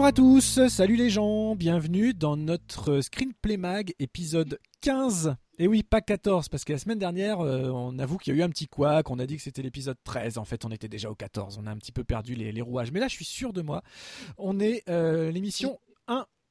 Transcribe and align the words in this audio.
Bonjour 0.00 0.08
à 0.08 0.12
tous, 0.12 0.66
salut 0.68 0.96
les 0.96 1.10
gens, 1.10 1.54
bienvenue 1.54 2.14
dans 2.14 2.34
notre 2.34 3.02
Screenplay 3.02 3.58
Mag 3.58 3.92
épisode 3.98 4.58
15. 4.80 5.36
Et 5.58 5.68
oui, 5.68 5.82
pas 5.82 6.00
14, 6.00 6.48
parce 6.48 6.64
que 6.64 6.72
la 6.72 6.78
semaine 6.78 6.98
dernière, 6.98 7.40
euh, 7.40 7.68
on 7.68 7.98
avoue 7.98 8.16
qu'il 8.16 8.34
y 8.34 8.36
a 8.36 8.40
eu 8.40 8.42
un 8.42 8.48
petit 8.48 8.66
couac, 8.66 9.10
on 9.10 9.18
a 9.18 9.26
dit 9.26 9.36
que 9.36 9.42
c'était 9.42 9.60
l'épisode 9.60 9.98
13, 10.02 10.38
en 10.38 10.46
fait 10.46 10.64
on 10.64 10.70
était 10.70 10.88
déjà 10.88 11.10
au 11.10 11.14
14, 11.14 11.58
on 11.62 11.66
a 11.66 11.70
un 11.70 11.76
petit 11.76 11.92
peu 11.92 12.02
perdu 12.02 12.34
les, 12.34 12.62
rouages. 12.62 12.92
Mais 12.92 12.98
là 12.98 13.08
je 13.08 13.14
suis 13.14 13.26
sûr 13.26 13.52
de 13.52 13.60
moi, 13.60 13.82
on 14.38 14.58
est 14.58 14.88
euh, 14.88 15.30
l'émission 15.30 15.78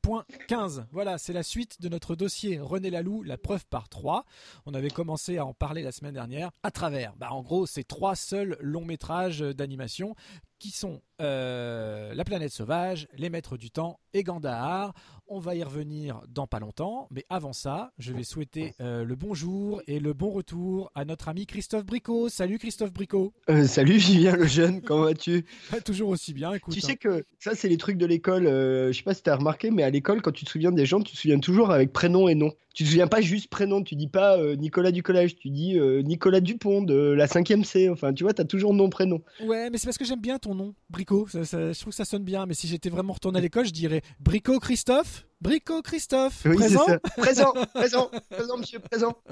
1.15. 0.06 0.86
Voilà, 0.92 1.18
c'est 1.18 1.34
la 1.34 1.44
suite 1.44 1.82
de 1.82 1.90
notre 1.90 2.16
dossier 2.16 2.60
René 2.60 2.90
Laloux, 2.90 3.24
la 3.24 3.38
preuve 3.38 3.66
par 3.66 3.90
3. 3.90 4.26
On 4.66 4.74
avait 4.74 4.90
commencé 4.90 5.38
à 5.38 5.46
en 5.46 5.54
parler 5.54 5.84
la 5.84 5.92
semaine 5.92 6.14
dernière 6.14 6.52
à 6.64 6.72
travers, 6.72 7.16
bah, 7.18 7.32
en 7.32 7.42
gros, 7.42 7.66
ces 7.66 7.84
trois 7.84 8.16
seuls 8.16 8.58
longs 8.60 8.86
métrages 8.86 9.40
d'animation 9.42 10.16
qui 10.60 10.72
sont 10.72 11.02
euh, 11.22 12.14
La 12.14 12.24
planète 12.26 12.52
sauvage, 12.52 13.08
Les 13.14 13.30
maîtres 13.30 13.58
du 13.58 13.72
temps 13.72 14.00
et 14.14 14.24
Gandahar. 14.24 14.94
On 15.32 15.38
va 15.38 15.54
y 15.54 15.62
revenir 15.62 16.24
dans 16.28 16.48
pas 16.48 16.60
longtemps, 16.60 17.08
mais 17.12 17.24
avant 17.30 17.54
ça, 17.54 17.92
je 18.00 18.14
vais 18.14 18.24
souhaiter 18.24 18.74
euh, 18.82 19.04
le 19.04 19.16
bonjour 19.16 19.80
et 19.86 20.00
le 20.00 20.14
bon 20.14 20.32
retour 20.32 20.92
à 20.96 21.06
notre 21.06 21.28
ami 21.30 21.46
Christophe 21.46 21.86
Bricot. 21.86 22.30
Salut 22.30 22.58
Christophe 22.58 22.92
Bricot. 22.92 23.32
Euh, 23.48 23.68
salut 23.68 24.00
Julien 24.00 24.36
le 24.36 24.48
jeune, 24.48 24.82
comment 24.82 25.04
vas-tu? 25.04 25.46
Toujours 25.86 26.10
aussi 26.10 26.34
bien, 26.34 26.54
écoute. 26.54 26.74
Tu 26.74 26.82
sais 26.82 26.94
hein. 26.94 26.96
que 27.00 27.26
ça, 27.38 27.54
c'est 27.54 27.70
les 27.70 27.78
trucs 27.78 28.00
de 28.00 28.08
l'école. 28.08 28.46
je 28.46 28.92
sais 28.92 29.04
pas 29.04 29.14
si 29.14 29.22
tu 29.22 29.30
as 29.30 29.36
remarqué, 29.36 29.70
mais 29.70 29.84
à 29.84 29.92
l'école, 29.92 30.24
quand 30.24 30.32
tu 30.32 30.46
te 30.46 30.50
souviens 30.50 30.72
des 30.72 30.88
gens, 30.88 31.00
tu 31.00 31.14
te 31.14 31.18
souviens 31.20 31.40
toujours 31.40 31.70
avec 31.70 31.94
prénom 31.94 32.28
et 32.28 32.34
nom. 32.34 32.52
Tu 32.74 32.84
te 32.84 32.90
souviens 32.90 33.08
pas 33.08 33.22
juste 33.22 33.50
prénom, 33.50 33.84
tu 33.84 33.96
dis 33.96 34.08
pas 34.08 34.38
Nicolas 34.56 34.92
du 34.92 35.04
collège, 35.04 35.36
tu 35.36 35.52
dis 35.52 35.78
Nicolas 36.06 36.40
Dupont 36.40 36.82
de 36.82 36.96
la 36.96 37.28
5e 37.28 37.64
C. 37.64 37.88
Enfin, 37.90 38.14
tu 38.14 38.24
vois, 38.24 38.34
tu 38.34 38.42
as 38.42 38.46
toujours 38.46 38.74
nom, 38.74 38.90
prénom. 38.90 39.22
Ouais, 39.44 39.70
mais 39.70 39.78
c'est 39.78 39.86
parce 39.86 39.98
que 39.98 40.06
j'aime 40.06 40.22
bien 40.22 40.40
ton 40.40 40.56
nom, 40.56 40.74
Bricot. 40.90 41.28
je 41.34 41.80
trouve 41.80 41.92
que 41.92 41.96
ça 41.96 42.06
sonne 42.06 42.24
bien, 42.24 42.48
mais 42.48 42.56
si 42.56 42.68
j'étais 42.68 42.90
vraiment 42.90 43.14
retourné 43.14 43.38
à 43.38 43.42
l'école, 43.42 43.66
je 43.66 43.74
dirais 43.74 44.02
Bricot 44.20 44.60
Christophe. 44.60 45.19
Bricot 45.42 45.82
Christophe. 45.82 46.44
présent 46.44 46.86
Présent, 47.18 47.54
présent, 47.74 48.12
présent, 48.30 48.58
monsieur, 48.58 48.80
présent. 48.80 49.16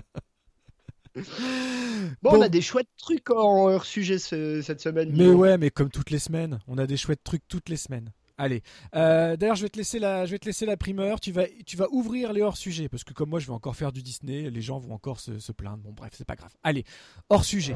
Bon, 2.22 2.38
on 2.38 2.42
a 2.42 2.50
des 2.50 2.62
chouettes 2.62 2.90
trucs 2.96 3.32
en 3.32 3.70
hors 3.70 3.86
sujet 3.86 4.20
cette 4.20 4.82
semaine. 4.82 5.12
Mais 5.16 5.30
ouais, 5.30 5.58
mais 5.58 5.72
comme 5.72 5.90
toutes 5.90 6.12
les 6.12 6.20
semaines, 6.20 6.60
on 6.68 6.78
a 6.78 6.86
des 6.86 6.96
chouettes 6.96 7.24
trucs 7.24 7.48
toutes 7.48 7.70
les 7.70 7.78
semaines. 7.78 8.12
Allez. 8.38 8.62
Euh, 8.96 9.36
d'ailleurs, 9.36 9.56
je 9.56 9.64
vais 9.64 9.70
te 9.70 9.78
laisser 9.78 9.98
la, 9.98 10.28
je 10.28 10.32
vais 10.32 10.38
te 10.38 10.46
laisser 10.46 10.68
la 10.68 10.78
primeur. 10.78 11.20
Tu 11.20 11.32
vas, 11.32 11.46
tu 11.66 11.76
vas 11.76 11.88
ouvrir 11.90 12.34
les 12.34 12.44
hors 12.44 12.58
sujets 12.58 12.88
parce 12.88 13.04
que 13.04 13.14
comme 13.14 13.30
moi, 13.30 13.40
je 13.40 13.48
vais 13.48 13.54
encore 13.54 13.76
faire 13.76 13.92
du 13.92 14.04
Disney. 14.04 14.52
Les 14.52 14.62
gens 14.62 14.78
vont 14.78 14.94
encore 14.94 15.20
se, 15.20 15.40
se 15.40 15.52
plaindre. 15.52 15.82
Bon, 15.84 15.92
bref, 15.92 16.14
c'est 16.16 16.28
pas 16.28 16.36
grave. 16.36 16.54
Allez, 16.64 16.84
hors 17.30 17.44
sujet. 17.44 17.76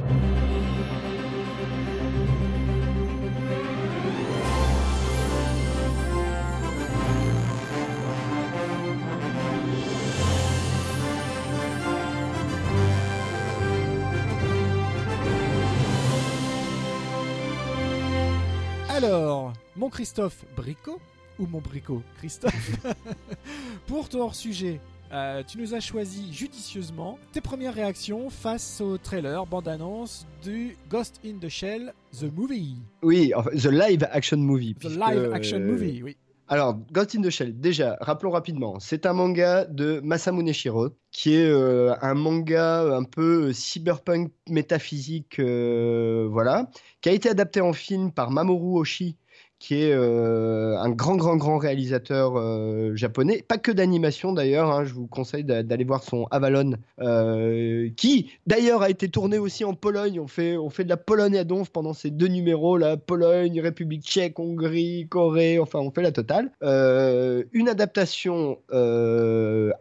Alors, 19.04 19.54
mon 19.76 19.89
Christophe 19.89 20.45
Bricot, 20.56 21.00
ou 21.39 21.48
mon 21.48 21.60
Bricot 21.60 22.04
Christophe, 22.20 22.86
pour 23.88 24.08
ton 24.08 24.22
hors-sujet, 24.22 24.80
euh, 25.12 25.42
tu 25.42 25.58
nous 25.58 25.73
as 25.73 25.80
choisi 25.80 26.32
judicieusement 26.32 27.17
tes 27.32 27.42
premières 27.42 27.73
réactions 27.73 28.30
face 28.30 28.80
au 28.80 29.00
trailer, 29.00 29.48
bande-annonce 29.48 30.28
du 30.44 30.78
Ghost 30.88 31.20
in 31.26 31.39
the 31.42 31.50
Shell, 31.50 31.95
The 32.20 32.32
Movie. 32.32 32.76
Oui, 33.02 33.34
The 33.56 33.72
Live 33.72 34.08
Action 34.12 34.38
Movie. 34.38 34.76
The 34.76 34.95
Live 34.95 35.33
Action 35.33 35.62
Movie, 35.62 36.04
oui. 36.04 36.16
Alors, 36.52 36.76
Ghost 36.92 37.16
in 37.16 37.22
the 37.22 37.30
Shell, 37.30 37.58
déjà, 37.58 37.98
rappelons 38.02 38.32
rapidement, 38.32 38.78
c'est 38.82 39.06
un 39.06 39.14
manga 39.14 39.64
de 39.64 40.02
Masamune 40.04 40.52
Shiro, 40.52 40.89
qui 41.10 41.34
est 41.36 41.50
euh, 41.50 41.95
un 42.02 42.14
manga 42.14 42.94
un 42.94 43.06
peu 43.06 43.54
cyberpunk 43.54 44.34
métaphysique, 44.50 45.39
euh, 45.39 46.28
voilà, 46.30 46.70
qui 47.00 47.08
a 47.08 47.14
été 47.14 47.30
adapté 47.30 47.62
en 47.62 47.72
film 47.72 48.12
par 48.12 48.32
Mamoru 48.32 48.82
Oshii, 48.82 49.16
qui 49.61 49.83
est 49.83 49.94
euh, 49.94 50.76
un 50.80 50.89
grand, 50.89 51.16
grand, 51.16 51.38
grand 51.38 51.60
réalisateur 51.60 52.33
euh, 52.36 52.95
japonais. 52.95 53.45
Pas 53.48 53.60
que 53.60 53.72
d'animation 53.72 54.33
d'ailleurs, 54.33 54.72
hein, 54.72 54.86
je 54.86 54.94
vous 54.95 55.05
conseille 55.05 55.44
d'aller 55.44 55.83
voir 55.83 56.04
son 56.04 56.26
Avalon, 56.32 56.77
euh, 56.99 57.88
qui 57.95 58.32
d'ailleurs 58.48 58.82
a 58.82 58.89
été 58.89 59.08
tourné 59.08 59.38
aussi 59.38 59.64
en 59.64 59.76
Pologne. 59.76 60.20
On 60.20 60.26
fait, 60.26 60.55
de 60.55 60.89
la 60.89 60.98
Pologne 60.98 61.38
à 61.38 61.44
Donf 61.44 61.70
pendant 61.70 61.94
ces 61.94 62.10
deux 62.10 62.27
numéros, 62.27 62.76
la 62.76 62.98
Pologne, 62.98 63.61
République 63.61 64.04
tchèque, 64.04 64.39
Hongrie, 64.39 65.08
Corée, 65.08 65.60
enfin 65.60 65.77
on 65.77 65.92
fait 65.92 66.02
la 66.02 66.11
totale. 66.11 66.50
une 66.64 67.70
adaptation 67.70 68.58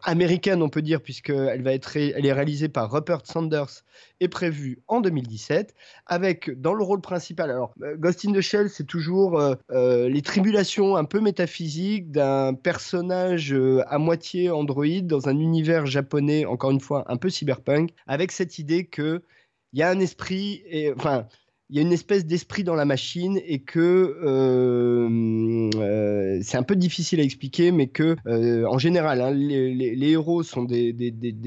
américaine, 0.03 0.61
on 0.61 0.69
peut 0.69 0.83
dire, 0.83 1.01
puisqu'elle 1.01 1.67
est 1.67 2.33
réalisée 2.33 2.69
par 2.69 2.93
Rupert 2.93 3.23
Sanders 3.25 3.83
est 4.21 4.29
prévu 4.29 4.83
en 4.87 5.01
2017 5.01 5.75
avec 6.07 6.51
dans 6.61 6.75
le 6.75 6.85
rôle 6.85 7.01
principal. 7.01 7.51
Alors, 7.51 7.75
euh, 7.83 7.97
Ghost 7.97 8.25
in 8.27 8.33
the 8.33 8.41
Shell, 8.41 8.71
c'est 8.71 8.87
toujours 8.87 9.41
euh, 9.41 9.55
euh, 9.71 10.09
les 10.09 10.23
tribulations 10.23 10.97
un 10.97 11.05
peu 11.05 11.21
métaphysiques 11.21 12.11
d'un 12.11 12.55
personnage 12.55 13.55
à 13.87 13.99
moitié 13.99 14.51
androïde 14.51 15.07
dans 15.07 15.29
un 15.29 15.39
univers 15.39 15.87
japonais, 15.87 16.45
encore 16.45 16.71
une 16.71 16.81
fois, 16.81 17.05
un 17.09 17.17
peu 17.17 17.31
cyberpunk, 17.31 17.91
avec 18.07 18.33
cette 18.33 18.59
idée 18.59 18.87
que 18.87 19.23
il 19.73 19.79
y 19.79 19.83
a 19.83 19.91
un 19.91 20.01
esprit, 20.01 20.63
et, 20.67 20.93
enfin, 20.93 21.29
il 21.71 21.77
y 21.77 21.79
a 21.79 21.83
une 21.83 21.93
espèce 21.93 22.27
d'esprit 22.27 22.65
dans 22.65 22.75
la 22.75 22.85
machine 22.85 23.41
et 23.47 23.61
que 23.61 24.19
euh, 24.25 25.71
euh, 25.77 26.41
c'est 26.43 26.57
un 26.57 26.65
peu 26.65 26.75
difficile 26.75 27.21
à 27.21 27.23
expliquer, 27.23 27.71
mais 27.71 27.87
que 27.87 28.17
euh, 28.27 28.67
en 28.67 28.79
général, 28.79 29.21
hein, 29.21 29.31
les, 29.31 30.11
héros 30.11 30.43
sont 30.43 30.65
des, 30.65 30.93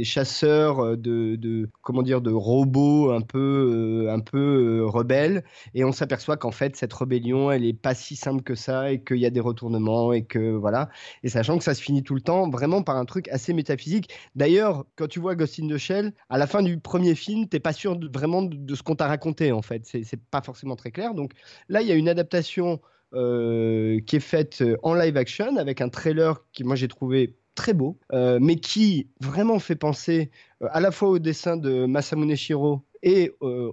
chasseurs 0.03 0.97
de, 0.97 1.69
comment 1.81 2.03
dire 2.03 2.21
de 2.21 2.31
robots 2.31 3.11
un 3.11 3.19
peu 3.19 4.07
un 4.09 4.19
peu 4.19 4.85
rebelles, 4.85 5.43
et 5.73 5.83
on 5.83 5.91
s'aperçoit 5.91 6.37
qu'en 6.37 6.51
fait 6.51 6.77
cette 6.77 6.93
rébellion, 6.93 7.51
elle 7.51 7.65
est 7.65 7.73
pas 7.73 7.93
si 7.93 8.15
simple 8.15 8.43
que 8.43 8.55
ça 8.55 8.91
et 8.91 9.01
qu'il 9.03 9.17
y 9.17 9.25
a 9.25 9.29
des 9.29 9.41
retournements 9.41 10.13
et 10.13 10.23
que 10.23 10.55
voilà. 10.55 10.89
Et 11.23 11.29
sachant 11.29 11.57
que 11.57 11.65
ça 11.65 11.73
se 11.73 11.81
finit 11.81 12.03
tout 12.03 12.15
le 12.15 12.21
temps 12.21 12.49
vraiment 12.49 12.81
par 12.81 12.95
un 12.95 13.05
truc 13.05 13.27
assez 13.27 13.53
métaphysique. 13.53 14.09
D'ailleurs, 14.35 14.85
quand 14.95 15.07
tu 15.07 15.19
vois 15.19 15.35
Ghost 15.35 15.59
in 15.59 15.67
the 15.67 15.77
Shell, 15.77 16.13
à 16.29 16.37
la 16.37 16.47
fin 16.47 16.61
du 16.61 16.79
premier 16.79 17.15
film, 17.15 17.47
t'es 17.49 17.59
pas 17.59 17.73
sûr 17.73 17.99
vraiment 18.13 18.43
de, 18.43 18.75
ce 18.75 18.83
qu'on 18.83 18.95
t'a 18.95 19.07
raconté 19.07 19.51
en 19.51 19.61
fait. 19.61 19.85
C'est 20.13 20.23
pas 20.29 20.41
forcément 20.41 20.75
très 20.75 20.91
clair. 20.91 21.15
Donc 21.15 21.31
là, 21.69 21.81
il 21.81 21.87
y 21.87 21.91
a 21.91 21.95
une 21.95 22.09
adaptation 22.09 22.79
euh, 23.13 23.99
qui 24.05 24.17
est 24.17 24.19
faite 24.19 24.61
euh, 24.61 24.77
en 24.83 24.93
live 24.93 25.17
action 25.17 25.57
avec 25.57 25.81
un 25.81 25.89
trailer 25.89 26.45
qui, 26.51 26.63
moi, 26.63 26.75
j'ai 26.75 26.87
trouvé 26.87 27.35
très 27.55 27.73
beau, 27.73 27.97
euh, 28.11 28.37
mais 28.39 28.57
qui 28.57 29.07
vraiment 29.19 29.59
fait 29.59 29.75
penser 29.75 30.29
à 30.61 30.79
la 30.79 30.91
fois 30.91 31.09
au 31.09 31.19
dessin 31.19 31.57
de 31.57 31.85
Masamune 31.85 32.35
Shiro 32.35 32.83
et 33.01 33.31
euh, 33.41 33.71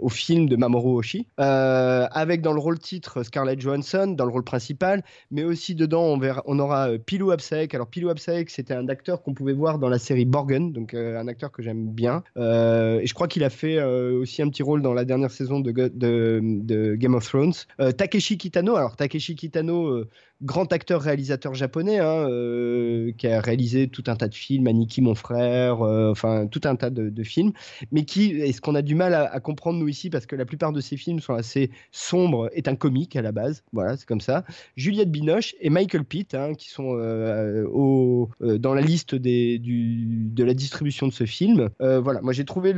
au, 0.00 0.08
film 0.08 0.48
de 0.48 0.56
Mamoru 0.56 0.98
Oshii, 0.98 1.26
euh, 1.40 2.06
avec 2.10 2.40
dans 2.40 2.52
le 2.52 2.60
rôle 2.60 2.78
titre 2.78 3.22
Scarlett 3.22 3.60
Johansson 3.60 4.14
dans 4.16 4.24
le 4.24 4.30
rôle 4.30 4.44
principal, 4.44 5.02
mais 5.30 5.44
aussi 5.44 5.74
dedans 5.74 6.02
on, 6.02 6.18
verra, 6.18 6.42
on 6.46 6.58
aura 6.58 6.90
Pilou 7.04 7.30
Absaek. 7.30 7.74
Alors 7.74 7.88
Pilou 7.88 8.10
Absaek, 8.10 8.50
c'était 8.50 8.74
un 8.74 8.88
acteur 8.88 9.22
qu'on 9.22 9.34
pouvait 9.34 9.52
voir 9.52 9.78
dans 9.78 9.88
la 9.88 9.98
série 9.98 10.24
Borgen, 10.24 10.72
donc 10.72 10.94
un 10.94 11.28
acteur 11.28 11.50
que 11.50 11.62
j'aime 11.62 11.88
bien, 11.88 12.22
et 12.36 13.06
je 13.06 13.14
crois 13.14 13.28
qu'il 13.28 13.44
a 13.44 13.50
fait 13.50 13.82
aussi 13.82 14.42
un 14.42 14.48
petit 14.48 14.62
rôle 14.62 14.82
dans 14.82 14.94
la 14.94 15.04
dernière 15.04 15.30
saison 15.30 15.60
de, 15.60 16.94
Game 16.94 17.14
of 17.14 17.26
Thrones. 17.26 17.54
Takeshi 17.96 18.38
Kitano, 18.38 18.76
alors 18.76 18.96
Takeshi 18.96 19.34
Kitano, 19.34 20.04
grand 20.42 20.72
acteur 20.72 21.00
réalisateur 21.00 21.54
japonais, 21.54 21.98
hein, 21.98 22.26
qui 23.16 23.26
a 23.26 23.40
réalisé 23.40 23.88
tout 23.88 24.04
un 24.06 24.16
tas 24.16 24.28
de 24.28 24.34
films, 24.34 24.66
Aniki 24.66 25.00
mon 25.00 25.14
frère, 25.14 25.80
enfin 25.80 26.46
tout 26.46 26.60
un 26.64 26.76
tas 26.76 26.90
de, 26.90 27.22
films, 27.22 27.52
mais 27.92 28.04
qui, 28.04 28.32
et 28.32 28.52
ce 28.52 28.60
qu'on 28.60 28.74
a 28.74 28.82
du 28.82 28.94
mal 28.94 29.14
à, 29.14 29.40
comprendre 29.40 29.83
ici, 29.88 30.10
parce 30.10 30.26
que 30.26 30.36
la 30.36 30.44
plupart 30.44 30.72
de 30.72 30.80
ces 30.80 30.96
films 30.96 31.20
sont 31.20 31.34
assez 31.34 31.70
sombres, 31.90 32.50
est 32.52 32.68
un 32.68 32.76
comique 32.76 33.16
à 33.16 33.22
la 33.22 33.32
base. 33.32 33.62
Voilà, 33.72 33.96
c'est 33.96 34.06
comme 34.06 34.20
ça. 34.20 34.44
Juliette 34.76 35.10
Binoche 35.10 35.54
et 35.60 35.70
Michael 35.70 36.04
Pitt, 36.04 36.34
hein, 36.34 36.54
qui 36.54 36.70
sont 36.70 36.96
euh, 36.98 37.64
euh, 38.42 38.58
dans 38.58 38.74
la 38.74 38.80
liste 38.80 39.14
de 39.14 40.44
la 40.44 40.54
distribution 40.54 41.06
de 41.06 41.12
ce 41.12 41.24
film. 41.24 41.70
Euh, 41.80 42.00
voilà, 42.00 42.20
moi 42.20 42.32
j'ai 42.32 42.44
trouvé 42.44 42.74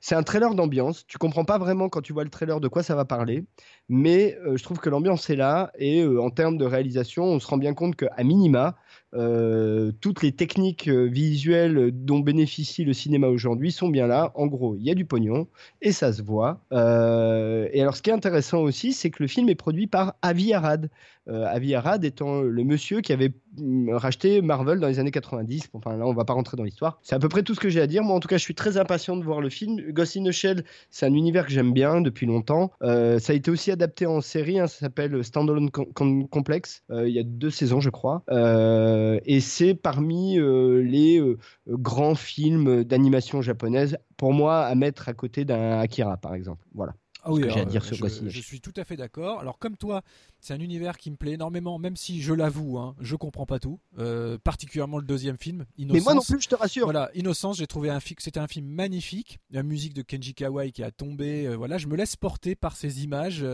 c'est 0.00 0.14
un 0.14 0.22
trailer 0.22 0.54
d'ambiance. 0.54 1.06
Tu 1.06 1.16
comprends 1.16 1.44
pas 1.44 1.58
vraiment 1.58 1.88
quand 1.88 2.02
tu 2.02 2.12
vois 2.12 2.24
le 2.24 2.30
trailer 2.30 2.60
de 2.60 2.68
quoi 2.68 2.82
ça 2.82 2.94
va 2.94 3.04
parler, 3.04 3.44
mais 3.88 4.36
je 4.54 4.62
trouve 4.62 4.78
que 4.78 4.90
l'ambiance 4.90 5.30
est 5.30 5.36
là 5.36 5.70
et 5.78 6.04
en 6.04 6.30
termes 6.30 6.58
de 6.58 6.64
réalisation, 6.64 7.24
on 7.24 7.40
se 7.40 7.46
rend 7.46 7.56
bien 7.56 7.72
compte 7.72 7.96
qu'à 7.96 8.22
minima, 8.22 8.76
euh, 9.14 9.92
toutes 10.00 10.22
les 10.22 10.32
techniques 10.32 10.88
visuelles 10.88 11.90
dont 11.92 12.20
bénéficie 12.20 12.84
le 12.84 12.92
cinéma 12.92 13.28
aujourd'hui 13.28 13.72
sont 13.72 13.88
bien 13.88 14.06
là. 14.06 14.32
En 14.34 14.46
gros, 14.46 14.76
il 14.76 14.82
y 14.82 14.90
a 14.90 14.94
du 14.94 15.04
pognon 15.04 15.46
et 15.82 15.92
ça 15.92 16.12
se 16.12 16.22
voit. 16.22 16.60
et 16.72 17.80
alors, 17.80 17.96
ce 17.96 18.02
qui 18.02 18.10
est 18.10 18.14
intéressant 18.14 18.60
aussi, 18.60 18.92
c'est 18.92 19.10
que 19.10 19.22
le 19.22 19.28
film 19.28 19.48
est 19.48 19.54
produit 19.54 19.86
par 19.86 20.14
Avi 20.22 20.52
Arad. 20.52 20.90
Avi 21.28 21.76
Arad 21.76 22.04
étant 22.04 22.40
le 22.40 22.64
monsieur 22.64 23.02
qui 23.02 23.12
avait 23.12 23.32
mm, 23.56 23.90
racheté 23.94 24.42
Marvel 24.42 24.80
dans 24.80 24.88
les 24.88 24.98
années 24.98 25.12
90. 25.12 25.68
Enfin, 25.74 25.96
là, 25.96 26.04
on 26.04 26.12
va 26.12 26.24
pas 26.24 26.32
rentrer 26.32 26.56
dans 26.56 26.64
l'histoire. 26.64 26.98
C'est 27.02 27.14
à 27.14 27.20
peu 27.20 27.28
près 27.28 27.44
tout 27.44 27.54
ce 27.54 27.60
que 27.60 27.68
j'ai 27.68 27.80
à 27.80 27.86
dire. 27.86 28.02
Moi, 28.02 28.16
en 28.16 28.20
tout 28.20 28.26
cas, 28.26 28.36
je 28.36 28.42
suis 28.42 28.54
très 28.54 28.78
impatient 28.78 29.16
de 29.16 29.22
voir 29.22 29.40
le 29.40 29.48
film. 29.48 29.80
Ghost 29.92 30.16
in 30.16 30.24
the 30.24 30.32
Shell, 30.32 30.64
c'est 30.90 31.06
un 31.06 31.14
univers 31.14 31.46
que 31.46 31.52
j'aime 31.52 31.72
bien 31.72 32.00
depuis 32.00 32.26
longtemps. 32.26 32.72
ça 32.80 33.32
a 33.32 33.32
été 33.32 33.50
aussi 33.50 33.70
adapté 33.70 34.06
en 34.06 34.20
série, 34.20 34.58
hein, 34.58 34.66
ça 34.66 34.78
s'appelle 34.78 35.22
Standalone 35.22 35.70
Complex, 35.70 36.82
euh, 36.90 37.08
il 37.08 37.14
y 37.14 37.18
a 37.18 37.22
deux 37.22 37.50
saisons 37.50 37.80
je 37.80 37.90
crois, 37.90 38.22
euh, 38.30 38.99
et 39.24 39.40
c'est 39.40 39.74
parmi 39.74 40.38
euh, 40.38 40.82
les 40.82 41.22
grands 41.68 42.14
films 42.14 42.84
d'animation 42.84 43.42
japonaise, 43.42 43.96
pour 44.16 44.32
moi 44.32 44.64
à 44.64 44.74
mettre 44.74 45.08
à 45.08 45.14
côté 45.14 45.44
d'un 45.44 45.78
Akira 45.78 46.16
par 46.16 46.34
exemple. 46.34 46.64
Voilà. 46.74 46.94
Ah 47.22 47.32
oui, 47.32 47.46
à 47.50 47.64
dire 47.64 47.84
sur 47.84 47.96
je, 47.96 48.28
je 48.28 48.40
suis 48.40 48.60
tout 48.60 48.72
à 48.76 48.84
fait 48.84 48.96
d'accord. 48.96 49.40
Alors 49.40 49.58
comme 49.58 49.76
toi, 49.76 50.02
c'est 50.40 50.54
un 50.54 50.60
univers 50.60 50.98
qui 50.98 51.10
me 51.10 51.16
plaît 51.16 51.32
énormément, 51.32 51.78
même 51.78 51.96
si 51.96 52.22
je 52.22 52.32
l'avoue, 52.32 52.78
hein, 52.78 52.94
je 53.00 53.16
comprends 53.16 53.46
pas 53.46 53.58
tout. 53.58 53.80
Euh, 53.98 54.38
particulièrement 54.38 54.98
le 54.98 55.04
deuxième 55.04 55.38
film, 55.38 55.66
Innocence. 55.76 55.98
Mais 55.98 56.04
moi 56.04 56.14
non 56.14 56.22
plus, 56.22 56.40
je 56.40 56.48
te 56.48 56.54
rassure. 56.54 56.84
Voilà, 56.84 57.10
Innocence, 57.14 57.58
j'ai 57.58 57.66
trouvé 57.66 57.90
un 57.90 58.00
c'était 58.18 58.40
un 58.40 58.48
film 58.48 58.66
magnifique. 58.66 59.38
La 59.50 59.62
musique 59.62 59.94
de 59.94 60.02
Kenji 60.02 60.34
Kawai 60.34 60.72
qui 60.72 60.82
a 60.82 60.90
tombé. 60.90 61.46
Euh, 61.46 61.56
voilà, 61.56 61.78
je 61.78 61.86
me 61.86 61.96
laisse 61.96 62.16
porter 62.16 62.54
par 62.54 62.76
ces 62.76 63.04
images, 63.04 63.44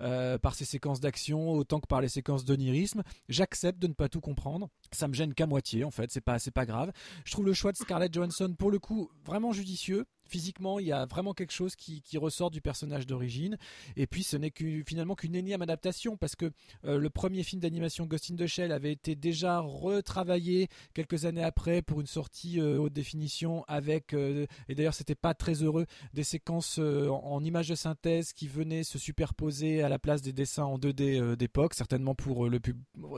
euh, 0.00 0.38
par 0.38 0.54
ces 0.54 0.64
séquences 0.64 1.00
d'action, 1.00 1.50
autant 1.50 1.80
que 1.80 1.86
par 1.86 2.00
les 2.00 2.08
séquences 2.08 2.44
d'onirisme. 2.44 3.02
J'accepte 3.28 3.78
de 3.78 3.88
ne 3.88 3.94
pas 3.94 4.08
tout 4.08 4.20
comprendre. 4.20 4.68
Ça 4.92 5.08
me 5.08 5.14
gêne 5.14 5.34
qu'à 5.34 5.46
moitié, 5.46 5.84
en 5.84 5.90
fait. 5.90 6.10
C'est 6.10 6.20
pas, 6.20 6.38
c'est 6.38 6.50
pas 6.50 6.66
grave. 6.66 6.92
Je 7.24 7.32
trouve 7.32 7.46
le 7.46 7.54
choix 7.54 7.72
de 7.72 7.76
Scarlett 7.76 8.12
Johansson, 8.12 8.54
pour 8.56 8.70
le 8.70 8.78
coup, 8.78 9.10
vraiment 9.24 9.52
judicieux 9.52 10.04
physiquement, 10.28 10.78
il 10.78 10.86
y 10.86 10.92
a 10.92 11.06
vraiment 11.06 11.32
quelque 11.34 11.52
chose 11.52 11.76
qui, 11.76 12.02
ressort 12.16 12.50
du 12.50 12.60
personnage 12.60 13.06
d'origine. 13.06 13.58
Et 13.96 14.06
puis, 14.06 14.22
ce 14.22 14.36
n'est 14.36 14.52
finalement 14.86 15.14
qu'une 15.14 15.34
énième 15.34 15.62
adaptation, 15.62 16.16
parce 16.26 16.34
que 16.34 16.50
euh, 16.84 16.98
le 16.98 17.08
premier 17.08 17.44
film 17.44 17.60
d'animation 17.60 18.04
Ghost 18.04 18.32
in 18.32 18.34
the 18.34 18.48
Shell 18.48 18.72
avait 18.72 18.90
été 18.90 19.14
déjà 19.14 19.60
retravaillé 19.60 20.66
quelques 20.92 21.24
années 21.24 21.44
après 21.44 21.82
pour 21.82 22.00
une 22.00 22.08
sortie 22.08 22.60
euh, 22.60 22.78
haute 22.78 22.92
définition 22.92 23.64
avec, 23.68 24.12
euh, 24.12 24.44
et 24.68 24.74
d'ailleurs, 24.74 24.94
c'était 24.94 25.14
pas 25.14 25.34
très 25.34 25.62
heureux, 25.62 25.86
des 26.14 26.24
séquences 26.24 26.80
en, 26.80 27.44
images 27.44 27.68
de 27.68 27.76
synthèse 27.76 28.32
qui 28.32 28.48
venaient 28.48 28.82
se 28.82 28.98
superposer 28.98 29.82
à 29.82 29.88
la 29.88 30.00
place 30.00 30.20
des 30.20 30.32
dessins 30.32 30.64
en 30.64 30.78
2D 30.78 31.36
d'époque, 31.36 31.74
certainement 31.74 32.16
pour 32.16 32.48
le 32.48 32.58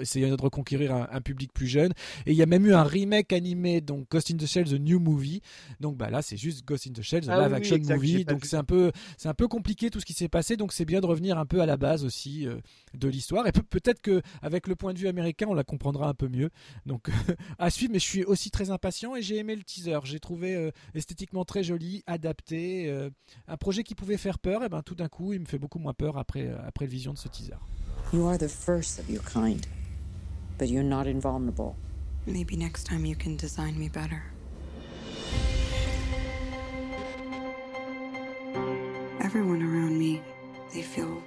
essayer 0.03 0.29
de 0.29 0.43
reconquérir 0.43 0.95
un, 0.95 1.09
un, 1.11 1.21
public 1.23 1.55
plus 1.55 1.67
jeune. 1.67 1.93
Et 2.27 2.33
il 2.33 2.37
y 2.37 2.43
a 2.43 2.47
même 2.47 2.67
eu 2.67 2.75
un 2.75 2.83
remake 2.83 3.33
animé, 3.33 3.81
donc 3.81 4.11
Ghost 4.11 4.31
in 4.31 4.37
the 4.37 4.45
Shell, 4.45 4.67
The 4.67 4.79
New 4.79 5.01
Movie. 5.01 5.41
Donc 5.81 5.97
bah 5.97 6.11
là, 6.11 6.21
c'est 6.21 6.37
juste 6.37 6.67
Ghost 6.67 6.87
in 6.87 6.93
the 6.93 7.01
Shell, 7.01 7.25
The 7.25 7.31
ah 7.31 7.49
Live 7.49 7.55
Action 7.55 7.79
Movie. 7.79 8.27
Donc 8.27 8.45
c'est 8.45 8.57
un 8.57 8.65
peu, 8.65 8.93
c'est 9.17 9.29
un 9.29 9.35
peu 9.35 9.49
compliqué 9.49 9.89
tout 9.89 10.01
ce 10.01 10.05
qui 10.05 10.13
s'est 10.13 10.29
passé. 10.29 10.59
Donc 10.59 10.75
c'est 10.75 10.85
bien 10.85 11.01
de 11.01 11.07
revenir 11.07 11.39
un 11.39 11.47
peu 11.47 11.63
à 11.63 11.67
la 11.67 11.79
base 11.79 12.05
aussi 12.05 12.47
de 12.99 13.09
l'histoire. 13.09 13.47
Et 13.47 13.53
peut-être 13.53 14.01
que 14.01 14.23
avec 14.43 14.67
le 14.67 14.77
point 14.77 14.93
de 14.93 14.99
vue 14.99 15.09
américain, 15.09 15.47
on 15.49 15.55
la 15.55 15.65
comprendra 15.65 16.09
un 16.09 16.15
peu 16.15 16.29
mieux. 16.29 16.51
Donc 16.87 17.11
à 17.59 17.71
suivre. 17.71 17.93
Mais 17.93 17.99
je 17.99 18.05
suis 18.05 18.25
aussi 18.25 18.51
très 18.51 18.71
impatient 18.71 19.17
et 19.17 19.23
j'ai 19.23 19.37
aimé 19.37 19.57
le 19.57 19.63
teaser. 19.63 19.99
J'ai 20.05 20.21
trouvé 20.21 20.55
euh, 20.55 20.71
esthétiquement 20.95 21.45
très 21.45 21.63
joli, 21.63 22.03
adapté, 22.07 22.91
euh, 22.91 23.11
un 23.47 23.57
projet 23.57 23.83
qui 23.83 23.95
pouvait 23.95 24.17
faire 24.17 24.39
peur. 24.39 24.65
Et 24.65 24.69
ben 24.69 24.83
tout 24.83 24.95
d'un 24.95 25.09
coup, 25.09 25.33
il 25.33 25.41
me 25.41 25.47
fait 25.47 25.59
beaucoup 25.59 25.79
moins 25.79 25.95
peur 25.95 26.19
après 26.19 26.49
après 26.67 26.85
le 26.85 26.91
vision 26.91 27.13
de 27.13 27.19
ce 27.19 27.29
teaser. 27.29 27.55
You 28.13 28.27
are 28.27 28.39
the 28.39 28.49
first 28.49 28.99
of 28.99 29.11
your 29.11 29.23
kind, 29.25 29.67
but 30.59 30.69
you're 30.69 30.83
not 30.83 31.07
invulnerable. 31.07 31.75
Maybe 32.27 32.57
next 32.57 32.87
time 32.87 33.05
you 33.05 33.17
can 33.17 33.37
design 33.37 33.79
me 33.79 33.89
better. 33.89 34.23
everyone 39.29 39.63
around 39.63 39.99
me, 39.99 40.23
they 40.73 40.81
feel 40.81 41.23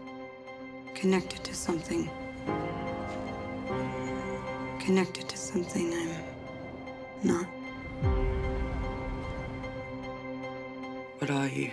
connected 1.01 1.43
to 1.43 1.55
something. 1.55 2.07
Connected 4.79 5.27
to 5.27 5.35
something 5.35 5.91
I'm 5.91 6.15
not. 7.23 7.45
What 11.17 11.31
are 11.31 11.47
you? 11.47 11.71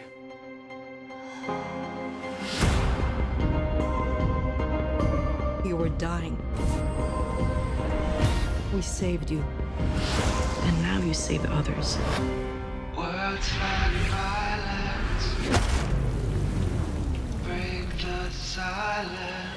You 5.63 5.77
were 5.77 5.91
dying. 5.91 6.39
We 8.73 8.81
saved 8.81 9.31
you. 9.31 9.45
And 10.65 10.83
now 10.83 11.01
you 11.01 11.13
save 11.13 11.45
others. 11.51 11.99
Words 12.97 13.51
like 13.61 14.38
silence. 18.59 19.48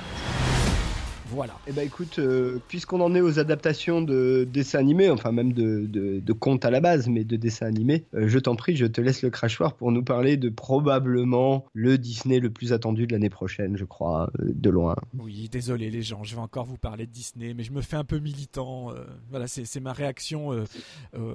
Voilà. 1.31 1.57
Eh 1.65 1.71
ben 1.71 1.85
écoute, 1.87 2.19
euh, 2.19 2.59
puisqu'on 2.67 2.99
en 2.99 3.15
est 3.15 3.21
aux 3.21 3.39
adaptations 3.39 4.01
de 4.01 4.45
dessins 4.51 4.79
animés, 4.79 5.09
enfin 5.09 5.31
même 5.31 5.53
de, 5.53 5.85
de, 5.87 6.33
contes 6.33 6.65
à 6.65 6.71
la 6.71 6.81
base, 6.81 7.07
mais 7.07 7.23
de 7.23 7.37
dessins 7.37 7.67
animés, 7.67 8.03
euh, 8.15 8.27
je 8.27 8.37
t'en 8.37 8.57
prie, 8.57 8.75
je 8.75 8.85
te 8.85 8.99
laisse 8.99 9.21
le 9.21 9.29
crachoir 9.29 9.75
pour 9.75 9.93
nous 9.93 10.03
parler 10.03 10.35
de 10.35 10.49
probablement 10.49 11.63
le 11.73 11.97
Disney 11.97 12.39
le 12.39 12.49
plus 12.49 12.73
attendu 12.73 13.07
de 13.07 13.13
l'année 13.13 13.29
prochaine, 13.29 13.77
je 13.77 13.85
crois, 13.85 14.29
euh, 14.41 14.51
de 14.53 14.69
loin. 14.69 14.97
Oui, 15.17 15.47
désolé 15.49 15.89
les 15.89 16.01
gens, 16.01 16.25
je 16.25 16.35
vais 16.35 16.41
encore 16.41 16.65
vous 16.65 16.77
parler 16.77 17.05
de 17.05 17.11
Disney, 17.11 17.53
mais 17.53 17.63
je 17.63 17.71
me 17.71 17.81
fais 17.81 17.95
un 17.95 18.03
peu 18.03 18.19
militant. 18.19 18.89
voilà, 19.29 19.47
c'est 19.47 19.79
ma 19.79 19.93
réaction 19.93 20.51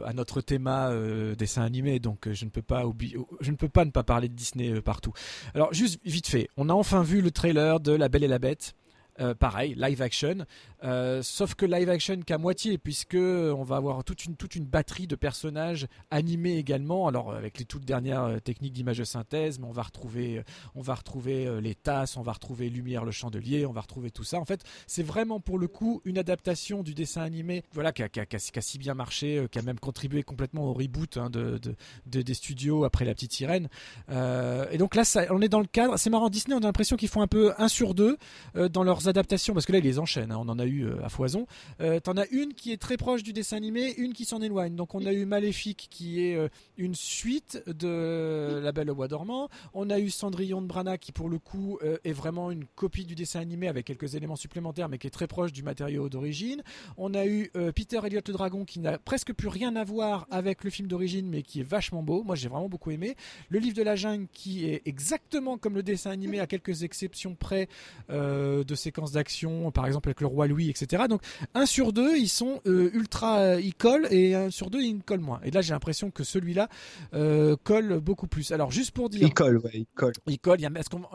à 0.04 0.12
notre 0.12 0.42
thème 0.42 0.70
dessin 1.38 1.62
animé, 1.62 2.00
donc 2.00 2.30
je 2.30 2.44
ne 2.44 2.50
peux 2.50 2.62
pas 2.62 2.86
oublier, 2.86 3.16
je 3.40 3.50
ne 3.50 3.56
peux 3.56 3.68
pas 3.68 3.86
ne 3.86 3.90
pas 3.90 4.02
parler 4.02 4.28
de 4.28 4.34
Disney 4.34 4.80
partout. 4.82 5.12
Alors 5.54 5.72
juste 5.72 6.00
vite 6.04 6.26
fait, 6.26 6.48
on 6.58 6.68
a 6.68 6.74
enfin 6.74 7.02
vu 7.02 7.22
le 7.22 7.30
trailer 7.30 7.80
de 7.80 7.92
La 7.92 8.08
Belle 8.08 8.24
et 8.24 8.28
la 8.28 8.38
Bête. 8.38 8.74
Euh, 9.20 9.34
pareil, 9.34 9.74
live 9.76 10.02
action. 10.02 10.46
Euh, 10.84 11.22
sauf 11.22 11.54
que 11.54 11.64
live 11.64 11.88
action 11.88 12.20
qu'à 12.20 12.36
moitié, 12.36 12.76
puisque 12.76 13.14
on 13.14 13.62
va 13.62 13.76
avoir 13.76 14.04
toute 14.04 14.26
une, 14.26 14.36
toute 14.36 14.56
une 14.56 14.66
batterie 14.66 15.06
de 15.06 15.16
personnages 15.16 15.86
animés 16.10 16.58
également. 16.58 17.08
Alors 17.08 17.32
avec 17.32 17.58
les 17.58 17.64
toutes 17.64 17.84
dernières 17.84 18.24
euh, 18.24 18.38
techniques 18.38 18.74
d'image 18.74 18.98
de 18.98 19.04
synthèse, 19.04 19.58
mais 19.58 19.66
on 19.66 19.72
va 19.72 19.82
retrouver, 19.82 20.42
on 20.74 20.82
va 20.82 20.94
retrouver 20.94 21.60
les 21.60 21.74
tasses, 21.74 22.16
on 22.16 22.22
va 22.22 22.32
retrouver 22.32 22.68
Lumière 22.68 23.04
le 23.04 23.10
chandelier, 23.10 23.64
on 23.64 23.72
va 23.72 23.80
retrouver 23.80 24.10
tout 24.10 24.24
ça. 24.24 24.38
En 24.38 24.44
fait, 24.44 24.62
c'est 24.86 25.02
vraiment 25.02 25.40
pour 25.40 25.58
le 25.58 25.68
coup 25.68 26.02
une 26.04 26.18
adaptation 26.18 26.82
du 26.82 26.94
dessin 26.94 27.22
animé, 27.22 27.62
voilà, 27.72 27.92
qui 27.92 28.02
a, 28.02 28.08
qui 28.08 28.20
a, 28.20 28.60
si 28.60 28.78
bien 28.78 28.94
marché, 28.94 29.46
qui 29.50 29.58
a 29.58 29.62
même 29.62 29.78
contribué 29.78 30.22
complètement 30.22 30.64
au 30.64 30.72
reboot 30.72 31.16
hein, 31.16 31.30
de, 31.30 31.58
de, 32.06 32.22
des 32.22 32.34
studios 32.34 32.84
après 32.84 33.04
La 33.04 33.14
Petite 33.14 33.32
Sirène. 33.32 33.68
et 34.10 34.78
donc 34.78 34.94
là, 34.94 35.02
on 35.30 35.40
est 35.40 35.48
dans 35.48 35.60
le 35.60 35.66
cadre. 35.66 35.96
C'est 35.96 36.10
marrant, 36.10 36.28
Disney, 36.28 36.54
on 36.54 36.62
a 36.62 36.66
l'impression 36.66 36.96
qu'ils 36.96 37.08
font 37.08 37.22
un 37.22 37.26
peu 37.26 37.54
un 37.58 37.68
sur 37.68 37.94
deux 37.94 38.18
dans 38.54 38.82
leurs 38.82 39.05
adaptations, 39.08 39.54
parce 39.54 39.66
que 39.66 39.72
là, 39.72 39.78
ils 39.78 39.84
les 39.84 39.98
enchaînent, 39.98 40.32
hein, 40.32 40.38
on 40.40 40.48
en 40.48 40.58
a 40.58 40.64
eu 40.64 40.84
euh, 40.84 41.04
à 41.04 41.08
foison. 41.08 41.46
Euh, 41.80 42.00
T'en 42.00 42.16
as 42.16 42.26
une 42.28 42.54
qui 42.54 42.72
est 42.72 42.76
très 42.76 42.96
proche 42.96 43.22
du 43.22 43.32
dessin 43.32 43.56
animé, 43.56 43.94
une 43.96 44.12
qui 44.12 44.24
s'en 44.24 44.40
éloigne. 44.40 44.76
Donc, 44.76 44.94
on 44.94 45.04
a 45.06 45.12
eu 45.12 45.24
Maléfique, 45.24 45.88
qui 45.90 46.24
est 46.24 46.36
euh, 46.36 46.48
une 46.76 46.94
suite 46.94 47.62
de 47.66 48.60
La 48.62 48.72
Belle 48.72 48.90
au 48.90 48.94
Bois 48.94 49.08
dormant. 49.08 49.48
On 49.74 49.90
a 49.90 49.98
eu 49.98 50.10
Cendrillon 50.10 50.62
de 50.62 50.66
Brana, 50.66 50.98
qui 50.98 51.12
pour 51.12 51.28
le 51.28 51.38
coup 51.38 51.78
est 52.04 52.12
vraiment 52.12 52.50
une 52.50 52.64
copie 52.64 53.04
du 53.04 53.14
dessin 53.14 53.40
animé 53.40 53.68
avec 53.68 53.86
quelques 53.86 54.14
éléments 54.14 54.36
supplémentaires, 54.36 54.88
mais 54.88 54.98
qui 54.98 55.06
est 55.06 55.10
très 55.10 55.26
proche 55.26 55.52
du 55.52 55.62
matériau 55.62 56.08
d'origine. 56.08 56.62
On 56.96 57.14
a 57.14 57.26
eu 57.26 57.50
Peter 57.74 58.00
Elliot 58.04 58.20
le 58.26 58.32
Dragon, 58.32 58.64
qui 58.64 58.80
n'a 58.80 58.98
presque 58.98 59.32
plus 59.32 59.48
rien 59.48 59.76
à 59.76 59.84
voir 59.84 60.26
avec 60.30 60.64
le 60.64 60.70
film 60.70 60.88
d'origine, 60.88 61.28
mais 61.28 61.42
qui 61.42 61.60
est 61.60 61.68
vachement 61.68 62.02
beau. 62.02 62.22
Moi, 62.22 62.36
j'ai 62.36 62.48
vraiment 62.48 62.68
beaucoup 62.68 62.90
aimé. 62.90 63.16
Le 63.48 63.58
livre 63.58 63.76
de 63.76 63.82
la 63.82 63.96
jungle, 63.96 64.26
qui 64.32 64.66
est 64.66 64.82
exactement 64.84 65.58
comme 65.58 65.74
le 65.74 65.82
dessin 65.82 66.10
animé, 66.10 66.40
à 66.40 66.46
quelques 66.46 66.82
exceptions 66.82 67.34
près 67.34 67.68
de 68.08 68.74
ses 68.74 68.92
d'action, 69.04 69.70
par 69.70 69.86
exemple 69.86 70.08
avec 70.08 70.20
le 70.20 70.26
roi 70.26 70.46
Louis, 70.46 70.70
etc. 70.70 71.04
Donc 71.08 71.22
un 71.54 71.66
sur 71.66 71.92
deux, 71.92 72.16
ils 72.16 72.28
sont 72.28 72.60
euh, 72.66 72.90
ultra, 72.92 73.60
ils 73.60 73.74
collent 73.74 74.08
et 74.10 74.34
un 74.34 74.50
sur 74.50 74.70
deux, 74.70 74.82
ils 74.82 75.02
collent 75.02 75.20
moins. 75.20 75.40
Et 75.44 75.50
là, 75.50 75.60
j'ai 75.60 75.72
l'impression 75.72 76.10
que 76.10 76.24
celui-là 76.24 76.68
euh, 77.14 77.56
colle 77.62 78.00
beaucoup 78.00 78.26
plus. 78.26 78.52
Alors 78.52 78.70
juste 78.70 78.92
pour 78.92 79.08
dire, 79.08 79.22
il 79.22 79.34
colle, 79.34 79.58
ouais, 79.58 79.70
il 79.74 79.86
colle. 79.94 80.12
Il 80.26 80.38
colle. 80.38 80.60
Il 80.60 80.62
y 80.62 80.66
a, 80.66 80.70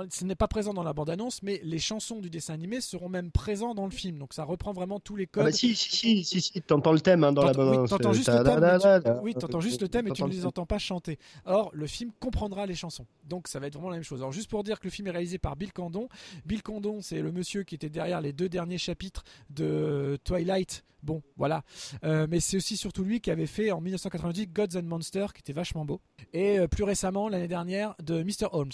ce 0.09 0.25
n'est 0.25 0.35
pas 0.35 0.47
présent 0.47 0.73
dans 0.73 0.83
la 0.83 0.93
bande-annonce, 0.93 1.43
mais 1.43 1.61
les 1.63 1.79
chansons 1.79 2.19
du 2.19 2.29
dessin 2.29 2.53
animé 2.53 2.81
seront 2.81 3.09
même 3.09 3.31
présents 3.31 3.73
dans 3.75 3.85
le 3.85 3.91
film. 3.91 4.17
Donc 4.17 4.33
ça 4.33 4.43
reprend 4.43 4.73
vraiment 4.73 4.99
tous 4.99 5.15
les 5.15 5.27
codes. 5.27 5.43
Ah 5.43 5.47
bah 5.47 5.51
si, 5.51 5.75
si, 5.75 5.95
si, 5.95 6.23
si, 6.23 6.41
si 6.41 6.61
t'entends 6.61 6.93
le 6.93 7.01
thème 7.01 7.23
hein, 7.23 7.31
dans 7.31 7.43
la 7.43 7.53
bande-annonce. 7.53 7.91
Oui, 7.91 7.97
t'entends 7.97 8.13
juste, 8.13 8.29
le 8.29 8.43
thème, 8.43 9.19
oui, 9.23 9.33
t'entends 9.33 9.59
juste 9.59 9.81
le 9.81 9.89
thème 9.89 10.07
et 10.07 10.11
tu 10.11 10.23
ne 10.23 10.29
les 10.29 10.45
entends 10.45 10.65
pas 10.65 10.77
chanter. 10.77 11.17
Or, 11.45 11.71
le 11.73 11.87
film 11.87 12.11
comprendra 12.19 12.65
les 12.65 12.75
chansons. 12.75 13.05
Donc 13.27 13.47
ça 13.47 13.59
va 13.59 13.67
être 13.67 13.73
vraiment 13.73 13.89
la 13.89 13.95
même 13.95 14.03
chose. 14.03 14.19
Alors 14.19 14.31
juste 14.31 14.49
pour 14.49 14.63
dire 14.63 14.79
que 14.79 14.85
le 14.85 14.91
film 14.91 15.07
est 15.07 15.11
réalisé 15.11 15.37
par 15.37 15.55
Bill 15.55 15.73
Condon. 15.73 16.09
Bill 16.45 16.63
Condon, 16.63 17.01
c'est 17.01 17.21
le 17.21 17.31
monsieur 17.31 17.63
qui 17.63 17.70
était 17.75 17.89
derrière 17.89 18.21
les 18.21 18.33
deux 18.33 18.49
derniers 18.49 18.77
chapitres 18.77 19.23
de 19.49 20.17
Twilight. 20.23 20.83
Bon, 21.03 21.23
voilà. 21.35 21.63
Euh, 22.03 22.27
mais 22.29 22.39
c'est 22.39 22.57
aussi 22.57 22.77
surtout 22.77 23.03
lui 23.03 23.21
qui 23.21 23.31
avait 23.31 23.47
fait 23.47 23.71
en 23.71 23.81
1990 23.81 24.47
Gods 24.47 24.77
and 24.77 24.83
Monsters, 24.83 25.33
qui 25.33 25.39
était 25.39 25.53
vachement 25.53 25.83
beau. 25.83 25.99
Et 26.33 26.59
euh, 26.59 26.67
plus 26.67 26.83
récemment, 26.83 27.27
l'année 27.27 27.47
dernière, 27.47 27.95
de 28.03 28.21
Mr. 28.23 28.47
Holmes 28.51 28.71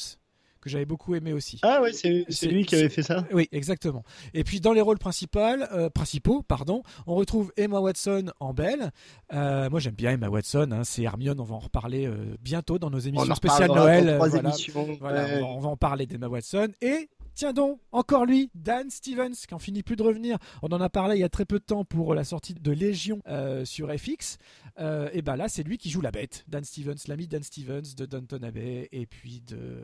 que 0.62 0.70
j'avais 0.70 0.86
beaucoup 0.86 1.16
aimé 1.16 1.34
aussi. 1.34 1.60
Ah 1.64 1.82
ouais, 1.82 1.94
c'est 1.94 2.48
lui 2.48 2.66
qui 2.66 2.76
avait 2.76 2.90
fait 2.90 3.04
ça. 3.04 3.26
Oui, 3.32 3.48
exactement. 3.52 4.04
Et 4.34 4.44
puis 4.44 4.60
dans 4.60 4.74
les 4.74 4.82
rôles 4.82 4.98
principaux, 4.98 5.40
euh, 5.40 5.90
principaux, 5.90 6.42
pardon, 6.42 6.84
on 7.06 7.16
retrouve 7.16 7.52
Emma 7.58 7.80
Watson 7.80 8.32
en 8.40 8.54
Belle. 8.54 8.92
Euh, 9.34 9.70
moi 9.70 9.80
j'aime 9.80 9.96
bien 9.96 10.12
Emma 10.12 10.30
Watson, 10.30 10.70
hein, 10.72 10.84
c'est 10.84 11.04
Hermione, 11.04 11.40
on 11.40 11.44
va 11.44 11.56
en 11.56 11.60
reparler 11.60 12.06
euh, 12.06 12.36
bientôt 12.42 12.80
dans 12.80 12.90
nos 12.90 13.00
émissions 13.00 13.36
spéciales 13.36 13.72
Noël. 13.72 14.18
Voilà. 14.18 14.52
Voilà, 15.00 15.46
on, 15.46 15.60
va, 15.60 15.70
en 15.70 15.78
parler 15.78 16.06
d'Emma 16.06 16.28
Watson. 16.28 16.70
Et 16.82 17.10
Tiens 17.38 17.54
donc, 17.54 17.80
encore 17.92 18.26
lui, 18.26 18.50
Dan 18.56 18.90
Stevens, 18.90 19.36
qui 19.48 19.54
en 19.54 19.60
finit 19.60 19.84
plus 19.84 19.96
de 19.96 20.02
revenir. 20.02 20.40
On 20.64 20.70
en 20.70 20.82
a 20.82 20.90
parlé 20.90 21.18
il 21.18 21.20
y 21.20 21.24
a 21.24 21.30
très 21.30 21.46
peu 21.46 21.60
de 21.60 21.64
temps 21.64 21.86
pour 21.86 22.16
la 22.16 22.24
sortie 22.24 22.56
de 22.56 22.72
Légion 22.72 23.22
sur 23.64 23.94
FX. 23.96 24.40
et 24.80 25.22
ben 25.22 25.36
là, 25.36 25.48
c'est 25.48 25.62
lui 25.62 25.78
qui 25.78 25.92
joue 25.92 26.02
la 26.02 26.10
bête. 26.10 26.46
Dan 26.48 26.64
Stevens, 26.64 26.96
l'ami 27.08 27.28
Dan 27.28 27.44
Stevens 27.44 27.94
de 27.96 28.08
Downton 28.08 28.44
Abbey 28.44 28.90
et 28.92 29.06
puis 29.06 29.42
de 29.42 29.84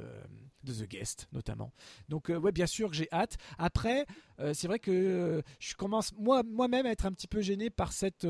de 0.63 0.74
The 0.74 0.88
Guest 0.88 1.27
notamment. 1.32 1.72
Donc 2.10 2.29
euh, 2.29 2.38
ouais, 2.38 2.51
bien 2.51 2.67
sûr 2.67 2.89
que 2.89 2.96
j'ai 2.96 3.08
hâte. 3.12 3.38
Après, 3.58 4.05
euh, 4.39 4.53
c'est 4.53 4.67
vrai 4.67 4.79
que 4.79 4.91
euh, 4.91 5.41
je 5.60 5.75
commence 5.75 6.13
moi 6.13 6.43
moi-même 6.43 6.86
à 6.86 6.91
être 6.91 7.05
un 7.05 7.12
petit 7.12 7.27
peu 7.27 7.41
gêné 7.41 7.70
par 7.70 7.93
cette 7.93 8.27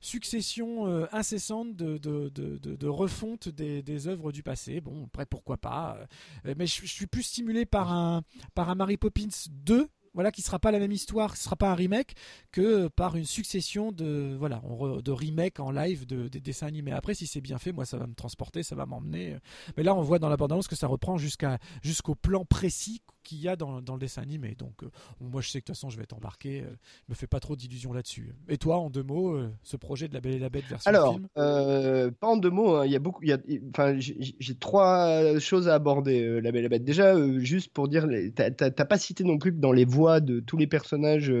succession 0.00 0.86
incessante 1.12 1.74
de, 1.76 1.98
de, 1.98 2.28
de, 2.28 2.86
refonte 2.86 3.48
des, 3.48 3.82
des, 3.82 4.08
œuvres 4.08 4.32
du 4.32 4.42
passé. 4.42 4.80
Bon, 4.80 5.06
après 5.06 5.26
pourquoi 5.26 5.56
pas. 5.56 5.98
mais 6.44 6.66
je, 6.66 6.82
je, 6.82 6.92
suis 6.92 7.06
plus 7.06 7.22
stimulé 7.22 7.66
par 7.66 7.92
un 7.92 8.22
par 8.54 8.70
un 8.70 8.74
Mary 8.74 8.96
Poppins 8.96 9.28
2 9.50 9.88
voilà, 10.18 10.32
qui 10.32 10.42
sera 10.42 10.58
pas 10.58 10.72
la 10.72 10.80
même 10.80 10.90
histoire, 10.90 11.36
ce 11.36 11.44
sera 11.44 11.54
pas 11.54 11.70
un 11.70 11.76
remake 11.76 12.16
que 12.50 12.88
par 12.88 13.14
une 13.14 13.24
succession 13.24 13.92
de 13.92 14.34
voilà, 14.36 14.60
de 15.04 15.12
remakes 15.12 15.60
en 15.60 15.70
live 15.70 16.06
de, 16.06 16.26
des 16.26 16.40
dessins 16.40 16.66
animés. 16.66 16.90
Après, 16.90 17.14
si 17.14 17.28
c'est 17.28 17.40
bien 17.40 17.58
fait, 17.58 17.70
moi, 17.70 17.86
ça 17.86 17.98
va 17.98 18.08
me 18.08 18.14
transporter, 18.14 18.64
ça 18.64 18.74
va 18.74 18.84
m'emmener. 18.84 19.36
Mais 19.76 19.84
là, 19.84 19.94
on 19.94 20.02
voit 20.02 20.18
dans 20.18 20.28
la 20.28 20.36
bande-annonce 20.36 20.66
que 20.66 20.74
ça 20.74 20.88
reprend 20.88 21.18
jusqu'à 21.18 21.58
jusqu'au 21.82 22.16
plan 22.16 22.44
précis 22.44 23.00
qu'il 23.28 23.38
y 23.38 23.48
a 23.48 23.56
dans, 23.56 23.82
dans, 23.82 23.94
le 23.94 24.00
dessin 24.00 24.22
animé. 24.22 24.54
Donc, 24.58 24.82
euh, 24.82 24.90
moi, 25.20 25.42
je 25.42 25.50
sais 25.50 25.60
que 25.60 25.64
de 25.64 25.66
toute 25.66 25.76
façon, 25.76 25.90
je 25.90 25.96
vais 25.98 26.04
être 26.04 26.14
embarqué. 26.14 26.62
Euh, 26.62 26.70
je 27.06 27.12
me 27.12 27.14
fais 27.14 27.26
pas 27.26 27.40
trop 27.40 27.56
d'illusions 27.56 27.92
là-dessus. 27.92 28.34
Et 28.48 28.56
toi, 28.56 28.78
en 28.78 28.88
deux 28.88 29.02
mots, 29.02 29.34
euh, 29.34 29.50
ce 29.62 29.76
projet 29.76 30.08
de 30.08 30.14
La 30.14 30.20
Belle 30.20 30.34
et 30.34 30.38
la 30.38 30.48
Bête 30.48 30.64
version 30.64 30.88
Alors, 30.88 31.14
film 31.14 31.28
pas 31.34 32.26
en 32.26 32.36
deux 32.38 32.50
mots. 32.50 32.76
Hein, 32.76 32.86
il 32.86 32.92
y 32.92 32.96
a 32.96 32.98
beaucoup. 32.98 33.22
Enfin, 33.70 33.96
j'ai 33.98 34.54
trois 34.54 35.38
choses 35.38 35.68
à 35.68 35.74
aborder. 35.74 36.40
la 36.40 36.52
Belle 36.52 36.60
et 36.60 36.62
la 36.62 36.68
Bête. 36.70 36.84
Déjà, 36.84 37.14
juste 37.38 37.72
pour 37.72 37.88
dire, 37.88 38.06
t'as 38.34 38.70
pas 38.70 38.98
cité 38.98 39.24
non 39.24 39.36
plus 39.36 39.52
que 39.52 39.58
dans 39.58 39.72
les 39.72 39.84
voix 39.84 40.20
de 40.20 40.40
tous 40.40 40.56
les 40.56 40.66
personnages, 40.66 41.32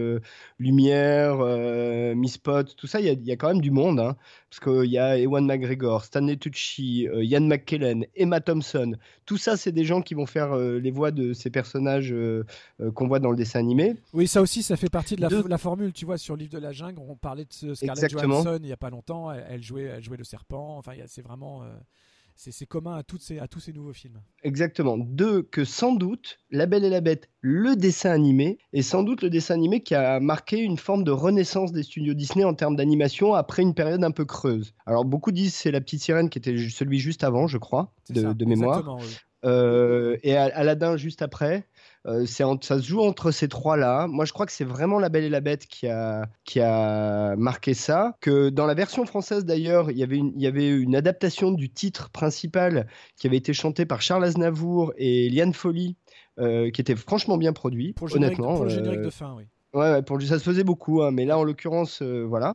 Lumière, 0.58 1.38
Miss 2.14 2.36
Pot, 2.36 2.76
tout 2.76 2.86
ça, 2.86 3.00
il 3.00 3.06
y, 3.06 3.28
y, 3.28 3.32
a 3.32 3.36
quand 3.36 3.48
même 3.48 3.62
du 3.62 3.70
monde. 3.70 4.00
Hein, 4.00 4.16
parce 4.50 4.60
qu'il 4.60 4.90
y 4.90 4.98
a 4.98 5.18
Ewan 5.18 5.46
McGregor, 5.46 6.04
Stanley 6.04 6.36
Tucci, 6.36 7.08
Ian 7.14 7.42
McKellen, 7.42 8.04
Emma 8.14 8.40
Thompson. 8.40 8.92
Tout 9.24 9.38
ça, 9.38 9.56
c'est 9.56 9.72
des 9.72 9.84
gens 9.84 10.02
qui 10.02 10.14
vont 10.14 10.26
faire 10.26 10.54
les 10.56 10.90
voix 10.90 11.10
de 11.10 11.32
ces 11.32 11.50
personnages 11.50 11.77
euh, 11.86 12.44
euh, 12.80 12.90
qu'on 12.90 13.06
voit 13.06 13.20
dans 13.20 13.30
le 13.30 13.36
dessin 13.36 13.58
animé. 13.58 13.96
Oui, 14.12 14.26
ça 14.26 14.40
aussi, 14.40 14.62
ça 14.62 14.76
fait 14.76 14.90
partie 14.90 15.16
de 15.16 15.20
la, 15.22 15.58
formule. 15.58 15.92
Tu 15.92 16.04
vois, 16.04 16.18
sur 16.18 16.36
livre 16.36 16.52
de 16.52 16.58
la 16.58 16.72
jungle, 16.72 16.98
on 16.98 17.16
parlait 17.16 17.44
de 17.44 17.74
Scarlett 17.74 18.10
Johansson 18.10 18.58
il 18.60 18.66
n'y 18.66 18.72
a 18.72 18.76
pas 18.76 18.90
longtemps. 18.90 19.32
Elle, 19.32 19.62
jouait, 19.62 19.84
elle 19.84 20.02
jouait 20.02 20.16
le 20.16 20.24
serpent. 20.24 20.78
Enfin, 20.78 20.92
c'est 21.06 21.22
vraiment. 21.22 21.62
Euh, 21.62 21.66
c'est 22.38 22.66
commun 22.66 22.94
à, 22.94 23.02
toutes 23.02 23.20
ces, 23.20 23.40
à 23.40 23.48
tous 23.48 23.58
ces 23.58 23.72
nouveaux 23.72 23.92
films. 23.92 24.20
Exactement. 24.44 24.96
Deux, 24.96 25.42
que 25.42 25.64
sans 25.64 25.92
doute, 25.92 26.38
La 26.50 26.66
Belle 26.66 26.84
et 26.84 26.88
la 26.88 27.00
Bête, 27.00 27.28
le 27.40 27.74
dessin 27.74 28.10
animé, 28.10 28.58
est 28.72 28.82
sans 28.82 29.02
doute 29.02 29.22
le 29.22 29.30
dessin 29.30 29.54
animé 29.54 29.82
qui 29.82 29.96
a 29.96 30.20
marqué 30.20 30.58
une 30.58 30.78
forme 30.78 31.02
de 31.02 31.10
renaissance 31.10 31.72
des 31.72 31.82
studios 31.82 32.14
Disney 32.14 32.44
en 32.44 32.54
termes 32.54 32.76
d'animation 32.76 33.34
après 33.34 33.62
une 33.62 33.74
période 33.74 34.04
un 34.04 34.12
peu 34.12 34.24
creuse. 34.24 34.72
Alors 34.86 35.04
beaucoup 35.04 35.32
disent 35.32 35.54
c'est 35.54 35.72
La 35.72 35.80
Petite 35.80 36.00
Sirène 36.00 36.30
qui 36.30 36.38
était 36.38 36.56
celui 36.68 37.00
juste 37.00 37.24
avant, 37.24 37.48
je 37.48 37.58
crois, 37.58 37.92
de, 38.08 38.44
mémoire. 38.44 38.98
Et 39.44 40.36
Aladdin 40.36 40.96
juste 40.96 41.22
après. 41.22 41.66
Euh, 42.08 42.26
ça 42.26 42.56
se 42.58 42.86
joue 42.86 43.00
entre 43.00 43.30
ces 43.30 43.48
trois-là. 43.48 44.06
Moi, 44.06 44.24
je 44.24 44.32
crois 44.32 44.46
que 44.46 44.52
c'est 44.52 44.64
vraiment 44.64 44.98
La 44.98 45.08
Belle 45.08 45.24
et 45.24 45.28
la 45.28 45.40
Bête 45.40 45.66
qui 45.66 45.88
a, 45.88 46.26
qui 46.44 46.60
a 46.60 47.36
marqué 47.36 47.74
ça. 47.74 48.16
Que 48.20 48.48
dans 48.48 48.66
la 48.66 48.74
version 48.74 49.04
française, 49.04 49.44
d'ailleurs, 49.44 49.90
il 49.90 49.98
y 49.98 50.02
avait 50.02 50.16
une, 50.16 50.32
il 50.34 50.42
y 50.42 50.46
avait 50.46 50.70
une 50.70 50.96
adaptation 50.96 51.50
du 51.50 51.68
titre 51.70 52.10
principal 52.10 52.86
qui 53.16 53.26
avait 53.26 53.36
été 53.36 53.52
chanté 53.52 53.84
par 53.84 54.00
Charles 54.00 54.24
Aznavour 54.24 54.92
et 54.96 55.28
Liane 55.28 55.52
Folly, 55.52 55.96
euh, 56.38 56.70
qui 56.70 56.80
était 56.80 56.96
franchement 56.96 57.36
bien 57.36 57.52
produit, 57.52 57.92
pour 57.92 58.14
honnêtement. 58.14 58.54
pour 58.54 58.64
le 58.64 58.70
générique 58.70 59.00
euh, 59.00 59.06
de 59.06 59.10
fin, 59.10 59.34
oui. 59.36 59.44
Ouais, 59.74 60.00
pour, 60.02 60.20
ça 60.22 60.38
se 60.38 60.44
faisait 60.44 60.64
beaucoup, 60.64 61.02
hein, 61.02 61.10
mais 61.10 61.26
là, 61.26 61.36
en 61.36 61.44
l'occurrence, 61.44 62.00
voilà. 62.00 62.54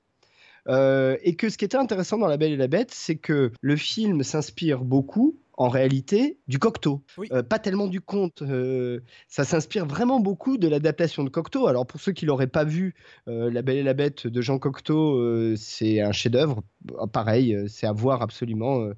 et 0.68 1.36
que 1.36 1.50
ce 1.50 1.58
qui 1.60 1.66
était 1.66 1.78
intéressant 1.78 2.18
dans 2.18 2.28
La 2.28 2.38
Belle 2.38 2.54
et 2.54 2.58
la 2.58 2.68
Bête, 2.68 2.92
c'est 2.92 3.18
que 3.18 3.52
le 3.62 3.76
film 3.76 4.24
s'inspire 4.24 4.84
beaucoup 4.84 5.38
en 5.56 5.70
réalité 5.70 6.40
du 6.48 6.60
Cocteau, 6.60 7.04
euh, 7.32 7.44
pas 7.44 7.60
tellement 7.60 7.88
du 7.88 8.02
conte. 8.02 8.42
Euh, 8.42 9.02
ça 9.28 9.44
s'inspire 9.44 9.86
vraiment 9.86 10.20
beaucoup 10.20 10.58
de 10.58 10.68
l'adaptation 10.68 11.24
de 11.24 11.30
Cocteau. 11.30 11.68
Alors 11.68 11.86
pour 11.86 12.00
ceux 12.00 12.12
qui 12.12 12.26
l'auraient 12.26 12.48
pas 12.48 12.64
vu, 12.64 12.96
euh, 13.28 13.52
La 13.52 13.62
Belle 13.62 13.78
et 13.78 13.84
la 13.84 13.94
Bête 13.94 14.28
de 14.28 14.42
Jean 14.42 14.58
Cocteau, 14.58 15.56
c'est 15.56 16.02
un 16.02 16.12
chef-d'œuvre. 16.12 16.64
Pareil, 17.12 17.58
c'est 17.68 17.88
à 17.88 17.94
voir 17.94 18.22
absolument. 18.22 18.90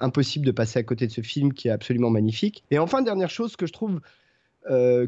impossible 0.00 0.46
de 0.46 0.52
passer 0.52 0.78
à 0.78 0.82
côté 0.82 1.06
de 1.06 1.12
ce 1.12 1.20
film 1.20 1.52
qui 1.52 1.68
est 1.68 1.72
absolument 1.72 2.10
magnifique. 2.10 2.64
Et 2.70 2.78
enfin 2.78 3.02
dernière 3.02 3.30
chose 3.30 3.56
que 3.56 3.66
je 3.66 3.72
trouve 3.72 4.00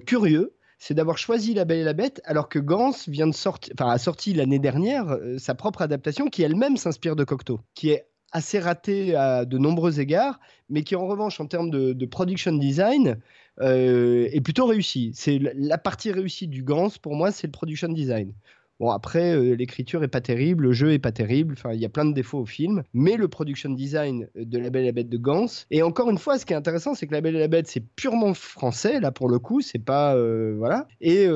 curieux, 0.07 0.55
c'est 0.79 0.95
d'avoir 0.95 1.19
choisi 1.19 1.53
La 1.55 1.65
Belle 1.65 1.81
et 1.81 1.85
la 1.85 1.93
Bête 1.93 2.23
alors 2.25 2.49
que 2.49 2.59
Gans 2.59 2.93
vient 3.07 3.27
de 3.27 3.35
sortir, 3.35 3.75
enfin 3.79 3.91
a 3.91 3.99
sorti 3.99 4.33
l'année 4.33 4.59
dernière 4.59 5.19
sa 5.39 5.55
propre 5.55 5.83
adaptation 5.83 6.29
qui 6.29 6.43
elle-même 6.43 6.77
s'inspire 6.77 7.17
de 7.17 7.25
Cocteau, 7.25 7.61
qui 7.75 7.91
est 7.91 8.10
assez 8.33 8.59
raté 8.59 9.15
à 9.15 9.45
de 9.45 9.59
nombreux 9.59 10.01
égards, 10.01 10.41
mais 10.69 10.83
qui 10.83 10.97
en 10.97 11.07
revanche 11.07 11.41
en 11.41 11.47
termes 11.47 11.71
de, 11.71 12.07
production 12.07 12.53
design 12.53 13.19
euh, 13.61 14.29
est 14.33 14.41
plutôt 14.41 14.67
réussi. 14.67 15.13
C'est 15.15 15.39
la 15.55 15.79
partie 15.79 16.13
réussie 16.13 16.49
du 16.49 16.63
Gans 16.63 16.91
pour 17.03 17.15
moi, 17.15 17.31
c'est 17.33 17.47
le 17.47 17.53
production 17.53 17.89
design. 17.89 18.33
Bon, 18.81 18.89
après, 18.89 19.37
euh, 19.37 19.55
l'écriture 19.55 20.03
est 20.03 20.09
pas 20.09 20.23
terrible, 20.23 20.65
le 20.65 20.73
jeu 20.73 20.93
est 20.95 20.99
pas 20.99 21.13
terrible, 21.13 21.53
enfin, 21.53 21.75
il 21.75 21.81
y 21.81 21.85
a 21.85 21.91
plein 21.91 22.07
de 22.07 22.15
défauts 22.15 22.39
au 22.39 22.47
film, 22.47 22.83
mais 22.95 23.19
le 23.19 23.29
production 23.29 23.69
design 23.69 24.27
de 24.35 24.59
La 24.59 24.71
Belle 24.71 24.85
et 24.85 24.87
la 24.87 24.93
Bête 24.93 25.11
de 25.11 25.19
Gans, 25.19 25.67
et 25.71 25.83
encore 25.83 26.09
une 26.09 26.17
fois, 26.17 26.39
ce 26.39 26.47
qui 26.47 26.55
est 26.55 26.57
intéressant, 26.57 26.95
c'est 26.95 27.07
que 27.07 27.13
La 27.13 27.21
Belle 27.21 27.37
et 27.37 27.41
la 27.41 27.49
Bête, 27.49 27.67
c'est 27.67 27.85
purement 27.95 28.33
français, 28.33 28.99
là, 28.99 29.13
pour 29.13 29.29
le 29.29 29.39
coup, 29.39 29.61
c'est 29.61 29.85
pas. 29.85 30.17
Euh, 30.17 30.55
voilà. 30.57 30.89
Et, 31.03 31.29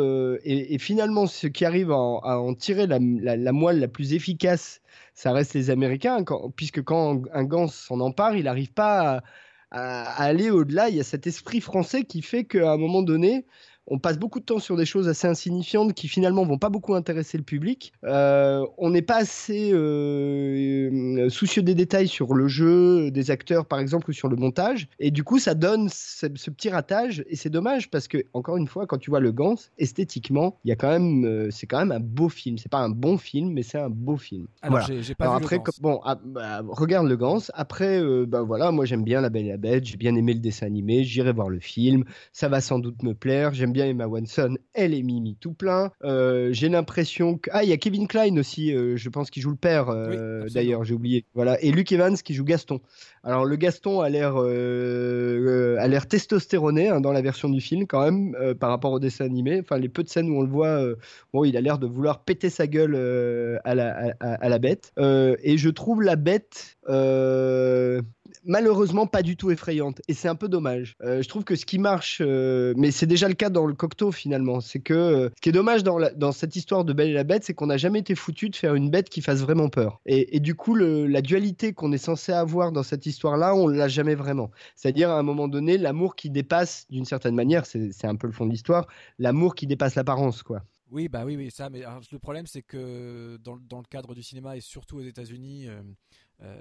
finalement, 0.78 1.26
ce 1.26 1.46
qui 1.46 1.66
arrive 1.66 1.90
à 1.92 1.96
en, 1.96 2.54
tirer 2.54 2.86
la, 2.86 2.98
moelle 2.98 3.78
la 3.78 3.88
plus 3.88 4.14
efficace 4.14 4.80
ça 5.14 5.32
reste 5.32 5.54
les 5.54 5.70
Américains, 5.70 6.24
puisque 6.56 6.82
quand 6.82 7.22
un 7.32 7.44
Gans 7.44 7.68
s'en 7.68 8.00
empare, 8.00 8.36
il 8.36 8.44
n'arrive 8.44 8.72
pas 8.72 9.22
à, 9.70 10.22
aller 10.22 10.50
au-delà. 10.50 10.88
Il 10.88 10.96
y 10.96 11.00
a 11.00 11.04
cet 11.04 11.26
esprit 11.26 11.60
français 11.60 12.04
qui 12.04 12.20
fait 12.22 12.44
qu'à 12.44 12.72
un 12.72 12.76
moment 12.76 13.02
donné, 13.02 13.46
on 13.86 13.98
passe 13.98 14.18
beaucoup 14.18 14.40
de 14.40 14.44
temps 14.44 14.58
sur 14.58 14.76
des 14.76 14.86
choses 14.86 15.08
assez 15.08 15.26
insignifiantes 15.26 15.92
qui 15.92 16.08
finalement 16.08 16.44
vont 16.44 16.58
pas 16.58 16.70
beaucoup 16.70 16.94
intéresser 16.94 17.36
le 17.36 17.44
public. 17.44 17.92
Euh, 18.04 18.64
on 18.78 18.90
n'est 18.90 19.02
pas 19.02 19.16
assez 19.16 19.72
euh, 19.72 21.28
soucieux 21.28 21.62
des 21.62 21.74
détails 21.74 22.08
sur 22.08 22.34
le 22.34 22.48
jeu 22.48 23.10
des 23.10 23.30
acteurs, 23.30 23.66
par 23.66 23.78
exemple, 23.78 24.10
ou 24.10 24.12
sur 24.12 24.28
le 24.28 24.36
montage. 24.36 24.88
Et 24.98 25.10
du 25.10 25.22
coup, 25.22 25.38
ça 25.38 25.54
donne 25.54 25.88
ce, 25.90 26.26
petit 26.26 26.70
ratage. 26.70 27.24
Et 27.28 27.36
c'est 27.36 27.50
dommage 27.50 27.90
parce 27.90 28.08
que, 28.08 28.18
encore 28.32 28.56
une 28.56 28.68
fois, 28.68 28.86
quand 28.86 28.98
tu 28.98 29.10
vois 29.10 29.20
le 29.20 29.32
Gans, 29.32 29.56
esthétiquement, 29.78 30.58
il 30.64 30.68
y 30.68 30.72
a 30.72 30.76
quand 30.76 30.90
même, 30.90 31.24
euh, 31.24 31.50
c'est 31.50 31.66
quand 31.66 31.78
même 31.78 31.92
un 31.92 32.00
beau 32.00 32.28
film. 32.28 32.56
C'est 32.56 32.70
pas 32.70 32.78
un 32.78 32.90
bon 32.90 33.18
film, 33.18 33.52
mais 33.52 33.62
c'est 33.62 33.78
un 33.78 33.90
beau 33.90 34.16
film. 34.16 34.46
Alors, 34.62 34.80
j'ai 34.80 35.14
pas 35.14 35.28
vu 35.28 35.36
après, 35.36 35.56
le 35.56 35.82
bon, 35.82 36.00
ah, 36.04 36.18
bah, 36.24 36.62
regarde 36.66 37.06
le 37.06 37.16
Gans. 37.16 37.42
Après, 37.52 38.00
ben 38.26 38.42
voilà, 38.42 38.70
moi 38.70 38.84
j'aime 38.84 39.04
bien 39.04 39.20
La 39.20 39.28
Belle 39.28 39.46
et 39.46 39.50
la 39.50 39.56
Bête. 39.56 39.84
J'ai 39.84 39.96
bien 39.96 40.14
aimé 40.14 40.32
le 40.32 40.40
dessin 40.40 40.66
animé. 40.66 41.04
J'irai 41.04 41.32
voir 41.32 41.50
le 41.50 41.60
film. 41.60 42.04
Ça 42.32 42.48
va 42.48 42.60
sans 42.60 42.78
doute 42.78 43.02
me 43.02 43.14
plaire. 43.14 43.52
J'aime 43.52 43.73
bien 43.74 43.86
Emma 43.86 44.06
Watson, 44.06 44.56
elle 44.72 44.94
est 44.94 45.02
Mimi 45.02 45.36
tout 45.38 45.52
plein. 45.52 45.90
Euh, 46.04 46.50
j'ai 46.52 46.70
l'impression 46.70 47.36
que 47.36 47.50
ah 47.52 47.64
il 47.64 47.68
y 47.68 47.72
a 47.72 47.76
Kevin 47.76 48.06
Klein 48.06 48.38
aussi, 48.38 48.72
euh, 48.72 48.96
je 48.96 49.08
pense 49.10 49.30
qu'il 49.30 49.42
joue 49.42 49.50
le 49.50 49.56
père 49.56 49.90
euh, 49.90 50.46
d'ailleurs, 50.54 50.84
j'ai 50.84 50.94
oublié. 50.94 51.26
Voilà 51.34 51.60
et 51.60 51.72
Luke 51.72 51.92
Evans 51.92 52.16
qui 52.16 52.32
joue 52.34 52.44
Gaston. 52.44 52.80
Alors 53.24 53.44
le 53.44 53.56
Gaston 53.56 54.00
a 54.00 54.08
l'air 54.08 54.36
a 54.36 55.88
l'air 55.88 56.06
testostéroné 56.06 56.88
hein, 56.88 57.00
dans 57.00 57.12
la 57.12 57.20
version 57.20 57.48
du 57.48 57.60
film 57.60 57.86
quand 57.86 58.02
même 58.02 58.54
par 58.54 58.70
rapport 58.70 58.92
au 58.92 59.00
dessin 59.00 59.24
animé. 59.24 59.60
Enfin 59.60 59.76
les 59.76 59.88
peu 59.88 60.04
de 60.04 60.08
scènes 60.08 60.30
où 60.30 60.38
on 60.38 60.42
le 60.42 60.48
voit, 60.48 60.80
bon 61.32 61.44
il 61.44 61.56
a 61.56 61.60
l'air 61.60 61.78
de 61.78 61.86
vouloir 61.86 62.22
péter 62.22 62.50
sa 62.50 62.66
gueule 62.66 62.94
à 63.64 63.74
la, 63.74 64.14
à, 64.20 64.48
la 64.48 64.58
bête. 64.58 64.92
et 64.98 65.58
je 65.58 65.68
trouve 65.68 66.00
la 66.00 66.16
bête 66.16 66.78
malheureusement 68.44 69.06
pas 69.06 69.22
du 69.22 69.36
tout 69.36 69.50
effrayante. 69.50 70.00
Et 70.08 70.14
c'est 70.14 70.28
un 70.28 70.34
peu 70.34 70.48
dommage. 70.48 70.96
Euh, 71.02 71.22
je 71.22 71.28
trouve 71.28 71.44
que 71.44 71.56
ce 71.56 71.66
qui 71.66 71.78
marche, 71.78 72.18
euh, 72.20 72.74
mais 72.76 72.90
c'est 72.90 73.06
déjà 73.06 73.28
le 73.28 73.34
cas 73.34 73.50
dans 73.50 73.66
le 73.66 73.74
Cocteau 73.74 74.12
finalement, 74.12 74.60
c'est 74.60 74.80
que 74.80 74.94
euh, 74.94 75.28
ce 75.36 75.40
qui 75.40 75.48
est 75.48 75.52
dommage 75.52 75.82
dans, 75.84 76.32
cette 76.32 76.56
histoire 76.56 76.84
de 76.84 76.92
Belle 76.92 77.10
et 77.10 77.14
la 77.14 77.24
Bête, 77.24 77.44
c'est 77.44 77.54
qu'on 77.54 77.66
n'a 77.66 77.76
jamais 77.76 78.00
été 78.00 78.14
foutu 78.14 78.50
de 78.50 78.56
faire 78.56 78.74
une 78.74 78.90
bête 78.90 79.08
qui 79.08 79.20
fasse 79.20 79.40
vraiment 79.40 79.68
peur. 79.68 80.00
Et, 80.06 80.40
du 80.40 80.54
coup, 80.54 80.74
la 80.74 81.22
dualité 81.22 81.72
qu'on 81.72 81.92
est 81.92 81.98
censé 81.98 82.32
avoir 82.32 82.72
dans 82.72 82.82
cette 82.82 83.06
histoire-là, 83.06 83.54
on 83.54 83.68
l'a 83.68 83.88
jamais 83.88 84.14
vraiment. 84.14 84.50
C'est-à-dire 84.74 85.10
à 85.10 85.18
un 85.18 85.22
moment 85.22 85.48
donné, 85.48 85.78
l'amour 85.78 86.16
qui 86.16 86.30
dépasse, 86.30 86.86
d'une 86.90 87.04
certaine 87.04 87.34
manière, 87.34 87.66
c'est 87.66 88.04
un 88.04 88.16
peu 88.16 88.26
le 88.26 88.32
fond 88.32 88.46
de 88.46 88.50
l'histoire, 88.50 88.86
l'amour 89.18 89.54
qui 89.54 89.66
dépasse 89.66 89.94
l'apparence, 89.94 90.42
quoi. 90.42 90.62
Oui, 90.90 91.08
bah 91.08 91.24
oui, 91.24 91.36
oui, 91.36 91.50
ça. 91.50 91.70
Mais 91.70 91.82
le 92.12 92.18
problème, 92.18 92.46
c'est 92.46 92.62
que 92.62 93.36
dans, 93.38 93.54
le 93.54 93.88
cadre 93.88 94.14
du 94.14 94.22
cinéma 94.22 94.56
et 94.56 94.60
surtout 94.60 94.98
aux 94.98 95.02
États-Unis, 95.02 95.66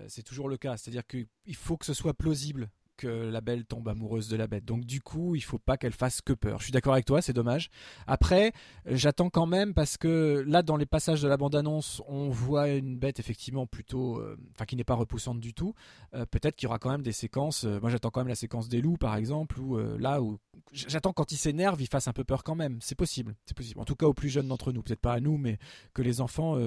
c'est 0.08 0.24
toujours 0.24 0.50
le 0.50 0.58
cas. 0.58 0.78
C'est-à-dire 0.78 1.06
qu'il 1.06 1.56
faut 1.56 1.78
que 1.78 1.86
ce 1.86 1.94
soit 1.94 2.14
plausible 2.14 2.70
la 3.08 3.42
belle 3.42 3.66
tombe 3.66 3.88
amoureuse 3.88 4.30
de 4.30 4.36
la 4.36 4.48
bête. 4.48 4.66
Donc 4.66 4.86
du 4.86 5.02
coup, 5.02 5.36
il 5.36 5.42
faut 5.42 5.60
pas 5.60 5.78
qu'elle 5.78 5.94
fasse 5.94 6.22
que 6.22 6.34
peur. 6.34 6.60
Je 6.60 6.66
suis 6.66 6.72
d'accord 6.72 6.94
avec 6.94 7.06
toi, 7.06 7.22
c'est 7.22 7.34
dommage. 7.34 7.70
Après, 8.08 8.54
j'attends 8.86 9.30
quand 9.30 9.46
même 9.46 9.74
parce 9.74 9.98
que 9.98 10.44
là, 10.48 10.62
dans 10.62 10.78
les 10.78 10.86
passages 10.86 11.22
de 11.22 11.28
la 11.28 11.38
bande-annonce, 11.38 12.02
on 12.08 12.30
voit 12.30 12.70
une 12.70 12.98
bête 12.98 13.20
effectivement 13.20 13.66
plutôt, 13.66 14.18
euh, 14.18 14.38
enfin 14.56 14.66
qui 14.66 14.76
n'est 14.76 14.84
pas 14.84 14.96
repoussante 14.96 15.40
du 15.40 15.54
tout. 15.54 15.74
Euh, 16.14 16.26
peut-être 16.26 16.56
qu'il 16.56 16.68
y 16.68 16.70
aura 16.70 16.80
quand 16.80 16.92
même 16.92 17.02
des 17.02 17.12
séquences. 17.12 17.66
Euh, 17.66 17.80
moi, 17.80 17.90
j'attends 17.90 18.10
quand 18.10 18.22
même 18.22 18.28
la 18.28 18.36
séquence 18.36 18.70
des 18.70 18.82
loups, 18.82 18.98
par 18.98 19.16
exemple, 19.16 19.60
où 19.60 19.78
là 19.98 20.22
où 20.22 20.38
j'attends 20.72 21.14
quand 21.14 21.32
il 21.32 21.38
s'énerve, 21.38 21.82
il 21.82 21.88
fasse 21.88 22.08
un 22.08 22.14
peu 22.14 22.24
peur 22.24 22.44
quand 22.44 22.56
même. 22.56 22.78
C'est 22.82 22.96
possible, 22.96 23.36
c'est 23.46 23.56
possible. 23.56 23.80
En 23.80 23.86
tout 23.86 23.96
cas, 23.96 24.06
aux 24.06 24.14
plus 24.14 24.30
jeunes 24.30 24.48
d'entre 24.48 24.72
nous, 24.72 24.82
peut-être 24.82 25.00
pas 25.00 25.14
à 25.14 25.20
nous, 25.20 25.38
mais 25.38 25.58
que 25.94 26.02
les 26.02 26.22
enfants 26.22 26.58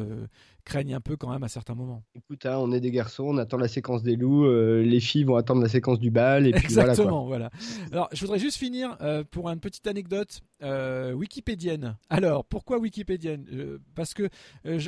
craignent 0.64 0.94
un 0.94 1.00
peu 1.00 1.16
quand 1.16 1.30
même 1.30 1.42
à 1.42 1.48
certains 1.48 1.74
moments. 1.74 2.02
Écoute, 2.14 2.46
hein, 2.46 2.58
on 2.58 2.72
est 2.72 2.80
des 2.80 2.90
garçons, 2.90 3.24
on 3.24 3.38
attend 3.38 3.56
la 3.56 3.68
séquence 3.68 4.02
des 4.02 4.16
loups, 4.16 4.46
les 4.48 5.00
filles 5.00 5.24
vont 5.24 5.36
attendre 5.36 5.62
la 5.62 5.68
séquence 5.68 5.98
du 5.98 6.10
bal 6.10 6.25
et 6.34 6.50
puis 6.52 6.64
Exactement, 6.64 7.26
voilà, 7.26 7.50
Alors, 7.92 8.08
je 8.12 8.20
voudrais 8.20 8.38
juste 8.38 8.58
finir 8.58 8.96
euh, 9.00 9.24
pour 9.24 9.48
une 9.48 9.60
petite 9.60 9.86
anecdote 9.86 10.40
euh, 10.62 11.12
wikipédienne. 11.12 11.96
Alors, 12.10 12.44
pourquoi 12.44 12.78
wikipédienne? 12.78 13.46
Euh, 13.52 13.78
Parce 13.94 14.14
que, 14.14 14.28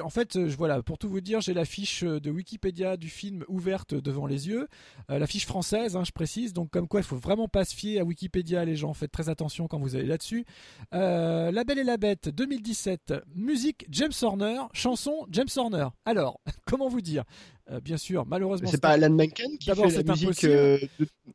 en 0.03 0.11
fait, 0.11 0.37
voilà, 0.37 0.83
pour 0.83 0.99
tout 0.99 1.09
vous 1.09 1.21
dire, 1.21 1.41
j'ai 1.41 1.55
la 1.55 1.65
fiche 1.65 2.05
de 2.05 2.31
Wikipédia 2.31 2.97
du 2.97 3.09
film 3.09 3.45
ouverte 3.49 3.95
devant 3.95 4.27
les 4.27 4.49
yeux, 4.49 4.69
la 5.09 5.27
fiche 5.27 5.47
française, 5.47 5.97
hein, 5.97 6.05
je 6.05 6.13
précise. 6.13 6.53
Donc, 6.53 6.71
comme 6.71 6.89
quoi, 6.89 7.01
il 7.01 7.05
faut 7.05 7.17
vraiment 7.17 7.49
pas 7.49 7.65
se 7.65 7.75
fier 7.75 8.01
à 8.01 8.05
Wikipédia, 8.05 8.65
les 8.65 8.77
gens. 8.77 8.95
Faites 8.95 9.13
très 9.13 9.29
attention 9.29 9.69
quand 9.69 9.79
vous 9.79 9.97
allez 9.97 10.07
là-dessus. 10.07 10.45
la 10.93 11.65
Belle 11.65 11.79
et 11.79 11.85
la 11.85 11.97
Bête, 11.97 12.29
2017, 12.29 13.15
musique 13.35 13.87
James 13.91 14.13
Horner, 14.23 14.61
chanson 14.73 15.27
James 15.31 15.49
Horner. 15.57 15.89
Alors, 16.05 16.41
comment 16.65 16.89
vous 16.89 17.01
dire? 17.01 17.25
Euh, 17.71 17.81
bien 17.81 17.97
sûr, 17.97 18.25
malheureusement. 18.27 18.69
C'est 18.71 18.81
pas 18.81 18.91
Alan 18.91 19.11
Menken 19.11 19.59
qui 19.59 19.71
fait 19.71 20.03
la 20.03 20.15
musique. 20.15 20.45
Euh, 20.45 20.79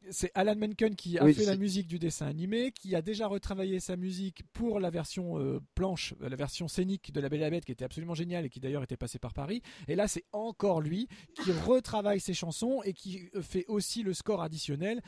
c'est 0.09 0.31
Alan 0.33 0.55
Menken 0.55 0.95
qui 0.95 1.17
a 1.19 1.31
fait 1.31 1.45
la 1.45 1.57
musique 1.57 1.87
du 1.87 1.99
dessin 1.99 2.25
animé, 2.25 2.71
qui 2.71 2.95
a 2.95 3.01
déjà 3.01 3.27
retravaillé 3.27 3.79
sa 3.79 3.95
musique 3.95 4.43
pour 4.53 4.79
la 4.79 4.89
version 4.89 5.39
euh, 5.39 5.59
planche, 5.75 6.15
la 6.19 6.35
version 6.35 6.67
scénique 6.67 7.11
de 7.11 7.21
La 7.21 7.29
Belle 7.29 7.41
et 7.41 7.43
la 7.43 7.49
Bête, 7.51 7.65
qui 7.65 7.71
était 7.71 7.85
absolument 7.85 8.15
géniale 8.15 8.45
et 8.45 8.49
qui 8.49 8.59
d'ailleurs 8.59 8.83
était 8.83 8.97
passée 8.97 9.19
par 9.19 9.33
Paris. 9.33 9.61
Et 9.87 9.95
là, 9.95 10.07
c'est 10.07 10.25
encore 10.31 10.81
lui 10.81 11.07
qui 11.43 11.51
retravaille 11.51 12.19
ses 12.19 12.33
chansons 12.33 12.81
et 12.83 12.93
qui 12.93 13.29
fait 13.41 13.65
aussi 13.67 14.01
le 14.03 14.13
score 14.13 14.41
additionnel. 14.41 15.01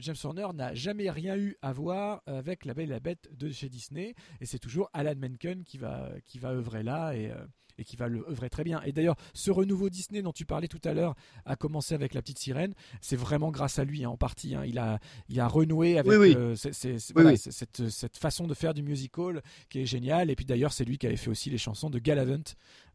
James 0.00 0.16
Horner 0.22 0.48
n'a 0.54 0.74
jamais 0.74 1.10
rien 1.10 1.36
eu 1.36 1.56
à 1.62 1.72
voir 1.72 2.22
avec 2.26 2.64
La 2.64 2.74
Belle 2.74 2.86
et 2.86 2.92
la 2.92 3.00
Bête 3.00 3.28
de 3.32 3.50
chez 3.50 3.68
Disney, 3.68 4.14
et 4.40 4.46
c'est 4.46 4.58
toujours 4.58 4.90
Alan 4.92 5.14
Menken 5.16 5.64
qui 5.64 5.78
va 5.78 6.10
qui 6.26 6.38
va 6.38 6.50
œuvrer 6.50 6.82
là 6.82 7.12
et 7.14 7.32
et 7.78 7.84
qui 7.84 7.96
va 7.96 8.08
le 8.08 8.24
œuvrer 8.28 8.50
très 8.50 8.64
bien. 8.64 8.80
Et 8.82 8.92
d'ailleurs, 8.92 9.16
ce 9.34 9.50
renouveau 9.50 9.90
Disney 9.90 10.22
dont 10.22 10.32
tu 10.32 10.44
parlais 10.44 10.68
tout 10.68 10.80
à 10.84 10.92
l'heure 10.92 11.14
a 11.44 11.56
commencé 11.56 11.94
avec 11.94 12.14
La 12.14 12.22
Petite 12.22 12.38
Sirène. 12.38 12.74
C'est 13.00 13.16
vraiment 13.16 13.50
grâce 13.50 13.78
à 13.78 13.84
lui 13.84 14.04
hein, 14.04 14.10
en 14.10 14.16
partie. 14.16 14.54
Hein. 14.54 14.64
Il, 14.66 14.78
a, 14.78 14.98
il 15.28 15.40
a 15.40 15.48
renoué 15.48 15.98
avec 15.98 16.12
euh, 16.12 16.54
cette, 16.54 17.88
cette, 17.88 18.16
façon 18.16 18.46
de 18.46 18.54
faire 18.54 18.74
du 18.74 18.82
musical 18.82 19.42
qui 19.68 19.80
est 19.80 19.86
géniale. 19.86 20.30
Et 20.30 20.36
puis 20.36 20.44
d'ailleurs, 20.44 20.72
c'est 20.72 20.84
lui 20.84 20.98
qui 20.98 21.06
avait 21.06 21.16
fait 21.16 21.30
aussi 21.30 21.50
les 21.50 21.58
chansons 21.58 21.90
de 21.90 21.98
Galavant 21.98 22.42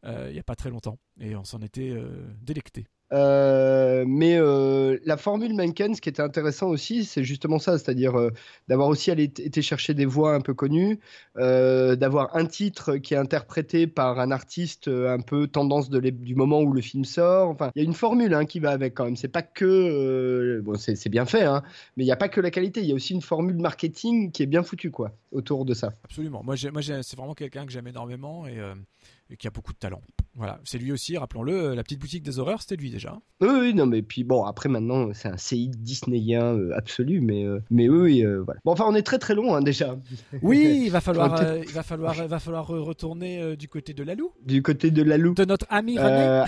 euh, 0.04 0.26
il 0.28 0.32
n'y 0.32 0.40
a 0.40 0.44
pas 0.44 0.56
très 0.56 0.70
longtemps. 0.70 0.98
Et 1.20 1.36
on 1.36 1.44
s'en 1.44 1.60
était 1.60 1.90
euh, 1.90 2.26
délecté. 2.40 2.86
Euh, 3.12 4.04
mais 4.06 4.36
euh, 4.36 4.98
la 5.04 5.16
formule 5.16 5.54
Menken, 5.54 5.94
ce 5.94 6.00
qui 6.00 6.08
était 6.08 6.22
intéressant 6.22 6.68
aussi, 6.68 7.04
c'est 7.04 7.24
justement 7.24 7.58
ça, 7.58 7.78
c'est-à-dire 7.78 8.18
euh, 8.18 8.30
d'avoir 8.68 8.88
aussi 8.88 9.10
été 9.10 9.62
chercher 9.62 9.92
des 9.92 10.06
voix 10.06 10.34
un 10.34 10.40
peu 10.40 10.54
connues, 10.54 10.98
d'avoir 11.36 12.34
un 12.36 12.46
titre 12.46 12.96
qui 12.96 13.14
est 13.14 13.18
interprété 13.18 13.86
par 13.86 14.18
un 14.18 14.30
artiste 14.30 14.88
un 14.88 15.20
peu 15.20 15.46
tendance 15.46 15.90
de 15.90 16.00
du 16.02 16.34
moment 16.34 16.60
où 16.60 16.72
le 16.72 16.80
film 16.80 17.04
sort. 17.04 17.48
Enfin, 17.48 17.70
il 17.74 17.82
y 17.82 17.84
a 17.84 17.86
une 17.86 17.94
formule 17.94 18.34
hein, 18.34 18.44
qui 18.44 18.58
va 18.60 18.70
avec 18.70 18.94
quand 18.94 19.04
même. 19.04 19.16
C'est 19.16 19.28
pas 19.28 19.42
que 19.42 20.60
bon, 20.64 20.74
c'est 20.76 21.08
bien 21.08 21.26
fait, 21.26 21.44
hein, 21.44 21.62
mais 21.96 22.04
il 22.04 22.06
n'y 22.06 22.12
a 22.12 22.16
pas 22.16 22.28
que 22.28 22.40
la 22.40 22.50
qualité. 22.50 22.80
Il 22.80 22.86
y 22.86 22.92
a 22.92 22.94
aussi 22.94 23.14
une 23.14 23.22
formule 23.22 23.56
marketing 23.56 24.32
qui 24.32 24.42
est 24.42 24.46
bien 24.46 24.62
foutue 24.62 24.90
quoi 24.90 25.12
autour 25.30 25.64
de 25.64 25.74
ça. 25.74 25.92
Absolument. 26.04 26.42
Moi, 26.42 26.56
moi 26.72 26.82
c'est 26.82 27.16
vraiment 27.16 27.34
quelqu'un 27.34 27.66
que 27.66 27.72
j'aime 27.72 27.86
énormément 27.86 28.46
et 28.46 29.36
qui 29.36 29.46
a 29.46 29.50
beaucoup 29.50 29.72
de 29.72 29.78
talent. 29.78 30.00
Voilà, 30.34 30.60
c'est 30.64 30.78
lui 30.78 30.92
aussi, 30.92 31.16
rappelons-le, 31.18 31.52
euh, 31.52 31.74
la 31.74 31.82
petite 31.82 32.00
boutique 32.00 32.22
des 32.22 32.38
horreurs, 32.38 32.62
c'était 32.62 32.76
lui 32.76 32.90
déjà. 32.90 33.18
Oui, 33.42 33.48
oui, 33.50 33.74
non, 33.74 33.84
mais 33.84 34.00
puis 34.00 34.24
bon, 34.24 34.44
après 34.44 34.70
maintenant, 34.70 35.10
c'est 35.12 35.28
un 35.28 35.36
CI 35.36 35.68
disneyen 35.68 36.56
euh, 36.56 36.72
absolu, 36.74 37.20
mais, 37.20 37.44
euh, 37.44 37.62
mais 37.70 37.88
oui, 37.88 38.24
voilà. 38.44 38.58
Bon, 38.64 38.72
enfin, 38.72 38.84
on 38.88 38.94
est 38.94 39.02
très 39.02 39.18
très 39.18 39.34
long 39.34 39.54
hein, 39.54 39.60
déjà. 39.60 39.96
Oui, 40.42 40.82
il 40.86 40.90
va 40.90 41.00
falloir, 41.00 41.58
il 41.58 41.72
va 41.72 41.82
falloir, 41.82 42.14
va 42.26 42.38
falloir 42.38 42.66
retourner 42.66 43.56
du 43.56 43.68
côté 43.68 43.92
de 43.92 44.02
Lalou. 44.02 44.32
Du 44.44 44.62
côté 44.62 44.90
de 44.90 45.02
Lalou. 45.02 45.34
De 45.34 45.44
notre 45.44 45.66
ami 45.68 45.98
René. 45.98 46.44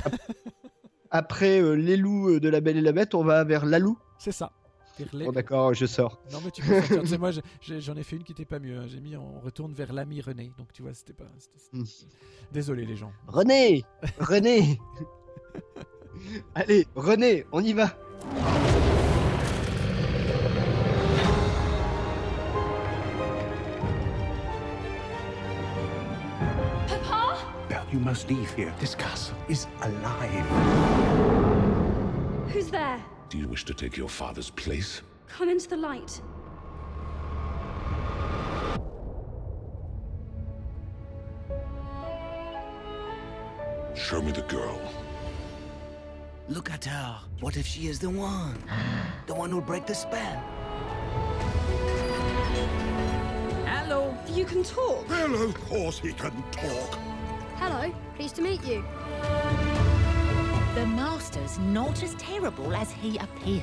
après 1.10 1.76
les 1.76 1.96
loups 1.96 2.40
de 2.40 2.48
la 2.48 2.60
Belle 2.60 2.78
et 2.78 2.80
la 2.80 2.92
Bête, 2.92 3.14
on 3.14 3.22
va 3.22 3.44
vers 3.44 3.66
Lalou. 3.66 3.98
C'est 4.18 4.32
ça. 4.32 4.52
Bon, 5.12 5.32
d'accord, 5.32 5.74
je 5.74 5.86
sors. 5.86 6.20
Non, 6.32 6.38
mais 6.44 6.50
tu 6.50 6.62
peux 6.62 6.80
sortir. 6.80 7.18
moi, 7.18 7.30
j'en 7.60 7.96
ai 7.96 8.02
fait 8.02 8.16
une 8.16 8.22
qui 8.22 8.32
était 8.32 8.44
pas 8.44 8.58
mieux. 8.58 8.78
Hein. 8.78 8.86
J'ai 8.86 9.00
mis 9.00 9.16
on 9.16 9.40
retourne 9.40 9.72
vers 9.72 9.92
l'ami 9.92 10.20
René. 10.20 10.52
Donc, 10.56 10.72
tu 10.72 10.82
vois, 10.82 10.94
c'était 10.94 11.12
pas. 11.12 11.24
Hmm. 11.72 11.84
Désolé, 12.52 12.84
les 12.84 12.96
gens. 12.96 13.12
René 13.26 13.84
René 14.18 14.78
Allez, 16.54 16.86
René, 16.94 17.44
on 17.52 17.62
y 17.62 17.72
va 17.72 17.96
Papa? 26.86 27.38
You 27.92 27.98
must 28.00 28.28
leave 28.28 28.50
here. 28.54 28.72
This 28.80 28.94
castle 28.94 29.36
is 29.48 29.66
alive. 29.82 30.46
Who's 32.52 32.70
there? 32.70 33.00
Do 33.34 33.40
you 33.40 33.48
wish 33.48 33.64
to 33.64 33.74
take 33.74 33.96
your 33.96 34.08
father's 34.08 34.48
place? 34.48 35.02
Come 35.26 35.48
into 35.48 35.68
the 35.68 35.76
light. 35.76 36.22
Show 43.96 44.22
me 44.22 44.30
the 44.30 44.42
girl. 44.42 44.80
Look 46.48 46.70
at 46.70 46.84
her. 46.84 47.18
What 47.40 47.56
if 47.56 47.66
she 47.66 47.88
is 47.88 47.98
the 47.98 48.08
one? 48.08 48.56
The 49.26 49.34
one 49.34 49.50
who'll 49.50 49.62
break 49.62 49.86
the 49.86 49.96
spell? 49.96 50.40
Hello. 53.66 54.16
You 54.28 54.44
can 54.44 54.62
talk. 54.62 55.08
Well, 55.08 55.42
of 55.42 55.54
course 55.68 55.98
he 55.98 56.12
can 56.12 56.40
talk. 56.52 56.98
Hello. 57.56 57.92
Pleased 58.14 58.36
to 58.36 58.42
meet 58.42 58.62
you. 58.64 58.84
The 60.74 60.86
Master's 60.86 61.60
not 61.60 62.02
as 62.02 62.16
terrible 62.16 62.74
as 62.74 62.90
he 62.90 63.16
appears. 63.18 63.62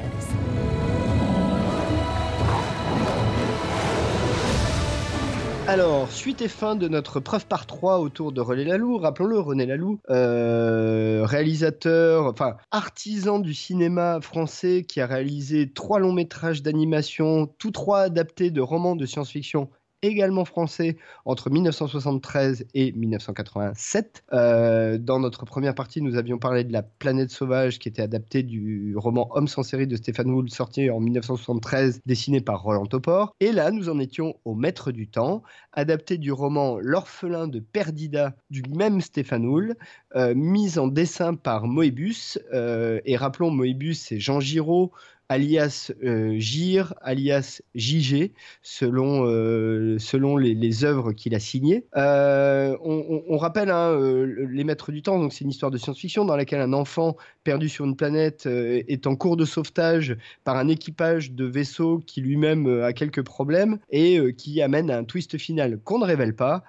Alors, 5.67 6.09
suite 6.09 6.41
et 6.41 6.47
fin 6.47 6.77
de 6.77 6.87
notre 6.87 7.19
preuve 7.19 7.45
par 7.47 7.65
3 7.65 7.99
autour 7.99 8.31
de 8.31 8.39
René 8.39 8.63
Laloux. 8.63 8.97
Rappelons-le, 8.97 9.39
René 9.39 9.65
Laloux, 9.65 9.99
euh, 10.09 11.25
réalisateur, 11.25 12.27
enfin 12.27 12.55
artisan 12.71 13.39
du 13.39 13.53
cinéma 13.53 14.21
français 14.21 14.85
qui 14.87 15.01
a 15.01 15.05
réalisé 15.05 15.69
trois 15.69 15.99
longs 15.99 16.13
métrages 16.13 16.63
d'animation, 16.63 17.47
tous 17.57 17.71
trois 17.71 18.03
adaptés 18.03 18.51
de 18.51 18.61
romans 18.61 18.95
de 18.95 19.05
science-fiction 19.05 19.69
également 20.01 20.45
français 20.45 20.97
entre 21.25 21.49
1973 21.49 22.65
et 22.73 22.91
1987. 22.93 24.23
Euh, 24.33 24.97
dans 24.97 25.19
notre 25.19 25.45
première 25.45 25.75
partie, 25.75 26.01
nous 26.01 26.15
avions 26.15 26.37
parlé 26.37 26.63
de 26.63 26.73
La 26.73 26.81
planète 26.81 27.29
sauvage 27.29 27.79
qui 27.79 27.87
était 27.87 28.01
adapté 28.01 28.43
du 28.43 28.95
roman 28.97 29.29
Homme 29.31 29.47
sans 29.47 29.63
série 29.63 29.87
de 29.87 29.95
Stéphane 29.95 30.31
Wool 30.31 30.49
sorti 30.49 30.89
en 30.89 30.99
1973, 30.99 32.01
dessiné 32.05 32.41
par 32.41 32.61
Roland 32.63 32.85
Topor. 32.85 33.35
Et 33.39 33.51
là, 33.51 33.71
nous 33.71 33.89
en 33.89 33.99
étions 33.99 34.35
au 34.45 34.55
Maître 34.55 34.91
du 34.91 35.07
Temps, 35.07 35.43
adapté 35.73 36.17
du 36.17 36.31
roman 36.31 36.79
L'orphelin 36.79 37.47
de 37.47 37.59
Perdida 37.59 38.35
du 38.49 38.63
même 38.75 39.01
Stéphane 39.01 39.45
Wool, 39.45 39.75
euh, 40.15 40.33
mis 40.35 40.79
en 40.79 40.87
dessin 40.87 41.35
par 41.35 41.67
Moebius. 41.67 42.39
Euh, 42.53 42.99
et 43.05 43.17
rappelons, 43.17 43.51
Moebius, 43.51 43.99
c'est 43.99 44.19
Jean 44.19 44.39
Giraud, 44.39 44.91
alias 45.31 45.93
euh, 46.03 46.37
Gir, 46.37 46.93
alias 47.01 47.61
JG, 47.73 48.33
selon, 48.61 49.25
euh, 49.25 49.97
selon 49.97 50.35
les, 50.35 50.83
œuvres 50.83 51.13
qu'il 51.13 51.33
a 51.35 51.39
signées. 51.39 51.85
Euh, 51.95 52.75
on 52.83 53.37
rappelle 53.37 53.69
hein, 53.69 53.91
euh, 53.91 54.47
Les 54.49 54.63
Maîtres 54.63 54.91
du 54.91 55.01
Temps, 55.01 55.19
donc 55.19 55.31
c'est 55.31 55.45
une 55.45 55.49
histoire 55.49 55.71
de 55.71 55.77
science-fiction 55.77 56.25
dans 56.25 56.35
laquelle 56.35 56.59
un 56.59 56.73
enfant 56.73 57.15
perdu 57.43 57.69
sur 57.69 57.85
une 57.85 57.95
planète 57.95 58.45
euh, 58.45 58.81
est 58.87 59.07
en 59.07 59.15
cours 59.15 59.37
de 59.37 59.45
sauvetage 59.45 60.17
par 60.43 60.57
un 60.57 60.67
équipage 60.67 61.31
de 61.31 61.45
vaisseau 61.45 62.01
qui 62.05 62.21
lui-même 62.21 62.67
euh, 62.67 62.85
a 62.85 62.93
quelques 62.93 63.23
problèmes 63.23 63.79
et 63.89 64.17
euh, 64.17 64.31
qui 64.31 64.61
amène 64.61 64.89
à 64.91 64.97
un 64.97 65.03
twist 65.03 65.37
final 65.37 65.79
qu'on 65.83 65.99
ne 65.99 66.05
révèle 66.05 66.35
pas. 66.35 66.63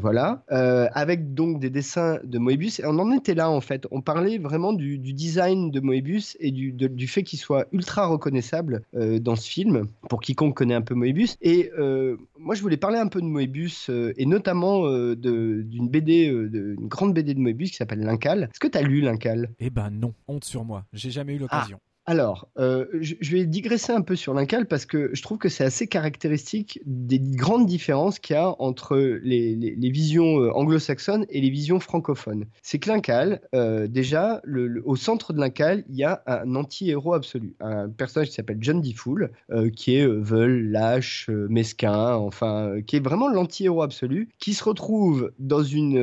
Voilà. 0.00 0.42
Avec 0.48 1.34
donc 1.34 1.60
des 1.60 1.70
dessins 1.70 2.18
de 2.24 2.38
Moebius. 2.38 2.80
Et 2.80 2.86
on 2.86 2.98
en 2.98 3.12
était 3.12 3.34
là 3.34 3.50
en 3.50 3.60
fait. 3.60 3.86
On 3.90 4.00
parlait 4.00 4.38
vraiment 4.38 4.72
du, 4.72 4.98
design 4.98 5.70
de 5.70 5.80
Moebius 5.80 6.36
et 6.40 6.50
du, 6.50 7.06
fait 7.06 7.22
qu'il 7.22 7.38
soit 7.38 7.66
ultra 7.72 8.06
reconnaissable 8.06 8.82
dans 8.92 9.36
ce 9.36 9.48
film 9.48 9.86
pour 10.08 10.20
quiconque 10.20 10.54
connaît 10.56 10.74
un 10.74 10.82
peu 10.82 10.94
Moebius. 10.94 11.36
Et 11.42 11.70
moi 12.38 12.54
je 12.54 12.62
voulais 12.62 12.76
parler 12.76 12.98
un 12.98 13.08
peu 13.08 13.20
de 13.20 13.26
Moebius 13.26 13.90
et 14.16 14.26
notamment 14.26 14.84
d'une 15.14 15.88
BD, 15.88 16.30
euh, 16.30 16.48
de- 16.48 16.74
une 16.78 16.88
grande 16.88 17.14
BD 17.14 17.34
de 17.34 17.40
Moebius 17.40 17.70
qui 17.70 17.76
s'appelle 17.76 18.00
L'Incal. 18.00 18.49
Est-ce 18.50 18.60
que 18.60 18.68
tu 18.68 18.78
as 18.78 18.82
lu 18.82 19.00
L'Incal? 19.00 19.50
Eh 19.60 19.70
ben 19.70 19.90
non, 19.90 20.14
honte 20.28 20.44
sur 20.44 20.64
moi. 20.64 20.84
J'ai 20.92 21.10
jamais 21.10 21.34
eu 21.34 21.38
l'occasion. 21.38 21.78
alors, 22.06 22.48
euh, 22.58 22.86
je, 23.00 23.14
vais 23.30 23.44
digresser 23.46 23.92
un 23.92 24.00
peu 24.00 24.16
sur 24.16 24.34
l'Incal 24.34 24.66
parce 24.66 24.84
que 24.84 25.10
je 25.12 25.22
trouve 25.22 25.38
que 25.38 25.48
c'est 25.48 25.62
assez 25.62 25.86
caractéristique 25.86 26.80
des 26.84 27.20
grandes 27.20 27.66
différences 27.66 28.18
qu'il 28.18 28.34
y 28.34 28.36
a 28.38 28.56
entre 28.60 28.96
les, 29.22 29.54
les- 29.54 29.76
les 29.76 29.90
visions 29.90 30.40
euh, 30.40 30.50
anglo-saxonnes 30.52 31.24
et 31.28 31.40
les 31.40 31.50
visions 31.50 31.78
francophones. 31.78 32.46
C'est 32.62 32.80
que 32.80 32.88
l'Incal, 32.90 33.40
euh, 33.54 33.86
déjà, 33.86 34.40
le- 34.42 34.66
le- 34.66 34.82
au 34.84 34.96
centre 34.96 35.32
de 35.32 35.38
l'Incal, 35.38 35.84
il 35.88 35.94
y 35.96 36.02
a 36.04 36.22
un 36.26 36.56
anti-héros 36.56 37.14
absolu. 37.14 37.54
Un 37.60 37.88
personnage 37.88 38.28
qui 38.30 38.34
s'appelle 38.34 38.58
John 38.60 38.80
D. 38.80 38.92
Fool, 38.92 39.30
euh, 39.52 39.70
qui 39.70 39.94
est 39.94 40.06
veule, 40.08 40.68
lâche, 40.70 41.28
mesquin, 41.28 42.14
enfin, 42.14 42.80
qui 42.84 42.96
est 42.96 43.04
vraiment 43.04 43.28
l'anti-héros 43.28 43.82
absolu, 43.82 44.30
qui 44.40 44.54
se 44.54 44.64
retrouve 44.64 45.30
dans 45.38 45.62
une, 45.62 45.96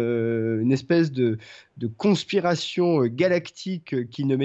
une 0.62 0.72
espèce 0.72 1.12
de, 1.12 1.38
de 1.78 1.88
conspiration 1.88 3.04
euh, 3.04 3.08
galactique 3.08 3.94
euh, 3.94 4.04
qu'il 4.04 4.28
ne 4.28 4.38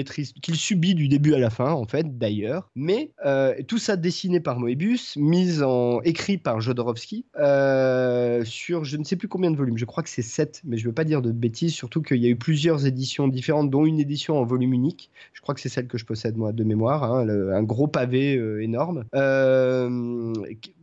subit 0.53 0.95
du 0.95 1.07
début 1.07 1.33
à 1.33 1.39
la 1.39 1.49
fin, 1.49 1.71
en 1.71 1.85
fait, 1.85 2.17
d'ailleurs. 2.17 2.69
Mais 2.75 3.11
euh, 3.25 3.55
tout 3.67 3.79
ça 3.79 3.95
dessiné 3.95 4.39
par 4.39 4.59
Moebius, 4.59 5.17
mis 5.17 5.61
en 5.61 6.01
écrit 6.01 6.37
par 6.37 6.61
Jodorowsky, 6.61 7.25
sur 8.45 8.83
je 8.83 8.97
ne 8.97 9.03
sais 9.03 9.15
plus 9.15 9.27
combien 9.27 9.51
de 9.51 9.57
volumes. 9.57 9.77
Je 9.77 9.85
crois 9.85 10.03
que 10.03 10.09
c'est 10.09 10.21
7, 10.21 10.61
mais 10.63 10.77
je 10.77 10.85
veux 10.85 10.93
pas 10.93 11.03
dire 11.03 11.21
de 11.21 11.31
bêtises, 11.31 11.73
surtout 11.73 12.01
qu'il 12.01 12.17
y 12.17 12.27
a 12.27 12.29
eu 12.29 12.35
plusieurs 12.35 12.85
éditions 12.85 13.27
différentes, 13.27 13.69
dont 13.69 13.85
une 13.85 13.99
édition 13.99 14.37
en 14.37 14.45
volume 14.45 14.73
unique. 14.73 15.09
Je 15.33 15.41
crois 15.41 15.55
que 15.55 15.61
c'est 15.61 15.69
celle 15.69 15.87
que 15.87 15.97
je 15.97 16.05
possède 16.05 16.37
moi 16.37 16.51
de 16.51 16.63
mémoire, 16.63 17.03
hein, 17.03 17.27
un 17.27 17.63
gros 17.63 17.87
pavé 17.87 18.33
énorme. 18.61 19.05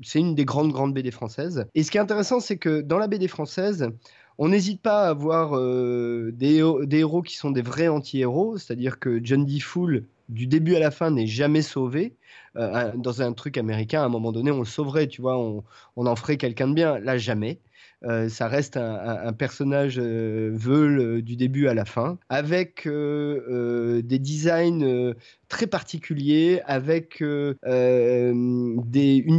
C'est 0.03 0.19
une 0.19 0.35
des 0.35 0.45
grandes 0.45 0.73
grandes 0.73 0.95
BD 0.95 1.11
françaises. 1.11 1.65
Et 1.75 1.83
ce 1.83 1.91
qui 1.91 1.99
est 1.99 2.01
intéressant, 2.01 2.41
c'est 2.41 2.57
que 2.57 2.81
dans 2.81 2.99
la 2.99 3.07
BD 3.07 3.29
française, 3.29 3.89
on 4.41 4.49
n'hésite 4.49 4.83
pas 4.83 5.05
à 5.07 5.11
avoir 5.11 5.57
euh, 5.57 6.33
des, 6.33 6.57
héros- 6.57 7.23
qui 7.23 7.37
sont 7.37 7.53
des 7.53 7.63
vrais 7.63 7.89
anti-héros, 7.89 8.59
c'est-à-dire 8.59 8.99
que 8.99 9.21
John 9.25 9.45
D. 9.47 9.61
Fool, 9.61 10.09
du 10.29 10.49
début 10.49 10.75
à 10.77 10.81
la 10.81 10.91
fin, 10.91 11.13
n'est 11.13 11.29
jamais 11.29 11.63
sauvé. 11.63 12.17
Euh, 12.57 12.93
dans 12.97 13.23
un 13.23 13.33
truc 13.33 13.59
américain, 13.59 14.03
à 14.03 14.05
un 14.07 14.09
moment 14.09 14.33
donné, 14.33 14.51
on 14.51 14.61
le 14.61 14.65
sauverait, 14.65 15.07
tu 15.07 15.23
vois, 15.23 15.39
on, 15.39 15.63
en 15.97 16.17
ferait 16.17 16.37
quelqu'un 16.37 16.69
de 16.69 16.75
bien. 16.75 16.99
Là, 16.99 17.19
jamais. 17.19 17.61
Euh, 18.05 18.31
ça 18.31 18.49
reste 18.49 18.79
un, 18.79 19.33
personnage 19.35 19.99
euh, 19.99 20.51
veule 20.55 20.99
euh, 21.01 21.23
du 21.23 21.37
début 21.37 21.69
à 21.69 21.75
la 21.75 21.85
fin, 21.85 22.19
avec 22.31 22.89
des 22.89 24.19
designs 24.19 25.15
très 25.49 25.67
particuliers, 25.67 26.63
avec 26.65 27.21
une 27.21 27.61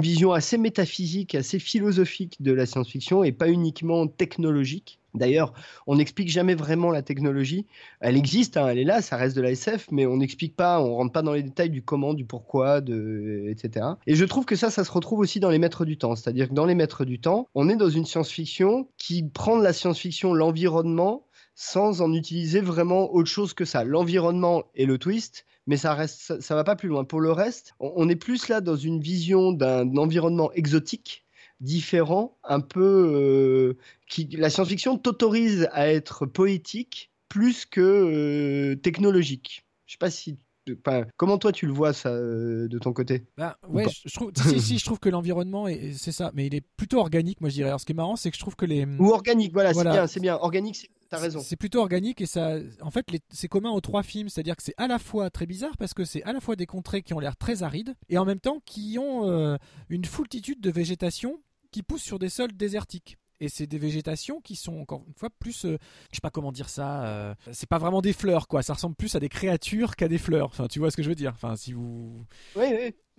vision 0.02 0.32
assez 0.32 0.58
métaphysique, 0.58 1.36
assez 1.36 1.60
philosophique 1.60 2.41
de 2.41 2.52
la 2.52 2.65
science-fiction 2.65 3.24
et 3.24 3.32
pas 3.32 3.50
uniquement 3.50 4.08
technologique. 4.08 5.01
D'ailleurs, 5.13 5.54
on 5.88 5.95
n'explique 5.95 6.30
jamais 6.30 6.56
vraiment 6.56 6.89
la 6.89 7.02
technologie. 7.02 7.67
Elle 8.00 8.15
existe, 8.15 8.58
hein, 8.58 8.67
elle 8.69 8.80
est 8.80 8.86
là, 8.86 9.02
ça 9.02 9.17
reste 9.17 9.36
de 9.36 9.41
la 9.41 9.52
SF, 9.52 9.88
mais 9.91 10.06
on 10.06 10.17
n'explique 10.17 10.56
pas, 10.56 10.82
on 10.82 10.95
rentre 10.95 11.12
pas 11.12 11.21
dans 11.21 11.34
les 11.34 11.43
détails 11.43 11.69
du 11.69 11.82
comment, 11.82 12.13
du 12.13 12.26
pourquoi, 12.26 12.82
de, 12.82 13.45
etc. 13.50 13.86
Et 14.08 14.15
je 14.15 14.26
trouve 14.26 14.45
que 14.45 14.56
ça, 14.56 14.69
ça 14.69 14.84
se 14.84 14.91
retrouve 14.91 15.19
aussi 15.19 15.39
dans 15.39 15.50
les 15.50 15.60
Maîtres 15.60 15.86
du 15.86 15.97
Temps. 15.97 16.15
C'est-à-dire 16.15 16.50
que 16.50 16.54
dans 16.54 16.65
les 16.65 16.76
Maîtres 16.76 17.06
du 17.06 17.19
Temps, 17.19 17.47
on 17.56 17.69
est 17.69 17.76
dans 17.76 17.89
une 17.89 18.06
science-fiction 18.06 18.88
qui 18.97 19.24
prend 19.24 19.58
de 19.58 19.63
la 19.63 19.74
science-fiction 19.74 20.34
l'environnement 20.34 21.26
sans 21.56 22.02
en 22.02 22.13
utiliser 22.13 22.62
vraiment 22.62 23.13
autre 23.13 23.30
chose 23.30 23.54
que 23.54 23.65
ça. 23.65 23.84
L'environnement 23.84 24.63
et 24.76 24.86
le 24.86 24.97
twist, 24.97 25.45
mais 25.67 25.78
ça 25.78 25.93
reste, 25.93 26.41
ça, 26.41 26.56
va 26.56 26.63
pas 26.63 26.76
plus 26.76 26.89
loin. 26.89 27.04
Pour 27.04 27.19
le 27.19 27.32
reste, 27.32 27.74
on 27.80 28.08
est 28.10 28.15
plus 28.15 28.47
là 28.47 28.62
dans 28.62 28.76
une 28.76 29.00
vision 29.00 29.52
d'un 29.52 29.95
environnement 29.97 30.52
exotique 30.54 31.26
différent, 31.62 32.38
un 32.43 32.60
peu 32.60 32.82
euh, 32.84 33.78
qui 34.10 34.26
la 34.38 34.50
science-fiction 34.50 34.97
t'autorise 34.97 35.67
à 35.71 35.88
être 35.88 36.26
poétique 36.26 37.12
plus 37.30 37.65
que 37.65 37.80
euh, 37.82 38.76
technologique. 38.76 39.65
Je 39.86 39.93
sais 39.93 39.97
pas 39.97 40.12
si 40.12 40.38
enfin, 40.86 41.06
comment 41.17 41.38
toi 41.38 41.52
tu 41.52 41.65
le 41.65 41.74
vois 41.74 41.93
ça 41.93 42.10
euh, 42.10 42.67
de 42.67 42.78
ton 42.80 42.93
côté? 42.93 43.24
Bah, 43.38 43.58
Ou 43.69 43.78
ouais, 43.78 43.89
je, 43.89 44.02
je 44.10 44.13
trouve, 44.13 44.32
si, 44.36 44.60
si, 44.60 44.78
je 44.78 44.86
trouve 44.86 45.00
que 45.00 45.10
l'environnement, 45.10 45.67
est- 45.67 45.93
c'est 45.93 46.12
ça, 46.12 46.32
mais 46.34 46.47
il 46.47 46.56
est 46.56 46.65
plutôt 46.78 47.00
organique, 47.00 47.41
moi 47.41 47.50
je 47.50 47.56
dirais. 47.56 47.69
Alors 47.69 47.80
ce 47.80 47.86
qui 47.86 47.93
est 47.93 47.95
marrant, 47.95 48.15
c'est 48.15 48.30
que 48.32 48.36
je 48.36 48.41
trouve 48.41 48.56
que 48.56 48.65
les. 48.65 48.86
Ou 48.86 49.12
organique, 49.12 49.54
voilà, 49.54 49.71
Voilà. 49.71 49.91
c'est 49.91 49.95
bien, 49.97 50.08
c'est 50.08 50.19
bien. 50.19 50.36
Organique, 50.36 50.89
t'as 51.10 51.19
raison. 51.19 51.39
C'est 51.39 51.56
plutôt 51.56 51.80
organique 51.80 52.21
et 52.21 52.26
ça, 52.26 52.58
en 52.82 52.91
fait, 52.91 53.10
les- 53.12 53.19
c'est 53.32 53.47
commun 53.47 53.71
aux 53.71 53.82
trois 53.82 54.04
films, 54.04 54.30
c'est-à-dire 54.30 54.56
que 54.56 54.63
c'est 54.63 54.76
à 54.78 54.88
la 54.88 55.00
fois 55.00 55.30
très 55.30 55.45
bizarre 55.45 55.76
parce 55.78 55.93
que 55.93 56.06
c'est 56.06 56.24
à 56.24 56.34
la 56.34 56.39
fois 56.41 56.56
des 56.56 56.65
contrées 56.65 57.02
qui 57.02 57.13
ont 57.13 57.19
l'air 57.19 57.36
très 57.38 57.63
arides 57.63 57.95
et 58.10 58.17
en 58.17 58.26
même 58.26 58.39
temps 58.39 58.60
qui 58.65 58.97
ont 59.00 59.30
euh, 59.30 59.58
une 59.89 60.06
foultitude 60.06 60.62
de 60.62 60.69
végétation 60.71 61.39
qui 61.72 61.84
pousse 61.84 62.02
sur 62.04 62.20
des 62.20 62.30
sols 62.30 62.52
désertiques. 62.54 63.18
Et 63.44 63.50
c'est 63.50 63.66
des 63.66 63.80
végétations 63.80 64.40
qui 64.40 64.56
sont 64.56 64.78
encore 64.80 65.04
une 65.08 65.16
fois 65.16 65.32
plus, 65.32 65.66
euh, 65.66 65.78
je 66.12 66.18
sais 66.18 66.22
pas 66.22 66.30
comment 66.30 66.52
dire 66.52 66.70
ça, 66.70 67.04
euh, 67.06 67.34
c'est 67.52 67.68
pas 67.68 67.80
vraiment 67.80 68.00
des 68.04 68.14
fleurs 68.14 68.48
quoi, 68.48 68.62
ça 68.62 68.76
ressemble 68.76 68.96
plus 68.96 69.16
à 69.16 69.20
des 69.20 69.30
créatures 69.30 69.96
qu'à 69.96 70.08
des 70.08 70.20
fleurs. 70.20 70.46
Enfin, 70.46 70.68
tu 70.68 70.78
vois 70.78 70.92
ce 70.92 70.98
que 70.98 71.02
je 71.02 71.10
veux 71.10 71.16
dire. 71.16 71.32
Enfin, 71.34 71.56
si 71.56 71.74
vous, 71.74 72.24
Oui, 72.56 72.66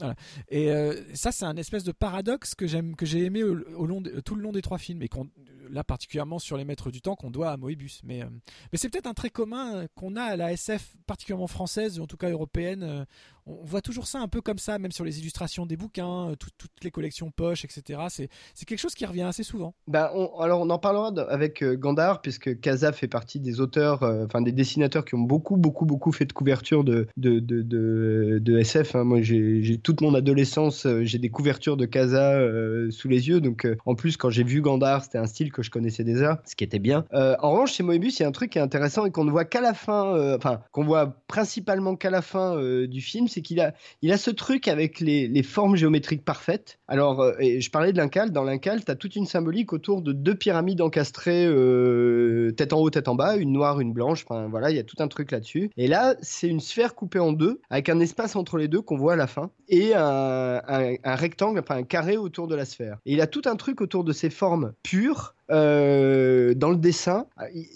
oui. 0.00 0.06
et 0.48 0.70
euh, 0.70 1.02
ça, 1.14 1.32
c'est 1.32 1.44
un 1.44 1.56
espèce 1.56 1.82
de 1.82 1.90
paradoxe 1.90 2.54
que 2.54 2.68
j'aime, 2.68 2.94
que 2.94 3.04
j'ai 3.04 3.24
aimé 3.24 3.42
au, 3.42 3.58
au 3.76 3.84
long 3.86 4.00
de- 4.00 4.20
tout 4.20 4.36
le 4.36 4.42
long 4.42 4.52
des 4.52 4.62
trois 4.62 4.78
films, 4.78 5.02
et 5.02 5.08
qu'on, 5.08 5.28
là 5.70 5.82
particulièrement 5.82 6.38
sur 6.38 6.56
les 6.56 6.64
Maîtres 6.64 6.92
du 6.92 7.00
Temps, 7.02 7.16
qu'on 7.16 7.32
doit 7.32 7.50
à 7.50 7.56
Moebius. 7.56 8.00
Mais, 8.04 8.22
euh, 8.22 8.26
mais 8.70 8.78
c'est 8.78 8.88
peut-être 8.90 9.08
un 9.08 9.14
trait 9.14 9.30
commun 9.30 9.74
euh, 9.74 9.86
qu'on 9.96 10.14
a 10.14 10.22
à 10.22 10.36
la 10.36 10.52
SF, 10.52 10.94
particulièrement 11.08 11.48
française, 11.48 11.98
ou 11.98 12.04
en 12.04 12.06
tout 12.06 12.16
cas 12.16 12.30
européenne. 12.30 13.06
On 13.46 13.64
voit 13.64 13.80
toujours 13.80 14.06
ça 14.06 14.20
un 14.20 14.28
peu 14.28 14.40
comme 14.40 14.58
ça, 14.58 14.78
même 14.78 14.92
sur 14.92 15.04
les 15.04 15.18
illustrations 15.18 15.66
des 15.66 15.76
bouquins, 15.76 16.30
euh, 16.30 16.34
tout- 16.36 16.50
toutes 16.58 16.84
les 16.84 16.90
collections 16.90 17.30
poches, 17.30 17.64
etc. 17.64 18.00
C'est, 18.08 18.28
c'est 18.54 18.64
quelque 18.66 18.78
chose 18.78 18.94
qui 18.94 19.04
revient 19.04 19.22
assez 19.22 19.42
souvent. 19.42 19.74
Ben, 19.88 20.10
on- 20.14 20.38
alors 20.40 20.60
on 20.60 20.70
en 20.70 20.78
parlera 20.78 21.10
de- 21.10 21.22
avec 21.22 21.62
euh, 21.62 21.76
Gandhar, 21.76 22.20
puisque 22.22 22.60
Kaza 22.60 22.92
fait 22.92 23.08
partie 23.08 23.40
des 23.40 23.60
auteurs, 23.60 24.02
euh, 24.02 24.26
enfin 24.26 24.40
des 24.42 24.52
dessinateurs 24.52 25.04
qui 25.04 25.14
ont 25.14 25.20
beaucoup, 25.20 25.56
beaucoup, 25.56 25.86
beaucoup 25.86 26.12
fait 26.12 26.24
de 26.26 26.32
couverture 26.32 26.84
de, 26.84 27.08
de, 27.16 27.40
de, 27.40 27.62
de, 27.62 28.38
de 28.40 28.58
SF. 28.58 28.94
hein. 28.96 29.04
Moi, 29.04 29.22
j'ai 29.22 29.62
j'ai 29.62 29.78
toute 29.78 30.00
mon 30.00 30.14
adolescence, 30.14 30.86
euh, 30.86 31.02
j'ai 31.04 31.18
des 31.18 31.28
couvertures 31.30 31.76
de 31.76 31.86
Kaza 31.86 32.34
euh, 32.34 32.90
sous 32.90 33.08
les 33.08 33.28
yeux. 33.28 33.40
Donc, 33.40 33.64
euh, 33.66 33.76
en 33.86 33.94
plus, 33.94 34.16
quand 34.16 34.30
j'ai 34.30 34.44
vu 34.44 34.60
Gandhar, 34.62 35.02
c'était 35.02 35.18
un 35.18 35.26
style 35.26 35.50
que 35.52 35.62
je 35.62 35.70
connaissais 35.70 36.04
déjà, 36.04 36.40
ce 36.44 36.54
qui 36.54 36.64
était 36.64 36.78
bien. 36.78 37.04
Euh, 37.12 37.34
en 37.40 37.52
revanche, 37.52 37.72
chez 37.74 37.82
Moebius, 37.82 38.18
il 38.18 38.22
y 38.22 38.24
a 38.24 38.28
un 38.28 38.32
truc 38.32 38.50
qui 38.52 38.58
est 38.58 38.62
intéressant 38.62 39.04
et 39.04 39.10
qu'on 39.10 39.24
ne 39.24 39.30
voit 39.30 39.44
qu'à 39.44 39.60
la 39.60 39.74
fin, 39.74 40.14
euh, 40.14 40.36
enfin, 40.36 40.60
qu'on 40.70 40.84
voit 40.84 41.16
principalement 41.26 41.96
qu'à 41.96 42.10
la 42.10 42.22
fin 42.22 42.56
euh, 42.56 42.86
du 42.86 43.00
film, 43.00 43.26
c'est 43.32 43.42
qu'il 43.42 43.60
a, 43.60 43.74
il 44.02 44.12
a 44.12 44.18
ce 44.18 44.30
truc 44.30 44.68
avec 44.68 45.00
les, 45.00 45.42
formes 45.42 45.76
géométriques 45.76 46.24
parfaites. 46.24 46.78
Alors, 46.86 47.20
euh, 47.20 47.32
et 47.40 47.60
je 47.60 47.70
parlais 47.70 47.92
de 47.92 47.98
l'incal. 47.98 48.30
Dans 48.30 48.44
l'incal, 48.44 48.84
tu 48.84 48.90
as 48.90 48.94
toute 48.94 49.16
une 49.16 49.26
symbolique 49.26 49.72
autour 49.72 50.02
de 50.02 50.12
deux 50.12 50.34
pyramides 50.34 50.80
encastrées, 50.80 51.44
euh, 51.46 52.52
tête 52.52 52.72
en 52.72 52.78
haut, 52.80 52.90
tête 52.90 53.08
en 53.08 53.14
bas, 53.14 53.36
une 53.36 53.52
noire, 53.52 53.80
une 53.80 53.92
blanche. 53.92 54.24
Enfin, 54.28 54.48
voilà, 54.48 54.70
il 54.70 54.76
y 54.76 54.80
a 54.80 54.84
tout 54.84 54.96
un 55.00 55.08
truc 55.08 55.30
là-dessus. 55.32 55.70
Et 55.76 55.88
là, 55.88 56.14
c'est 56.22 56.48
une 56.48 56.60
sphère 56.60 56.94
coupée 56.94 57.18
en 57.18 57.32
deux, 57.32 57.60
avec 57.70 57.88
un 57.88 58.00
espace 58.00 58.36
entre 58.36 58.56
les 58.58 58.68
deux 58.68 58.82
qu'on 58.82 58.96
voit 58.96 59.14
à 59.14 59.16
la 59.16 59.26
fin, 59.26 59.50
et 59.68 59.94
un, 59.94 60.62
un- 60.68 60.94
un 61.02 61.14
rectangle, 61.16 61.60
enfin 61.60 61.76
un 61.76 61.82
carré 61.82 62.16
autour 62.16 62.46
de 62.46 62.54
la 62.54 62.64
sphère. 62.64 62.98
Et 63.06 63.14
il 63.14 63.20
a 63.20 63.26
tout 63.26 63.42
un 63.46 63.56
truc 63.56 63.80
autour 63.80 64.04
de 64.04 64.12
ces 64.12 64.30
formes 64.30 64.72
pures. 64.82 65.34
Euh, 65.52 66.54
dans 66.54 66.70
le 66.70 66.76
dessin, 66.76 67.26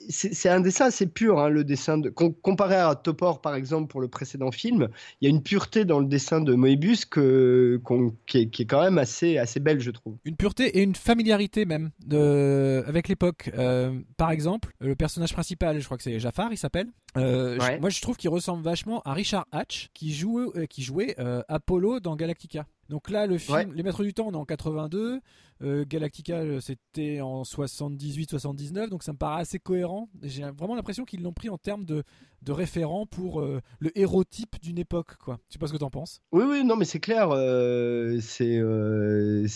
c'est 0.09 0.49
un 0.49 0.61
dessin 0.61 0.87
assez 0.87 1.07
pur, 1.07 1.39
hein, 1.39 1.49
le 1.49 1.63
dessin 1.65 1.99
de, 1.99 2.09
com- 2.11 2.35
comparé 2.43 2.75
à 2.77 2.95
Topor 2.95 3.41
par 3.41 3.55
exemple 3.55 3.89
pour 3.89 4.01
le 4.01 4.09
précédent 4.09 4.51
film, 4.51 4.89
il 5.21 5.29
y 5.29 5.31
a 5.31 5.35
une 5.35 5.43
pureté 5.43 5.85
dans 5.85 6.01
le 6.01 6.07
dessin 6.07 6.41
de 6.41 6.55
Moebius 6.55 7.05
que, 7.05 7.81
qui, 8.27 8.39
est, 8.39 8.47
qui 8.49 8.63
est 8.63 8.67
quand 8.67 8.83
même 8.83 8.99
assez, 8.99 9.39
assez 9.39 9.61
belle, 9.61 9.81
je 9.81 9.91
trouve. 9.91 10.17
Une 10.25 10.37
pureté 10.37 10.79
et 10.79 10.83
une 10.83 10.95
familiarité 10.95 11.65
même 11.67 11.91
de... 12.07 12.83
avec 12.87 13.09
l'époque. 13.09 13.51
Euh, 13.57 13.99
par 14.17 14.31
exemple, 14.31 14.73
le 14.81 14.95
personnage 14.95 15.33
principal, 15.33 15.79
je 15.81 15.85
crois 15.85 15.97
que 15.97 16.03
c'est 16.03 16.19
Jafar, 16.19 16.53
il 16.53 16.59
s'appelle. 16.59 16.89
Euh, 17.17 17.59
Ouais. 17.59 17.79
moi, 17.81 17.89
je 17.91 18.01
trouve 18.01 18.17
qu'il 18.17 18.29
ressemble 18.31 18.63
vachement 18.63 19.01
à 19.05 19.13
Richard 19.15 19.47
Hatch, 19.53 19.89
qui 19.95 20.13
jouait, 20.13 20.47
euh, 20.57 20.67
qui 20.67 20.83
jouait 20.83 21.15
euh, 21.19 21.43
Apollo 21.49 22.01
dans 22.01 22.15
Galactica. 22.17 22.67
Donc 22.89 23.11
là, 23.11 23.27
le 23.27 23.39
film, 23.39 23.57
Ouais. 23.57 23.67
Les 23.75 23.83
Maîtres 23.83 24.05
du 24.05 24.15
Temps, 24.15 24.27
on 24.29 24.33
est 24.33 24.37
en 24.37 24.45
82. 24.45 25.21
euh, 25.63 25.85
Galactica, 25.89 26.37
euh, 26.37 26.61
c'était 26.61 27.21
en 27.21 27.43
78-79. 27.45 28.91
Donc 28.91 29.03
ça 29.03 29.13
me 29.13 29.19
paraît 29.19 29.41
assez 29.41 29.59
cohérent. 29.59 30.09
J'ai 30.23 30.43
vraiment 30.57 30.75
l'impression 30.75 31.05
qu'ils 31.05 31.23
l'ont 31.23 31.33
pris 31.33 31.49
en 31.49 31.59
termes 31.59 31.85
de, 31.85 32.03
de 32.43 32.53
référent 32.53 33.07
pour 33.07 33.41
euh, 33.41 33.61
le 33.81 33.97
hérotype 33.99 34.57
d'une 34.63 34.79
époque. 34.79 35.17
Quoi. 35.17 35.39
Je 35.49 35.55
sais 35.55 35.59
pas 35.59 35.67
ce 35.67 35.73
que 35.73 35.79
t'en 35.79 35.91
penses. 35.91 36.21
Oui, 36.33 36.45
oui, 36.47 36.65
non, 36.65 36.77
mais 36.77 36.85
c'est 36.85 37.01
clair. 37.01 37.29
euh, 37.31 38.19
c'est, 38.21 38.45
il 38.55 39.47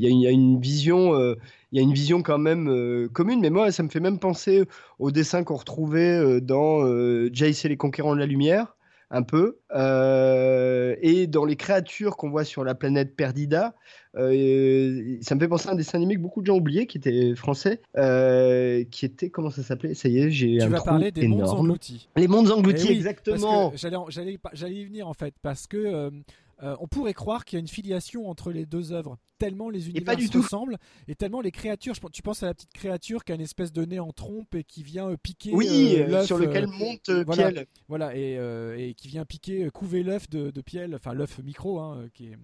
y, 0.00 0.06
a 0.06 0.08
une- 0.08 0.18
il 0.18 0.22
y 0.22 0.26
a 0.26 0.30
une 0.30 0.60
vision, 0.60 1.14
il 1.72 1.76
y 1.76 1.78
a 1.78 1.82
une 1.82 1.92
vision 1.92 2.22
quand 2.22 2.38
même 2.38 3.08
commune. 3.12 3.40
Mais 3.40 3.50
moi, 3.50 3.70
ça 3.72 3.82
me 3.82 3.88
fait 3.88 4.00
même 4.00 4.18
penser 4.18 4.64
au 4.98 5.10
dessin 5.10 5.44
qu'on 5.44 5.56
retrouvait 5.56 6.40
dans 6.40 6.84
Jace 7.32 7.64
et 7.64 7.68
les 7.68 7.76
Conquérants 7.76 8.14
de 8.14 8.20
la 8.20 8.26
Lumière, 8.26 8.76
un 9.10 9.22
peu, 9.22 9.58
euh, 9.74 10.94
et 11.00 11.26
dans 11.26 11.44
les 11.44 11.56
créatures 11.56 12.16
qu'on 12.16 12.28
voit 12.30 12.44
sur 12.44 12.62
la 12.64 12.74
planète 12.74 13.16
Perdida. 13.16 13.74
Euh, 14.16 15.16
ça 15.22 15.34
me 15.34 15.40
fait 15.40 15.48
penser 15.48 15.68
à 15.68 15.72
un 15.72 15.76
dessin 15.76 15.96
animé 15.98 16.16
que 16.16 16.20
beaucoup 16.20 16.40
de 16.40 16.46
gens 16.46 16.56
oubliaient, 16.56 16.86
qui 16.86 16.98
était 16.98 17.34
français, 17.36 17.80
euh, 17.96 18.84
qui 18.90 19.04
était 19.04 19.30
comment 19.30 19.50
ça 19.50 19.62
s'appelait? 19.62 19.94
Ça 19.94 20.08
y 20.08 20.18
est, 20.18 20.30
j'ai 20.30 20.58
Tu 20.58 20.62
un 20.62 20.68
vas 20.68 20.78
trou 20.78 20.86
parler 20.86 21.10
des 21.10 21.28
mondes 21.28 21.40
énorme. 21.40 21.60
engloutis. 21.60 22.08
Les 22.16 22.28
mondes 22.28 22.50
engloutis, 22.50 22.86
Eh 22.86 22.90
oui, 22.90 22.96
exactement. 22.96 23.72
J'allais, 23.76 24.38
j'allais 24.52 24.74
y 24.74 24.84
venir 24.84 25.06
en 25.08 25.14
fait, 25.14 25.34
parce 25.42 25.66
que 25.66 26.10
euh, 26.62 26.76
on 26.80 26.88
pourrait 26.88 27.14
croire 27.14 27.44
qu'il 27.44 27.56
y 27.56 27.58
a 27.58 27.60
une 27.60 27.68
filiation 27.68 28.28
entre 28.28 28.50
les 28.52 28.66
deux 28.66 28.92
œuvres, 28.92 29.16
tellement 29.38 29.70
les 29.70 29.88
univers 29.88 30.04
pas 30.04 30.16
du 30.16 30.26
se 30.26 30.32
tout. 30.32 30.42
ressemblent, 30.42 30.76
et 31.06 31.14
tellement 31.14 31.40
les 31.40 31.50
créatures. 31.50 31.94
je 31.94 32.00
tu 32.12 32.22
penses 32.22 32.42
à 32.42 32.46
la 32.46 32.54
petite 32.54 32.72
créature 32.72 33.24
qui 33.24 33.32
a 33.32 33.34
une 33.34 33.40
espèce 33.40 33.72
de 33.72 33.84
nez 33.84 34.00
en 34.00 34.12
trompe 34.12 34.54
et 34.54 34.64
qui 34.64 34.82
vient 34.82 35.10
euh, 35.10 35.16
piquer 35.16 35.52
Oui, 35.52 35.96
euh, 35.96 36.04
euh, 36.04 36.06
l'œuf, 36.08 36.26
sur 36.26 36.38
lequel 36.38 36.66
monte 36.66 37.10
voilà. 37.10 37.52
Piel. 37.52 37.66
Voilà, 37.88 38.16
et, 38.16 38.34
et 38.78 38.94
qui 38.94 39.08
vient 39.08 39.24
piquer, 39.24 39.70
couver 39.70 40.02
l'œuf 40.02 40.28
de, 40.28 40.50
de 40.50 40.60
Piel, 40.60 40.94
enfin 40.94 41.12
l'œuf 41.14 41.38
micro, 41.38 41.78
hein, 41.80 42.08
qui 42.12 42.26
est. 42.26 42.38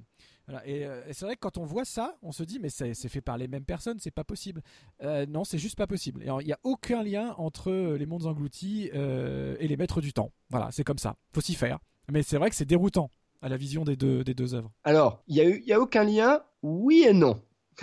Voilà. 0.47 0.67
Et, 0.67 0.85
euh, 0.85 1.03
et 1.09 1.13
c'est 1.15 1.25
vrai 1.25 1.37
que 1.37 1.41
quand 1.41 1.59
on 1.59 1.65
voit 1.65 1.85
ça, 1.85 2.17
on 2.23 2.33
se 2.33 2.43
dit 2.43 2.59
mais 2.59 2.69
c'est, 2.69 2.95
fait 3.09 3.21
par 3.21 3.39
les 3.39 3.49
mêmes 3.49 3.65
personnes, 3.65 3.99
c'est 3.99 4.11
pas 4.11 4.25
possible. 4.25 4.63
Euh, 5.03 5.27
non, 5.27 5.45
c'est 5.45 5.59
juste 5.59 5.77
pas 5.77 5.87
possible. 5.87 6.23
Et 6.23 6.27
Il 6.41 6.47
n'y 6.47 6.53
a 6.53 6.59
aucun 6.65 7.03
lien 7.03 7.35
entre 7.39 7.95
les 7.97 8.07
mondes 8.07 8.27
engloutis 8.27 8.91
euh, 8.95 9.57
et 9.59 9.69
les 9.69 9.77
maîtres 9.77 10.01
du 10.01 10.13
temps. 10.13 10.33
Voilà, 10.51 10.71
c'est 10.71 10.85
comme 10.85 10.99
ça. 10.99 11.17
Faut 11.33 11.41
s'y 11.41 11.55
faire. 11.55 11.79
Mais 12.11 12.23
c'est 12.23 12.37
vrai 12.37 12.51
que 12.51 12.57
c'est 12.57 12.67
déroutant 12.67 13.11
à 13.45 13.51
la 13.51 13.59
vision 13.59 13.85
des 13.85 13.95
deux, 13.95 14.25
des 14.25 14.33
deux 14.33 14.55
œuvres. 14.55 14.73
Alors, 14.85 15.23
il 15.29 15.35
n'y 15.35 15.41
a, 15.43 15.45
eu- 15.45 15.63
y 15.67 15.73
a 15.75 15.79
aucun 15.79 16.03
lien 16.05 16.41
Oui 16.63 17.05
et 17.07 17.13
non. 17.13 17.43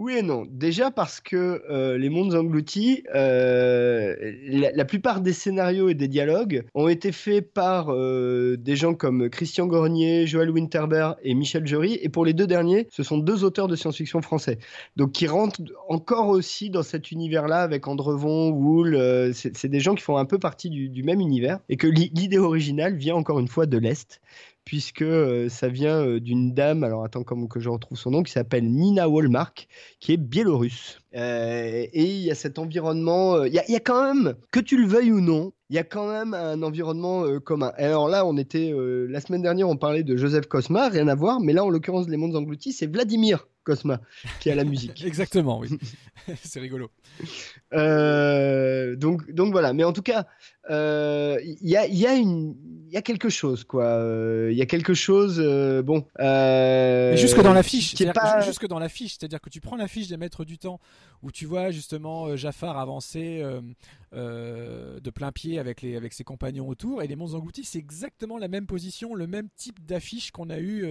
oui 0.00 0.14
et 0.16 0.22
non. 0.22 0.46
Déjà 0.50 0.90
parce 0.90 1.20
que 1.20 1.62
euh, 1.70 1.98
les 1.98 2.08
mondes 2.08 2.34
engloutis, 2.34 3.04
euh, 3.14 4.16
la, 4.48 4.84
plupart 4.86 5.20
des 5.20 5.34
scénarios 5.34 5.90
et 5.90 5.94
des 5.94 6.08
dialogues 6.08 6.64
ont 6.74 6.88
été 6.88 7.12
faits 7.12 7.52
par 7.52 7.92
euh, 7.92 8.56
des 8.56 8.76
gens 8.76 8.94
comme 8.94 9.28
Christian 9.28 9.66
Gornier, 9.66 10.26
Joël 10.26 10.50
Winterberg 10.50 11.16
et 11.22 11.34
Michel 11.34 11.66
Jury. 11.66 11.98
Et 12.00 12.08
pour 12.08 12.24
les 12.24 12.32
deux 12.32 12.46
derniers, 12.46 12.88
ce 12.90 13.02
sont 13.02 13.18
deux 13.18 13.44
auteurs 13.44 13.68
de 13.68 13.76
science-fiction 13.76 14.22
français. 14.22 14.58
Donc 14.96 15.12
qui 15.12 15.26
rentrent 15.26 15.60
encore 15.86 16.28
aussi 16.28 16.70
dans 16.70 16.82
cet 16.82 17.10
univers-là 17.10 17.60
avec 17.60 17.86
Andrevon, 17.86 18.48
Wool. 18.52 18.98
c'est 19.34 19.68
des 19.68 19.80
gens 19.80 19.94
qui 19.94 20.02
font 20.02 20.16
un 20.16 20.24
peu 20.24 20.38
partie 20.38 20.70
du, 20.70 21.02
même 21.02 21.20
univers. 21.20 21.58
Et 21.68 21.76
que 21.76 21.86
l'i- 21.86 22.10
l'idée 22.14 22.38
originale 22.38 22.96
vient 22.96 23.16
encore 23.16 23.38
une 23.38 23.48
fois 23.48 23.66
de 23.66 23.76
l'Est 23.76 24.22
puisque 24.70 25.02
euh, 25.02 25.48
ça 25.48 25.66
vient 25.66 26.00
euh, 26.00 26.20
d'une 26.20 26.54
dame, 26.54 26.84
alors 26.84 27.02
attends 27.02 27.24
comme 27.24 27.48
que 27.48 27.58
je 27.58 27.68
retrouve 27.68 27.98
son 27.98 28.12
nom, 28.12 28.22
qui 28.22 28.30
s'appelle 28.30 28.70
Nina 28.70 29.08
Wolmark, 29.08 29.66
qui 29.98 30.12
est 30.12 30.16
biélorusse. 30.16 31.00
Euh, 31.16 31.86
et 31.92 32.04
il 32.04 32.20
y 32.20 32.30
a 32.30 32.36
cet 32.36 32.56
environnement, 32.56 33.42
il 33.46 33.52
y, 33.52 33.58
a, 33.58 33.80
quand 33.80 34.14
même, 34.14 34.36
que 34.52 34.60
tu 34.60 34.80
le 34.80 34.86
veuilles 34.86 35.10
ou 35.10 35.20
non, 35.20 35.52
il 35.70 35.74
y 35.74 35.80
a 35.80 35.82
quand 35.82 36.08
même 36.08 36.34
un 36.34 36.62
environnement 36.62 37.24
commun. 37.40 37.72
Alors 37.78 38.08
là, 38.08 38.24
on 38.24 38.36
était, 38.36 38.72
la 38.72 39.20
semaine 39.20 39.42
dernière, 39.42 39.68
on 39.68 39.76
parlait 39.76 40.04
de 40.04 40.16
Joseph 40.16 40.46
Cosma, 40.46 40.88
rien 40.88 41.08
à 41.08 41.16
voir, 41.16 41.40
mais 41.40 41.52
là, 41.52 41.64
en 41.64 41.68
l'occurrence, 41.68 42.08
Les 42.08 42.16
Mondes 42.16 42.36
Engloutis, 42.36 42.72
c'est 42.72 42.86
Vladimir 42.86 43.48
Cosma 43.64 44.00
qui 44.40 44.50
a 44.50 44.54
la 44.54 44.64
musique. 44.64 45.04
Exactement, 45.04 45.58
oui. 45.58 45.68
c'est 46.42 46.60
rigolo. 46.60 46.90
Euh, 47.72 48.96
donc, 48.96 49.30
donc 49.32 49.52
voilà. 49.52 49.72
Mais 49.72 49.84
en 49.84 49.92
tout 49.92 50.02
cas, 50.02 50.26
euh, 50.70 51.38
il 51.42 51.68
y, 51.68 51.76
a, 51.76 51.86
y, 51.86 52.06
a 52.06 52.14
y 52.16 52.96
a 52.96 53.02
quelque 53.02 53.28
chose, 53.28 53.64
quoi. 53.64 53.84
Euh, 53.86 54.48
Il 54.52 54.58
y 54.58 54.62
a 54.62 54.66
quelque 54.66 54.94
chose. 54.94 55.40
euh, 55.40 55.82
bon. 55.82 56.04
Mais 56.18 57.16
jusque 57.16 57.40
dans 57.42 57.52
l'affiche, 57.52 57.94
qui 57.94 58.02
est 58.02 58.06
c'est-à-dire 58.06 58.22
pas- 58.22 58.40
que- 58.40 58.46
jusque 58.46 58.66
dans 58.66 58.78
l'affiche, 58.78 59.16
c'est-à-dire 59.18 59.40
que 59.40 59.50
tu 59.50 59.60
prends 59.60 59.76
l'affiche 59.76 60.08
des 60.08 60.16
Maîtres 60.16 60.44
du 60.44 60.58
Temps 60.58 60.78
où 61.22 61.30
tu 61.32 61.46
vois 61.46 61.70
justement 61.70 62.36
Jafar 62.36 62.78
avancer 62.78 63.42
de 64.12 65.10
plein 65.10 65.32
pied 65.32 65.58
avec 65.58 65.82
les 65.82 65.96
avec 65.96 66.12
ses 66.12 66.24
compagnons 66.24 66.68
autour 66.68 67.02
et 67.02 67.06
les 67.06 67.16
mondes 67.16 67.34
engloutis, 67.34 67.64
c'est 67.64 67.78
exactement 67.78 68.38
la 68.38 68.48
même 68.48 68.66
position, 68.66 69.14
le 69.14 69.26
même 69.26 69.48
type 69.56 69.84
d'affiche 69.84 70.30
qu'on 70.32 70.50
a 70.50 70.58
eu 70.58 70.84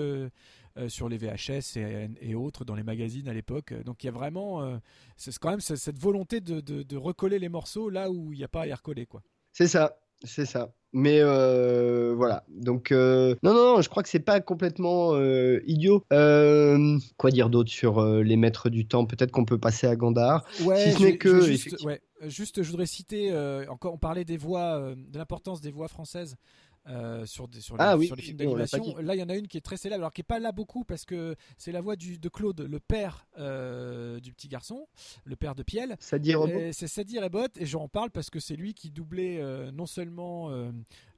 sur 0.88 1.10
les 1.10 1.18
VHS 1.18 1.78
et, 1.78 2.10
et 2.22 2.36
autres 2.36 2.66
dans 2.66 2.76
les 2.76 2.84
magazines 2.84 3.28
à 3.28 3.34
l'époque. 3.34 3.74
Donc 3.86 4.04
il 4.04 4.08
y 4.08 4.10
a 4.10 4.14
vraiment, 4.14 4.62
euh, 4.64 4.78
c'est 5.18 5.38
quand 5.38 5.50
même 5.50 5.60
cette 5.62 6.00
volonté 6.00 6.42
de, 6.42 6.60
de- 6.62 6.84
de 6.84 6.98
recoller 6.98 7.40
les 7.40 7.50
morceaux 7.50 7.90
là 7.90 8.10
où 8.12 8.32
il 8.34 8.38
n'y 8.38 8.44
a 8.44 8.48
pas 8.48 8.62
à 8.62 8.68
y 8.68 8.74
recoller 8.74 9.06
quoi. 9.06 9.22
C'est 9.54 9.68
ça, 9.68 10.00
c'est 10.24 10.46
ça. 10.46 10.74
Mais 10.92 11.20
euh, 11.22 12.16
voilà. 12.16 12.44
Donc 12.50 12.92
euh, 12.92 13.36
non, 13.44 13.54
non, 13.54 13.76
non, 13.76 13.82
je 13.82 13.90
crois 13.90 14.02
que 14.02 14.10
c'est 14.10 14.20
pas 14.20 14.40
complètement 14.42 15.14
euh, 15.14 15.62
idiot. 15.68 16.04
Euh, 16.12 16.98
quoi 17.18 17.30
dire 17.30 17.50
d'autre 17.52 17.70
sur 17.70 18.00
euh, 18.00 18.24
les 18.24 18.36
maîtres 18.38 18.70
du 18.72 18.88
temps? 18.88 19.06
Peut-être 19.06 19.32
qu'on 19.32 19.46
peut 19.46 19.60
passer 19.60 19.86
à 19.86 19.96
Gandhar. 19.96 20.44
Ouais, 20.64 20.84
Si 20.92 20.94
ce 20.98 21.04
n'est 21.04 21.18
que, 21.18 21.42
juste, 21.42 21.84
ouais, 21.84 22.02
euh, 22.24 22.30
juste, 22.30 22.64
je 22.64 22.72
voudrais 22.72 22.88
citer 22.88 23.32
euh, 23.32 23.66
encore, 23.70 23.94
on 23.94 23.98
parlait 24.00 24.26
des 24.26 24.38
voix, 24.38 24.80
euh, 24.80 24.96
de 24.96 25.18
l'importance 25.20 25.62
des 25.62 25.70
voix 25.72 25.88
françaises. 25.90 26.38
Euh, 26.90 27.26
sur, 27.26 27.48
des, 27.48 27.62
sur, 27.62 27.78
les, 27.78 27.84
Ah 27.84 27.98
oui, 27.98 28.08
sur 28.08 28.16
les 28.16 28.22
films 28.22 28.38
d'animation. 28.38 28.98
Là, 28.98 29.16
il 29.16 29.20
y 29.20 29.24
en 29.24 29.30
a 29.30 29.36
une 29.36 29.48
qui 29.48 29.58
est 29.58 29.62
très 29.62 29.78
célèbre, 29.78 30.02
alors 30.02 30.14
qui 30.14 30.22
est 30.22 30.24
pas 30.24 30.40
là 30.40 30.52
beaucoup 30.52 30.84
parce 30.84 31.06
que 31.06 31.36
c'est 31.58 31.72
la 31.72 31.82
voix 31.82 31.96
du, 31.96 32.18
de 32.18 32.30
Claude, 32.30 32.62
le 32.62 32.80
père 32.80 33.28
euh, 33.38 34.20
du 34.20 34.34
petit 34.34 34.48
garçon, 34.48 34.88
le 35.24 35.36
père 35.36 35.56
de 35.56 35.64
Piel. 35.64 35.96
C'est 36.74 36.88
Sadie 36.88 37.20
Rebot 37.20 37.48
et 37.58 37.66
j'en 37.66 37.88
parle 37.88 38.10
parce 38.12 38.30
que 38.30 38.40
c'est 38.40 38.56
lui 38.56 38.74
qui 38.74 38.90
doublait 38.90 39.40
euh, 39.40 39.72
non 39.72 39.86
seulement 39.86 40.50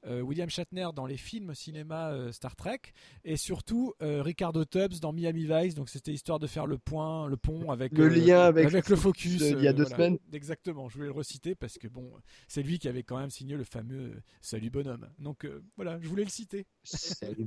William 0.04 0.50
Shatner 0.50 0.88
dans 0.94 1.06
les 1.06 1.16
films 1.16 1.54
cinéma 1.54 2.10
euh, 2.10 2.32
Star 2.32 2.56
Trek 2.56 2.80
et 3.24 3.36
surtout 3.36 3.94
euh, 4.02 4.22
Ricardo 4.22 4.64
Tubbs 4.64 5.00
dans 5.00 5.12
Miami 5.12 5.46
Vice. 5.46 5.74
Donc 5.74 5.88
c'était 5.88 6.12
histoire 6.12 6.38
de 6.38 6.46
faire 6.46 6.66
le 6.66 6.78
point, 6.78 7.28
le 7.28 7.36
pont 7.36 7.70
avec 7.70 7.96
Le 7.96 8.04
euh, 8.04 8.08
lien 8.08 8.40
avec 8.40 8.72
le 8.72 8.82
le 8.88 8.96
focus 8.96 9.42
euh, 9.42 9.54
il 9.56 9.62
y 9.62 9.68
a 9.68 9.72
deux 9.72 9.84
semaines. 9.84 10.18
Exactement. 10.32 10.88
Je 10.88 10.94
voulais 10.94 11.06
le 11.06 11.12
reciter 11.12 11.54
parce 11.54 11.78
que 11.78 11.88
bon, 11.88 12.12
c'est 12.48 12.62
lui 12.62 12.78
qui 12.78 12.88
avait 12.88 13.02
quand 13.02 13.18
même 13.18 13.30
signé 13.30 13.56
le 13.56 13.64
fameux 13.64 14.12
euh, 14.12 14.22
Salut 14.40 14.70
bonhomme. 14.70 15.08
Donc 15.18 15.44
euh, 15.44 15.62
voilà, 15.76 15.98
je 16.00 16.08
voulais 16.08 16.24
le 16.24 16.30
citer. 16.30 16.66
Salut, 16.84 17.46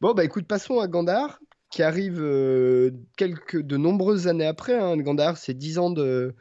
Bon, 0.00 0.12
bah 0.12 0.24
écoute, 0.24 0.46
passons 0.46 0.80
à 0.80 0.88
Gandhar, 0.88 1.38
qui 1.70 1.82
arrive 1.82 2.20
euh, 2.20 2.90
quelques, 3.16 3.60
de 3.62 3.76
nombreuses 3.76 4.26
années 4.28 4.46
après. 4.46 4.78
Hein. 4.78 4.96
Gandhar, 4.98 5.38
c'est 5.38 5.54
10 5.54 5.78
ans, 5.78 5.90
de, 5.90 6.34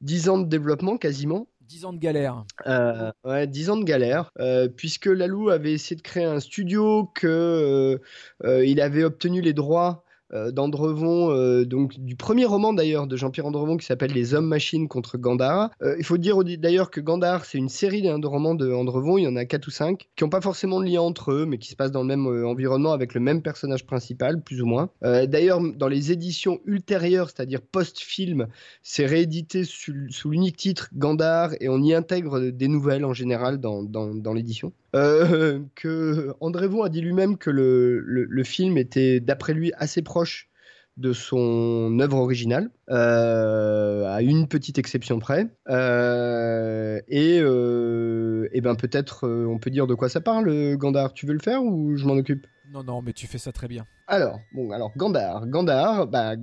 10 0.00 0.28
ans 0.30 0.38
de 0.38 0.48
développement 0.48 0.96
quasiment. 0.96 1.46
10 1.68 1.84
ans 1.86 1.92
de 1.92 1.98
galère. 1.98 2.44
Euh, 2.66 3.10
ouais, 3.24 3.46
10 3.46 3.70
ans 3.70 3.76
de 3.76 3.84
galère, 3.84 4.30
euh, 4.38 4.68
puisque 4.68 5.06
Lalou 5.06 5.48
avait 5.48 5.72
essayé 5.72 5.96
de 5.96 6.02
créer 6.02 6.24
un 6.24 6.40
studio, 6.40 7.10
que 7.14 7.26
euh, 7.26 7.98
euh, 8.44 8.64
il 8.64 8.80
avait 8.80 9.04
obtenu 9.04 9.40
les 9.40 9.52
droits 9.52 10.03
d'Andrevon, 10.32 11.30
euh, 11.30 11.64
donc 11.64 11.98
du 11.98 12.16
premier 12.16 12.44
roman 12.44 12.72
d'ailleurs 12.72 13.06
de 13.06 13.16
Jean-Pierre 13.16 13.46
Andrevon 13.46 13.76
qui 13.76 13.86
s'appelle 13.86 14.12
Les 14.12 14.34
Hommes 14.34 14.46
Machines 14.46 14.88
contre 14.88 15.18
Gandhar. 15.18 15.70
Euh, 15.82 15.96
il 15.98 16.04
faut 16.04 16.18
dire 16.18 16.42
d'ailleurs 16.58 16.90
que 16.90 17.00
Gandhar, 17.00 17.44
c'est 17.44 17.58
une 17.58 17.68
série 17.68 18.02
de 18.02 18.26
romans 18.26 18.54
de 18.54 18.72
Andrevon, 18.72 19.18
il 19.18 19.24
y 19.24 19.28
en 19.28 19.36
a 19.36 19.44
4 19.44 19.66
ou 19.66 19.70
5, 19.70 20.08
qui 20.16 20.24
n'ont 20.24 20.30
pas 20.30 20.40
forcément 20.40 20.80
de 20.80 20.86
lien 20.86 21.00
entre 21.00 21.32
eux, 21.32 21.46
mais 21.46 21.58
qui 21.58 21.68
se 21.68 21.76
passent 21.76 21.92
dans 21.92 22.02
le 22.02 22.06
même 22.06 22.26
euh, 22.26 22.46
environnement 22.46 22.92
avec 22.92 23.14
le 23.14 23.20
même 23.20 23.42
personnage 23.42 23.86
principal, 23.86 24.42
plus 24.42 24.62
ou 24.62 24.66
moins. 24.66 24.90
Euh, 25.04 25.26
d'ailleurs, 25.26 25.60
dans 25.60 25.88
les 25.88 26.12
éditions 26.12 26.60
ultérieures, 26.64 27.30
c'est-à-dire 27.30 27.60
post-film, 27.60 28.48
c'est 28.82 29.06
réédité 29.06 29.64
sous, 29.64 29.92
l'unique 30.30 30.56
titre 30.56 30.88
Gandhar 30.94 31.52
et 31.60 31.68
on 31.68 31.82
y 31.82 31.94
intègre 31.94 32.40
des 32.40 32.68
nouvelles 32.68 33.04
en 33.04 33.12
général 33.12 33.58
dans 33.58 34.32
l'édition. 34.34 34.72
Euh, 34.94 35.60
que 35.74 36.34
André 36.40 36.68
Vaux 36.68 36.84
a 36.84 36.88
dit 36.88 37.00
lui-même 37.00 37.36
que 37.36 37.50
le, 37.50 38.00
le, 38.00 38.44
film 38.44 38.78
était 38.78 39.20
d'après 39.20 39.54
lui 39.54 39.72
assez 39.76 40.02
proche 40.02 40.48
de 40.96 41.12
son 41.12 41.98
œuvre 41.98 42.18
originale, 42.18 42.70
euh, 42.90 44.06
à 44.06 44.22
une 44.22 44.46
petite 44.46 44.78
exception 44.78 45.18
près. 45.18 45.48
Euh, 45.68 47.00
et, 47.08 47.38
et 47.38 48.60
ben 48.60 48.76
peut-être 48.76 49.28
on 49.28 49.58
peut 49.58 49.70
dire 49.70 49.88
de 49.88 49.94
quoi 49.94 50.08
ça 50.08 50.20
parle, 50.20 50.76
Gandhar. 50.76 51.12
Tu 51.12 51.26
veux 51.26 51.32
le 51.32 51.40
faire 51.40 51.64
ou 51.64 51.96
je 51.96 52.04
m'en 52.04 52.14
occupe? 52.14 52.46
Non, 52.72 52.82
non, 52.82 53.02
mais 53.02 53.12
tu 53.12 53.26
fais 53.26 53.38
ça 53.38 53.52
très 53.52 53.68
bien. 53.68 53.86
alors, 54.06 54.40
bon, 54.52 54.70
alors 54.70 54.92
Gandhar, 54.96 55.46
Gandhar, 55.46 56.06
bah, 56.06 56.34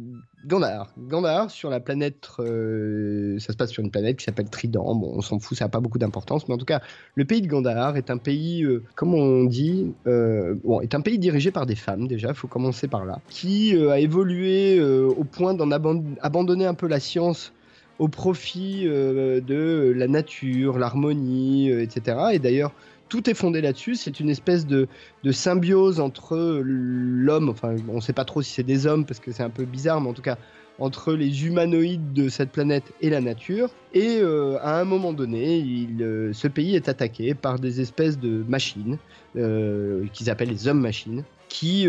Gandhar, 0.46 1.52
sur 1.52 1.70
la 1.70 1.80
planète, 1.80 2.28
euh, 2.40 3.38
ça 3.40 3.54
se 3.54 3.58
passe 3.58 3.72
sur 3.72 3.84
une 3.84 3.92
planète 3.92 4.18
qui 4.18 4.24
s'appelle 4.26 4.50
Trident. 4.50 4.96
Bon, 4.96 5.12
on 5.16 5.22
s'en 5.22 5.40
fout, 5.40 5.58
ça 5.58 5.66
n'a 5.66 5.70
pas 5.70 5.80
beaucoup 5.80 5.98
d'importance, 5.98 6.48
mais 6.48 6.54
en 6.54 6.58
tout 6.58 6.66
cas, 6.66 6.82
le 7.16 7.26
pays 7.26 7.42
de 7.42 7.48
Gandhar 7.48 7.98
est 7.98 8.10
un 8.10 8.18
pays, 8.18 8.64
euh, 8.64 8.84
comment 8.96 9.18
on 9.18 9.44
dit, 9.46 9.94
euh, 10.08 10.56
bon, 10.64 10.80
est 10.82 10.96
un 10.96 11.02
pays 11.02 11.20
dirigé 11.20 11.52
par 11.52 11.66
des 11.66 11.76
femmes 11.76 12.08
déjà, 12.08 12.34
faut 12.34 12.48
commencer 12.48 12.88
par 12.88 13.04
là, 13.06 13.20
qui 13.30 13.76
a 13.76 14.00
évolué 14.00 14.82
au 14.82 15.24
point 15.24 15.54
d'en 15.54 15.70
aban- 15.72 16.04
abandonner 16.22 16.66
un 16.66 16.74
peu 16.76 16.88
la 16.88 17.00
science 17.00 17.52
au 18.00 18.08
profit 18.08 18.86
de 18.86 19.94
la 19.96 20.08
nature, 20.08 20.80
l'harmonie, 20.80 21.70
etc. 21.70 22.18
Et 22.34 22.40
d'ailleurs, 22.40 22.72
tout 23.12 23.30
est 23.30 23.34
fondé 23.34 23.60
là-dessus. 23.60 23.96
C'est 23.96 24.22
une 24.22 24.30
espèce 24.30 24.66
de, 24.66 24.88
symbiose 25.32 26.00
entre 26.00 26.62
l'homme, 26.64 27.50
enfin, 27.50 27.76
on 27.90 27.96
ne 27.96 28.02
sait 28.02 28.14
pas 28.14 28.24
trop 28.24 28.42
si 28.42 28.54
c'est 28.54 28.64
des 28.64 28.88
hommes 28.88 29.06
parce 29.06 29.20
que 29.20 29.34
c'est 29.34 29.44
un 29.44 29.50
peu 29.50 29.66
bizarre, 29.66 30.00
mais 30.00 30.10
en 30.10 30.14
tout 30.14 30.22
cas 30.22 30.38
entre 30.80 31.14
les 31.14 31.46
humanoïdes 31.46 32.14
de 32.14 32.30
cette 32.30 32.52
planète 32.52 32.94
et 33.02 33.10
la 33.10 33.20
nature. 33.20 33.70
Et 33.94 34.20
euh, 34.22 34.58
à 34.62 34.80
un 34.80 34.86
moment 34.86 35.12
donné, 35.12 35.88
euh, 36.00 36.32
ce 36.34 36.48
pays 36.48 36.76
est 36.76 36.88
attaqué 36.88 37.36
par 37.36 37.60
des 37.60 37.82
espèces 37.82 38.18
de 38.18 38.44
machines 38.48 38.98
euh, 39.36 40.06
qu'ils 40.14 40.30
appellent 40.30 40.50
les 40.50 40.70
hommes-machines 40.70 41.24
qui 41.52 41.88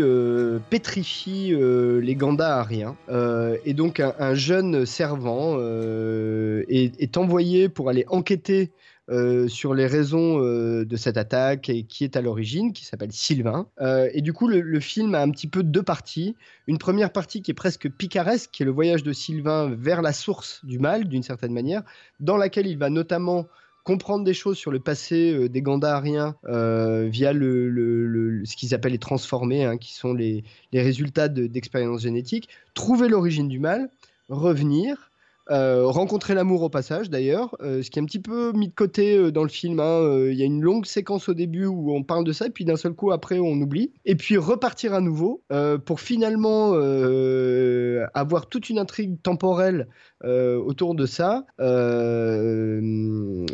pétrifient 0.69 1.55
les 1.55 2.15
Gandahariens. 2.15 2.97
et 3.65 3.73
donc 3.73 3.99
un, 3.99 4.33
jeune 4.35 4.85
servant 4.85 5.57
est, 6.67 7.17
envoyé 7.17 7.69
pour 7.69 7.89
aller 7.89 8.05
enquêter 8.09 8.71
euh, 9.09 9.49
sur 9.49 9.73
les 9.73 9.85
raisons 9.85 10.41
euh, 10.41 10.85
de 10.85 10.95
cette 10.95 11.17
attaque 11.17 11.67
et 11.67 11.83
qui 11.83 12.05
est 12.05 12.15
à 12.15 12.21
l'origine, 12.21 12.71
qui 12.71 12.85
s'appelle 12.85 13.11
Sylvain. 13.11 13.67
Euh, 13.81 14.09
et 14.13 14.21
du 14.21 14.31
coup, 14.31 14.47
le, 14.47 14.79
film 14.79 15.13
a 15.13 15.21
un 15.21 15.29
petit 15.29 15.47
peu 15.47 15.61
deux 15.61 15.83
parties. 15.83 16.37
Une 16.67 16.77
première 16.77 17.11
partie 17.11 17.41
qui 17.41 17.51
est 17.51 17.53
presque 17.53 17.89
picaresque, 17.89 18.51
qui 18.53 18.63
est 18.63 18.65
le 18.65 18.71
voyage 18.71 19.03
de 19.03 19.11
Sylvain 19.11 19.69
vers 19.77 20.01
la 20.01 20.13
source 20.13 20.63
du 20.63 20.79
mal, 20.79 21.09
d'une 21.09 21.23
certaine 21.23 21.51
manière, 21.51 21.83
dans 22.21 22.37
laquelle 22.37 22.65
il 22.65 22.77
va 22.77 22.89
notamment 22.89 23.45
comprendre 23.83 24.23
des 24.23 24.33
choses 24.33 24.57
sur 24.57 24.71
le 24.71 24.79
passé 24.79 25.49
des 25.49 25.61
Gandahariens 25.61 26.35
via 26.43 27.33
le, 27.33 28.41
ce 28.45 28.55
qu'ils 28.55 28.73
appellent 28.73 28.93
les 28.93 28.99
transformés, 28.99 29.65
hein, 29.65 29.77
qui 29.77 29.93
sont 29.93 30.13
les, 30.13 30.43
résultats 30.73 31.27
d'expériences 31.27 32.01
génétiques, 32.01 32.49
trouver 32.73 33.07
l'origine 33.07 33.47
du 33.47 33.59
mal, 33.59 33.89
revenir, 34.29 35.11
euh, 35.51 35.85
rencontrer 35.87 36.35
l'amour 36.35 36.63
au 36.63 36.69
passage 36.69 37.09
d'ailleurs, 37.09 37.57
euh, 37.61 37.81
ce 37.83 37.91
qui 37.91 37.99
est 37.99 38.01
un 38.01 38.05
petit 38.05 38.21
peu 38.21 38.53
mis 38.53 38.69
de 38.69 38.73
côté 38.73 39.17
euh, 39.17 39.29
dans 39.29 39.43
le 39.43 39.49
film. 39.49 39.81
Hein. 39.81 40.27
Il 40.29 40.37
y 40.37 40.41
a 40.41 40.45
une 40.45 40.61
longue 40.61 40.85
séquence 40.85 41.27
au 41.27 41.33
début 41.33 41.65
où 41.65 41.93
on 41.93 42.01
parle 42.03 42.23
de 42.23 42.31
ça, 42.31 42.45
et 42.45 42.49
puis 42.49 42.63
d'un 42.63 42.77
seul 42.77 42.93
coup 42.93 43.11
après 43.11 43.39
on 43.39 43.53
oublie. 43.53 43.91
Et 44.05 44.15
puis 44.15 44.37
repartir 44.37 44.93
à 44.93 45.01
nouveau 45.01 45.43
pour 45.85 45.99
finalement 45.99 46.73
avoir 48.13 48.47
toute 48.47 48.69
une 48.69 48.79
intrigue 48.79 49.21
temporelle 49.21 49.87
autour 50.23 50.95
de 50.95 51.05
ça. 51.05 51.45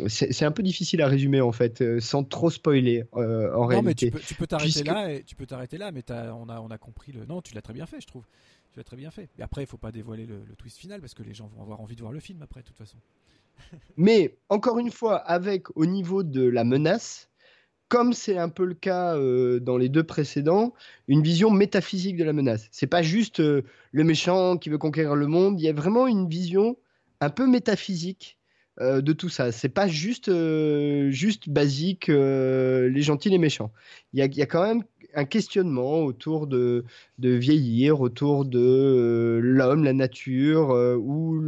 c'est 0.06 0.44
un 0.44 0.52
peu 0.52 0.62
difficile 0.62 1.02
à 1.02 1.08
résumer 1.08 1.40
en 1.40 1.52
fait, 1.52 1.82
sans 2.00 2.22
trop 2.24 2.50
spoiler 2.50 3.04
en 3.12 3.22
non, 3.22 3.66
réalité. 3.66 4.12
Mais 4.14 4.20
tu 4.20 4.34
peux 4.34 4.46
t'arrêter 4.46 4.84
là, 4.84 5.12
et 5.12 5.24
tu 5.24 5.34
peux 5.34 5.46
t'arrêter 5.46 5.78
là, 5.78 5.90
mais 5.92 6.04
on 6.10 6.48
a, 6.48 6.60
on 6.60 6.68
a 6.68 6.78
compris 6.78 7.12
le. 7.12 7.24
Non, 7.26 7.40
tu 7.40 7.54
l'as 7.54 7.62
très 7.62 7.74
bien 7.74 7.86
fait, 7.86 8.00
je 8.00 8.06
trouve 8.06 8.24
tu 8.72 8.80
as 8.80 8.84
très 8.84 8.96
bien 8.96 9.10
fait. 9.10 9.28
Et 9.38 9.42
après, 9.42 9.62
il 9.62 9.66
faut 9.66 9.76
pas 9.76 9.92
dévoiler 9.92 10.26
le, 10.26 10.42
twist 10.56 10.78
final 10.78 11.00
parce 11.00 11.14
que 11.14 11.22
les 11.22 11.34
gens 11.34 11.48
vont 11.48 11.62
avoir 11.62 11.80
envie 11.80 11.96
de 11.96 12.00
voir 12.00 12.12
le 12.12 12.20
film 12.20 12.42
après, 12.42 12.62
de 12.62 12.66
toute 12.66 12.76
façon. 12.76 12.98
Mais 13.96 14.36
encore 14.48 14.78
une 14.78 14.90
fois, 14.90 15.16
avec 15.16 15.76
au 15.76 15.86
niveau 15.86 16.22
de 16.22 16.42
la 16.42 16.64
menace, 16.64 17.30
comme 17.88 18.12
c'est 18.12 18.38
un 18.38 18.48
peu 18.48 18.64
le 18.64 18.74
cas 18.74 19.16
euh, 19.16 19.58
dans 19.58 19.76
les 19.76 19.88
deux 19.88 20.04
précédents, 20.04 20.72
une 21.08 21.22
vision 21.22 21.50
métaphysique 21.50 22.16
de 22.16 22.24
la 22.24 22.32
menace. 22.32 22.68
C'est 22.70 22.86
pas 22.86 23.02
juste 23.02 23.40
euh, 23.40 23.62
le 23.90 24.04
méchant 24.04 24.56
qui 24.56 24.70
veut 24.70 24.78
conquérir 24.78 25.16
le 25.16 25.26
monde. 25.26 25.60
Il 25.60 25.64
y 25.64 25.68
a 25.68 25.72
vraiment 25.72 26.06
une 26.06 26.28
vision 26.28 26.76
un 27.20 27.30
peu 27.30 27.48
métaphysique 27.48 28.38
euh, 28.80 29.00
de 29.00 29.12
tout 29.12 29.28
ça. 29.28 29.50
C'est 29.50 29.68
pas 29.68 29.88
juste, 29.88 30.30
juste 31.10 31.48
basique, 31.48 32.06
les 32.06 33.02
gentils, 33.02 33.28
les 33.28 33.38
méchants. 33.38 33.72
Il 34.12 34.20
y 34.20 34.22
a, 34.22 34.26
il 34.26 34.36
y 34.36 34.42
a 34.42 34.46
quand 34.46 34.62
même 34.62 34.84
un 35.14 35.24
questionnement 35.24 36.04
autour 36.04 36.46
de, 36.46 36.84
vieillir, 37.18 38.00
autour 38.00 38.44
de 38.44 38.58
euh, 38.58 39.40
l'homme, 39.42 39.84
la 39.84 39.92
nature, 39.92 40.70
euh, 40.70 40.96
ou 40.96 41.42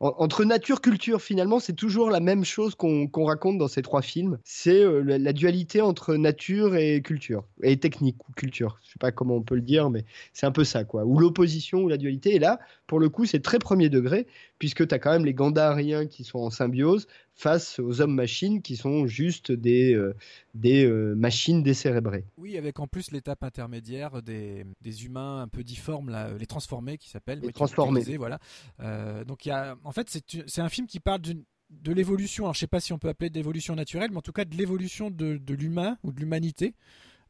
entre 0.00 0.44
nature 0.44 0.80
culture 0.80 1.20
finalement 1.20 1.60
c'est 1.60 1.72
toujours 1.72 2.10
la 2.10 2.20
même 2.20 2.44
chose 2.44 2.74
qu'on 2.74 3.24
raconte 3.24 3.58
dans 3.58 3.68
ces 3.68 3.82
trois 3.82 4.02
films. 4.02 4.38
C'est 4.44 4.82
euh, 4.82 5.00
la, 5.00 5.32
dualité 5.32 5.80
entre 5.80 6.16
nature 6.16 6.76
et 6.76 7.02
culture 7.02 7.44
et 7.62 7.76
technique 7.76 8.16
ou 8.28 8.32
culture. 8.32 8.78
Je 8.84 8.92
sais 8.92 8.98
pas 8.98 9.12
comment 9.12 9.36
on 9.36 9.42
peut 9.42 9.56
le 9.56 9.60
dire, 9.62 9.90
mais 9.90 10.04
c'est 10.32 10.46
un 10.46 10.52
peu 10.52 10.64
ça 10.64 10.84
quoi. 10.84 11.04
Ou 11.04 11.18
l'opposition 11.18 11.82
ou 11.82 11.88
la 11.88 11.96
dualité. 11.96 12.34
Et 12.34 12.38
là, 12.38 12.58
pour 12.86 13.00
le 13.00 13.08
coup, 13.08 13.24
c'est 13.24 13.42
très 13.42 13.58
premier 13.58 13.88
degré 13.88 14.26
puisque 14.58 14.86
tu 14.86 14.94
as 14.94 14.98
quand 14.98 15.12
même 15.12 15.24
les 15.24 15.34
Gandhariens 15.34 16.06
qui 16.06 16.24
sont 16.24 16.38
en 16.38 16.50
symbiose 16.50 17.06
face 17.34 17.78
aux 17.78 18.00
hommes-machines 18.00 18.62
qui 18.62 18.76
sont 18.76 19.06
juste 19.06 19.52
des, 19.52 19.94
euh, 19.94 20.14
des 20.54 20.86
euh, 20.86 21.14
machines 21.14 21.62
décérébrées. 21.62 22.24
Oui, 22.38 22.56
avec 22.56 22.80
en 22.80 22.86
plus 22.86 23.10
l'étape 23.10 23.42
intermédiaire 23.42 24.22
des, 24.22 24.64
des, 24.80 25.04
humains 25.04 25.42
un 25.42 25.48
peu 25.48 25.62
difformes, 25.62 26.10
là, 26.10 26.30
les 26.38 26.46
transformés 26.46 26.96
qui 26.96 27.10
s'appellent. 27.10 27.40
Les 27.40 27.52
transformés. 27.52 28.16
voilà. 28.16 28.38
Euh, 28.80 29.24
donc 29.24 29.44
y 29.44 29.50
a, 29.50 29.76
en 29.84 29.92
fait, 29.92 30.08
c'est 30.46 30.60
un 30.62 30.68
film 30.68 30.86
qui 30.86 31.00
parle 31.00 31.20
de 31.20 31.92
l'évolution, 31.92 32.44
alors 32.44 32.54
je 32.54 32.60
sais 32.60 32.66
pas 32.66 32.80
si 32.80 32.92
on 32.92 32.98
peut 32.98 33.08
appeler 33.08 33.28
d'évolution 33.28 33.74
naturelle, 33.74 34.10
mais 34.10 34.18
en 34.18 34.22
tout 34.22 34.32
cas 34.32 34.44
de 34.44 34.56
l'évolution 34.56 35.10
de, 35.10 35.36
de 35.36 35.54
l'humain 35.54 35.98
ou 36.02 36.12
de 36.12 36.20
l'humanité 36.20 36.74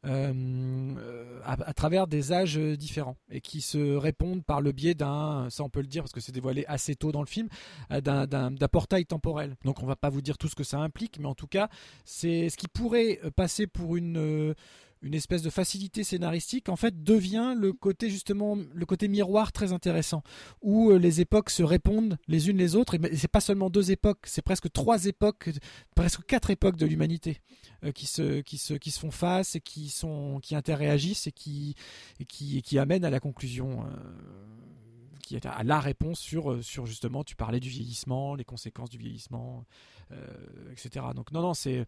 euh, 0.05 1.39
à, 1.43 1.73
travers 1.73 2.07
des 2.07 2.31
âges 2.31 2.57
différents 2.57 3.17
et 3.31 3.41
qui 3.41 3.61
se 3.61 3.95
répondent 3.95 4.43
par 4.43 4.61
le 4.61 4.71
biais 4.71 4.93
d'un, 4.93 5.47
ça 5.49 5.63
on 5.63 5.69
peut 5.69 5.81
le 5.81 5.87
dire 5.87 6.03
parce 6.03 6.13
que 6.13 6.19
c'est 6.19 6.31
dévoilé 6.31 6.65
assez 6.67 6.95
tôt 6.95 7.11
dans 7.11 7.21
le 7.21 7.27
film, 7.27 7.47
euh, 7.91 8.01
d'un 8.01 8.67
portail 8.71 9.05
temporel. 9.05 9.55
Donc 9.65 9.81
on 9.81 9.85
va 9.85 9.95
pas 9.95 10.09
vous 10.09 10.21
dire 10.21 10.37
tout 10.37 10.47
ce 10.47 10.55
que 10.55 10.63
ça 10.63 10.79
implique, 10.79 11.19
mais 11.19 11.27
en 11.27 11.35
tout 11.35 11.47
cas 11.47 11.69
c'est 12.05 12.49
ce 12.49 12.57
qui 12.57 12.67
pourrait 12.67 13.19
passer 13.35 13.67
pour 13.67 13.95
une 13.95 14.53
une 15.01 15.13
espèce 15.13 15.41
de 15.41 15.49
facilité 15.49 16.03
scénaristique 16.03 16.69
en 16.69 16.75
fait 16.75 17.03
devient 17.03 17.53
le 17.57 17.73
côté 17.73 18.09
justement 18.09 18.57
le 18.73 18.85
côté 18.85 19.07
miroir 19.07 19.51
très 19.51 19.73
intéressant 19.73 20.23
où 20.61 20.91
euh, 20.91 20.97
les 20.97 21.21
époques 21.21 21.49
se 21.49 21.63
répondent 21.63 22.17
les 22.27 22.49
unes 22.49 22.57
les 22.57 22.75
autres 22.75 22.95
et 22.95 23.15
c'est 23.15 23.27
pas 23.27 23.41
seulement 23.41 23.69
deux 23.69 23.91
époques 23.91 24.25
c'est 24.25 24.41
presque 24.41 24.71
trois 24.71 25.05
époques 25.05 25.49
presque 25.95 26.25
quatre 26.25 26.49
époques 26.49 26.77
de 26.77 26.85
l'humanité 26.85 27.41
euh, 27.83 27.91
qui 27.91 28.07
se 28.07 28.41
qui 28.41 28.57
se 28.57 28.73
qui 28.73 28.91
se 28.91 28.99
font 28.99 29.11
face 29.11 29.55
et 29.55 29.61
qui 29.61 29.89
sont 29.89 30.39
qui 30.41 30.55
qui 31.35 31.75
et 32.19 32.25
qui, 32.25 32.61
qui 32.61 32.79
amènent 32.79 33.05
à 33.05 33.09
la 33.09 33.19
conclusion 33.19 33.83
euh, 33.83 33.89
qui 35.21 35.35
est 35.35 35.45
à 35.45 35.63
la 35.63 35.81
réponse 35.81 36.19
sur, 36.19 36.63
sur 36.63 36.85
justement, 36.85 37.25
tu 37.25 37.35
parlais 37.35 37.59
du 37.59 37.67
vieillissement, 37.67 38.33
les 38.33 38.45
conséquences 38.45 38.89
du 38.89 38.97
vieillissement, 38.97 39.65
etc. 40.71 41.07
Donc 41.13 41.33
non, 41.33 41.41
non, 41.41 41.53
c'est 41.53 41.85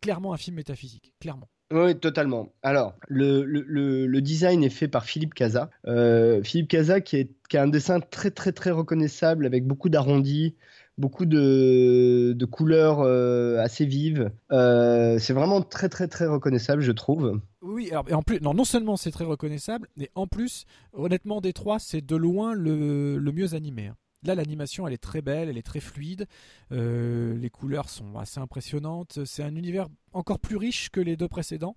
clairement 0.00 0.32
un 0.32 0.36
film 0.36 0.54
métaphysique, 0.54 1.12
clairement. 1.18 1.48
Oui, 1.74 1.96
totalement. 1.98 2.52
Alors, 2.62 2.94
le, 3.08 3.42
le, 3.42 4.06
le, 4.06 4.20
design 4.20 4.62
est 4.62 4.70
fait 4.70 4.86
par 4.86 5.04
Philippe 5.04 5.34
Casa. 5.34 5.70
Euh, 5.88 6.40
Philippe 6.44 6.68
Casa 6.68 7.00
qui, 7.00 7.28
qui 7.48 7.56
a 7.56 7.62
un 7.62 7.66
dessin 7.66 7.98
très 7.98 8.30
très 8.30 8.52
très 8.52 8.70
reconnaissable 8.70 9.44
avec 9.44 9.66
beaucoup 9.66 9.88
d'arrondis, 9.88 10.54
beaucoup 10.98 11.26
de, 11.26 12.32
de 12.32 12.44
couleurs 12.44 13.00
euh, 13.00 13.58
assez 13.58 13.86
vives. 13.86 14.30
Euh, 14.52 15.18
c'est 15.18 15.32
vraiment 15.32 15.62
très 15.62 15.88
très 15.88 16.06
très 16.06 16.26
reconnaissable, 16.26 16.80
je 16.80 16.92
trouve. 16.92 17.40
Oui, 17.60 17.90
et 17.90 18.14
en 18.14 18.22
plus, 18.22 18.40
non, 18.40 18.54
non 18.54 18.64
seulement 18.64 18.96
c'est 18.96 19.10
très 19.10 19.24
reconnaissable, 19.24 19.88
mais 19.96 20.12
en 20.14 20.28
plus, 20.28 20.66
honnêtement, 20.92 21.40
des 21.40 21.52
trois, 21.52 21.80
c'est 21.80 22.06
de 22.06 22.14
loin 22.14 22.54
le, 22.54 23.18
le 23.18 23.32
mieux 23.32 23.54
animé. 23.54 23.88
Hein. 23.88 23.96
Là, 24.24 24.34
l'animation, 24.34 24.86
elle 24.86 24.94
est 24.94 24.98
très 24.98 25.22
belle, 25.22 25.48
elle 25.48 25.58
est 25.58 25.62
très 25.62 25.80
fluide. 25.80 26.26
Euh, 26.72 27.36
les 27.36 27.50
couleurs 27.50 27.88
sont 27.88 28.16
assez 28.18 28.40
impressionnantes. 28.40 29.24
C'est 29.24 29.42
un 29.42 29.54
univers 29.54 29.88
encore 30.12 30.38
plus 30.38 30.56
riche 30.56 30.90
que 30.90 31.00
les 31.00 31.16
deux 31.16 31.28
précédents. 31.28 31.76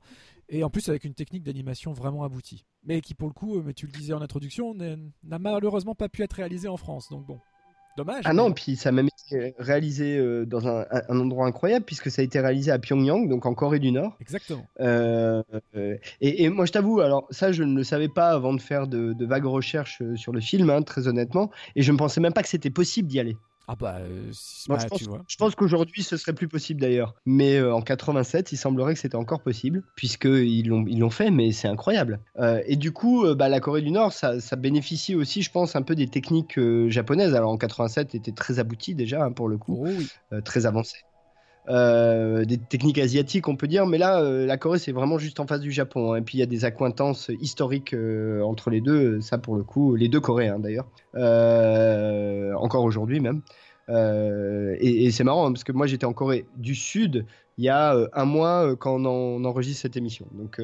Et 0.50 0.64
en 0.64 0.70
plus, 0.70 0.88
avec 0.88 1.04
une 1.04 1.14
technique 1.14 1.44
d'animation 1.44 1.92
vraiment 1.92 2.24
aboutie. 2.24 2.66
Mais 2.84 3.02
qui, 3.02 3.14
pour 3.14 3.28
le 3.28 3.34
coup, 3.34 3.62
mais 3.62 3.74
tu 3.74 3.86
le 3.86 3.92
disais 3.92 4.14
en 4.14 4.22
introduction, 4.22 4.74
n'a 4.74 5.40
malheureusement 5.40 5.96
pas 5.96 6.08
pu 6.08 6.24
être 6.24 6.34
réalisé 6.34 6.68
en 6.70 6.78
France. 6.78 7.10
Donc 7.10 7.26
bon. 7.26 7.40
Dommage. 7.98 8.22
Ah 8.26 8.34
non, 8.34 8.54
puis 8.54 8.76
ça 8.76 8.90
a 8.90 8.92
même 8.92 9.08
été 9.08 9.56
réalisé 9.58 10.20
euh, 10.20 10.46
dans 10.46 10.68
un, 10.68 10.86
endroit 11.10 11.48
incroyable 11.48 11.84
puisque 11.84 12.12
ça 12.12 12.22
a 12.22 12.26
été 12.26 12.40
réalisé 12.40 12.70
à 12.70 12.78
Pyongyang, 12.78 13.28
donc 13.28 13.48
en 13.48 13.56
Corée 13.56 13.80
du 13.80 13.92
Nord. 13.92 14.16
Exactement. 14.22 14.64
Euh, 14.80 15.42
et, 16.22 16.48
moi, 16.50 16.66
je 16.66 16.74
t'avoue, 16.74 17.02
alors 17.02 17.26
ça, 17.32 17.52
je 17.52 17.64
ne 17.64 17.76
le 17.76 17.84
savais 17.84 18.08
pas 18.08 18.30
avant 18.30 18.54
de 18.54 18.62
faire 18.62 18.88
de, 18.88 19.26
vagues 19.26 19.46
recherches 19.46 20.04
euh, 20.04 20.16
sur 20.16 20.32
le 20.32 20.40
film, 20.40 20.70
hein, 20.70 20.84
très 20.84 21.08
honnêtement, 21.08 21.50
et 21.76 21.82
je 21.82 21.92
ne 21.92 21.98
pensais 21.98 22.22
même 22.22 22.34
pas 22.34 22.44
que 22.44 22.50
c'était 22.50 22.70
possible 22.70 23.08
d'y 23.08 23.20
aller. 23.20 23.36
Ah 23.70 23.76
bah, 23.78 23.98
euh, 24.00 24.32
bah, 24.70 24.78
je, 25.28 25.36
pense, 25.36 25.56
qu'aujourd'hui 25.56 26.02
ce 26.02 26.16
serait 26.16 26.32
plus 26.32 26.48
possible 26.48 26.80
d'ailleurs. 26.80 27.16
Mais 27.26 27.58
euh, 27.58 27.74
en 27.74 27.82
87, 27.82 28.54
il 28.54 28.58
semblerait 28.58 28.94
que 28.94 29.00
c'était 29.00 29.18
encore 29.18 29.42
possible, 29.42 29.84
puisqu'ils 29.96 30.70
l'ont, 30.70 30.86
ils 30.88 31.00
l'ont 31.00 31.10
fait, 31.10 31.32
mais 31.32 31.52
c'est 31.52 31.68
incroyable. 31.68 32.22
Euh, 32.40 32.62
et 32.66 32.78
du 32.78 32.94
coup, 32.94 33.26
bah, 33.36 33.50
la 33.50 33.60
Corée 33.60 33.82
du 33.82 33.92
Nord, 33.92 34.14
ça, 34.14 34.40
ça, 34.40 34.56
bénéficie 34.56 35.16
aussi, 35.16 35.42
je 35.42 35.52
pense, 35.52 35.76
un 35.76 35.82
peu 35.82 35.96
des 35.96 36.08
techniques 36.08 36.58
japonaises. 36.88 37.36
Alors 37.36 37.52
en 37.52 37.58
87, 37.58 38.16
était 38.16 38.32
très 38.32 38.60
abouti 38.60 38.96
déjà, 38.96 39.26
hein, 39.26 39.34
pour 39.34 39.50
le 39.50 39.58
coup, 39.58 39.86
oh 39.86 39.90
oui. 39.90 40.42
très 40.44 40.66
avancé. 40.66 40.98
Des 41.68 42.58
techniques 42.58 42.98
asiatiques, 42.98 43.48
on 43.48 43.56
peut 43.56 43.68
dire, 43.68 43.86
mais 43.86 43.98
là, 43.98 44.22
la 44.22 44.58
Corée, 44.58 44.80
c'est 44.80 44.92
vraiment 44.92 45.18
juste 45.18 45.40
en 45.40 45.48
face 45.48 45.62
du 45.62 45.72
Japon. 45.72 46.14
Hein. 46.14 46.18
Et 46.18 46.22
puis, 46.22 46.38
il 46.38 46.40
y 46.40 46.44
a 46.44 46.48
des 46.48 46.66
accointances 46.66 47.30
historiques 47.42 47.96
entre 48.44 48.70
les 48.70 48.82
deux, 48.82 49.22
ça 49.22 49.38
pour 49.38 49.56
le 49.56 49.64
coup, 49.64 49.96
les 49.96 50.08
deux 50.08 50.20
Coréens 50.22 50.56
hein, 50.56 50.60
d'ailleurs, 50.60 50.88
encore 52.60 52.84
aujourd'hui 52.84 53.20
même. 53.20 53.42
Euh, 53.90 54.76
et, 54.80 55.12
c'est 55.12 55.24
marrant 55.24 55.48
hein, 55.48 55.54
parce 55.54 55.64
que 55.64 55.72
moi 55.72 55.88
j'étais 55.88 56.06
en 56.06 56.12
Corée 56.12 56.46
du 56.58 56.76
Sud 56.76 57.26
il 57.58 57.64
y 57.64 57.70
a 57.70 57.96
euh, 57.96 58.10
un 58.14 58.26
mois 58.26 58.68
euh, 58.68 58.76
quand 58.76 59.04
on, 59.06 59.44
enregistre 59.46 59.82
cette 59.82 59.96
émission. 59.96 60.28
Donc 60.34 60.62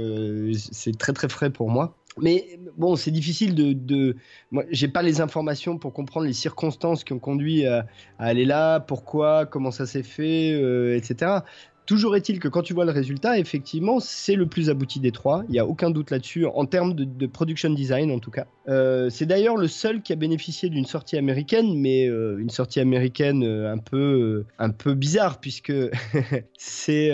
c'est 0.53 0.97
très 0.97 1.13
très 1.13 1.29
frais 1.29 1.49
pour 1.49 1.69
moi. 1.69 1.95
Mais 2.17 2.59
bon, 2.77 2.95
c'est 2.95 3.11
difficile 3.11 3.55
de. 3.55 3.73
de... 3.73 4.15
Moi, 4.51 4.63
j'ai 4.69 4.87
pas 4.87 5.01
les 5.01 5.21
informations 5.21 5.77
pour 5.77 5.93
comprendre 5.93 6.27
les 6.27 6.33
circonstances 6.33 7.03
qui 7.03 7.13
ont 7.13 7.19
conduit 7.19 7.65
à, 7.65 7.87
aller 8.19 8.45
là, 8.45 8.79
pourquoi, 8.79 9.45
comment 9.45 9.71
ça 9.71 9.85
s'est 9.85 10.03
fait, 10.03 10.51
etc. 10.95 11.39
Toujours 11.85 12.15
est-il 12.15 12.39
que 12.39 12.47
quand 12.47 12.61
tu 12.61 12.73
vois 12.73 12.85
le 12.85 12.91
résultat, 12.91 13.37
effectivement, 13.37 13.99
c'est 13.99 14.35
le 14.35 14.45
plus 14.45 14.69
abouti 14.69 15.01
des 15.01 15.11
trois. 15.11 15.43
Il 15.49 15.51
n'y 15.51 15.59
a 15.59 15.65
aucun 15.65 15.89
doute 15.89 16.11
là-dessus, 16.11 16.45
en 16.45 16.65
termes 16.65 16.93
de, 16.93 17.27
production 17.27 17.69
design 17.69 18.11
en 18.11 18.19
tout 18.19 18.31
cas. 18.31 18.45
Euh, 18.69 19.09
c'est 19.09 19.25
d'ailleurs 19.25 19.57
le 19.57 19.67
seul 19.67 20.01
qui 20.01 20.13
a 20.13 20.15
bénéficié 20.15 20.69
d'une 20.69 20.85
sortie 20.85 21.17
américaine, 21.17 21.77
mais 21.77 22.07
euh, 22.07 22.37
une 22.37 22.49
sortie 22.49 22.79
américaine 22.79 23.43
euh, 23.43 23.73
un 23.73 23.77
peu, 23.79 24.45
un 24.59 24.69
peu 24.69 24.93
bizarre, 24.93 25.39
puisque 25.39 25.73
c'est 26.57 27.11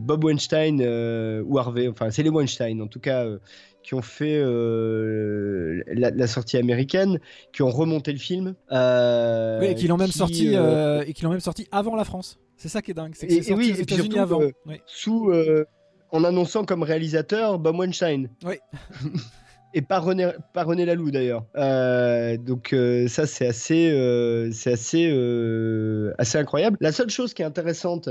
Bob 0.00 0.24
Weinstein 0.24 1.42
ou 1.44 1.58
Harvey, 1.58 1.88
enfin 1.88 2.10
c'est 2.10 2.22
les 2.22 2.30
Weinstein 2.30 2.80
en 2.80 2.86
tout 2.86 3.00
cas 3.00 3.26
qui 3.82 3.94
ont 3.94 4.02
fait 4.02 4.38
euh, 4.38 5.82
la, 5.86 6.26
sortie 6.26 6.56
américaine, 6.56 7.18
qui 7.52 7.62
ont 7.62 7.70
remonté 7.70 8.12
le 8.12 8.18
film. 8.18 8.54
Euh, 8.72 9.60
oui, 9.60 9.66
et 9.68 9.74
qui 9.74 9.88
l'ont 9.88 9.96
même 9.96 10.10
sorti 10.10 10.54
euh, 10.54 11.04
et 11.06 11.12
qui 11.12 11.24
l'ont 11.24 11.30
même 11.30 11.40
sorti 11.40 11.66
avant 11.72 11.96
la 11.96 12.04
France. 12.04 12.38
C'est 12.56 12.68
ça 12.68 12.82
qui 12.82 12.90
est 12.90 12.94
dingue. 12.94 13.12
C'est 13.14 13.26
que 13.26 13.42
c'est 13.42 13.54
oui, 13.54 13.72
aux 13.72 13.80
États-Unis 13.80 14.18
avant. 14.18 14.42
Sous 14.86 15.32
en 16.12 16.24
annonçant 16.24 16.64
comme 16.64 16.82
réalisateur 16.82 17.58
Bob 17.58 17.78
Weinstein. 17.78 18.28
Oui. 18.44 18.56
et 19.74 19.82
pas 19.82 19.98
René, 19.98 20.30
pas 20.52 20.64
René 20.64 20.84
Laloux 20.84 21.10
d'ailleurs. 21.10 21.44
Euh, 21.56 22.36
donc 22.36 22.72
euh, 22.72 23.06
ça 23.08 23.26
c'est 23.26 23.46
assez, 23.46 23.90
euh, 23.90 24.50
c'est 24.52 24.72
assez, 24.72 25.06
assez 26.18 26.38
incroyable. 26.38 26.76
La 26.80 26.92
seule 26.92 27.10
chose 27.10 27.34
qui 27.34 27.42
est 27.42 27.44
intéressante 27.44 28.08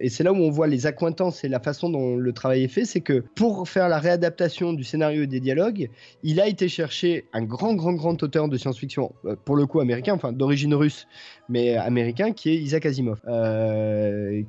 et 0.00 0.08
c'est 0.08 0.24
là 0.24 0.32
où 0.32 0.36
on 0.36 0.50
voit 0.50 0.66
les 0.66 0.86
accointances 0.86 1.44
et 1.44 1.48
la 1.48 1.60
façon 1.60 1.90
dont 1.90 2.16
le 2.16 2.32
travail 2.32 2.64
est 2.64 2.68
fait, 2.68 2.84
c'est 2.84 3.00
que 3.00 3.24
pour 3.34 3.68
faire 3.68 3.88
la 3.88 3.98
réadaptation 3.98 4.72
du 4.72 4.84
scénario 4.84 5.22
et 5.22 5.26
des 5.26 5.40
dialogues, 5.40 5.90
il 6.22 6.40
a 6.40 6.48
été 6.48 6.68
chercher 6.68 7.26
un 7.32 7.42
grand 7.42 7.74
grand 7.74 7.92
grand 7.92 8.22
auteur 8.22 8.48
de 8.48 8.56
science-fiction, 8.56 9.12
pour 9.44 9.56
le 9.56 9.66
coup 9.66 9.80
américain, 9.80 10.14
enfin 10.14 10.32
d'origine 10.32 10.74
russe, 10.74 11.06
mais 11.48 11.76
américain, 11.76 12.32
qui 12.32 12.50
est 12.50 12.56
Isaac 12.56 12.86
Asimov. 12.86 13.20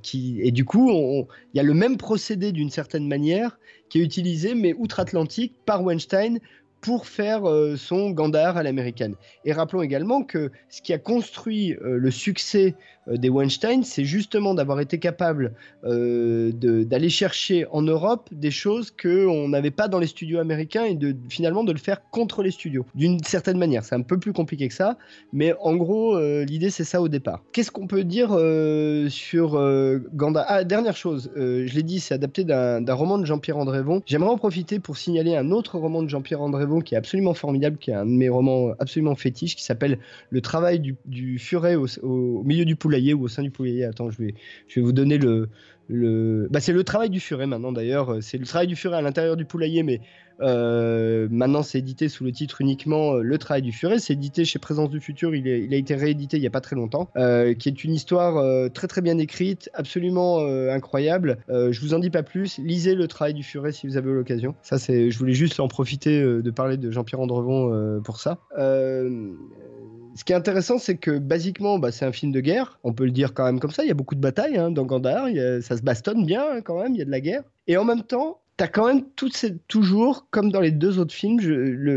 qui 0.01 0.39
et 0.41 0.51
du 0.51 0.65
coup 0.65 0.91
il 0.91 1.57
y 1.57 1.59
a 1.59 1.63
le 1.63 1.73
même 1.73 1.97
procédé 1.97 2.51
d'une 2.51 2.69
certaine 2.69 3.07
manière 3.07 3.57
qui 3.89 3.99
est 3.99 4.03
utilisé, 4.03 4.55
mais 4.55 4.73
outre-Atlantique, 4.77 5.53
par 5.65 5.83
Weinstein 5.83 6.39
pour 6.81 7.07
faire 7.07 7.49
euh, 7.49 7.75
son 7.77 8.11
Gandhar 8.11 8.57
à 8.57 8.63
l'américaine. 8.63 9.15
Et 9.43 9.53
rappelons 9.53 9.81
également 9.81 10.23
que 10.23 10.51
ce 10.69 10.83
qui 10.83 10.93
a 10.93 10.99
construit 10.99 11.73
euh, 11.73 11.97
le 11.97 12.11
succès 12.11 12.75
des 13.07 13.29
Weinstein, 13.29 13.83
c'est 13.83 14.05
justement 14.05 14.53
d'avoir 14.53 14.79
été 14.79 14.99
capable 14.99 15.53
d'aller 15.83 17.09
chercher 17.09 17.65
en 17.71 17.81
Europe 17.81 18.29
des 18.31 18.51
choses 18.51 18.91
qu'on 18.91 19.49
n'avait 19.49 19.71
pas 19.71 19.87
dans 19.87 19.99
les 19.99 20.07
studios 20.07 20.39
américains 20.39 20.85
et 20.85 20.95
de 20.95 21.15
finalement 21.29 21.63
de 21.63 21.71
le 21.71 21.77
faire 21.77 22.09
contre 22.09 22.41
les 22.43 22.51
studios. 22.51 22.85
D'une 22.95 23.23
certaine 23.23 23.57
manière, 23.57 23.83
c'est 23.83 23.95
un 23.95 24.01
peu 24.01 24.17
plus 24.17 24.33
compliqué 24.33 24.67
que 24.67 24.73
ça, 24.73 24.97
mais 25.33 25.53
en 25.61 25.75
gros, 25.75 26.19
l'idée 26.19 26.69
c'est 26.69 26.83
ça 26.83 27.01
au 27.01 27.07
départ. 27.07 27.43
Qu'est-ce 27.51 27.71
qu'on 27.71 27.87
peut 27.87 28.03
dire 28.03 28.29
sur 29.09 29.51
Gandhar 30.13 30.45
Ah, 30.47 30.63
dernière 30.63 30.97
chose, 30.97 31.31
je 31.35 31.73
l'ai 31.73 31.83
dit, 31.83 31.99
c'est 31.99 32.13
adapté 32.13 32.43
d'un 32.43 32.93
roman 32.93 33.17
de 33.17 33.25
Jean-Pierre 33.25 33.57
Andrévon. 33.57 34.01
J'aimerais 34.05 34.31
en 34.31 34.37
profiter 34.37 34.79
pour 34.79 34.97
signaler 34.97 35.35
un 35.35 35.51
autre 35.51 35.77
roman 35.77 36.03
de 36.03 36.09
Jean-Pierre 36.09 36.41
Andrévon 36.41 36.81
qui 36.81 36.95
est 36.95 36.97
absolument 36.97 37.33
formidable, 37.33 37.77
qui 37.77 37.91
est 37.91 37.95
un 37.95 38.05
de 38.05 38.11
mes 38.11 38.29
romans 38.29 38.71
absolument 38.79 39.15
fétiches, 39.15 39.55
qui 39.55 39.63
s'appelle 39.63 39.99
Le 40.29 40.41
travail 40.41 40.79
du, 41.05 41.39
furet 41.39 41.75
au, 41.75 42.43
milieu 42.43 42.65
du 42.65 42.75
poulailler 42.95 43.13
ou 43.13 43.23
au 43.23 43.27
sein 43.27 43.43
du 43.43 43.51
poulailler. 43.51 43.85
Attends, 43.85 44.09
je 44.09 44.17
vais, 44.17 44.35
je 44.67 44.79
vais 44.79 44.85
vous 44.85 44.93
donner 44.93 45.17
le. 45.17 45.49
le... 45.87 46.47
Bah, 46.49 46.59
c'est 46.59 46.73
le 46.73 46.83
travail 46.83 47.09
du 47.09 47.19
furet 47.19 47.47
maintenant 47.47 47.71
d'ailleurs. 47.71 48.17
C'est 48.21 48.37
le 48.37 48.45
travail 48.45 48.67
du 48.67 48.75
furet 48.75 48.97
à 48.97 49.01
l'intérieur 49.01 49.35
du 49.35 49.45
poulailler, 49.45 49.83
mais 49.83 50.01
euh, 50.41 51.27
maintenant, 51.31 51.63
c'est 51.63 51.79
édité 51.79 52.09
sous 52.09 52.23
le 52.23 52.31
titre 52.31 52.61
uniquement 52.61 53.15
euh, 53.15 53.21
Le 53.21 53.37
Travail 53.37 53.61
du 53.61 53.71
Furet. 53.71 53.99
C'est 53.99 54.13
édité 54.13 54.45
chez 54.45 54.59
Présence 54.59 54.89
du 54.89 54.99
Futur. 54.99 55.35
Il, 55.35 55.47
il, 55.47 55.73
a 55.73 55.77
été 55.77 55.95
réédité 55.95 56.37
il 56.37 56.41
n'y 56.41 56.47
a 56.47 56.51
pas 56.51 56.61
très 56.61 56.75
longtemps, 56.75 57.09
euh, 57.15 57.53
qui 57.53 57.69
est 57.69 57.83
une 57.83 57.93
histoire 57.93 58.35
très 58.71 58.87
très 58.87 59.01
bien 59.01 59.17
écrite, 59.17 59.69
absolument 59.73 60.39
incroyable. 60.39 61.37
je 61.49 61.79
vous 61.79 61.93
en 61.93 61.99
dis 61.99 62.09
pas 62.09 62.23
plus. 62.23 62.57
Lisez 62.59 62.95
Le 62.95 63.07
Travail 63.07 63.33
du 63.33 63.43
Furet 63.43 63.71
si 63.71 63.87
vous 63.87 63.97
avez 63.97 64.11
l'occasion. 64.11 64.55
Ça, 64.61 64.77
c'est. 64.77 65.11
Je 65.11 65.17
voulais 65.17 65.33
juste 65.33 65.59
en 65.59 65.67
profiter 65.67 66.21
de 66.21 66.51
parler 66.51 66.77
de 66.77 66.91
Jean-Pierre 66.91 67.19
Andrevon 67.19 68.01
pour 68.03 68.19
ça. 68.19 68.39
Ce 70.15 70.23
qui 70.23 70.31
est 70.31 70.35
intéressant, 70.35 70.77
c'est 70.79 70.95
que 70.95 71.17
basiquement, 71.19 71.77
bah, 71.77 71.91
c'est 71.91 72.05
un 72.05 72.11
film 72.11 72.31
de 72.31 72.39
guerre. 72.39 72.79
On 72.83 72.93
peut 72.93 73.05
le 73.05 73.11
dire 73.11 73.33
quand 73.33 73.43
même 73.43 73.59
comme 73.59 73.71
ça. 73.71 73.83
Il 73.83 73.87
y 73.87 73.91
a 73.91 73.95
beaucoup 73.95 74.15
de 74.15 74.21
batailles 74.21 74.57
hein, 74.57 74.71
dans 74.71 74.85
Gandhar. 74.85 75.27
ça 75.61 75.77
se 75.77 75.81
bastonne 75.81 76.25
bien 76.25 76.43
hein, 76.49 76.61
quand 76.61 76.81
même. 76.81 76.93
Il 76.93 76.99
y 76.99 77.01
a 77.01 77.05
de 77.05 77.11
la 77.11 77.19
guerre. 77.19 77.43
Et 77.67 77.77
en 77.77 77.83
même 77.83 78.03
temps, 78.03 78.39
T'as 78.57 78.69
quand 78.69 78.87
même 78.87 79.03
toujours, 79.67 80.27
comme 80.31 80.49
dans 80.49 80.61
les 80.61 80.71
deux 80.71 80.97
autres 80.97 81.13
films, 81.13 81.41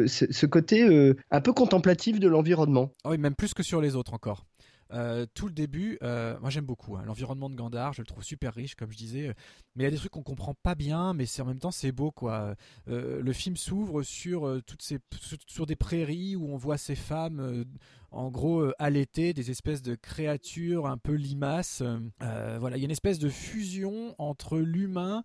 ce, 0.09 0.47
côté 0.47 0.83
euh, 0.83 1.15
un 1.31 1.41
peu 1.41 1.53
contemplatif 1.53 2.19
de 2.19 2.27
l'environnement. 2.27 2.91
Ah 3.05 3.11
oui, 3.11 3.19
même 3.19 3.37
plus 3.37 3.55
que 3.55 3.63
sur 3.63 3.81
les 3.81 3.95
autres 3.95 4.13
encore. 4.13 4.45
Euh, 4.93 5.27
tout 5.35 5.47
le 5.47 5.53
début, 5.53 5.99
euh, 6.03 6.39
moi 6.41 6.49
j'aime 6.49 6.65
beaucoup 6.65 6.97
hein. 6.97 7.03
l'environnement 7.05 7.51
de 7.51 7.55
Gandhar, 7.55 7.93
je 7.93 8.01
le 8.01 8.07
trouve 8.07 8.25
super 8.25 8.55
riche 8.55 8.75
comme 8.75 8.91
je 8.91 8.97
disais, 8.97 9.35
mais 9.75 9.83
il 9.83 9.87
y 9.87 9.87
a 9.87 9.91
des 9.91 9.99
trucs 9.99 10.13
qu'on 10.13 10.23
comprend 10.23 10.55
pas 10.55 10.75
bien, 10.75 11.13
mais 11.13 11.27
c'est 11.27 11.43
en 11.43 11.45
même 11.45 11.59
temps 11.59 11.71
c'est 11.71 11.93
beau 11.93 12.11
quoi. 12.11 12.55
le 12.87 13.33
film 13.33 13.57
s'ouvre 13.57 14.03
sur 14.03 14.61
toutes 14.67 14.83
ces 14.83 14.99
sur 15.47 15.67
des 15.67 15.77
prairies 15.77 16.37
où 16.37 16.49
on 16.49 16.57
voit 16.57 16.79
ces 16.79 16.95
femmes 16.95 17.65
en 18.11 18.31
gros 18.31 18.65
allaitées, 18.79 19.35
des 19.35 19.51
espèces 19.51 19.83
de 19.83 19.95
créatures 19.95 20.87
un 20.87 20.97
peu 20.97 21.13
limaces. 21.13 21.83
voilà, 22.21 22.77
il 22.77 22.81
y 22.81 22.83
a 22.83 22.87
une 22.87 22.91
espèce 22.91 23.19
de 23.19 23.29
fusion 23.29 24.15
entre 24.19 24.59
l'humain 24.59 25.23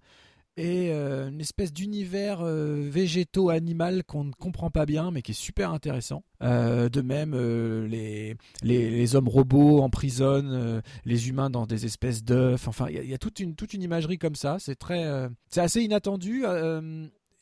et 0.56 0.92
euh, 0.92 1.30
une 1.30 1.42
espèce 1.42 1.74
d'univers 1.74 2.42
euh, 2.42 2.88
végéto-animal 2.88 4.04
qu'on 4.04 4.26
ne 4.26 4.32
comprend 4.32 4.70
pas 4.70 4.86
bien 4.86 5.10
mais 5.10 5.22
qui 5.22 5.32
est 5.32 5.36
super 5.36 5.72
intéressant. 5.72 6.24
Euh, 6.44 6.90
de 6.90 7.02
même, 7.02 7.36
les, 7.88 8.36
les, 8.62 9.16
hommes 9.16 9.30
robots 9.30 9.82
emprisonnent 9.82 10.82
les 11.06 11.30
humains 11.30 11.50
dans 11.50 11.66
des 11.66 11.86
espèces 11.86 12.24
d'œufs. 12.24 12.68
Enfin, 12.68 12.88
il 12.90 13.10
y, 13.10 13.14
a 13.14 13.18
toute 13.18 13.40
une, 13.40 13.56
toute 13.56 13.74
une 13.74 13.82
imagerie 13.82 14.18
comme 14.18 14.36
ça. 14.36 14.58
C'est 14.60 14.76
très, 14.76 15.06
c'est 15.50 15.62
assez 15.62 15.82
inattendu. 15.82 16.44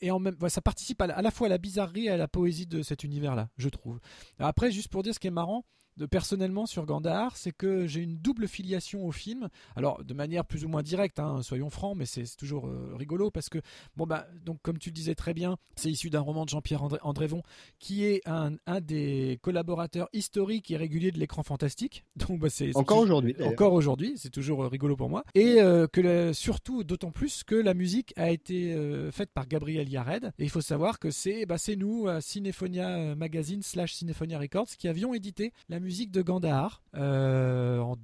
et 0.02 0.12
en 0.12 0.20
même, 0.20 0.36
ça 0.50 0.62
participe 0.62 1.02
à 1.02 1.22
la, 1.22 1.32
fois 1.32 1.48
à 1.48 1.50
la 1.50 1.58
bizarrerie 1.58 2.06
et 2.06 2.12
à 2.12 2.18
la 2.18 2.28
poésie 2.28 2.68
de 2.68 2.84
cet 2.84 3.04
univers-là, 3.04 3.50
je 3.58 3.70
trouve. 3.70 4.00
Après, 4.40 4.72
juste 4.72 4.90
pour 4.90 5.02
dire 5.02 5.16
ce 5.16 5.20
qui 5.20 5.28
est 5.28 5.32
marrant, 5.32 5.66
de 6.02 6.08
personnellement 6.08 6.66
sur 6.66 6.88
Gandhar, 6.88 7.38
c'est 7.38 7.52
que 7.52 7.86
j'ai 7.86 8.02
une 8.02 8.18
double 8.18 8.48
filiation 8.48 9.06
au 9.06 9.12
film. 9.12 9.50
Alors 9.76 10.04
de 10.04 10.14
manière 10.16 10.46
plus 10.46 10.66
ou 10.66 10.68
moins 10.68 10.82
directe, 10.82 11.20
hein, 11.20 11.44
soyons 11.44 11.70
francs, 11.70 11.96
mais 11.96 12.08
c'est 12.08 12.26
toujours 12.38 12.68
euh, 12.68 12.96
rigolo 12.98 13.30
parce 13.30 13.50
que 13.50 13.60
bon 13.96 14.08
bah 14.08 14.26
donc 14.44 14.60
comme 14.64 14.80
tu 14.80 14.90
le 14.90 14.96
disais 14.96 15.14
très 15.14 15.36
bien, 15.36 15.58
c'est 15.76 15.92
issu 15.92 16.10
d'un 16.10 16.22
roman 16.22 16.44
de 16.46 16.50
Jean-Pierre 16.50 16.82
Andrévon 17.04 17.44
qui 17.78 18.04
est 18.06 18.22
un, 18.26 18.58
des 18.82 19.38
collaborateurs 19.44 20.10
historiques 20.12 20.72
et 20.72 20.78
réguliers 20.78 21.12
de 21.12 21.20
l'écran 21.20 21.44
fantastique. 21.44 22.04
Donc 22.28 22.40
bah, 22.40 22.50
c'est 22.50 22.76
encore 22.76 23.00
aujourd'hui. 23.00 23.36
Encore 23.44 23.74
aujourd'hui, 23.74 24.14
c'est 24.18 24.32
toujours 24.32 24.64
euh, 24.64 24.68
rigolo 24.68 24.96
pour 24.96 25.10
moi. 25.10 25.24
Et 25.36 25.62
euh, 25.62 25.86
que 25.86 26.34
surtout 26.34 26.84
d'autant 26.84 27.12
plus 27.12 27.44
que 27.44 27.56
la 27.56 27.76
musique 27.76 28.12
a 28.18 28.32
été 28.32 28.76
faite 29.12 29.30
par 29.32 29.48
Gabriel 29.48 29.88
Yared. 29.88 30.32
Et 30.40 30.44
il 30.44 30.50
faut 30.50 30.62
savoir 30.62 30.98
que 30.98 31.12
c'est 31.12 31.46
bah, 31.46 31.60
c'est 31.60 31.76
nous, 31.76 32.08
Cinephonia 32.22 33.16
Magazine 33.16 33.62
slash 33.62 33.94
Cinephonia 33.94 34.40
Records, 34.40 34.70
qui 34.80 34.88
avions 34.88 35.14
édité 35.14 35.54
la 35.70 35.80
musique 35.80 35.91
de 35.92 36.22
Gandhar 36.22 36.82
euh, 36.96 37.80
en 37.80 37.98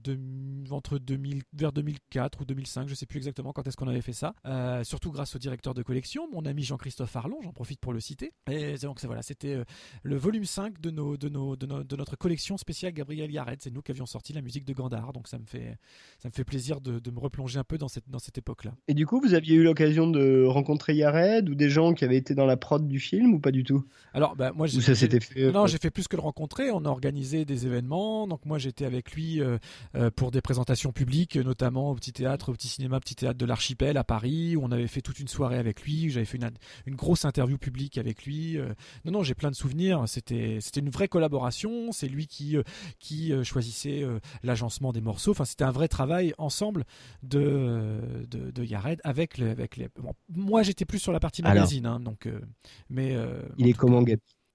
entre 0.70 0.98
2000, 0.98 1.44
vers 1.54 1.72
2004 1.72 2.42
ou 2.42 2.46
2005, 2.46 2.90
je 2.90 2.94
sais 2.94 3.06
plus 3.06 3.18
exactement 3.18 3.54
quand 3.54 3.66
est-ce 3.68 3.78
qu'on 3.78 3.88
avait 3.88 4.02
fait 4.02 4.14
ça. 4.14 4.34
Euh, 4.46 4.84
surtout 4.84 5.12
grâce 5.12 5.36
au 5.36 5.40
directeur 5.40 5.74
de 5.74 5.82
collection, 5.82 6.28
mon 6.32 6.46
ami 6.46 6.64
Jean-Christophe 6.64 7.16
Arlon, 7.16 7.40
j'en 7.42 7.54
profite 7.54 7.80
pour 7.80 7.94
le 7.94 8.00
citer. 8.00 8.34
Et 8.50 8.76
donc 8.78 9.04
voilà, 9.06 9.22
c'était 9.22 9.56
euh, 9.56 9.64
le 10.04 10.18
volume 10.18 10.46
5 10.46 10.82
de, 10.82 10.92
nos, 10.92 11.16
de, 11.16 11.30
nos, 11.30 11.56
de, 11.56 11.96
notre 11.96 12.18
collection 12.18 12.58
spéciale 12.58 12.92
Gabriel 12.94 13.32
Yared. 13.32 13.62
C'est 13.62 13.74
nous 13.74 13.82
qui 13.82 13.92
avions 13.92 14.06
sorti 14.06 14.34
la 14.34 14.42
musique 14.42 14.66
de 14.66 14.74
Gandhar, 14.74 15.14
donc 15.14 15.28
ça 15.28 15.40
me 15.40 15.46
fait, 15.46 15.78
ça 16.20 16.28
me 16.28 16.34
fait 16.34 16.44
plaisir 16.44 16.82
de, 16.82 17.00
me 17.10 17.20
replonger 17.20 17.60
un 17.60 17.64
peu 17.64 17.78
dans 17.78 17.88
cette, 17.88 18.10
dans 18.10 18.20
cette 18.20 18.38
époque-là. 18.38 18.74
Et 18.90 18.94
du 18.94 19.06
coup, 19.06 19.22
vous 19.22 19.34
aviez 19.34 19.56
eu 19.56 19.64
l'occasion 19.64 20.08
de 20.08 20.44
rencontrer 20.46 20.96
Yared 20.96 21.50
ou 21.50 21.56
des 21.56 21.70
gens 21.70 21.94
qui 21.94 22.04
avaient 22.04 22.18
été 22.18 22.36
dans 22.36 22.46
la 22.46 22.58
prod 22.58 22.86
du 22.88 23.00
film 23.00 23.34
ou 23.34 23.40
pas 23.40 23.52
du 23.52 23.64
tout? 23.64 23.86
Alors, 24.14 24.36
bah, 24.36 24.52
moi, 24.54 24.68
ça 24.68 24.96
s'était 24.96 25.22
fait. 25.22 25.52
Non, 25.52 25.68
j'ai 25.68 25.78
fait 25.78 25.92
plus 25.92 26.08
que 26.08 26.16
le 26.16 26.22
rencontrer. 26.22 26.72
On 26.72 26.84
a 26.86 26.90
organisé 26.90 27.46
des 27.46 27.67
événements. 27.68 28.28
Donc 28.28 28.46
moi 28.46 28.58
j'étais 28.58 28.86
avec 28.86 29.12
lui 29.12 29.42
euh, 29.42 29.58
euh, 29.96 30.10
pour 30.10 30.32
des 30.32 30.42
présentations 30.42 30.92
publiques, 30.92 31.36
notamment 31.36 31.92
au 31.92 31.96
petit 31.96 32.14
théâtre, 32.14 32.50
au 32.50 32.54
petit 32.54 32.68
cinéma, 32.68 33.00
petit 33.00 33.16
théâtre 33.16 33.38
de 33.38 33.46
l'Archipel 33.46 33.98
à 33.98 34.04
Paris, 34.04 34.56
où 34.56 34.64
on 34.64 34.72
avait 34.72 34.88
fait 34.88 35.02
toute 35.02 35.20
une 35.20 35.28
soirée 35.28 35.58
avec 35.58 35.84
lui. 35.84 36.10
J'avais 36.10 36.26
fait 36.26 36.40
une, 36.86 36.96
grosse 36.96 37.26
interview 37.26 37.58
publique 37.58 37.98
avec 37.98 38.26
lui. 38.26 38.58
Euh. 38.58 38.74
non 39.06 39.12
non, 39.12 39.24
j'ai 39.24 39.36
plein 39.36 39.52
de 39.52 39.56
souvenirs. 39.56 40.04
C'était 40.08 40.58
c'était 40.62 40.80
une 40.80 40.90
vraie 40.90 41.08
collaboration. 41.08 41.92
C'est 41.92 42.08
lui 42.08 42.28
qui 42.28 42.56
qui 43.00 43.34
choisissait 43.44 44.04
l'agencement 44.44 44.94
des 44.94 45.02
morceaux. 45.02 45.32
Enfin 45.32 45.46
c'était 45.46 45.64
un 45.64 45.72
vrai 45.72 45.88
travail 45.88 46.34
ensemble 46.38 46.86
de 47.24 48.02
de, 48.30 48.64
Yared 48.64 49.00
avec 49.04 49.40
avec 49.40 49.78
les. 49.78 49.88
moi 50.30 50.64
j'étais 50.64 50.86
plus 50.86 51.00
sur 51.00 51.12
la 51.12 51.20
partie 51.20 51.42
magazine, 51.42 51.86
hein, 51.86 52.00
donc 52.00 52.28
mais 52.90 53.16
il 53.58 53.68
est 53.68 53.74
comment 53.74 54.04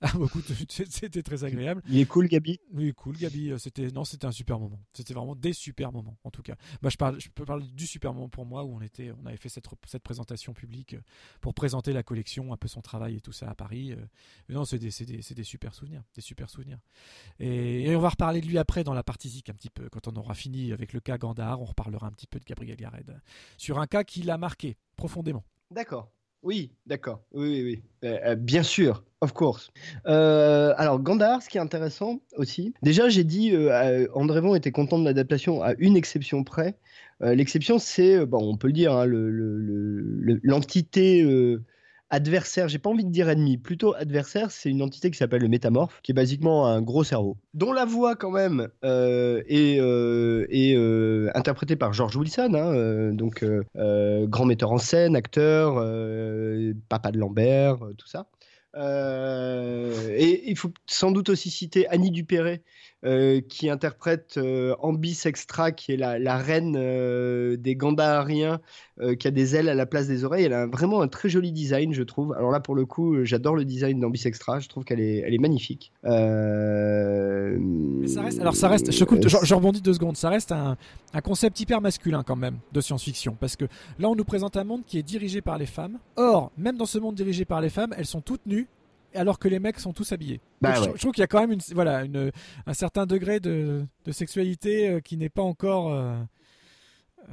Ah, 0.04 0.10
beaucoup, 0.14 0.40
c'était 0.68 1.22
très 1.22 1.44
agréable. 1.44 1.80
Il 1.88 1.98
est 1.98 2.06
cool, 2.06 2.26
Gabi? 2.26 2.60
Oui, 2.72 2.92
cool, 2.92 3.16
Gabi. 3.16 3.52
C'était 3.58 3.88
non, 3.92 4.04
c'était 4.04 4.26
un 4.26 4.32
super 4.32 4.58
moment. 4.58 4.80
C'était 4.92 5.14
vraiment 5.14 5.36
des 5.36 5.52
super 5.52 5.92
moments, 5.92 6.18
en 6.24 6.30
tout 6.30 6.42
cas. 6.42 6.56
Bah, 6.82 6.88
je 6.90 6.96
parle, 6.96 7.20
je 7.20 7.28
peux 7.28 7.44
parler 7.44 7.64
du 7.66 7.86
super 7.86 8.12
moment 8.12 8.28
pour 8.28 8.44
moi 8.44 8.64
où 8.64 8.74
on 8.74 8.80
était, 8.80 9.12
on 9.22 9.26
avait 9.26 9.36
fait 9.36 9.48
cette, 9.48 9.66
cette 9.86 10.02
présentation 10.02 10.54
publique 10.54 10.96
pour 11.40 11.54
présenter 11.54 11.92
la 11.92 12.02
collection, 12.02 12.52
un 12.52 12.56
peu 12.56 12.66
son 12.66 12.80
travail 12.80 13.16
et 13.16 13.20
tout 13.20 13.30
ça 13.30 13.48
à 13.48 13.54
Paris. 13.54 13.94
Mais 14.48 14.56
non, 14.56 14.64
c'est 14.64 14.80
des, 14.80 14.90
des, 15.04 15.34
des, 15.34 15.44
super 15.44 15.72
souvenirs, 15.72 16.02
des 16.14 16.20
super 16.20 16.50
souvenirs. 16.50 16.78
Et, 17.38 17.94
on 17.94 18.00
va 18.00 18.08
reparler 18.08 18.40
de 18.40 18.46
lui 18.46 18.58
après 18.58 18.82
dans 18.82 18.94
la 18.94 19.04
partie 19.04 19.28
zik 19.28 19.50
un 19.50 19.54
petit 19.54 19.70
peu 19.70 19.88
quand 19.88 20.08
on 20.08 20.16
aura 20.16 20.34
fini 20.34 20.72
avec 20.72 20.92
le 20.92 21.00
cas 21.00 21.16
Gandhar. 21.16 21.60
On 21.60 21.66
reparlera 21.66 22.08
un 22.08 22.12
petit 22.12 22.26
peu 22.26 22.40
de 22.40 22.44
Gabriel 22.44 22.76
Gared 22.76 23.20
sur 23.56 23.78
un 23.78 23.86
cas 23.86 24.02
qui 24.02 24.22
l'a 24.22 24.36
marqué 24.36 24.76
profondément. 24.96 25.44
D'accord. 25.70 26.10
Oui, 26.42 26.72
d'accord. 26.86 27.22
Oui, 27.32 27.48
oui, 27.48 27.62
oui. 27.62 27.82
Euh, 28.08 28.18
euh, 28.24 28.34
bien 28.34 28.64
sûr, 28.64 29.04
of 29.20 29.32
course. 29.32 29.70
Euh, 30.06 30.74
alors, 30.76 30.98
Gandhar, 30.98 31.40
ce 31.40 31.48
qui 31.48 31.56
est 31.56 31.60
intéressant 31.60 32.20
aussi, 32.36 32.74
déjà, 32.82 33.08
j'ai 33.08 33.22
dit, 33.22 33.54
André 34.14 34.40
Von 34.40 34.56
était 34.56 34.72
content 34.72 34.98
de 34.98 35.04
l'adaptation 35.04 35.62
à 35.62 35.74
une 35.78 35.96
exception 35.96 36.42
près. 36.42 36.76
L'exception, 37.20 37.78
c'est, 37.78 38.26
bon, 38.26 38.40
on 38.42 38.56
peut 38.56 38.66
le 38.66 38.72
dire, 38.72 38.92
hein, 38.92 39.04
l'entité 40.42 41.24
adversaire, 42.12 42.68
j'ai 42.68 42.78
pas 42.78 42.90
envie 42.90 43.04
de 43.04 43.10
dire 43.10 43.30
ennemi, 43.30 43.56
plutôt 43.56 43.94
adversaire, 43.94 44.50
c'est 44.50 44.68
une 44.68 44.82
entité 44.82 45.10
qui 45.10 45.16
s'appelle 45.16 45.40
le 45.40 45.48
métamorphe, 45.48 46.00
qui 46.02 46.12
est 46.12 46.14
basiquement 46.14 46.66
un 46.66 46.82
gros 46.82 47.04
cerveau, 47.04 47.38
dont 47.54 47.72
la 47.72 47.86
voix 47.86 48.16
quand 48.16 48.30
même 48.30 48.68
euh, 48.84 49.42
est, 49.48 49.80
euh, 49.80 50.46
euh, 50.52 51.30
interprétée 51.34 51.74
par 51.74 51.94
George 51.94 52.14
Wilson, 52.14 52.52
hein, 52.54 53.12
donc 53.14 53.44
grand 54.28 54.44
metteur 54.44 54.72
en 54.72 54.78
scène, 54.78 55.16
acteur, 55.16 55.76
papa 56.90 57.10
de 57.10 57.18
Lambert, 57.18 57.78
tout 57.96 58.06
ça. 58.06 58.26
et 58.76 60.50
il 60.50 60.56
faut 60.56 60.70
sans 60.86 61.12
doute 61.12 61.30
aussi 61.30 61.48
citer 61.48 61.88
Annie 61.88 62.10
Dupéré, 62.10 62.62
euh, 63.04 63.40
qui 63.40 63.68
interprète 63.68 64.34
euh, 64.36 64.76
Ambis 64.78 65.22
Extra, 65.24 65.72
qui 65.72 65.90
est 65.90 65.96
la, 65.96 66.36
reine 66.36 66.76
euh, 66.78 67.56
des 67.56 67.74
Gandahariens, 67.74 68.60
qui 69.18 69.26
a 69.26 69.32
des 69.32 69.56
ailes 69.56 69.68
à 69.68 69.74
la 69.74 69.86
place 69.86 70.06
des 70.06 70.22
oreilles. 70.22 70.44
Elle 70.44 70.52
a 70.52 70.68
vraiment 70.68 71.00
un 71.00 71.08
très 71.08 71.28
joli 71.28 71.50
design, 71.50 71.92
je 71.92 72.04
trouve. 72.04 72.32
Alors 72.34 72.52
là, 72.52 72.60
pour 72.60 72.76
le 72.76 72.86
coup, 72.86 73.24
j'adore 73.24 73.56
le 73.56 73.64
design 73.64 73.98
d'Ambis 73.98 74.22
Extra. 74.24 74.60
Je 74.60 74.68
trouve 74.68 74.84
qu'elle 74.84 75.00
est, 75.00 75.24
elle 75.26 75.34
est 75.34 75.38
magnifique. 75.38 75.90
Mais 76.04 76.10
ça 78.06 78.22
reste, 78.22 78.38
alors 78.38 78.54
ça 78.54 78.68
reste, 78.68 78.92
je, 78.92 79.04
coupe, 79.04 79.26
je, 79.26 79.54
rebondis 79.54 79.82
deux 79.82 79.94
secondes. 79.94 80.16
Ça 80.16 80.28
reste 80.28 80.52
un, 80.52 80.76
un 81.12 81.20
concept 81.20 81.58
hyper 81.58 81.80
masculin 81.80 82.22
quand 82.24 82.36
même 82.36 82.58
de 82.72 82.80
science-fiction, 82.80 83.36
parce 83.40 83.56
que 83.56 83.64
là, 83.98 84.08
on 84.08 84.14
nous 84.14 84.24
présente 84.24 84.56
un 84.56 84.62
monde 84.62 84.82
qui 84.86 84.98
est 84.98 85.02
dirigé 85.02 85.40
par 85.40 85.58
les 85.58 85.66
femmes. 85.66 85.98
Or, 86.14 86.52
même 86.56 86.76
dans 86.76 86.86
ce 86.86 86.98
monde 86.98 87.16
dirigé 87.16 87.44
par 87.44 87.60
les 87.60 87.70
femmes, 87.70 87.92
elles 87.98 88.06
sont 88.06 88.20
toutes 88.20 88.46
nues 88.46 88.68
alors 89.14 89.38
que 89.38 89.48
les 89.48 89.58
mecs 89.58 89.78
sont 89.78 89.92
tous 89.92 90.12
habillés. 90.12 90.40
Bah 90.60 90.74
je, 90.74 90.98
trouve 90.98 91.12
qu'il 91.12 91.20
y 91.20 91.24
a 91.24 91.28
quand 91.28 91.40
même 91.40 91.52
une, 91.52 91.60
voilà, 91.72 92.04
une, 92.04 92.30
un 92.66 92.74
certain 92.74 93.06
degré 93.06 93.40
de, 93.40 93.86
de 94.04 94.12
sexualité 94.12 94.88
euh, 94.88 95.00
qui 95.00 95.16
n'est 95.16 95.28
pas 95.28 95.42
encore. 95.42 95.92
Euh, 95.92 96.16
euh, 97.28 97.32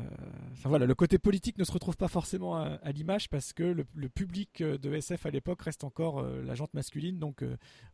enfin 0.54 0.70
voilà, 0.70 0.86
le 0.86 0.96
côté 0.96 1.18
politique 1.18 1.58
ne 1.58 1.64
se 1.64 1.72
retrouve 1.72 1.98
pas 1.98 2.08
forcément 2.08 2.56
à, 2.56 2.92
l'image 2.92 3.28
parce 3.30 3.54
que 3.54 3.64
le, 3.64 4.10
public 4.10 4.62
de 4.62 4.94
SF 4.94 5.26
à 5.26 5.32
l'époque 5.32 5.64
reste 5.64 5.84
encore 5.84 6.22
la 6.22 6.54
jante 6.54 6.74
masculine, 6.76 7.18
donc 7.18 7.44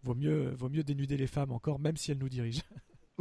vaut 0.03 0.13
mieux 0.13 0.53
vaut 0.57 0.67
mieux 0.67 0.83
dénuder 0.83 1.15
les 1.15 1.27
femmes 1.27 1.53
encore, 1.53 1.79
même 1.79 1.95
si 1.95 2.11
elles 2.11 2.17
nous 2.17 2.27
dirigent. 2.27 2.63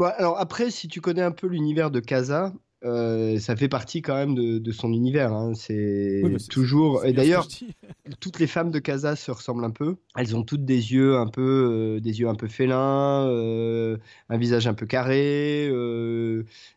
alors 0.03 0.41
après, 0.41 0.73
si 0.73 0.89
tu 0.89 1.01
connais 1.01 1.23
un 1.23 1.31
peu 1.31 1.47
l'univers 1.47 1.93
de 1.93 2.01
Casa, 2.01 2.53
euh, 2.85 3.39
ça 3.39 3.57
fait 3.57 3.69
partie 3.69 4.03
quand 4.03 4.15
même 4.15 4.35
de, 4.35 4.73
son 4.73 4.93
univers. 4.93 5.33
Hein. 5.33 5.53
C'est 5.55 6.23
toujours. 6.51 7.05
et 7.05 7.13
d'ailleurs, 7.13 7.49
toutes 8.21 8.39
les 8.39 8.47
femmes 8.47 8.71
de 8.71 8.79
Casa 8.79 9.17
se 9.17 9.31
ressemblent 9.31 9.65
un 9.65 9.71
peu. 9.71 9.97
Elles 10.17 10.37
ont 10.37 10.43
toutes 10.43 10.65
des 10.65 10.93
yeux 10.93 11.17
un 11.17 11.27
peu, 11.27 11.97
euh, 11.97 12.01
des 12.01 12.21
yeux 12.21 12.29
un 12.29 12.35
peu 12.35 12.49
félins, 12.49 13.27
euh, 13.29 13.97
un 14.29 14.37
visage 14.37 14.67
un 14.67 14.75
peu 14.75 14.87
carré, 14.87 15.71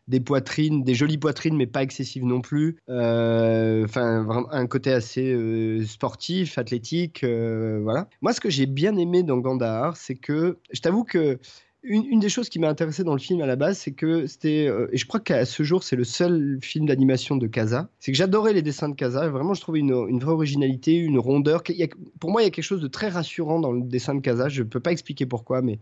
des 0.08 0.20
poitrines, 0.20 0.82
des 0.82 0.94
jolies 0.94 1.18
poitrines, 1.18 1.56
mais 1.56 1.66
pas 1.66 1.82
excessives 1.82 2.24
non 2.24 2.40
plus. 2.40 2.76
Enfin, 2.88 4.46
un 4.50 4.66
côté 4.66 4.92
assez 4.92 5.84
sportif, 5.86 6.58
athlétique, 6.58 7.24
voilà. 7.24 8.08
Moi, 8.22 8.32
ce 8.32 8.40
que 8.40 8.50
j'ai 8.50 8.66
bien 8.66 8.96
aimé 8.96 9.22
dans 9.22 9.38
Gandahar, 9.38 9.96
c'est 9.96 10.14
que, 10.14 10.58
je 10.72 10.80
t'avoue 10.80 11.04
que 11.04 11.38
une, 11.82 12.18
des 12.18 12.28
choses 12.28 12.48
qui 12.48 12.58
m'a 12.58 12.68
intéressé 12.68 13.04
dans 13.04 13.12
le 13.12 13.20
film 13.20 13.40
à 13.40 13.46
la 13.46 13.56
base, 13.56 13.78
c'est 13.78 13.92
que 13.92 14.26
c'était, 14.26 14.66
euh, 14.66 14.88
et 14.92 14.96
je 14.96 15.06
crois 15.06 15.20
qu'à 15.20 15.44
ce 15.44 15.62
jour, 15.62 15.82
c'est 15.82 15.96
le 15.96 16.04
seul 16.04 16.58
film 16.60 16.86
d'animation 16.86 17.36
de 17.36 17.46
Casa, 17.46 17.88
c'est 18.00 18.12
que 18.12 18.18
j'adorais 18.18 18.52
les 18.52 18.62
dessins 18.62 18.88
de 18.88 18.94
Casa. 18.94 19.28
Vraiment, 19.28 19.54
je 19.54 19.60
trouvais 19.60 19.78
une, 19.78 20.18
vraie 20.18 20.32
originalité, 20.32 20.96
une 20.96 21.18
rondeur. 21.18 21.62
pour 22.20 22.30
moi, 22.30 22.42
il 22.42 22.44
y 22.44 22.48
a 22.48 22.50
quelque 22.50 22.64
chose 22.64 22.82
de 22.82 22.88
très 22.88 23.08
rassurant 23.08 23.60
dans 23.60 23.72
le 23.72 23.82
dessin 23.82 24.14
de 24.14 24.20
Casa. 24.20 24.48
Je 24.48 24.62
ne 24.62 24.68
peux 24.68 24.80
pas 24.80 24.92
expliquer 24.92 25.26
pourquoi, 25.26 25.62
mais 25.62 25.78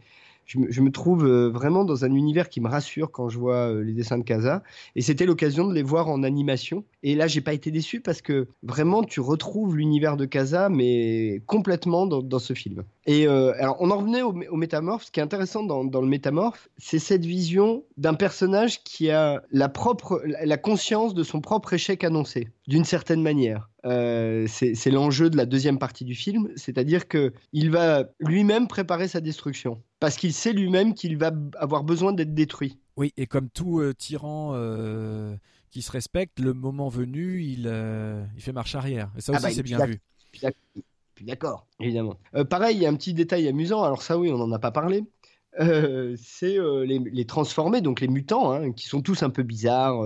je 0.46 0.80
me, 0.80 0.90
trouve 0.90 1.26
euh, 1.26 1.50
vraiment 1.50 1.84
dans 1.84 2.04
un 2.04 2.14
univers 2.14 2.48
qui 2.48 2.60
me 2.60 2.68
rassure 2.68 3.10
quand 3.10 3.28
je 3.28 3.38
vois 3.38 3.72
euh, 3.72 3.82
les 3.82 3.92
dessins 3.92 4.18
de 4.18 4.22
Casa. 4.22 4.62
Et 4.94 5.02
c'était 5.02 5.26
l'occasion 5.26 5.66
de 5.66 5.74
les 5.74 5.82
voir 5.82 6.08
en 6.08 6.22
animation. 6.22 6.84
Et 7.02 7.16
là, 7.16 7.26
j'ai 7.26 7.40
pas 7.40 7.52
été 7.52 7.70
déçu 7.70 8.00
parce 8.00 8.22
que 8.22 8.46
vraiment, 8.62 9.02
tu 9.02 9.20
retrouves 9.20 9.76
l'univers 9.76 10.16
de 10.16 10.24
Casa, 10.24 10.68
mais 10.68 11.42
complètement 11.46 12.06
dans, 12.06 12.38
ce 12.38 12.54
film. 12.54 12.84
Et 13.06 13.26
euh, 13.26 13.52
alors, 13.58 13.76
on 13.80 13.90
en 13.90 13.98
revenait 13.98 14.22
au, 14.22 14.32
métamorphe. 14.32 15.04
Ce 15.04 15.10
qui 15.10 15.20
est 15.20 15.22
intéressant 15.22 15.64
dans, 15.64 16.00
le 16.00 16.06
métamorphe, 16.06 16.68
c'est 16.78 16.98
cette 16.98 17.24
vision 17.24 17.84
d'un 17.96 18.14
personnage 18.14 18.84
qui 18.84 19.10
a 19.10 19.42
la 19.50 19.68
propre, 19.68 20.22
la 20.24 20.56
conscience 20.56 21.14
de 21.14 21.24
son 21.24 21.40
propre 21.40 21.72
échec 21.72 22.04
annoncé, 22.04 22.48
d'une 22.66 22.84
certaine 22.84 23.22
manière. 23.22 23.68
c'est 23.84 24.90
l'enjeu 24.90 25.30
de 25.30 25.36
la 25.36 25.46
deuxième 25.46 25.78
partie 25.78 26.04
du 26.04 26.14
film, 26.14 26.48
c'est-à-dire 26.56 27.08
que 27.08 27.32
il 27.52 27.70
va 27.70 28.04
lui-même 28.20 28.68
préparer 28.68 29.08
sa 29.08 29.20
destruction 29.20 29.82
parce 30.00 30.16
qu'il 30.16 30.32
sait 30.32 30.52
lui-même 30.52 30.94
qu'il 30.94 31.16
va 31.16 31.32
avoir 31.58 31.84
besoin 31.84 32.12
d'être 32.12 32.34
détruit. 32.34 32.78
Oui, 32.96 33.12
et 33.16 33.26
comme 33.26 33.48
tout 33.50 33.80
euh, 33.80 33.92
tyran 33.92 34.52
euh, 34.54 35.36
qui 35.70 35.82
se 35.82 35.92
respecte, 35.92 36.40
le 36.40 36.54
moment 36.54 36.88
venu, 36.88 37.42
il, 37.42 37.64
euh, 37.66 38.24
il 38.36 38.42
fait 38.42 38.52
marche 38.52 38.74
arrière. 38.74 39.10
Et 39.16 39.20
ça 39.20 39.32
ah 39.34 39.36
aussi, 39.36 39.46
bah, 39.46 39.52
c'est 39.54 39.62
bien 39.62 39.84
vu. 39.84 40.00
D'accord, 41.22 41.66
évidemment. 41.80 42.18
pareil, 42.50 42.76
il 42.76 42.82
y 42.82 42.86
a 42.86 42.90
un 42.90 42.94
petit 42.94 43.14
détail 43.14 43.48
amusant. 43.48 43.82
Alors 43.82 44.02
ça, 44.02 44.18
oui, 44.18 44.30
on 44.30 44.36
n'en 44.36 44.52
a 44.52 44.58
pas 44.58 44.70
parlé. 44.70 45.04
c'est 45.58 46.58
les, 46.84 47.24
transformés, 47.24 47.80
donc 47.80 48.00
les 48.00 48.08
mutants, 48.08 48.52
hein, 48.52 48.72
qui 48.72 48.86
sont 48.86 49.00
tous 49.00 49.22
un 49.22 49.30
peu 49.30 49.42
bizarres. 49.42 50.04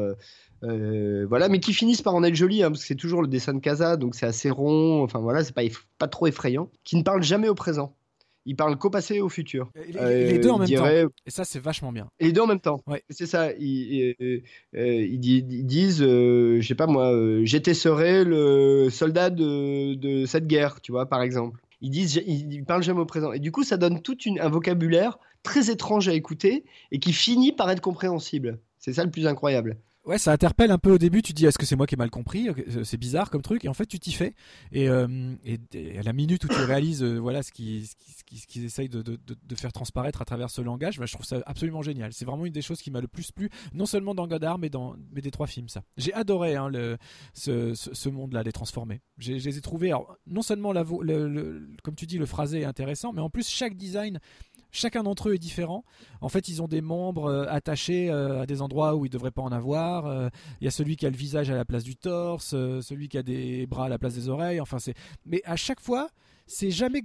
Voilà, 0.63 1.49
mais 1.49 1.61
qui 1.61 1.73
finissent 1.73 2.03
par 2.03 2.15
en 2.15 2.23
être 2.23 2.35
jolis, 2.35 2.63
hein, 2.63 2.71
parce 2.71 2.81
que 2.81 2.87
c'est 2.87 2.95
toujours 2.95 3.23
le 3.23 3.29
dessin 3.29 3.55
de 3.55 3.61
Casa, 3.61 3.97
donc 3.97 4.15
c'est 4.15 4.27
assez 4.27 4.51
rond, 4.51 5.03
enfin 5.03 5.19
voilà, 5.21 5.45
c'est 5.45 5.55
pas, 5.55 5.63
pas 5.99 6.09
trop 6.09 6.27
effrayant, 6.27 6.71
qui 6.85 6.97
ne 6.97 7.03
parlent 7.03 7.23
jamais 7.23 7.49
au 7.49 7.55
présent 7.55 7.95
ils 8.47 8.57
parlent 8.57 8.77
qu'au 8.77 8.91
passé 8.91 9.17
et 9.17 9.21
au 9.21 9.29
futur. 9.29 9.71
Les, 9.77 10.33
les 10.33 10.39
deux 10.39 10.51
en 10.51 10.59
même 10.59 10.69
temps. 10.69 10.87
Et 10.87 11.31
ça, 11.31 11.45
c'est 11.45 11.59
vachement 11.59 11.93
bien. 11.93 12.09
Et 12.19 12.27
les 12.27 12.33
deux 12.33 12.41
en 12.41 12.47
même 12.47 12.61
temps. 12.61 12.83
Ouais. 12.87 13.03
C'est 13.11 13.27
ça. 13.27 13.53
Ils, 13.53 14.17
euh, 14.21 14.41
ils, 14.75 15.67
disent, 15.67 16.03
euh, 16.03 16.61
je 16.61 16.67
sais 16.67 16.75
pas 16.75 16.87
moi, 16.87 17.13
euh, 17.13 17.43
j'étais 17.45 17.75
serai 17.75 18.25
le 18.25 18.89
soldat 18.91 19.31
de, 19.31 19.95
de, 19.95 20.25
cette 20.27 20.47
guerre, 20.47 20.81
tu 20.81 20.93
vois, 20.93 21.07
par 21.07 21.23
exemple. 21.23 21.61
Ils 21.83 21.91
disent, 21.91 22.21
ils, 22.27 22.65
parlent 22.65 22.83
jamais 22.83 23.01
au 23.01 23.07
présent. 23.07 23.33
Et 23.33 23.39
du 23.39 23.53
coup, 23.53 23.63
ça 23.63 23.77
donne 23.77 24.03
tout 24.03 24.19
une, 24.23 24.41
un 24.41 24.49
vocabulaire 24.49 25.19
très 25.43 25.71
étrange 25.71 26.09
à 26.09 26.15
écouter 26.15 26.65
et 26.93 26.99
qui 26.99 27.13
finit 27.13 27.53
par 27.53 27.71
être 27.71 27.81
compréhensible. 27.81 28.59
C'est 28.79 28.95
ça 28.95 29.05
le 29.05 29.11
plus 29.11 29.27
incroyable. 29.27 29.79
Ouais, 30.07 30.17
ça 30.17 30.33
interpelle 30.33 30.71
un 30.71 30.79
peu 30.79 30.93
au 30.93 30.99
début. 30.99 31.21
Tu 31.21 31.35
dis, 31.35 31.45
est-ce 31.45 31.59
que 31.59 31.67
c'est 31.67 31.77
moi 31.77 31.87
qui 31.87 31.95
ai 31.95 31.99
mal 31.99 32.11
compris? 32.11 32.49
C'est 32.85 32.97
bizarre 32.97 33.31
comme 33.31 33.43
truc. 33.43 33.65
Et 33.67 33.69
en 33.69 33.75
fait, 33.75 33.85
tu 33.85 33.99
t'y 33.99 34.13
fais. 34.13 34.35
Et, 34.73 34.89
euh, 34.89 35.07
à 35.99 36.03
la 36.03 36.13
minute 36.15 36.43
où 36.45 36.49
tu 36.49 36.61
réalises 36.63 37.03
euh, 37.03 37.19
voilà, 37.19 37.43
ce 37.43 37.53
qu'ils 37.53 37.87
qui, 38.27 38.65
essayent 38.65 38.89
de, 38.89 39.19
faire 39.57 39.73
transparaître 39.73 40.23
à 40.23 40.25
travers 40.25 40.49
ce 40.49 40.63
langage, 40.63 40.99
bah, 40.99 41.05
je 41.05 41.13
trouve 41.13 41.27
ça 41.27 41.41
absolument 41.45 41.83
génial. 41.83 42.15
C'est 42.15 42.25
vraiment 42.25 42.47
une 42.47 42.53
des 42.53 42.63
choses 42.63 42.81
qui 42.81 42.91
m'a 42.91 43.03
le 43.03 43.09
plus 43.09 43.31
plu, 43.31 43.51
non 43.75 43.85
seulement 43.85 44.15
dans 44.15 44.27
Godard, 44.27 44.59
mais 44.59 44.71
dans 44.71 44.97
mais 45.13 45.21
des 45.21 45.31
trois 45.31 45.47
films. 45.47 45.69
Ça, 45.69 45.83
j'ai 45.99 46.15
adoré 46.15 46.57
hein, 46.57 46.71
ce, 47.35 48.09
monde-là, 48.09 48.43
les 48.43 48.53
transformés. 48.53 49.03
Je 49.19 49.33
les 49.33 49.59
ai 49.59 49.61
trouvés. 49.61 49.93
Non 50.27 50.43
seulement 50.43 50.73
comme 51.83 51.95
tu 51.95 52.07
dis, 52.07 52.17
le 52.17 52.27
phrasé 52.27 52.61
est 52.61 52.65
intéressant, 52.65 53.13
mais 53.13 53.21
en 53.21 53.29
plus 53.29 53.49
chaque 53.49 53.77
design 53.77 54.19
Chacun 54.73 55.03
d'entre 55.03 55.29
eux 55.29 55.35
est 55.35 55.39
différent. 55.39 55.85
En 56.21 56.29
fait, 56.29 56.49
ils 56.49 56.63
ont 56.63 56.69
des 56.69 56.81
membres 56.81 57.27
euh, 57.27 57.47
attachés 57.49 58.11
euh, 58.11 58.43
à 58.43 58.47
des 58.47 58.63
endroits 58.63 58.95
où 58.95 59.05
ils 59.05 59.09
ne 59.09 59.13
devraient 59.13 59.31
pas 59.31 59.43
en 59.43 59.53
avoir. 59.53 60.07
Euh, 60.07 60.29
il 60.61 60.65
y 60.65 60.69
a 60.69 60.71
celui 60.71 60.97
qui 60.97 61.07
a 61.07 61.11
le 61.11 61.17
visage 61.17 61.51
à 61.51 61.57
la 61.57 61.65
place 61.65 61.85
du 61.85 61.97
torse, 61.97 62.51
celui 62.51 63.09
qui 63.09 63.19
a 63.19 63.23
des 63.23 63.67
bras 63.67 63.87
à 63.87 63.89
la 63.89 63.99
place 63.99 64.15
des 64.15 64.29
oreilles. 64.29 64.61
Enfin, 64.61 64.79
c'est. 64.79 64.95
Mais 65.27 65.43
à 65.45 65.57
chaque 65.57 65.81
fois, 65.81 66.09
c'est 66.47 66.71
jamais 66.71 67.03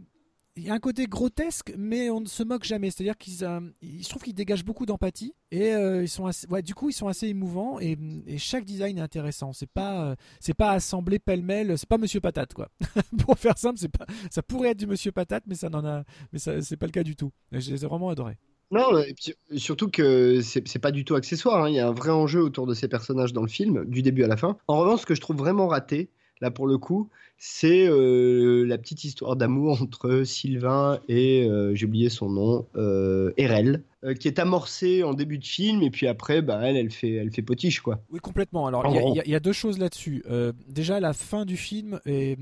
il 0.58 0.64
y 0.64 0.70
a 0.70 0.74
un 0.74 0.80
côté 0.80 1.06
grotesque, 1.06 1.74
mais 1.78 2.10
on 2.10 2.22
ne 2.22 2.28
se 2.28 2.42
moque 2.42 2.64
jamais. 2.64 2.90
C'est-à-dire 2.90 3.18
qu'ils, 3.18 3.44
euh, 3.44 3.60
je 3.82 4.08
trouve 4.08 4.24
qu'ils 4.24 4.34
dégagent 4.34 4.64
beaucoup 4.64 4.86
d'empathie 4.86 5.34
et 5.52 5.74
euh, 5.74 6.04
ils 6.04 6.10
sont, 6.10 6.26
assez, 6.26 6.48
du 6.64 6.74
coup, 6.74 6.90
ils 6.90 6.94
sont 6.94 7.08
assez 7.08 7.28
émouvants 7.28 7.80
et, 7.80 7.98
chaque 8.38 8.64
design 8.64 8.98
est 8.98 9.02
intéressant. 9.02 9.52
C'est 9.52 9.70
pas, 9.70 10.12
euh, 10.12 10.54
pas 10.58 10.72
assemblé 10.72 11.20
pêle-mêle. 11.20 11.78
C'est 11.78 11.90
pas 11.90 11.98
Monsieur 11.98 12.22
Patate, 12.22 12.54
quoi. 12.54 12.70
Pour 13.26 13.38
faire 13.38 13.58
simple, 13.58 13.78
c'est 13.80 13.92
pas, 13.92 14.06
ça 14.32 14.42
pourrait 14.42 14.70
être 14.70 14.80
du 14.80 14.88
Monsieur 14.88 15.12
Patate, 15.12 15.44
mais 15.48 15.56
ça 15.56 15.70
n'en 15.70 15.86
a, 15.86 16.04
mais 16.32 16.40
ça, 16.40 16.54
pas 16.80 16.86
le 16.86 16.92
cas 16.92 17.04
du 17.04 17.16
tout. 17.16 17.32
Je 17.52 17.72
les 17.72 17.84
ai 17.84 17.88
vraiment 17.88 18.10
adorés. 18.10 18.38
Non, 18.72 18.98
et 18.98 19.16
surtout 19.58 19.90
que 19.90 20.42
c'est 20.42 20.80
pas 20.80 20.92
du 20.92 21.06
tout 21.06 21.16
accessoire. 21.16 21.66
Hein. 21.66 21.70
Il 21.70 21.76
y 21.76 21.80
a 21.80 21.88
un 21.88 21.94
vrai 21.94 22.10
enjeu 22.10 22.42
autour 22.42 22.66
de 22.66 22.74
ces 22.74 22.88
personnages 22.88 23.32
dans 23.32 23.44
le 23.44 23.48
film, 23.48 23.86
du 23.86 24.02
début 24.02 24.24
à 24.24 24.28
la 24.28 24.38
fin. 24.38 24.58
En 24.68 24.78
revanche, 24.80 25.02
ce 25.02 25.06
que 25.06 25.16
je 25.16 25.22
trouve 25.22 25.38
vraiment 25.38 25.68
raté, 25.68 26.10
là 26.42 26.52
pour 26.52 26.68
le 26.68 26.78
coup, 26.78 27.10
c'est 27.38 27.86
euh, 27.88 28.64
la 28.66 28.78
petite 28.78 29.04
histoire 29.04 29.36
d'amour 29.36 29.80
entre 29.82 30.24
Sylvain 30.24 31.00
et, 31.08 31.48
euh, 31.50 31.74
j'ai 31.76 31.86
oublié 31.86 32.10
son 32.10 32.30
nom, 32.30 32.66
euh, 32.76 33.32
Erel, 33.38 33.84
euh, 34.04 34.14
qui 34.14 34.28
est 34.28 34.40
amorcée 34.40 35.04
en 35.04 35.14
début 35.14 35.38
de 35.40 35.46
film, 35.46 35.82
et 35.82 35.90
puis 35.90 36.08
après, 36.08 36.42
bah, 36.42 36.60
elle, 36.64 36.78
elle 36.78 36.92
fait, 36.92 37.14
elle 37.14 37.32
fait 37.32 37.42
potiche, 37.42 37.82
quoi. 37.82 38.00
Oui, 38.10 38.20
complètement. 38.20 38.68
Alors, 38.68 38.86
il 38.88 38.94
y 38.96 39.20
a- 39.20 39.26
y, 39.26 39.32
y 39.36 39.40
deux 39.42 39.52
choses 39.54 39.80
là-dessus. 39.80 40.24
Euh, 40.30 40.54
déjà, 40.68 41.00
la 41.00 41.14
fin 41.14 41.46
du 41.46 41.58
film 41.58 42.00
est- 42.06 42.38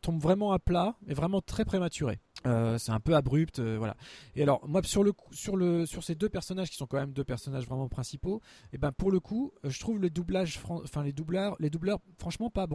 tombe 0.00 0.20
vraiment 0.20 0.52
à 0.52 0.58
plat, 0.58 0.96
est 1.08 1.14
vraiment 1.14 1.40
très 1.40 1.64
prématurée. 1.64 2.18
Euh, 2.46 2.76
c'est 2.76 2.92
un 2.92 3.00
peu 3.00 3.14
abrupt, 3.14 3.58
euh, 3.58 3.76
voilà. 3.78 3.96
Et 4.36 4.42
alors, 4.42 4.66
moi, 4.68 4.82
sur 4.82 5.02
le 5.02 5.12
sur 5.30 5.56
le 5.56 5.86
sur 5.86 6.04
ces 6.04 6.14
deux 6.14 6.28
personnages 6.28 6.68
qui 6.70 6.76
sont 6.76 6.86
quand 6.86 6.98
même 6.98 7.12
deux 7.12 7.24
personnages 7.24 7.66
vraiment 7.66 7.88
principaux, 7.88 8.42
et 8.72 8.78
ben 8.78 8.92
pour 8.92 9.10
le 9.10 9.18
coup, 9.18 9.52
euh, 9.64 9.70
je 9.70 9.80
trouve 9.80 9.98
le 9.98 10.10
doublage, 10.10 10.60
enfin 10.68 11.02
les 11.02 11.12
doubleurs, 11.12 11.56
les 11.58 11.70
doubleurs, 11.70 12.00
franchement 12.18 12.50
pas. 12.50 12.66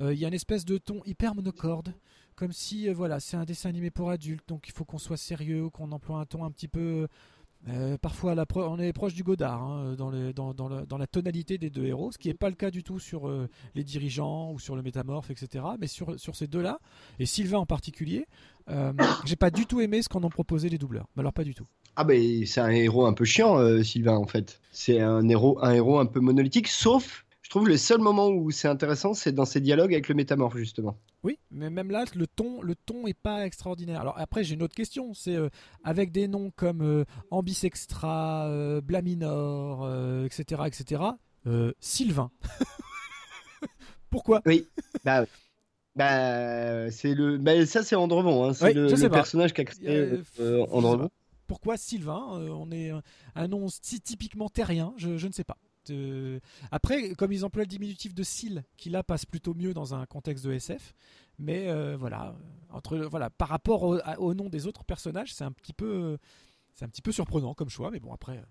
Euh, 0.00 0.14
Il 0.14 0.18
y 0.18 0.24
a 0.24 0.28
une 0.28 0.34
espèce 0.34 0.64
de 0.64 0.78
ton 0.78 1.02
hyper 1.04 1.34
monocorde, 1.34 1.94
comme 2.36 2.52
si 2.52 2.88
voilà, 2.88 3.20
c'est 3.20 3.36
un 3.36 3.44
dessin 3.44 3.68
animé 3.68 3.90
pour 3.90 4.10
adultes, 4.10 4.48
donc 4.48 4.66
il 4.68 4.72
faut 4.72 4.84
qu'on 4.86 4.98
soit 4.98 5.18
sérieux, 5.18 5.68
qu'on 5.68 5.92
emploie 5.92 6.18
un 6.18 6.24
ton 6.24 6.44
un 6.44 6.50
petit 6.50 6.68
peu 6.68 7.06
euh, 7.68 7.96
parfois, 7.96 8.34
on 8.56 8.78
est 8.78 8.92
proche 8.92 9.14
du 9.14 9.22
Godard 9.22 9.62
hein, 9.62 9.94
dans, 9.96 10.10
les- 10.10 10.32
dans, 10.32 10.98
la 10.98 11.06
tonalité 11.06 11.58
des 11.58 11.70
deux 11.70 11.84
héros, 11.84 12.10
ce 12.10 12.18
qui 12.18 12.28
n'est 12.28 12.34
pas 12.34 12.48
le 12.48 12.56
cas 12.56 12.70
du 12.70 12.82
tout 12.82 12.98
sur 12.98 13.28
euh, 13.28 13.48
les 13.74 13.84
dirigeants 13.84 14.52
ou 14.52 14.58
sur 14.58 14.74
le 14.74 14.82
métamorphe, 14.82 15.30
etc. 15.30 15.64
Mais 15.80 15.86
sur, 15.86 16.16
ces 16.18 16.46
deux-là, 16.48 16.80
et 17.20 17.26
Sylvain 17.26 17.58
en 17.58 17.66
particulier, 17.66 18.26
euh, 18.68 18.92
j'ai 19.26 19.36
pas 19.36 19.50
du 19.50 19.66
tout 19.66 19.80
aimé 19.80 20.02
ce 20.02 20.08
qu'en 20.08 20.22
ont 20.24 20.28
proposé 20.30 20.68
les 20.68 20.78
doubleurs. 20.78 21.06
Alors 21.16 21.32
pas 21.32 21.44
du 21.44 21.54
tout. 21.54 21.66
Ah 21.94 22.04
ben 22.04 22.44
c'est 22.46 22.60
un 22.60 22.70
héros 22.70 23.06
un 23.06 23.12
peu 23.12 23.24
chiant, 23.24 23.58
euh, 23.58 23.82
Sylvain 23.82 24.16
en 24.16 24.26
fait. 24.26 24.60
C'est 24.72 25.00
un 25.00 25.28
héros, 25.28 25.58
un 25.62 25.72
héros 25.72 25.98
un 26.00 26.06
peu 26.06 26.20
monolithique, 26.20 26.68
sauf, 26.68 27.24
trouve 27.52 27.68
le 27.68 27.76
seul 27.76 28.00
moment 28.00 28.28
où 28.28 28.50
c'est 28.50 28.66
intéressant, 28.66 29.12
c'est 29.12 29.32
dans 29.32 29.44
ses 29.44 29.60
dialogues 29.60 29.92
avec 29.92 30.08
le 30.08 30.14
métamorphe 30.14 30.56
justement. 30.56 30.96
Oui, 31.22 31.38
mais 31.50 31.68
même 31.68 31.90
là, 31.90 32.06
le 32.14 32.26
ton, 32.26 32.62
le 32.62 32.74
ton 32.74 33.06
est 33.06 33.18
pas 33.18 33.44
extraordinaire. 33.44 34.00
Alors 34.00 34.18
après, 34.18 34.42
j'ai 34.42 34.54
une 34.54 34.62
autre 34.62 34.74
question. 34.74 35.12
C'est 35.12 35.36
euh, 35.36 35.50
avec 35.84 36.12
des 36.12 36.28
noms 36.28 36.50
comme 36.56 36.80
euh, 36.80 37.04
Ambisextra, 37.30 38.46
euh, 38.46 38.80
Blaminor, 38.80 39.86
etc., 40.24 40.62
etc. 40.66 41.02
Sylvain. 41.78 42.30
Pourquoi? 44.10 44.40
Oui. 44.46 44.66
bah, 45.04 45.26
bah 45.94 46.90
c'est 46.90 47.14
le, 47.14 47.36
bah, 47.36 47.66
ça 47.66 47.82
c'est 47.82 47.96
Andrevon, 47.96 48.48
hein, 48.48 48.54
c'est 48.54 48.68
Oui, 48.68 48.72
le, 48.72 48.86
le 48.86 49.10
personnage 49.10 49.52
qu'a 49.52 49.64
créé 49.66 50.22
Andrevon. 50.70 51.10
Pourquoi 51.46 51.76
Sylvain? 51.76 52.48
On 52.50 52.70
est 52.70 52.92
un- 53.34 53.48
nom 53.48 53.66
si 53.68 54.00
typiquement 54.00 54.48
terrien, 54.48 54.94
je, 54.96 55.18
je 55.18 55.26
ne 55.26 55.32
sais 55.32 55.44
pas. 55.44 55.58
Après, 56.70 57.14
comme 57.14 57.32
ils 57.32 57.44
emploient 57.44 57.64
le 57.64 57.68
diminutif 57.68 58.14
de 58.14 58.22
Syl, 58.22 58.64
qui 58.76 58.90
là 58.90 59.02
passe 59.02 59.26
plutôt 59.26 59.54
mieux 59.54 59.74
dans 59.74 59.94
un 59.94 60.06
contexte 60.06 60.44
de 60.44 60.52
SF, 60.52 60.94
mais 61.38 61.68
euh, 61.68 61.96
voilà, 61.96 62.34
par 63.38 63.48
rapport 63.48 63.82
au, 63.82 64.34
nom 64.34 64.48
des 64.48 64.66
autres 64.66 64.84
personnages, 64.84 65.34
c'est 65.34 65.44
un 65.44 65.52
petit 65.52 65.72
peu, 65.72 66.18
c'est 66.74 66.84
un 66.84 66.88
petit 66.88 67.02
peu 67.02 67.12
surprenant 67.12 67.54
comme 67.54 67.68
choix, 67.68 67.90
mais 67.90 68.00
bon 68.00 68.12
après, 68.12 68.42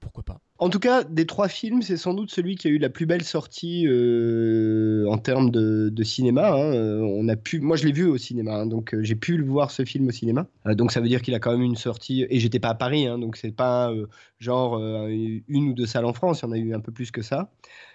pourquoi 0.00 0.24
pas. 0.24 0.40
En 0.58 0.68
tout 0.70 0.78
cas, 0.78 1.04
des 1.04 1.26
trois 1.26 1.48
films, 1.48 1.82
c'est 1.82 1.96
sans 1.96 2.14
doute 2.14 2.30
celui 2.30 2.56
qui 2.56 2.68
a 2.68 2.70
eu 2.70 2.78
la 2.78 2.90
plus 2.90 3.06
belle 3.06 3.22
sortie 3.22 3.86
euh, 3.86 5.06
en 5.08 5.18
termes 5.18 5.50
de, 5.50 6.02
cinéma. 6.02 6.52
hein. 6.52 6.72
Euh, 6.74 7.00
On 7.02 7.34
pu, 7.36 7.60
moi, 7.60 7.76
je 7.76 7.86
l'ai 7.86 7.92
vu 7.92 8.06
au 8.06 8.18
cinéma, 8.18 8.56
hein, 8.56 8.66
donc 8.66 8.94
euh, 8.94 9.02
j'ai 9.02 9.14
pu 9.14 9.36
le 9.36 9.44
voir 9.44 9.70
ce 9.70 9.84
film 9.84 10.08
au 10.08 10.10
cinéma. 10.10 10.46
Donc 10.66 10.92
ça 10.92 11.00
veut 11.00 11.08
dire 11.08 11.22
qu'il 11.22 11.34
a 11.34 11.38
quand 11.38 11.52
même 11.52 11.62
une 11.62 11.76
sortie. 11.76 12.26
Et 12.28 12.40
j'étais 12.40 12.60
pas 12.60 12.70
à 12.70 12.74
Paris, 12.74 13.06
hein, 13.06 13.18
donc 13.18 13.36
c'est 13.36 13.52
pas 13.52 13.92
genre 14.38 14.78
une 15.08 15.68
ou 15.68 15.74
deux 15.74 15.86
salles 15.86 16.06
en 16.06 16.12
France. 16.12 16.40
Il 16.40 16.46
y 16.46 16.48
en 16.48 16.52
a 16.52 16.58
eu 16.58 16.74
un 16.74 16.80
peu 16.80 16.92
plus 16.92 17.10
que 17.10 17.22
ça. 17.22 17.50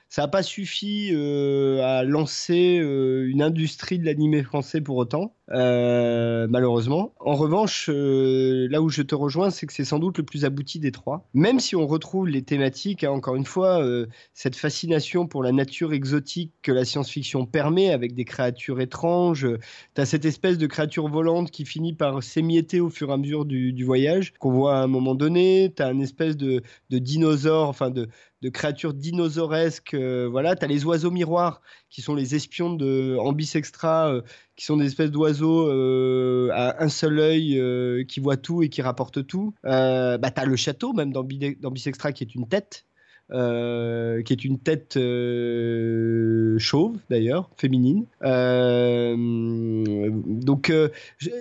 Ça 0.08 0.22
n'a 0.22 0.28
pas 0.28 0.44
suffi 0.44 1.10
euh, 1.12 1.82
à 1.84 2.04
lancer 2.04 2.80
euh, 2.80 3.28
une 3.28 3.42
industrie 3.42 4.00
de 4.00 4.06
l'animé 4.06 4.44
français 4.44 4.80
pour 4.80 4.98
autant, 4.98 5.36
euh, 5.52 6.48
malheureusement. 6.50 7.14
En 7.20 7.36
revanche, 7.36 7.90
là 7.90 8.82
où 8.82 8.90
je 8.90 9.02
te 9.02 9.16
rejoins, 9.16 9.50
c'est 9.50 9.66
que 9.66 9.74
c'est 9.74 9.84
sans 9.84 10.00
doute 10.00 10.20
le 10.20 10.24
plus 10.24 10.46
abouti 10.46 10.80
des 10.80 10.92
trois. 10.92 11.28
Même 11.34 11.60
si 11.60 11.76
on 11.76 11.88
retrouve 11.88 12.28
les 12.28 12.44
thématiques, 12.44 13.04
hein, 13.04 13.12
encore 13.12 13.36
une 13.36 13.46
fois, 13.46 13.86
cette 14.34 14.56
fascination 14.56 15.28
pour 15.28 15.44
la 15.44 15.52
nature 15.52 15.92
exotique 15.92 16.54
que 16.62 16.72
la 16.72 16.86
science-fiction 16.86 17.46
permet, 17.46 17.90
avec 17.90 18.14
des 18.14 18.26
créatures 18.26 18.80
étranges. 18.80 19.48
Tu 19.96 20.02
as 20.02 20.06
cette 20.06 20.26
espèce 20.26 20.58
de 20.58 20.68
créature 20.68 21.08
volante 21.08 21.52
qui 21.52 21.66
finit 21.66 21.94
par 21.94 22.24
s'émietter 22.24 22.80
au 22.80 22.90
fur 22.90 23.10
et 23.10 23.14
à 23.14 23.18
mesure 23.18 23.46
du, 23.46 23.74
du 23.74 23.84
voyage, 23.84 24.34
qu'on 24.40 24.52
voit 24.52 24.78
à 24.78 24.84
un 24.84 24.88
moment 24.88 25.16
donné. 25.16 25.74
Tu 25.76 25.82
as 25.84 25.92
une 25.92 26.02
espèce 26.02 26.38
de, 26.38 26.62
de 26.90 26.98
dinosaure, 27.00 27.68
enfin 27.68 27.90
de, 27.90 28.08
de 28.46 28.50
créatures 28.52 28.94
dinosauresques. 28.94 29.96
euh, 29.96 30.28
voilà, 30.30 30.56
tu 30.56 30.64
as 30.64 30.68
les 30.68 30.86
oiseaux 30.86 31.12
miroirs 31.12 31.62
qui 31.90 32.02
sont 32.02 32.14
les 32.16 32.36
espions 32.36 32.74
de 32.74 33.18
Ambis 33.20 33.52
Extra, 33.56 34.14
euh, 34.14 34.22
qui 34.56 34.66
sont 34.66 34.78
des 34.78 34.86
espèces 34.86 35.12
d'oiseaux 35.12 35.68
euh, 35.68 36.50
à 36.54 36.84
un 36.84 36.90
seul 36.90 37.20
œil 37.20 38.06
qui 38.08 38.20
voient 38.20 38.38
tout 38.38 38.62
et 38.64 38.70
qui 38.70 38.82
rapportent 38.82 39.26
tout. 39.26 39.54
Bah, 39.64 40.18
tu 40.20 40.42
as 40.42 40.46
le 40.46 40.56
château, 40.56 40.94
même 40.94 41.12
dans 41.12 41.24
Bi- 41.24 41.58
dans 41.60 41.72
Bis 41.72 41.88
Extra, 41.88 42.12
qui 42.12 42.24
est 42.24 42.36
une 42.36 42.48
tête. 42.48 42.86
Euh, 43.32 44.22
qui 44.22 44.34
est 44.34 44.46
une 44.46 44.60
tête 44.60 44.98
euh, 44.98 46.58
chauve 46.60 46.98
d'ailleurs, 47.10 47.50
féminine. 47.58 48.06
Euh, 48.24 49.16
donc 49.18 50.72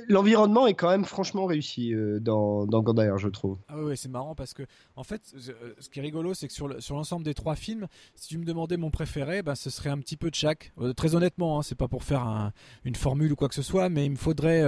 l'environnement 0.09 0.67
est 0.67 0.75
quand 0.75 0.89
même 0.91 1.05
franchement 1.05 1.47
réussi 1.47 1.93
dans, 2.21 2.67
dans 2.67 2.83
je 3.17 3.29
trouve. 3.29 3.59
Ah 3.69 3.83
ouais, 3.83 3.97
c'est 3.97 4.09
marrant 4.09 4.35
parce 4.35 4.55
que 4.55 4.63
en 4.97 5.05
fait, 5.05 5.21
ce 5.79 5.89
qui 5.89 5.99
est 5.99 6.03
rigolo, 6.03 6.35
c'est 6.35 6.47
que 6.49 6.53
sur 6.53 6.69
le- 6.69 6.81
sur 6.81 6.97
l'ensemble 6.97 7.25
des 7.25 7.35
trois 7.35 7.57
films, 7.57 7.87
si 8.15 8.29
tu 8.29 8.39
me 8.39 8.45
demandais 8.45 8.77
mon 8.77 8.91
préféré, 8.91 9.43
bah, 9.43 9.55
ce 9.55 9.71
serait 9.71 9.91
un 9.91 9.99
petit 9.99 10.17
peu 10.17 10.31
de 10.31 10.35
chaque. 10.35 10.73
Très 10.97 11.15
honnêtement, 11.15 11.59
hein, 11.59 11.63
c'est 11.63 11.75
pas 11.75 11.89
pour 11.89 12.05
faire 12.05 12.23
un- 12.23 12.53
une 12.85 12.95
formule 12.95 13.33
ou 13.33 13.37
quoi 13.37 13.49
que 13.49 13.55
ce 13.55 13.63
soit, 13.63 13.89
mais 13.89 14.05
il 14.07 14.11
me 14.13 14.17
faudrait 14.17 14.63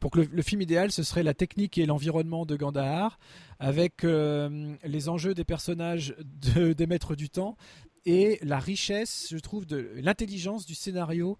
pour 0.00 0.10
que 0.10 0.20
le, 0.20 0.28
le 0.32 0.42
film 0.42 0.60
idéal, 0.62 0.90
ce 0.92 1.02
serait 1.02 1.22
la 1.22 1.34
technique 1.34 1.78
et 1.78 1.86
l'environnement 1.86 2.46
de 2.46 2.56
Gandahar, 2.56 3.18
avec 3.62 4.02
euh, 4.02 4.74
les 4.82 5.08
enjeux 5.08 5.34
des 5.34 5.44
personnages 5.44 6.16
de- 6.18 6.72
des 6.80 6.86
maîtres 6.86 7.14
du 7.14 7.30
temps 7.30 7.56
et 8.04 8.40
la 8.42 8.58
richesse, 8.58 9.28
je 9.30 9.38
trouve, 9.38 9.64
de 9.66 9.92
l'intelligence 9.94 10.66
du 10.66 10.74
scénario 10.74 11.38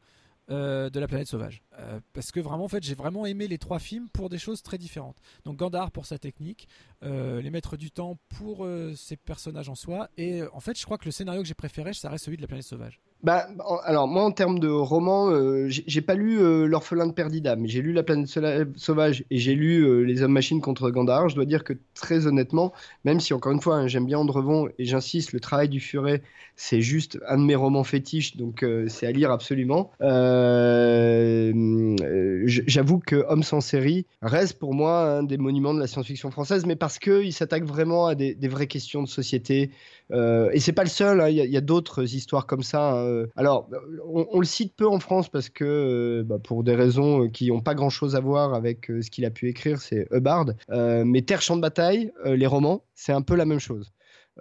euh, 0.50 0.88
de 0.88 1.00
la 1.00 1.08
planète 1.08 1.26
sauvage. 1.26 1.62
Euh, 1.80 1.98
parce 2.12 2.30
que 2.30 2.38
vraiment, 2.38 2.64
en 2.64 2.68
fait, 2.68 2.82
j'ai 2.84 2.94
vraiment 2.94 3.26
aimé 3.26 3.48
les 3.48 3.58
trois 3.58 3.80
films 3.80 4.08
pour 4.08 4.28
des 4.28 4.38
choses 4.38 4.62
très 4.62 4.78
différentes. 4.78 5.16
Donc 5.44 5.56
Gandhar 5.56 5.90
pour 5.90 6.06
sa 6.06 6.18
technique, 6.18 6.68
les 7.02 7.50
maîtres 7.50 7.76
du 7.76 7.90
temps 7.90 8.16
pour 8.28 8.66
ses 8.94 9.16
personnages 9.16 9.68
en 9.68 9.74
soi, 9.74 10.08
et 10.16 10.42
en 10.52 10.60
fait, 10.60 10.78
je 10.78 10.84
crois 10.84 10.98
que 10.98 11.06
le 11.06 11.10
scénario 11.10 11.42
que 11.42 11.48
j'ai 11.48 11.54
préféré, 11.54 11.92
ça 11.92 12.08
reste 12.08 12.26
celui 12.26 12.36
de 12.36 12.42
la 12.42 12.48
planète 12.48 12.66
sauvage. 12.66 13.00
Bah, 13.22 13.46
alors 13.84 14.08
moi 14.08 14.24
en 14.24 14.32
termes 14.32 14.58
de 14.58 14.68
roman, 14.68 15.30
euh, 15.30 15.68
j'ai 15.68 16.00
pas 16.00 16.14
lu 16.16 16.40
euh, 16.40 16.66
L'orphelin 16.66 17.06
de 17.06 17.12
Perdida, 17.12 17.54
mais 17.54 17.68
j'ai 17.68 17.80
lu 17.80 17.92
La 17.92 18.02
planète 18.02 18.28
sauvage 18.76 19.24
et 19.30 19.38
j'ai 19.38 19.54
lu 19.54 19.84
euh, 19.86 20.00
Les 20.00 20.22
hommes 20.22 20.32
machines 20.32 20.60
contre 20.60 20.90
Gandhar. 20.90 21.28
Je 21.28 21.36
dois 21.36 21.44
dire 21.44 21.62
que 21.62 21.74
très 21.94 22.26
honnêtement, 22.26 22.72
même 23.04 23.20
si 23.20 23.32
encore 23.32 23.52
une 23.52 23.60
fois 23.60 23.76
hein, 23.76 23.86
j'aime 23.86 24.06
bien 24.06 24.18
Andrevon 24.18 24.68
et 24.76 24.84
j'insiste, 24.86 25.32
le 25.32 25.38
travail 25.38 25.68
du 25.68 25.78
Furet, 25.78 26.20
c'est 26.62 26.80
juste 26.80 27.18
un 27.26 27.38
de 27.38 27.42
mes 27.42 27.56
romans 27.56 27.82
fétiches, 27.82 28.36
donc 28.36 28.62
euh, 28.62 28.86
c'est 28.86 29.08
à 29.08 29.10
lire 29.10 29.32
absolument. 29.32 29.90
Euh, 30.00 31.52
euh, 32.00 32.42
J'avoue 32.46 33.00
que 33.00 33.16
Homme 33.28 33.42
sans 33.42 33.60
série 33.60 34.06
reste 34.22 34.60
pour 34.60 34.72
moi 34.72 35.18
un 35.18 35.22
des 35.24 35.38
monuments 35.38 35.74
de 35.74 35.80
la 35.80 35.88
science-fiction 35.88 36.30
française, 36.30 36.64
mais 36.64 36.76
parce 36.76 37.00
que 37.00 37.24
il 37.24 37.32
s'attaque 37.32 37.64
vraiment 37.64 38.06
à 38.06 38.14
des, 38.14 38.36
vraies 38.46 38.68
questions 38.68 39.02
de 39.02 39.08
société. 39.08 39.72
Et 40.12 40.60
c'est 40.60 40.72
pas 40.72 40.84
le 40.84 40.90
seul, 40.90 41.20
hein, 41.20 41.28
il 41.30 41.36
y 41.36 41.56
a, 41.56 41.60
d'autres 41.60 42.14
histoires 42.14 42.46
comme 42.46 42.62
ça. 42.62 42.92
hein. 42.92 43.24
Alors, 43.34 43.68
on, 44.06 44.38
le 44.38 44.44
cite 44.44 44.76
peu 44.76 44.86
en 44.86 45.00
France 45.00 45.30
parce 45.30 45.48
que, 45.48 46.22
bah, 46.26 46.38
pour 46.38 46.62
des 46.62 46.74
raisons 46.74 47.28
qui 47.28 47.48
n'ont 47.48 47.62
pas 47.62 47.74
grand-chose 47.74 48.14
à 48.14 48.20
voir 48.20 48.52
avec 48.52 48.86
ce 48.86 49.10
qu'il 49.10 49.24
a 49.24 49.30
pu 49.30 49.48
écrire, 49.48 49.80
c'est 49.80 50.06
Hubbard. 50.12 50.46
Mais 50.68 51.22
Terre, 51.22 51.40
Champ 51.42 51.56
de 51.56 51.62
Bataille, 51.62 52.12
les 52.24 52.46
romans, 52.46 52.84
c'est 52.94 53.12
un 53.12 53.22
peu 53.22 53.34
la 53.34 53.46
même 53.46 53.60
chose. 53.60 53.90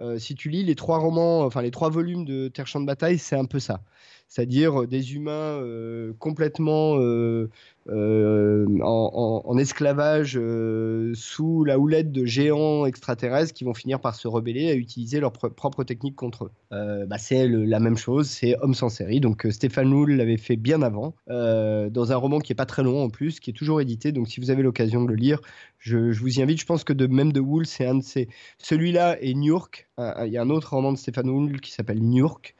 Euh, 0.00 0.18
si 0.18 0.34
tu 0.34 0.48
lis 0.48 0.64
les 0.64 0.74
trois 0.74 0.98
romans, 0.98 1.42
enfin 1.42 1.62
les 1.62 1.70
trois 1.70 1.90
volumes 1.90 2.24
de 2.24 2.48
Terre, 2.48 2.66
Champ 2.66 2.80
de 2.80 2.86
Bataille, 2.86 3.18
c'est 3.18 3.36
un 3.36 3.44
peu 3.44 3.58
ça. 3.60 3.82
C'est-à-dire 4.28 4.82
euh, 4.82 4.86
des 4.86 5.14
humains 5.14 5.32
euh, 5.32 6.14
complètement 6.18 6.96
euh, 6.98 7.50
euh, 7.88 8.66
en, 8.82 9.58
esclavage 9.58 10.38
euh, 10.40 11.12
sous 11.14 11.64
la 11.64 11.78
houlette 11.78 12.12
de 12.12 12.24
géants 12.24 12.86
extraterrestres 12.86 13.52
qui 13.52 13.64
vont 13.64 13.74
finir 13.74 14.00
par 14.00 14.14
se 14.14 14.28
rebeller 14.28 14.70
à 14.70 14.74
utiliser 14.74 15.20
leur 15.20 15.32
pro- 15.32 15.50
propre 15.50 15.84
technique 15.84 16.16
contre 16.16 16.44
eux. 16.44 16.50
Euh, 16.72 17.06
bah, 17.06 17.18
c'est 17.18 17.48
la 17.48 17.80
même 17.80 17.96
chose, 17.96 18.28
c'est 18.28 18.56
Homme 18.60 18.74
sans 18.74 18.88
série. 18.88 19.20
Donc 19.20 19.46
Stéphane 19.50 19.92
Houle 19.92 20.12
l'avait 20.12 20.36
fait 20.36 20.56
bien 20.56 20.82
avant, 20.82 21.14
dans 21.28 22.12
un 22.12 22.16
roman 22.16 22.38
qui 22.38 22.52
est 22.52 22.56
pas 22.56 22.66
très 22.66 22.82
long 22.82 23.02
en 23.02 23.10
plus, 23.10 23.40
qui 23.40 23.50
est 23.50 23.54
toujours 23.54 23.80
édité. 23.80 24.12
Donc 24.12 24.28
si 24.28 24.40
vous 24.40 24.50
avez 24.50 24.62
l'occasion 24.62 25.02
de 25.02 25.08
le 25.08 25.16
lire, 25.16 25.40
je, 25.78 25.96
vous 26.18 26.38
y 26.38 26.42
invite. 26.42 26.60
Je 26.60 26.66
pense 26.66 26.84
que 26.84 26.92
même 27.06 27.32
de 27.32 27.40
Houle, 27.40 27.66
c'est 27.66 27.86
un 27.86 27.96
de 27.96 28.02
ces. 28.02 28.28
Celui-là 28.58 29.18
et 29.20 29.34
New 29.34 29.52
York. 29.52 29.88
Il 29.98 30.32
y 30.32 30.38
a 30.38 30.42
un 30.42 30.50
autre 30.50 30.74
roman 30.74 30.92
de 30.92 30.98
Stéphane 30.98 31.28
Houle 31.28 31.60
qui 31.60 31.72
s'appelle 31.72 32.00
New 32.00 32.18
York. 32.18 32.54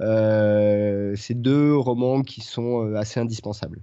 Euh, 0.00 1.16
deux 1.30 1.76
romans 1.76 2.22
qui 2.22 2.40
sont 2.40 2.94
assez 2.94 3.20
indispensables. 3.20 3.80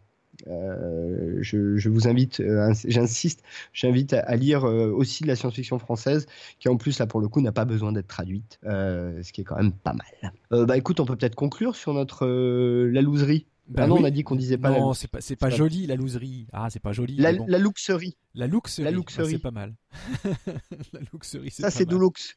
Euh, 0.48 1.38
je, 1.42 1.78
je 1.78 1.90
vous 1.90 2.08
invite, 2.08 2.40
euh, 2.40 2.70
ins- 2.70 2.88
j'insiste, 2.88 3.42
j'invite 3.74 4.14
à, 4.14 4.20
à 4.20 4.36
lire 4.36 4.66
euh, 4.66 4.92
aussi 4.92 5.24
de 5.24 5.28
la 5.28 5.36
science-fiction 5.36 5.80
française, 5.80 6.26
qui 6.60 6.70
en 6.70 6.78
plus 6.78 7.00
là 7.00 7.08
pour 7.08 7.20
le 7.22 7.28
coup 7.28 7.42
n'a 7.42 7.52
pas 7.52 7.66
besoin 7.66 7.92
d'être 7.92 8.08
traduite, 8.08 8.60
ce 8.64 9.32
qui 9.32 9.42
est 9.42 9.44
quand 9.44 9.56
même 9.58 9.72
pas 9.72 9.94
mal. 9.94 10.34
Bah 10.66 10.78
écoute, 10.78 11.00
on 11.00 11.06
peut 11.06 11.16
peut-être 11.16 11.36
conclure 11.36 11.76
sur 11.76 11.94
notre 11.94 12.26
la 12.28 13.02
loserie 13.02 13.46
Bah 13.68 13.84
ah 13.84 13.88
non, 13.88 13.96
oui. 13.96 14.02
on 14.04 14.06
a 14.06 14.12
dit 14.12 14.24
qu'on 14.24 14.36
disait 14.36 14.58
pas 14.58 14.70
la 14.70 14.80
non, 14.80 14.94
c'est 14.94 15.10
pas, 15.10 15.22
c'est 15.22 15.36
pas 15.36 15.50
joli 15.50 15.88
la 15.88 15.96
loserie. 15.96 16.48
Ah, 16.54 16.68
c'est 16.70 16.80
pas 16.82 16.92
joli. 16.92 17.16
La, 17.18 17.34
bon. 17.34 17.46
la 17.48 17.58
luxerie. 17.58 18.16
La 18.36 18.48
luxerie. 18.48 18.84
la 18.84 18.90
Ah, 18.90 18.92
luxerie. 18.92 19.32
c'est 19.34 19.40
pas 19.40 19.52
mal. 19.52 19.74
la 20.94 21.00
luxerie, 21.14 21.50
c'est 21.52 21.62
Ça, 21.64 21.68
pas 21.68 21.72
c'est 21.72 21.86
du 21.86 21.96
mal. 21.96 22.04
luxe. 22.04 22.36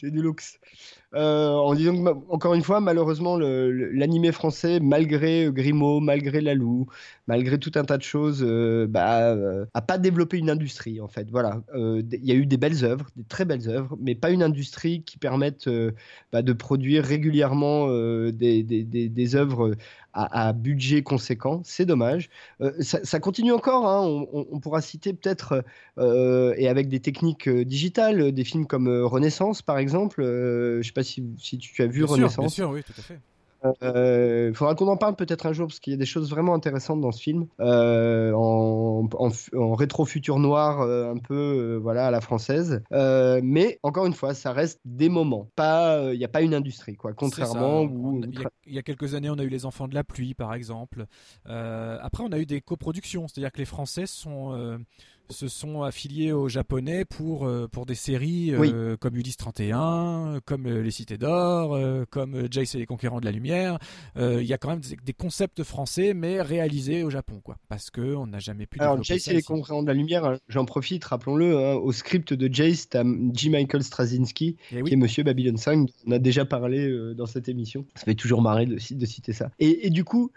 C'est 0.00 0.10
du 0.10 0.22
luxe. 0.22 0.58
Euh, 1.14 1.48
en 1.48 1.74
disant 1.74 2.22
encore 2.28 2.52
une 2.52 2.62
fois, 2.62 2.80
malheureusement, 2.80 3.38
l'animé 3.38 4.30
français, 4.30 4.78
malgré 4.78 5.46
euh, 5.46 5.50
Grimaud, 5.50 6.00
malgré 6.00 6.42
Lalou, 6.42 6.86
malgré 7.26 7.58
tout 7.58 7.72
un 7.76 7.84
tas 7.84 7.96
de 7.96 8.02
choses, 8.02 8.44
euh, 8.46 8.86
bah, 8.86 9.32
euh, 9.32 9.64
a 9.72 9.80
pas 9.80 9.96
développé 9.96 10.36
une 10.36 10.50
industrie, 10.50 11.00
en 11.00 11.08
fait. 11.08 11.30
Voilà. 11.30 11.62
Il 11.74 12.24
y 12.24 12.32
a 12.32 12.34
eu 12.34 12.46
des 12.46 12.58
belles 12.58 12.84
œuvres, 12.84 13.06
des 13.16 13.24
très 13.24 13.46
belles 13.46 13.68
œuvres, 13.68 13.96
mais 14.00 14.14
pas 14.14 14.30
une 14.30 14.42
industrie 14.42 15.02
qui 15.02 15.16
permette 15.18 15.68
bah, 16.32 16.42
de 16.42 16.52
produire 16.52 17.04
régulièrement 17.04 17.88
des 18.30 19.34
œuvres 19.34 19.74
à, 20.12 20.48
à 20.48 20.52
budget 20.52 21.02
conséquent. 21.02 21.62
C'est 21.64 21.86
dommage. 21.86 22.30
Euh, 22.60 22.72
ça, 22.80 23.00
ça 23.04 23.20
continue 23.20 23.52
encore. 23.52 23.86
hein. 23.88 24.00
On, 24.02 24.28
on- 24.32 24.46
on 24.52 24.60
pourra 24.60 24.80
citer 24.80 25.12
peut-être 25.12 25.64
euh, 25.98 26.54
et 26.56 26.68
avec 26.68 26.88
des 26.88 27.00
techniques 27.00 27.48
euh, 27.48 27.64
digitales, 27.64 28.32
des 28.32 28.44
films 28.44 28.66
comme 28.66 28.88
Renaissance 28.88 29.62
par 29.62 29.78
exemple. 29.78 30.22
Je 30.22 30.82
sais 30.82 30.92
pas 30.92 31.02
si, 31.04 31.24
si 31.38 31.58
tu 31.58 31.82
as 31.82 31.86
vu 31.86 32.00
Bien 32.00 32.06
sûr, 32.06 32.16
bien 32.16 32.16
Renaissance. 32.16 32.54
sûr, 32.54 32.70
oui, 32.70 32.82
tout 32.82 32.92
à 32.98 33.02
fait. 33.02 33.20
Il 33.64 34.52
faudra 34.54 34.74
qu'on 34.74 34.88
en 34.88 34.96
parle 34.96 35.16
peut-être 35.16 35.46
un 35.46 35.52
jour 35.52 35.66
parce 35.66 35.80
qu'il 35.80 35.92
y 35.92 35.94
a 35.94 35.98
des 35.98 36.06
choses 36.06 36.30
vraiment 36.30 36.54
intéressantes 36.54 37.00
dans 37.00 37.12
ce 37.12 37.22
film. 37.22 37.46
Euh, 37.60 38.32
en, 38.32 39.08
en, 39.18 39.30
en 39.56 39.74
rétro-futur 39.74 40.38
noir, 40.38 40.80
euh, 40.80 41.12
un 41.12 41.18
peu 41.18 41.34
euh, 41.34 41.76
voilà 41.76 42.06
à 42.06 42.10
la 42.10 42.20
française. 42.20 42.82
Euh, 42.92 43.40
mais 43.42 43.78
encore 43.82 44.06
une 44.06 44.14
fois, 44.14 44.34
ça 44.34 44.52
reste 44.52 44.80
des 44.84 45.08
moments. 45.08 45.48
Pas, 45.56 46.12
il 46.12 46.18
n'y 46.18 46.24
a 46.24 46.28
pas 46.28 46.42
une 46.42 46.54
industrie 46.54 46.96
quoi. 46.96 47.12
Contrairement 47.12 47.82
où 47.82 48.20
il, 48.24 48.40
y 48.40 48.44
a, 48.44 48.50
il 48.66 48.74
y 48.74 48.78
a 48.78 48.82
quelques 48.82 49.14
années, 49.14 49.30
on 49.30 49.38
a 49.38 49.42
eu 49.44 49.48
les 49.48 49.66
Enfants 49.66 49.88
de 49.88 49.94
la 49.94 50.04
pluie, 50.04 50.34
par 50.34 50.54
exemple. 50.54 51.06
Euh, 51.48 51.98
après, 52.00 52.22
on 52.24 52.32
a 52.32 52.38
eu 52.38 52.46
des 52.46 52.60
coproductions, 52.60 53.26
c'est-à-dire 53.28 53.52
que 53.52 53.58
les 53.58 53.64
Français 53.64 54.06
sont, 54.06 54.52
euh, 54.54 54.78
se 55.30 55.48
sont 55.48 55.82
affiliés 55.82 56.32
aux 56.32 56.48
Japonais 56.48 57.04
pour, 57.04 57.46
euh, 57.46 57.68
pour 57.70 57.86
des 57.86 57.94
séries 57.94 58.52
euh, 58.52 58.96
comme 58.96 59.16
Ulysse 59.16 59.36
31, 59.36 60.40
comme 60.44 60.66
euh, 60.66 60.82
Les 60.82 60.90
Cités 60.90 61.18
d'Or, 61.18 61.74
euh, 61.74 62.04
comme 62.10 62.48
Jace 62.50 62.74
et 62.74 62.78
les 62.78 62.86
Conquérants 62.86 63.20
de 63.20 63.24
la 63.24 63.32
Lumière. 63.32 63.78
Euh, 64.16 64.40
Il 64.42 64.48
y 64.48 64.52
a 64.52 64.58
quand 64.58 64.68
même 64.70 64.80
des, 64.80 64.96
des 65.04 65.12
concepts 65.12 65.62
français, 65.62 66.14
mais 66.14 66.40
réalisés 66.40 67.02
au 67.02 67.10
Japon, 67.10 67.40
quoi. 67.42 67.56
Parce 67.68 67.90
que 67.90 68.14
on 68.14 68.26
n'a 68.26 68.38
jamais 68.38 68.66
pu 68.66 68.80
Alors, 68.80 69.02
Jace 69.02 69.28
et 69.28 69.32
les 69.32 69.38
ici. 69.38 69.46
Concurrents 69.46 69.82
de 69.82 69.88
la 69.88 69.94
Lumière, 69.94 70.38
j'en 70.48 70.64
profite, 70.64 71.04
rappelons-le, 71.04 71.56
hein, 71.58 71.74
au 71.74 71.92
script 71.92 72.32
de 72.32 72.52
Jace, 72.52 72.88
t'as 72.88 73.04
J. 73.34 73.50
Michael 73.50 73.82
Straczynski, 73.82 74.56
Eh 74.72 74.82
qui 74.82 74.92
est 74.94 74.96
Monsieur 74.96 75.22
Babylon 75.24 75.56
5, 75.56 75.86
dont 75.86 75.92
on 76.06 76.12
a 76.12 76.18
déjà 76.18 76.44
parlé 76.44 77.14
dans 77.14 77.26
cette 77.26 77.48
émission. 77.48 77.84
Ça 77.94 78.04
fait 78.04 78.14
toujours 78.14 78.42
marrer 78.42 78.66
de, 78.66 78.74
de 78.74 79.06
citer 79.06 79.32
ça. 79.32 79.50
Et, 79.58 79.86
et 79.86 79.90
du 79.90 80.04
coup, 80.04 80.30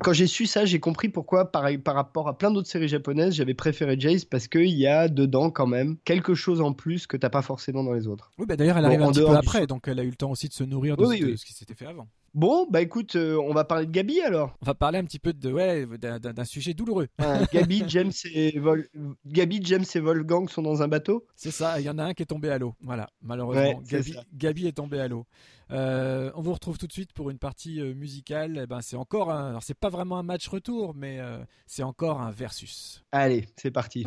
quand 0.00 0.12
j'ai 0.12 0.26
su 0.26 0.46
ça, 0.46 0.64
j'ai 0.64 0.78
compris 0.80 1.08
pourquoi, 1.08 1.50
par, 1.50 1.68
par 1.82 1.94
rapport 1.94 2.28
à 2.28 2.38
plein 2.38 2.50
d'autres 2.50 2.68
séries 2.68 2.88
japonaises, 2.88 3.34
j'avais 3.34 3.54
préféré 3.54 3.96
Jace, 3.98 4.23
parce 4.30 4.48
qu'il 4.48 4.68
y 4.70 4.86
a 4.86 5.08
dedans 5.08 5.50
quand 5.50 5.66
même 5.66 5.96
quelque 6.04 6.34
chose 6.34 6.60
en 6.60 6.72
plus 6.72 7.06
que 7.06 7.16
t'as 7.16 7.30
pas 7.30 7.42
forcément 7.42 7.84
dans 7.84 7.92
les 7.92 8.06
autres. 8.06 8.30
Oui, 8.38 8.46
bah 8.46 8.56
d'ailleurs, 8.56 8.78
elle 8.78 8.84
arrive 8.84 9.02
un 9.02 9.10
petit 9.10 9.20
peu 9.20 9.28
du 9.30 9.34
après, 9.36 9.66
donc 9.66 9.86
elle 9.88 9.98
a 10.00 10.02
eu 10.04 10.10
le 10.10 10.16
temps 10.16 10.30
aussi 10.30 10.48
de 10.48 10.52
se 10.54 10.64
nourrir 10.64 10.96
de, 10.96 11.04
Oui, 11.04 11.08
ce- 11.18 11.22
oui, 11.22 11.26
de 11.28 11.32
oui. 11.32 11.38
ce 11.38 11.44
qui 11.44 11.52
s'était 11.52 11.74
fait 11.74 11.86
avant. 11.86 12.08
Bon, 12.34 12.66
bah 12.68 12.80
écoute, 12.82 13.14
euh, 13.14 13.36
on 13.40 13.52
va 13.54 13.62
parler 13.64 13.86
de 13.86 13.92
Gabi 13.92 14.20
alors. 14.20 14.56
On 14.60 14.66
va 14.66 14.74
parler 14.74 14.98
un 14.98 15.04
petit 15.04 15.20
peu 15.20 15.32
de 15.32 15.52
ouais 15.52 15.86
d'un- 15.98 16.44
sujet 16.44 16.74
douloureux. 16.74 17.06
Hein, 17.20 17.44
Gabi, 17.52 17.84
James 17.86 18.10
et 18.32 18.58
Vol- 18.58 18.88
Gabi, 19.24 19.60
James 19.62 19.84
et 19.94 20.00
Wolfgang 20.00 20.48
sont 20.48 20.62
dans 20.62 20.82
un 20.82 20.88
bateau. 20.88 21.24
C'est 21.36 21.52
ça, 21.52 21.78
il 21.80 21.86
y 21.86 21.88
en 21.90 21.96
a 21.98 22.02
un 22.04 22.12
qui 22.12 22.24
est 22.24 22.26
tombé 22.26 22.50
à 22.50 22.58
l'eau. 22.58 22.74
Voilà, 22.80 23.08
malheureusement, 23.22 23.80
Ouais, 23.80 24.02
Gabi, 24.34 24.66
est 24.66 24.72
tombé 24.72 24.98
à 24.98 25.06
l'eau. 25.06 25.26
Euh, 25.70 26.32
on 26.34 26.42
vous 26.42 26.52
retrouve 26.52 26.76
tout 26.76 26.88
de 26.88 26.92
suite 26.92 27.12
pour 27.12 27.30
une 27.30 27.38
partie 27.38 27.80
euh, 27.80 27.94
musicale. 27.94 28.60
Eh 28.64 28.66
ben, 28.66 28.80
c'est 28.80 28.96
encore 28.96 29.30
un, 29.30 29.50
alors 29.50 29.62
c'est 29.62 29.78
pas 29.78 29.88
vraiment 29.88 30.18
un 30.18 30.24
match 30.24 30.48
retour, 30.48 30.92
mais 30.92 31.20
euh, 31.20 31.38
c'est 31.66 31.84
encore 31.84 32.20
un 32.20 32.32
versus. 32.32 33.04
Allez, 33.12 33.46
c'est 33.56 33.70
parti. 33.70 34.04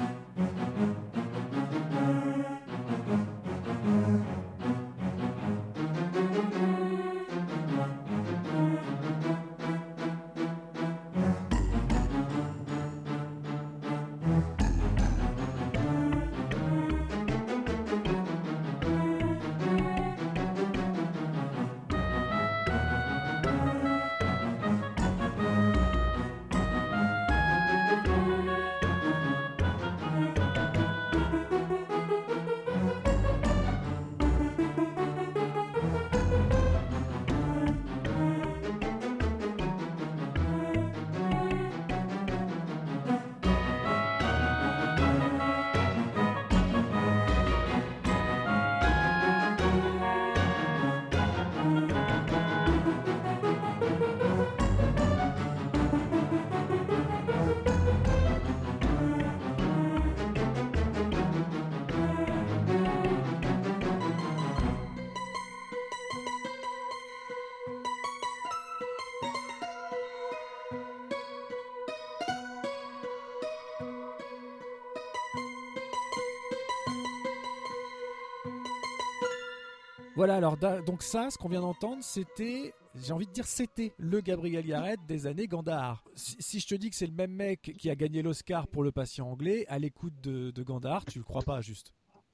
Alors 80.47 80.83
donc 80.83 81.03
ça, 81.03 81.29
ce 81.29 81.37
qu'on 81.37 81.49
vient 81.49 81.61
d'entendre, 81.61 82.01
c'était, 82.01 82.73
j'ai 82.95 83.11
envie 83.11 83.27
de 83.27 83.31
dire, 83.31 83.45
c'était 83.45 83.93
le 83.97 84.21
Gabriel 84.21 84.65
Yared 84.65 85.05
des 85.05 85.27
années 85.27 85.47
Gandhar. 85.47 86.03
Si, 86.15 86.37
si 86.39 86.59
je 86.59 86.67
te 86.67 86.75
dis 86.75 86.89
que 86.89 86.95
c'est 86.95 87.07
le 87.07 87.13
même 87.13 87.33
mec 87.33 87.73
qui 87.77 87.89
a 87.89 87.95
gagné 87.95 88.21
l'Oscar 88.21 88.67
pour 88.67 88.83
Le 88.83 88.91
Patient 88.91 89.29
anglais, 89.29 89.65
à 89.67 89.77
l'écoute 89.77 90.13
de, 90.21 90.51
de 90.51 90.63
Gandhar, 90.63 91.03
tu 91.05 91.19
le 91.19 91.25
crois 91.25 91.41
pas 91.41 91.59
juste? 91.61 91.93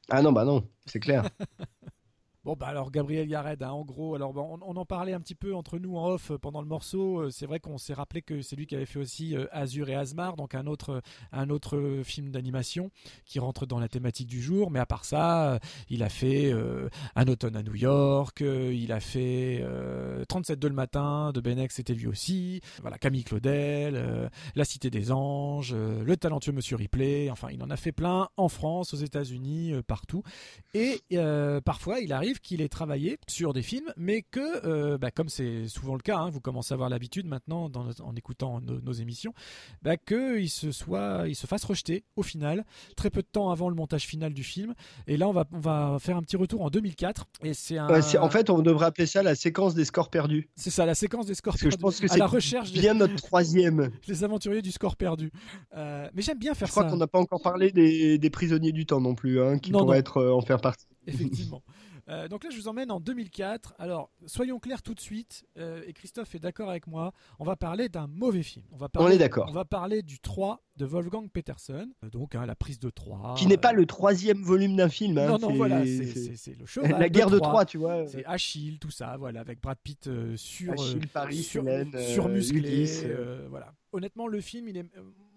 Ah 0.09 0.21
non, 0.21 0.31
bah 0.31 0.45
non, 0.45 0.67
c'est 0.85 0.99
clair. 0.99 1.27
Bon 2.45 2.57
bah 2.57 2.67
alors 2.67 2.91
Gabriel 2.91 3.29
Yared, 3.29 3.63
hein, 3.63 3.69
en 3.69 3.85
gros, 3.85 4.15
alors 4.15 4.35
on, 4.35 4.75
en 4.75 4.85
parlait 4.85 5.13
un 5.13 5.21
petit 5.21 5.33
peu 5.33 5.55
entre 5.55 5.79
nous 5.79 5.95
en 5.95 6.09
off 6.09 6.29
euh, 6.29 6.37
pendant 6.37 6.59
le 6.59 6.67
morceau. 6.67 7.21
Euh, 7.21 7.29
C'est 7.29 7.45
vrai 7.45 7.61
qu'on 7.61 7.77
s'est 7.77 7.93
rappelé 7.93 8.21
que 8.21 8.41
c'est 8.41 8.57
lui 8.57 8.67
qui 8.67 8.75
avait 8.75 8.85
fait 8.85 8.99
aussi 8.99 9.37
euh, 9.37 9.45
Azur 9.53 9.87
et 9.87 9.95
Asmar, 9.95 10.35
donc 10.35 10.53
un 10.53 10.67
autre, 10.67 11.01
un 11.31 11.49
autre 11.49 12.01
film 12.03 12.31
d'animation 12.31 12.91
qui 13.23 13.39
rentre 13.39 13.65
dans 13.65 13.79
la 13.79 13.87
thématique 13.87 14.27
du 14.27 14.41
jour. 14.41 14.71
Mais 14.71 14.79
à 14.79 14.85
part 14.85 15.05
ça, 15.05 15.57
il 15.89 16.03
a 16.03 16.09
fait 16.09 16.53
Un 17.15 17.27
automne 17.27 17.55
à 17.55 17.63
New 17.63 17.75
York, 17.75 18.41
il 18.41 18.91
a 18.91 18.99
fait 18.99 19.59
euh, 19.61 20.25
37 20.25 20.61
le 20.65 20.73
matin 20.73 21.31
de 21.31 21.39
Benex, 21.39 21.73
c'était 21.73 21.93
lui 21.93 22.07
aussi. 22.07 22.59
Voilà 22.81 22.97
Camille 22.97 23.23
Claudel, 23.23 24.29
La 24.55 24.65
Cité 24.65 24.89
des 24.89 25.13
Anges, 25.13 25.73
Le 25.73 26.17
talentueux 26.17 26.51
Monsieur 26.51 26.75
Ripley. 26.75 27.29
Enfin, 27.31 27.47
il 27.53 27.63
en 27.63 27.69
a 27.69 27.77
fait 27.77 27.93
plein 27.93 28.27
en 28.35 28.49
France, 28.49 28.93
aux 28.93 28.97
États-Unis, 28.97 29.75
partout. 29.87 30.23
Et 30.73 31.01
parfois, 31.63 32.01
il 32.01 32.11
arrive 32.11 32.32
qu'il 32.39 32.61
ait 32.61 32.69
travaillé 32.69 33.17
sur 33.27 33.53
des 33.53 33.61
films, 33.61 33.91
mais 33.97 34.21
que, 34.21 34.65
euh, 34.65 34.97
bah, 34.97 35.11
comme 35.11 35.29
c'est 35.29 35.67
souvent 35.67 35.95
le 35.95 36.01
cas, 36.01 36.17
hein, 36.17 36.29
vous 36.29 36.39
commencez 36.41 36.73
à 36.73 36.75
avoir 36.75 36.89
l'habitude 36.89 37.25
maintenant 37.27 37.69
dans 37.69 37.87
en 38.01 38.15
écoutant 38.15 38.61
nos, 38.61 38.79
nos 38.81 38.91
émissions, 38.93 39.33
bah, 39.81 39.97
qu'il 39.97 40.49
se 40.49 40.71
soit, 40.71 41.23
il 41.27 41.35
se 41.35 41.47
fasse 41.47 41.63
rejeter 41.63 42.03
au 42.15 42.23
final, 42.23 42.65
très 42.95 43.09
peu 43.09 43.21
de 43.21 43.27
temps 43.31 43.51
avant 43.51 43.69
le 43.69 43.75
montage 43.75 44.05
final 44.05 44.33
du 44.33 44.43
film. 44.43 44.73
Et 45.07 45.17
là, 45.17 45.27
on 45.27 45.33
va, 45.33 45.45
on 45.51 45.59
va 45.59 45.97
faire 45.99 46.17
un 46.17 46.21
petit 46.23 46.37
retour 46.37 46.61
en 46.61 46.69
2004. 46.69 47.25
Et 47.43 47.53
c'est 47.53 47.77
un. 47.77 47.87
Ouais, 47.89 48.01
c'est- 48.01 48.17
en 48.17 48.29
fait, 48.29 48.49
on 48.49 48.61
devrait 48.61 48.85
appeler 48.87 49.07
ça 49.07 49.23
la 49.23 49.35
séquence 49.35 49.75
des 49.75 49.85
scores 49.85 50.09
perdus. 50.09 50.49
c'est 50.55 50.69
ça, 50.69 50.85
la 50.85 50.95
séquence 50.95 51.25
des 51.25 51.35
scores 51.35 51.53
Parce 51.53 51.61
que 51.63 51.69
je 51.69 51.75
perdus, 51.77 51.81
pense 51.81 51.99
que 51.99 52.07
c'est 52.07 52.17
la 52.17 52.27
recherche 52.27 52.71
des, 52.71 52.79
bien 52.81 52.93
notre 52.93 53.15
troisième. 53.15 53.91
des 54.07 54.23
aventuriers 54.23 54.61
du 54.61 54.71
score 54.71 54.95
perdu. 54.95 55.31
Euh, 55.75 56.07
mais 56.13 56.21
j'aime 56.21 56.39
bien 56.39 56.53
faire 56.53 56.67
Je 56.67 56.71
crois 56.71 56.83
ça. 56.83 56.89
qu'on 56.89 56.97
n'a 56.97 57.07
pas 57.07 57.19
encore 57.19 57.41
parlé 57.41 57.71
des, 57.71 58.17
des 58.17 58.29
prisonniers 58.29 58.71
du 58.71 58.85
temps 58.85 59.01
non 59.01 59.15
plus, 59.15 59.41
hein, 59.41 59.57
qui 59.59 59.71
Non, 59.71 59.79
pourraient 59.79 59.97
non. 59.97 59.99
être 59.99 60.17
euh, 60.17 60.33
en 60.33 60.41
faire 60.41 60.61
partie. 60.61 60.87
Effectivement. 61.07 61.61
Euh, 62.09 62.27
donc 62.27 62.43
là, 62.43 62.49
je 62.49 62.57
vous 62.57 62.67
emmène 62.67 62.91
en 62.91 62.99
2004. 62.99 63.75
Alors, 63.79 64.09
soyons 64.25 64.59
clairs 64.59 64.81
tout 64.81 64.93
de 64.93 64.99
suite, 64.99 65.45
euh, 65.57 65.81
et 65.87 65.93
Christophe 65.93 66.35
est 66.35 66.39
d'accord 66.39 66.69
avec 66.69 66.85
moi, 66.87 67.13
on 67.39 67.45
va 67.45 67.55
parler 67.55 67.87
d'un 67.87 68.07
mauvais 68.07 68.43
film. 68.43 68.65
On, 68.73 68.77
va 68.77 68.89
parler, 68.89 69.07
On 69.09 69.11
est 69.15 69.17
d'accord. 69.17 69.45
On 69.49 69.53
va 69.53 69.63
parler 69.63 70.01
du 70.01 70.19
3 70.19 70.61
de 70.77 70.85
Wolfgang 70.85 71.29
Peterson, 71.29 71.89
Euh, 72.03 72.09
donc 72.09 72.35
hein, 72.35 72.45
la 72.45 72.55
prise 72.55 72.79
de 72.79 72.89
3. 72.89 73.35
Qui 73.37 73.47
n'est 73.47 73.57
pas 73.57 73.71
le 73.73 73.85
troisième 73.85 74.41
volume 74.43 74.75
d'un 74.75 74.89
film. 74.89 75.17
hein, 75.17 75.27
Non, 75.27 75.37
non, 75.39 75.53
voilà, 75.53 75.85
c'est- 75.85 76.05
c'est- 76.05 76.19
c'est 76.25 76.35
c'est 76.35 76.59
le 76.59 76.65
cheval. 76.91 76.99
La 76.99 77.09
guerre 77.09 77.29
de 77.29 77.37
Troie. 77.37 77.49
Troie, 77.49 77.65
tu 77.65 77.77
vois. 77.77 78.05
C'est 78.07 78.25
Achille, 78.25 78.79
tout 78.79 78.91
ça, 78.91 79.15
voilà, 79.17 79.39
avec 79.39 79.61
Brad 79.61 79.77
Pitt 79.81 80.07
euh, 80.07 80.35
sur, 80.35 80.73
Achille, 80.73 81.07
Paris, 81.07 81.41
sur, 81.43 81.61
Hélène, 81.67 81.97
surmusclé, 81.99 82.85
voilà. 83.49 83.73
Honnêtement, 83.91 84.27
le 84.27 84.41
film, 84.41 84.67
il 84.67 84.77
est, 84.77 84.85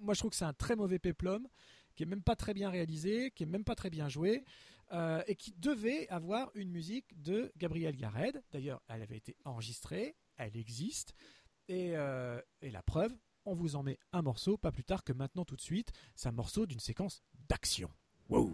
moi 0.01 0.15
je 0.15 0.19
trouve 0.21 0.31
que 0.31 0.37
c'est 0.37 0.45
un 0.45 0.53
très 0.53 0.77
mauvais 0.77 0.99
péplum, 0.99 1.47
qui 1.95 2.03
est 2.03 2.07
même 2.07 2.23
pas 2.23 2.37
très 2.37 2.55
bien 2.55 2.71
réalisé, 2.71 3.31
qui 3.35 3.43
est 3.43 3.47
même 3.47 3.65
pas 3.65 3.75
très 3.75 3.91
bien 3.91 4.09
joué, 4.09 4.45
euh, 4.93 5.23
et 5.27 5.35
qui 5.35 5.53
devait 5.53 6.09
avoir 6.09 6.51
une 6.55 6.71
musique 6.71 7.21
de 7.21 7.53
Gabriel 7.57 7.99
Yared. 7.99 8.43
D'ailleurs, 8.53 8.83
elle 8.89 9.03
avait 9.03 9.17
été 9.17 9.37
enregistrée, 9.45 10.17
elle 10.37 10.57
existe, 10.57 11.15
et, 11.69 11.97
euh, 11.97 12.41
et 12.63 12.71
la 12.71 12.83
preuve, 12.83 13.17
on 13.45 13.55
vous 13.55 13.77
en 13.77 13.83
met 13.83 13.99
un 14.13 14.23
morceau, 14.23 14.57
pas 14.57 14.73
plus 14.73 14.85
tard 14.85 15.05
que 15.05 15.13
maintenant 15.13 15.45
tout 15.45 15.57
de 15.57 15.61
suite. 15.61 15.93
C'est 16.15 16.29
un 16.29 16.33
morceau 16.33 16.67
d'une 16.67 16.81
séquence 16.81 17.23
d'action. 17.49 17.91
Wow. 18.29 18.53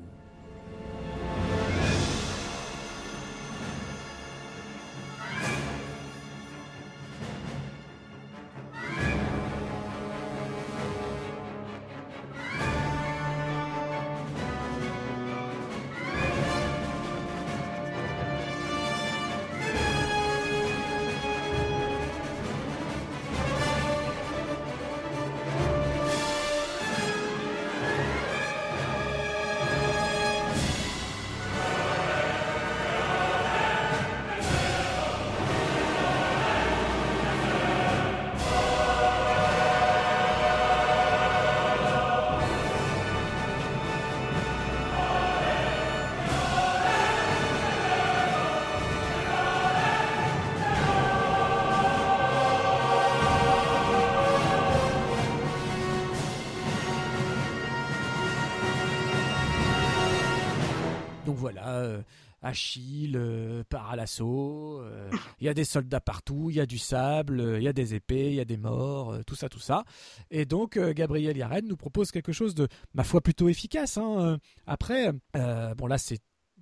Voilà, 61.52 61.76
euh, 61.78 62.02
Achille 62.42 63.16
euh, 63.16 63.62
part 63.68 63.90
à 63.90 63.96
l'assaut, 63.96 64.80
euh, 64.80 65.10
il 65.40 65.46
y 65.46 65.48
a 65.48 65.54
des 65.54 65.64
soldats 65.64 66.00
partout, 66.00 66.48
il 66.50 66.56
y 66.56 66.60
a 66.60 66.66
du 66.66 66.78
sable, 66.78 67.56
il 67.58 67.62
y 67.62 67.68
a 67.68 67.72
des 67.72 67.94
épées, 67.94 68.28
il 68.28 68.34
y 68.34 68.40
a 68.40 68.44
des 68.44 68.56
morts, 68.56 69.16
tout 69.26 69.36
ça, 69.36 69.48
tout 69.48 69.60
ça. 69.60 69.84
Et 70.30 70.44
donc 70.44 70.78
Gabriel 70.78 71.36
Yared 71.36 71.66
nous 71.66 71.76
propose 71.76 72.10
quelque 72.10 72.32
chose 72.32 72.54
de, 72.54 72.68
ma 72.94 73.04
foi, 73.04 73.20
plutôt 73.20 73.48
efficace. 73.48 73.96
hein. 73.98 74.38
Après, 74.66 75.12
bon 75.34 75.86
là 75.86 75.98
c'est 75.98 76.20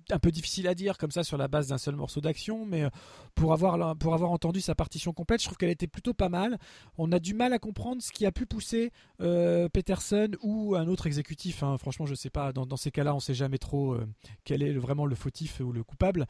un 0.09 0.19
peu 0.19 0.31
difficile 0.31 0.67
à 0.67 0.75
dire 0.75 0.97
comme 0.97 1.11
ça 1.11 1.23
sur 1.23 1.37
la 1.37 1.47
base 1.47 1.67
d'un 1.67 1.77
seul 1.77 1.95
morceau 1.95 2.21
d'action, 2.21 2.65
mais 2.65 2.83
euh, 2.83 2.89
pour 3.35 3.53
avoir, 3.53 3.95
pour 3.95 4.13
avoir 4.13 4.31
entendu 4.31 4.61
sa 4.61 4.75
partition 4.75 5.13
complète, 5.13 5.41
je 5.41 5.45
trouve 5.45 5.57
qu'elle 5.57 5.69
était 5.69 5.87
plutôt 5.87 6.13
pas 6.13 6.29
mal. 6.29 6.57
On 6.97 7.11
a 7.11 7.19
du 7.19 7.33
mal 7.33 7.53
à 7.53 7.59
comprendre 7.59 8.01
ce 8.01 8.11
qui 8.11 8.25
a 8.25 8.31
pu 8.31 8.45
pousser 8.45 8.91
euh, 9.21 9.69
Peterson 9.69 10.29
ou 10.41 10.75
un 10.75 10.87
autre 10.87 11.07
exécutif. 11.07 11.63
hein. 11.63 11.77
Franchement, 11.77 12.05
je 12.05 12.15
sais 12.15 12.29
pas. 12.29 12.51
Dans, 12.53 12.77
ces 12.77 12.91
cas-là, 12.91 13.15
on 13.15 13.19
sait 13.19 13.33
jamais 13.33 13.57
trop 13.57 13.93
euh, 13.93 14.07
quel 14.43 14.63
est 14.63 14.73
vraiment 14.73 15.05
le 15.05 15.15
fautif 15.15 15.59
ou 15.59 15.71
le 15.71 15.83
coupable. 15.83 16.25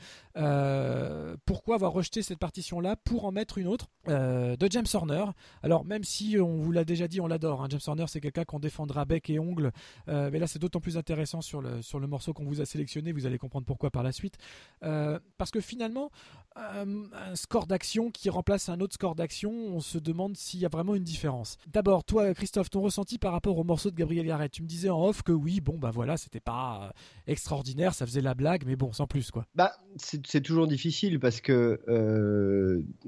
Pourquoi 1.46 1.76
avoir 1.76 1.94
rejeté 1.94 2.22
cette 2.22 2.40
partition-là 2.40 2.96
pour 2.96 3.26
en 3.26 3.32
mettre 3.32 3.58
une 3.58 3.68
autre 3.68 3.88
de 4.08 4.68
James 4.70 4.86
Horner? 4.94 5.26
Alors, 5.64 5.86
même 5.86 6.04
si 6.04 6.38
on 6.40 6.58
vous 6.58 6.72
l'a 6.72 6.84
déjà 6.84 7.08
dit, 7.08 7.22
on 7.22 7.28
l'adore. 7.28 7.64
hein. 7.64 7.68
James 7.70 7.80
Horner, 7.86 8.06
c'est 8.08 8.22
quelqu'un 8.22 8.44
qu'on 8.44 8.60
défendra 8.60 9.06
bec 9.06 9.30
et 9.30 9.40
ongle. 9.40 9.72
Mais 10.08 10.40
là, 10.40 10.48
c'est 10.48 10.60
d'autant 10.60 10.80
plus 10.80 10.98
intéressant 10.98 11.42
sur 11.42 11.62
le, 11.62 11.82
sur 11.82 12.00
le 12.00 12.08
morceau 12.08 12.34
qu'on 12.34 12.46
vous 12.46 12.62
a 12.62 12.66
sélectionné. 12.66 13.12
Vous 13.12 13.26
allez 13.26 13.38
comprendre 13.38 13.61
pourquoi 13.64 13.92
par 13.92 14.04
la 14.04 14.12
suite. 14.12 14.38
Euh, 14.84 15.20
parce 15.38 15.52
que 15.52 15.62
finalement, 15.62 16.12
euh, 16.58 17.06
un 17.14 17.36
score 17.36 17.68
d'action 17.68 18.12
qui 18.12 18.30
remplace 18.30 18.70
un 18.70 18.80
autre 18.80 18.94
score 18.94 19.16
d'action, 19.16 19.52
on 19.52 19.80
se 19.80 19.98
demande 19.98 20.36
s'il 20.36 20.60
y 20.60 20.66
a 20.66 20.70
vraiment 20.70 20.96
une 20.96 21.04
différence. 21.04 21.58
D'abord, 21.68 22.04
toi, 22.04 22.34
Christophe, 22.34 22.70
ton 22.70 22.82
ressenti 22.82 23.18
par 23.18 23.32
rapport 23.32 23.58
au 23.58 23.64
morceau 23.64 23.92
de 23.92 23.96
Gabriel 23.96 24.26
Yared. 24.26 24.52
Tu 24.52 24.64
me 24.64 24.68
disais 24.68 24.90
en 24.90 25.04
off 25.04 25.24
que 25.24 25.32
oui, 25.32 25.62
bon, 25.62 25.78
bah 25.78 25.92
voilà, 25.92 26.18
c'était 26.18 26.40
pas 26.40 26.82
euh, 26.84 27.32
extraordinaire, 27.32 27.94
ça 27.94 28.06
faisait 28.06 28.22
la 28.22 28.34
blague, 28.34 28.64
mais 28.66 28.76
bon, 28.76 28.92
sans 28.92 29.08
plus, 29.08 29.32
quoi. 29.32 29.46
Bah, 29.56 29.74
c'est 29.98 30.42
toujours 30.42 30.68
difficile 30.68 31.20
parce 31.20 31.42
que 31.42 31.80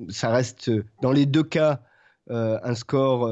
ça 0.10 0.30
reste 0.30 0.72
dans 1.02 1.12
les 1.12 1.26
deux 1.26 1.44
cas 1.44 1.82
un 2.30 2.76
score 2.76 3.30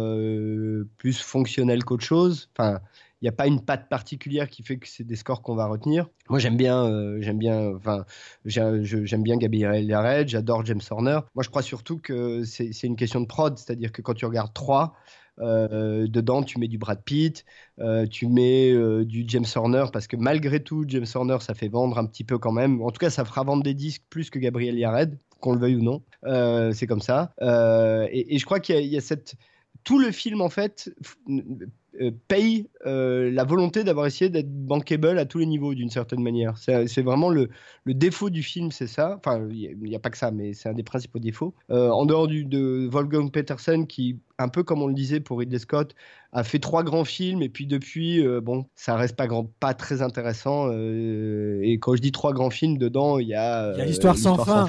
plus 0.97 1.21
fonctionnel 1.21 1.83
qu'autre 1.83 2.03
chose. 2.03 2.49
Enfin, 2.57 2.81
n'y 3.25 3.29
a 3.29 3.33
pas 3.33 3.47
une 3.47 3.61
patte 3.61 3.87
particulière 3.87 4.49
qui 4.49 4.63
fait 4.63 4.77
que 4.77 4.87
c'est 4.87 5.03
des 5.03 5.15
scores 5.15 5.41
qu'on 5.41 5.55
va 5.55 5.67
retenir. 5.67 6.07
Moi, 6.29 6.39
j'aime 6.39 6.57
bien, 6.57 6.85
euh, 6.85 7.17
j'aime 7.21 7.37
bien, 7.37 7.75
enfin, 7.75 8.05
j'aime 8.45 9.23
bien 9.23 9.37
Gabriel 9.37 9.85
Yared, 9.85 10.27
j'adore 10.27 10.65
James 10.65 10.81
Horner. 10.89 11.19
Moi, 11.35 11.43
je 11.43 11.49
crois 11.49 11.61
surtout 11.61 11.99
que 11.99 12.43
c'est 12.43 12.83
une 12.83 12.95
question 12.95 13.21
de 13.21 13.27
prod, 13.27 13.57
c'est-à-dire 13.57 13.91
que 13.91 14.01
quand 14.01 14.15
tu 14.15 14.25
regardes 14.25 14.53
3, 14.53 14.95
euh, 15.39 16.07
dedans, 16.07 16.43
tu 16.43 16.59
mets 16.59 16.67
du 16.67 16.77
Brad 16.77 17.01
Pitt, 17.03 17.45
euh, 17.79 18.07
tu 18.07 18.27
mets 18.27 18.73
du 19.05 19.23
James 19.27 19.45
Horner, 19.55 19.85
parce 19.93 20.07
que 20.07 20.15
malgré 20.15 20.63
tout, 20.63 20.83
James 20.87 21.05
Horner, 21.13 21.37
ça 21.41 21.53
fait 21.53 21.69
vendre 21.69 21.99
un 21.99 22.05
petit 22.05 22.23
peu 22.23 22.39
quand 22.39 22.51
même. 22.51 22.81
En 22.81 22.89
tout 22.89 22.99
cas, 22.99 23.11
ça 23.11 23.23
fera 23.23 23.43
vendre 23.43 23.63
des 23.63 23.75
disques 23.75 24.03
plus 24.09 24.29
que 24.29 24.39
Gabriel 24.39 24.77
Yared, 24.77 25.17
qu'on 25.39 25.53
le 25.53 25.59
veuille 25.59 25.75
ou 25.75 25.83
non. 25.83 26.01
C'est 26.73 26.87
comme 26.87 27.01
ça. 27.01 27.33
Et, 28.11 28.39
je 28.39 28.45
crois 28.45 28.59
qu'il 28.59 28.75
y, 28.77 28.79
il 28.79 28.93
y 28.93 28.97
a 28.97 29.01
cette. 29.01 29.35
Tout 29.83 29.97
le 29.97 30.11
film, 30.11 30.41
en 30.41 30.49
fait, 30.49 30.93
paye 32.27 32.67
euh, 32.85 33.29
la 33.31 33.43
volonté 33.43 33.83
d'avoir 33.83 34.05
essayé 34.05 34.29
d'être 34.29 34.49
bankable 34.49 35.19
à 35.19 35.25
tous 35.25 35.39
les 35.39 35.45
niveaux, 35.45 35.73
d'une 35.73 35.89
certaine 35.89 36.21
manière. 36.21 36.57
C'est 36.57 36.87
c'est 36.87 37.01
vraiment 37.01 37.29
le, 37.29 37.49
le 37.83 37.93
défaut 37.93 38.29
du 38.29 38.43
film, 38.43 38.71
c'est 38.71 38.87
ça. 38.87 39.17
Enfin, 39.17 39.47
il 39.51 39.77
n'y 39.77 39.95
a, 39.95 39.99
pas 39.99 40.09
que 40.09 40.17
ça, 40.17 40.31
mais 40.31 40.53
c'est 40.53 40.69
un 40.69 40.73
des 40.73 40.83
principaux 40.83 41.19
défauts. 41.19 41.53
Euh, 41.69 41.89
en 41.89 42.05
dehors 42.05 42.27
du, 42.27 42.45
de 42.45 42.87
Wolfgang 42.91 43.31
Petersen, 43.31 43.87
qui, 43.87 44.19
un 44.37 44.47
peu 44.47 44.63
comme 44.63 44.81
on 44.81 44.87
le 44.87 44.93
disait 44.93 45.19
pour 45.19 45.39
Ridley 45.39 45.59
Scott, 45.59 45.95
a 46.33 46.43
fait 46.43 46.59
trois 46.59 46.83
grands 46.83 47.03
films, 47.03 47.41
et 47.41 47.49
puis 47.49 47.67
depuis, 47.67 48.25
euh, 48.25 48.39
bon, 48.39 48.65
ça 48.75 48.95
reste 48.95 49.15
pas, 49.15 49.27
grand, 49.27 49.49
pas 49.59 49.73
très 49.73 50.01
intéressant. 50.01 50.69
euh, 50.71 51.59
et 51.61 51.77
quand 51.77 51.95
je 51.95 52.01
dis 52.01 52.11
trois 52.11 52.33
grands 52.33 52.49
films, 52.49 52.77
dedans, 52.77 53.19
il 53.19 53.27
y 53.27 53.33
a. 53.33 53.73
Il 53.73 53.77
y 53.77 53.81
a 53.81 53.83
euh, 53.83 53.85
l'histoire 53.85 54.17
sans 54.17 54.37
fin. 54.37 54.65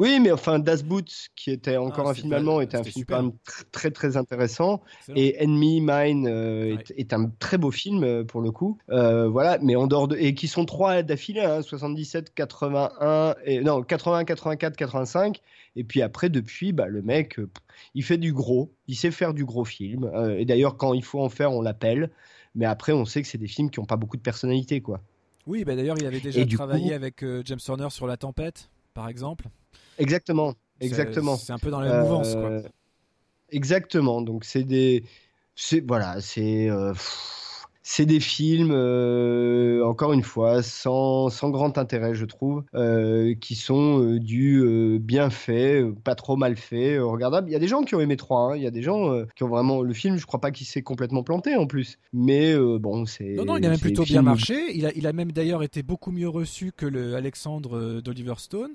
Oui, 0.00 0.18
mais 0.18 0.32
enfin, 0.32 0.58
Das 0.58 0.82
Boot, 0.82 1.08
qui 1.36 1.50
était 1.50 1.76
encore 1.76 2.06
Ah, 2.08 2.10
un 2.10 2.14
c'est 2.14 2.22
film 2.22 2.32
allemand, 2.32 2.60
était 2.60 2.76
un 2.78 2.82
film 2.82 2.94
super. 3.02 3.18
quand 3.18 3.22
même 3.24 3.32
tr- 3.46 3.64
très 3.70 3.90
très 3.90 4.16
intéressant. 4.16 4.82
Excellent. 5.00 5.16
Et 5.18 5.36
Enemy 5.44 5.80
Mine 5.82 6.26
euh, 6.26 6.74
Ouais. 6.74 6.82
est, 6.96 7.00
est 7.00 7.12
un 7.12 7.30
très 7.38 7.58
beau 7.58 7.70
film 7.70 8.02
euh, 8.02 8.24
pour 8.24 8.40
le 8.40 8.50
coup. 8.50 8.78
Euh, 8.90 9.28
voilà, 9.28 9.58
mais 9.62 9.76
en 9.76 9.86
dehors 9.86 10.08
de 10.08 10.16
et 10.16 10.34
qui 10.34 10.48
sont 10.48 10.64
trois 10.64 11.02
d'affilée, 11.02 11.42
hein, 11.42 11.62
77, 11.62 12.32
81 12.34 13.34
et 13.44 13.60
non 13.60 13.82
80, 13.82 14.24
84, 14.24 14.74
85. 14.76 15.40
Et 15.76 15.84
puis 15.84 16.02
après, 16.02 16.30
depuis, 16.30 16.72
bah, 16.72 16.86
le 16.86 17.02
mec, 17.02 17.38
il 17.94 18.02
fait 18.02 18.18
du 18.18 18.32
gros, 18.32 18.72
il 18.88 18.96
sait 18.96 19.10
faire 19.10 19.34
du 19.34 19.44
gros 19.44 19.64
film. 19.64 20.04
Euh, 20.14 20.36
et 20.38 20.44
d'ailleurs, 20.44 20.76
quand 20.76 20.94
il 20.94 21.04
faut 21.04 21.20
en 21.20 21.28
faire, 21.28 21.52
on 21.52 21.60
l'appelle. 21.62 22.10
Mais 22.54 22.64
après, 22.66 22.92
on 22.92 23.04
sait 23.04 23.22
que 23.22 23.28
c'est 23.28 23.38
des 23.38 23.46
films 23.46 23.70
qui 23.70 23.78
n'ont 23.78 23.86
pas 23.86 23.96
beaucoup 23.96 24.16
de 24.16 24.22
personnalité, 24.22 24.80
quoi. 24.80 25.00
Oui, 25.46 25.64
bah 25.64 25.76
d'ailleurs, 25.76 25.96
il 25.98 26.06
avait 26.06 26.20
déjà 26.20 26.44
travaillé 26.46 26.88
coup- 26.88 26.94
avec 26.94 27.24
James 27.44 27.58
Horner 27.68 27.90
sur 27.90 28.06
La 28.06 28.16
Tempête, 28.16 28.70
par 28.94 29.08
exemple. 29.08 29.46
Exactement, 30.00 30.54
exactement. 30.80 31.36
C'est 31.36 31.52
un 31.52 31.58
peu 31.58 31.70
dans 31.70 31.80
la 31.80 32.02
mouvance, 32.02 32.34
quoi. 32.34 32.50
Euh, 32.50 32.62
Exactement. 33.52 34.22
Donc 34.22 34.44
c'est 34.44 34.62
des, 34.62 35.04
c'est 35.56 35.84
voilà, 35.86 36.20
c'est 36.20 36.70
euh, 36.70 36.94
c'est 37.82 38.06
des 38.06 38.20
films 38.20 38.70
euh, 38.70 39.84
encore 39.84 40.12
une 40.12 40.22
fois 40.22 40.62
sans, 40.62 41.30
sans 41.30 41.50
grand 41.50 41.76
intérêt, 41.76 42.14
je 42.14 42.24
trouve, 42.26 42.62
euh, 42.74 43.34
qui 43.34 43.56
sont 43.56 44.00
euh, 44.04 44.20
du 44.20 44.98
bien 45.00 45.30
fait, 45.30 45.82
pas 46.04 46.14
trop 46.14 46.36
mal 46.36 46.54
fait, 46.56 47.00
regardable. 47.00 47.48
Il 47.48 47.52
y 47.52 47.56
a 47.56 47.58
des 47.58 47.66
gens 47.66 47.82
qui 47.82 47.96
ont 47.96 48.00
aimé 48.00 48.16
3 48.16 48.56
Il 48.56 48.62
y 48.62 48.66
a 48.68 48.70
des 48.70 48.82
gens 48.82 49.24
qui 49.34 49.42
ont 49.42 49.48
vraiment 49.48 49.82
le 49.82 49.92
film. 49.94 50.16
Je 50.16 50.26
crois 50.26 50.40
pas 50.40 50.52
qu'il 50.52 50.66
s'est 50.68 50.82
complètement 50.82 51.24
planté 51.24 51.56
en 51.56 51.66
plus, 51.66 51.98
mais 52.12 52.56
bon, 52.56 53.04
c'est. 53.04 53.34
Non, 53.34 53.44
non, 53.44 53.56
il 53.56 53.66
a 53.66 53.70
même 53.70 53.80
plutôt 53.80 54.04
film- 54.04 54.20
bien 54.20 54.22
marché. 54.22 54.76
Il 54.76 54.86
a, 54.86 54.92
il 54.94 55.08
a 55.08 55.12
même 55.12 55.32
d'ailleurs 55.32 55.64
été 55.64 55.82
beaucoup 55.82 56.12
mieux 56.12 56.28
reçu 56.28 56.70
que 56.70 56.86
le 56.86 57.16
Alexandre 57.16 58.00
d'Oliver 58.00 58.34
Stone. 58.38 58.70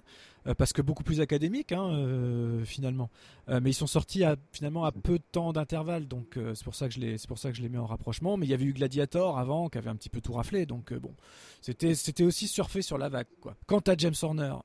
Parce 0.57 0.73
que 0.73 0.81
beaucoup 0.81 1.03
plus 1.03 1.21
académique 1.21 1.71
hein, 1.71 2.61
finalement. 2.65 3.09
mais 3.47 3.71
ils 3.71 3.75
sont 3.75 3.87
sortis 3.87 4.23
à, 4.23 4.35
finalement 4.51 4.85
à 4.85 4.91
peu 4.91 5.17
de 5.17 5.23
temps 5.31 5.53
d'intervalle, 5.53 6.07
donc 6.07 6.37
c'est 6.53 6.63
pour 6.63 6.75
ça 6.75 6.87
que 6.87 6.93
je 6.93 6.99
les, 6.99 7.17
c'est 7.17 7.27
pour 7.27 7.39
ça 7.39 7.51
que 7.51 7.57
je 7.57 7.61
les 7.61 7.69
mets 7.69 7.77
en 7.77 7.85
rapprochement. 7.85 8.37
Mais 8.37 8.45
il 8.45 8.49
y 8.49 8.53
avait 8.53 8.65
eu 8.65 8.73
Gladiator 8.73 9.39
avant, 9.39 9.69
qui 9.69 9.77
avait 9.77 9.89
un 9.89 9.95
petit 9.95 10.09
peu 10.09 10.21
tout 10.21 10.33
raflé, 10.33 10.65
donc 10.65 10.93
bon, 10.93 11.13
c'était, 11.61 11.95
c'était 11.95 12.23
aussi 12.23 12.47
surfé 12.47 12.81
sur 12.81 12.97
la 12.97 13.09
vague. 13.09 13.27
Quoi. 13.41 13.55
Quant 13.65 13.79
à 13.79 13.95
James 13.97 14.13
Horner, 14.21 14.55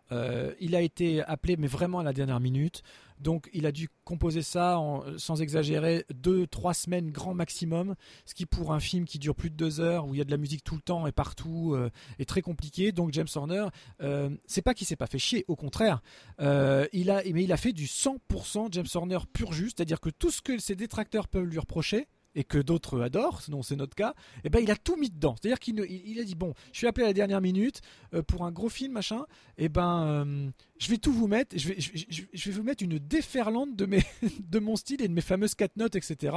il 0.60 0.76
a 0.76 0.82
été 0.82 1.22
appelé, 1.22 1.56
mais 1.56 1.66
vraiment 1.66 2.00
à 2.00 2.04
la 2.04 2.12
dernière 2.12 2.40
minute. 2.40 2.82
Donc 3.20 3.48
il 3.52 3.66
a 3.66 3.72
dû 3.72 3.88
composer 4.04 4.42
ça 4.42 4.78
en, 4.78 5.04
sans 5.18 5.42
exagérer 5.42 6.04
deux 6.12 6.46
trois 6.46 6.74
semaines 6.74 7.10
grand 7.10 7.34
maximum, 7.34 7.94
ce 8.24 8.34
qui 8.34 8.46
pour 8.46 8.72
un 8.72 8.80
film 8.80 9.04
qui 9.04 9.18
dure 9.18 9.34
plus 9.34 9.50
de 9.50 9.56
deux 9.56 9.80
heures 9.80 10.06
où 10.06 10.14
il 10.14 10.18
y 10.18 10.20
a 10.20 10.24
de 10.24 10.30
la 10.30 10.36
musique 10.36 10.64
tout 10.64 10.74
le 10.74 10.82
temps 10.82 11.06
et 11.06 11.12
partout 11.12 11.74
euh, 11.74 11.90
est 12.18 12.28
très 12.28 12.42
compliqué. 12.42 12.92
Donc 12.92 13.12
James 13.12 13.28
Horner, 13.34 13.66
euh, 14.02 14.30
c'est 14.46 14.62
pas 14.62 14.74
qu'il 14.74 14.86
s'est 14.86 14.96
pas 14.96 15.06
fait 15.06 15.18
chier, 15.18 15.44
au 15.48 15.56
contraire, 15.56 16.00
euh, 16.40 16.86
il 16.92 17.10
a 17.10 17.22
mais 17.32 17.44
il 17.44 17.52
a 17.52 17.56
fait 17.56 17.72
du 17.72 17.86
100% 17.86 18.68
James 18.72 18.86
Horner 18.94 19.18
pur 19.32 19.52
juste, 19.52 19.78
c'est-à-dire 19.78 20.00
que 20.00 20.10
tout 20.10 20.30
ce 20.30 20.42
que 20.42 20.58
ses 20.58 20.74
détracteurs 20.74 21.28
peuvent 21.28 21.44
lui 21.44 21.58
reprocher, 21.58 22.08
et 22.34 22.44
que 22.44 22.58
d'autres 22.58 23.00
adorent, 23.00 23.42
sinon 23.42 23.62
c'est 23.62 23.76
notre 23.76 23.94
cas, 23.94 24.14
eh 24.44 24.50
ben 24.50 24.60
il 24.62 24.70
a 24.70 24.76
tout 24.76 24.96
mis 24.96 25.10
dedans. 25.10 25.34
C'est-à-dire 25.40 25.58
qu'il 25.58 25.78
il, 25.88 26.18
a 26.20 26.24
dit 26.24 26.34
bon, 26.34 26.54
je 26.72 26.78
suis 26.78 26.86
appelé 26.86 27.04
à 27.04 27.08
la 27.08 27.12
dernière 27.12 27.40
minute 27.40 27.80
euh, 28.14 28.22
pour 28.22 28.44
un 28.44 28.52
gros 28.52 28.68
film 28.68 28.92
machin, 28.92 29.24
et 29.58 29.64
eh 29.64 29.68
ben 29.68 30.06
euh, 30.06 30.50
je 30.80 30.88
vais 30.88 30.96
tout 30.96 31.12
vous 31.12 31.28
mettre, 31.28 31.56
je 31.56 31.68
vais, 31.68 32.50
vous 32.50 32.62
mettre 32.62 32.82
une 32.82 32.98
déferlante 32.98 33.76
de 33.76 33.84
mes 33.86 34.02
de 34.48 34.58
mon 34.58 34.76
style 34.76 35.02
et 35.02 35.08
de 35.08 35.12
mes 35.12 35.20
fameuses 35.20 35.54
quatre 35.54 35.76
notes, 35.76 35.94
etc. 35.94 36.36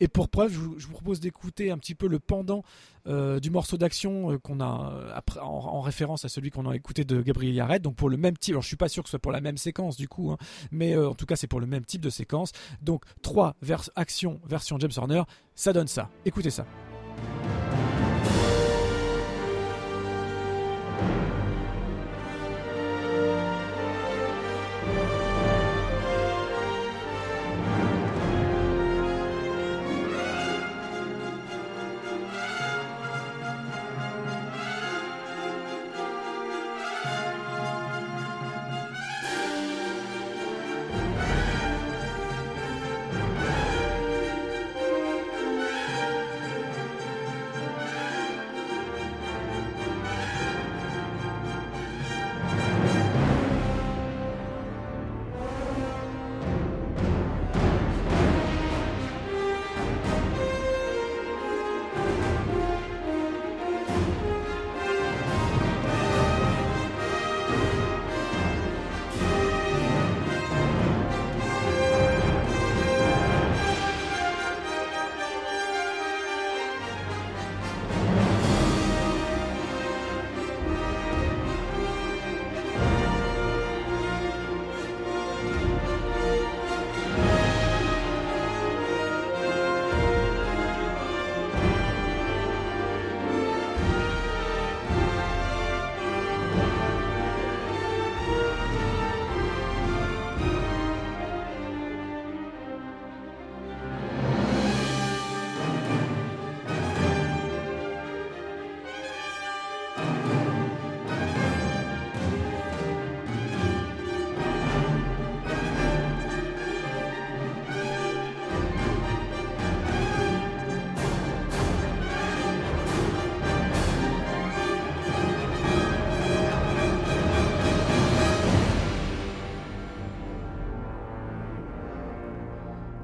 Et 0.00 0.08
pour 0.08 0.28
preuve, 0.28 0.52
je 0.52 0.86
vous, 0.86 0.92
propose 0.92 1.20
d'écouter 1.20 1.70
un 1.70 1.78
petit 1.78 1.94
peu 1.94 2.08
le 2.08 2.18
pendant 2.18 2.64
euh, 3.06 3.38
du 3.38 3.50
morceau 3.50 3.76
d'action 3.76 4.36
qu'on 4.40 4.60
a 4.60 5.12
après, 5.14 5.40
en, 5.40 5.80
référence 5.80 6.24
à 6.24 6.28
celui 6.28 6.50
qu'on 6.50 6.68
a 6.68 6.74
écouté 6.74 7.04
de 7.04 7.22
Gabriel 7.22 7.54
Yared. 7.54 7.82
Donc 7.82 7.94
pour 7.94 8.10
le 8.10 8.16
même 8.16 8.36
type, 8.36 8.54
alors 8.54 8.62
je 8.62 8.68
suis 8.68 8.76
pas 8.76 8.88
sûr 8.88 9.04
que 9.04 9.08
ce 9.08 9.12
soit 9.12 9.20
pour 9.20 9.32
la 9.32 9.40
même 9.40 9.58
séquence 9.58 9.96
du 9.96 10.08
coup, 10.08 10.32
hein, 10.32 10.38
mais 10.72 10.96
en 10.96 11.14
tout 11.14 11.26
cas 11.26 11.36
c'est 11.36 11.46
pour 11.46 11.60
le 11.60 11.66
même 11.66 11.84
type 11.84 12.00
de 12.00 12.10
séquence. 12.10 12.50
Donc 12.82 13.04
3 13.22 13.56
vers 13.62 13.88
action 13.94 14.40
version 14.44 14.78
James 14.80 14.92
Horner 14.96 15.22
ça 15.54 15.72
donne 15.72 15.88
ça. 15.88 16.10
Écoutez 16.24 16.50
ça. 16.50 16.66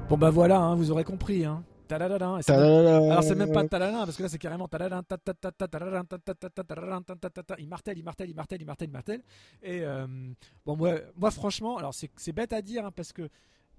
Bon 0.09 0.17
bah 0.17 0.29
voilà, 0.29 0.59
hein, 0.59 0.75
vous 0.75 0.91
aurez 0.91 1.03
compris. 1.03 1.45
Hein. 1.45 1.63
Alors 1.91 3.23
c'est 3.23 3.35
même 3.35 3.51
pas 3.51 3.67
talala 3.67 4.05
parce 4.05 4.15
que 4.15 4.23
là 4.23 4.29
c'est 4.29 4.37
carrément 4.37 4.67
il 7.57 7.67
martèle, 7.67 7.97
il 7.97 8.03
martèle, 8.03 8.29
il 8.29 8.35
martèle, 8.35 8.61
il 8.61 8.65
martèle, 8.65 8.89
il 8.89 8.91
martèle. 8.91 9.23
Et 9.61 9.83
bon 10.65 10.75
moi, 10.77 10.95
moi 11.15 11.31
franchement, 11.31 11.77
alors 11.77 11.93
c'est 11.93 12.33
bête 12.33 12.53
à 12.53 12.61
dire 12.61 12.91
parce 12.93 13.11
que 13.13 13.29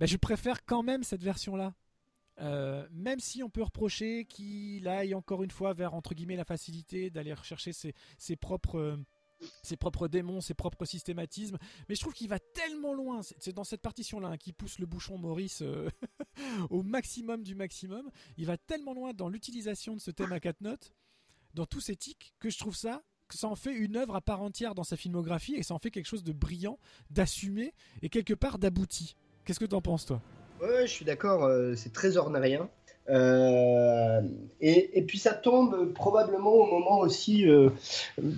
je 0.00 0.16
préfère 0.16 0.64
quand 0.64 0.82
même 0.82 1.02
cette 1.04 1.22
version 1.22 1.56
là. 1.56 1.72
même 2.90 3.18
si 3.20 3.42
on 3.42 3.48
peut 3.48 3.62
reprocher 3.62 4.26
qu'il 4.26 4.88
aille 4.88 5.14
encore 5.14 5.42
une 5.42 5.50
fois 5.50 5.72
vers 5.72 5.94
entre 5.94 6.14
guillemets 6.14 6.36
la 6.36 6.44
facilité 6.44 7.08
d'aller 7.08 7.32
rechercher 7.32 7.72
ses, 7.72 7.94
ses 8.18 8.36
propres 8.36 8.98
ses 9.62 9.76
propres 9.76 10.08
démons, 10.08 10.40
ses 10.40 10.54
propres 10.54 10.84
systématismes. 10.84 11.58
Mais 11.88 11.94
je 11.94 12.00
trouve 12.00 12.14
qu'il 12.14 12.28
va 12.28 12.38
tellement 12.38 12.94
loin. 12.94 13.20
C'est 13.38 13.52
dans 13.52 13.64
cette 13.64 13.82
partition-là 13.82 14.28
hein, 14.28 14.36
qui 14.36 14.52
pousse 14.52 14.78
le 14.78 14.86
bouchon 14.86 15.18
Maurice 15.18 15.62
euh, 15.62 15.88
au 16.70 16.82
maximum 16.82 17.42
du 17.42 17.54
maximum. 17.54 18.10
Il 18.36 18.46
va 18.46 18.56
tellement 18.56 18.94
loin 18.94 19.12
dans 19.12 19.28
l'utilisation 19.28 19.94
de 19.94 20.00
ce 20.00 20.10
thème 20.10 20.32
à 20.32 20.40
quatre 20.40 20.60
notes, 20.60 20.92
dans 21.54 21.66
tous 21.66 21.80
ses 21.80 21.96
tics, 21.96 22.34
que 22.38 22.50
je 22.50 22.58
trouve 22.58 22.76
ça 22.76 23.02
que 23.28 23.38
ça 23.38 23.48
en 23.48 23.56
fait 23.56 23.72
une 23.72 23.96
œuvre 23.96 24.14
à 24.14 24.20
part 24.20 24.42
entière 24.42 24.74
dans 24.74 24.84
sa 24.84 24.96
filmographie 24.96 25.54
et 25.54 25.62
ça 25.62 25.72
en 25.72 25.78
fait 25.78 25.90
quelque 25.90 26.06
chose 26.06 26.22
de 26.22 26.32
brillant, 26.32 26.78
d'assumé 27.08 27.72
et 28.02 28.10
quelque 28.10 28.34
part 28.34 28.58
d'abouti. 28.58 29.16
Qu'est-ce 29.44 29.58
que 29.58 29.64
tu 29.64 29.74
en 29.74 29.80
penses 29.80 30.04
toi? 30.04 30.20
Ouais, 30.60 30.86
je 30.86 30.92
suis 30.92 31.04
d'accord, 31.04 31.44
euh, 31.44 31.74
c'est 31.74 31.92
très 31.92 32.16
ornérien. 32.16 32.68
Euh, 33.08 34.20
et, 34.60 35.02
puis 35.02 35.18
ça 35.18 35.32
tombe 35.32 35.92
probablement 35.92 36.52
au 36.52 36.66
moment 36.66 37.00
aussi, 37.00 37.48
euh, 37.48 37.70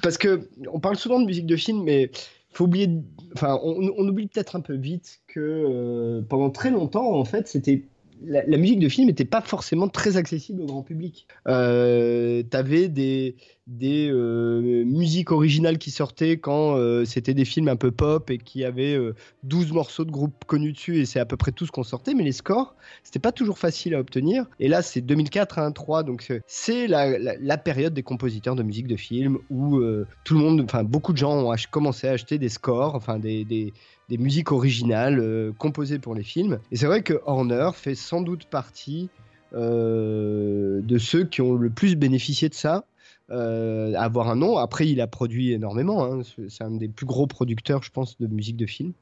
parce 0.03 0.17
que 0.17 0.49
on 0.73 0.81
parle 0.81 0.97
souvent 0.97 1.21
de 1.21 1.27
musique 1.27 1.47
de 1.47 1.57
film, 1.57 1.83
mais 1.83 2.11
faut 2.51 2.65
oublier, 2.65 2.89
enfin, 3.35 3.59
on, 3.63 4.09
oublie 4.09 4.29
peut-être 4.29 4.57
un 4.57 4.61
peu 4.61 4.75
vite 4.75 5.21
que 5.27 5.41
euh, 5.41 6.23
pendant 6.29 6.51
très 6.51 6.71
longtemps, 6.71 7.13
en 7.13 7.25
fait, 7.25 7.49
c'était 7.49 7.83
la, 8.25 8.57
musique 8.57 8.79
de 8.79 8.89
film 8.89 9.09
n'était 9.09 9.25
pas 9.25 9.41
forcément 9.41 9.89
très 9.89 10.17
accessible 10.17 10.63
au 10.63 10.67
grand 10.67 10.83
public. 10.83 11.27
Euh, 11.49 12.43
tu 12.49 12.57
avais 12.57 12.89
des, 12.89 13.37
des 13.67 14.11
euh, 14.11 14.85
musiques 14.85 15.33
originales 15.33 15.79
qui 15.79 15.91
sortaient 15.91 16.37
quand 16.37 16.77
euh, 16.77 17.05
c'était 17.05 17.33
des 17.33 17.47
films 17.47 17.69
un 17.69 17.77
peu 17.77 17.91
pop 17.91 18.31
et 18.31 18.39
qui 18.39 18.63
avaient 18.65 18.99
12 19.43 19.73
morceaux 19.73 20.05
de 20.05 20.11
groupe 20.11 20.45
connus 20.47 20.73
dessus 20.73 20.99
et 20.99 21.07
c'est 21.07 21.21
à 21.21 21.25
peu 21.25 21.37
près 21.37 21.53
tout 21.53 21.67
ce 21.67 21.73
qu'on 21.73 21.83
sortait, 21.83 22.15
mais 22.15 22.25
les 22.25 22.33
scores, 22.33 22.75
c'était 23.03 23.19
pas 23.19 23.33
toujours 23.33 23.59
facile 23.59 23.95
à 23.95 24.01
obtenir. 24.01 24.47
Et 24.61 24.69
là, 24.69 24.83
c'est 24.83 25.01
2004 25.01 25.59
à 25.59 25.71
1.3, 25.71 26.05
donc 26.05 26.31
c'est 26.47 26.87
la, 26.87 27.19
la, 27.19 27.59
période 27.59 27.95
des 27.95 28.03
compositeurs 28.03 28.55
de 28.55 28.63
musique 28.63 28.87
de 28.87 28.97
film 28.97 29.39
où 29.51 29.81
tout 30.25 30.35
le 30.35 30.41
monde, 30.41 30.61
enfin 30.61 30.85
beaucoup 30.85 31.13
de 31.13 31.19
gens 31.19 31.51
ont 31.51 31.55
commencé 31.71 32.09
à 32.09 32.13
acheter 32.13 32.39
des 32.39 32.49
scores, 32.49 32.95
enfin 32.95 33.19
des, 33.19 33.45
des 33.45 33.73
des 34.09 34.19
musiques 34.19 34.53
originales 34.53 35.19
euh, 35.19 35.53
composées 35.57 35.99
pour 35.99 36.15
les 36.15 36.23
films. 36.23 36.59
Et 36.71 36.77
c'est 36.77 36.87
vrai 36.87 37.03
que 37.03 37.21
Horner 37.25 37.71
fait 37.75 37.95
sans 37.95 38.21
doute 38.21 38.47
partie 38.47 39.09
euh, 39.55 40.81
de 40.83 40.99
ceux 40.99 41.25
qui 41.25 41.41
ont 41.41 41.55
le 41.55 41.71
plus 41.71 41.97
bénéficié 41.97 42.49
de 42.49 42.55
ça. 42.55 42.85
Euh, 43.31 43.95
avoir 43.95 44.29
un 44.29 44.37
nom. 44.37 44.59
Après, 44.59 44.87
il 44.87 45.01
a 45.01 45.07
produit 45.07 45.53
énormément. 45.53 46.05
Hein. 46.05 46.21
C'est 46.49 46.63
un 46.63 46.73
des 46.73 46.89
plus 46.89 47.07
gros 47.07 47.27
producteurs, 47.27 47.83
je 47.83 47.91
pense, 47.91 48.19
de 48.19 48.27
musique 48.27 48.57
de 48.57 48.67
film. 48.67 48.93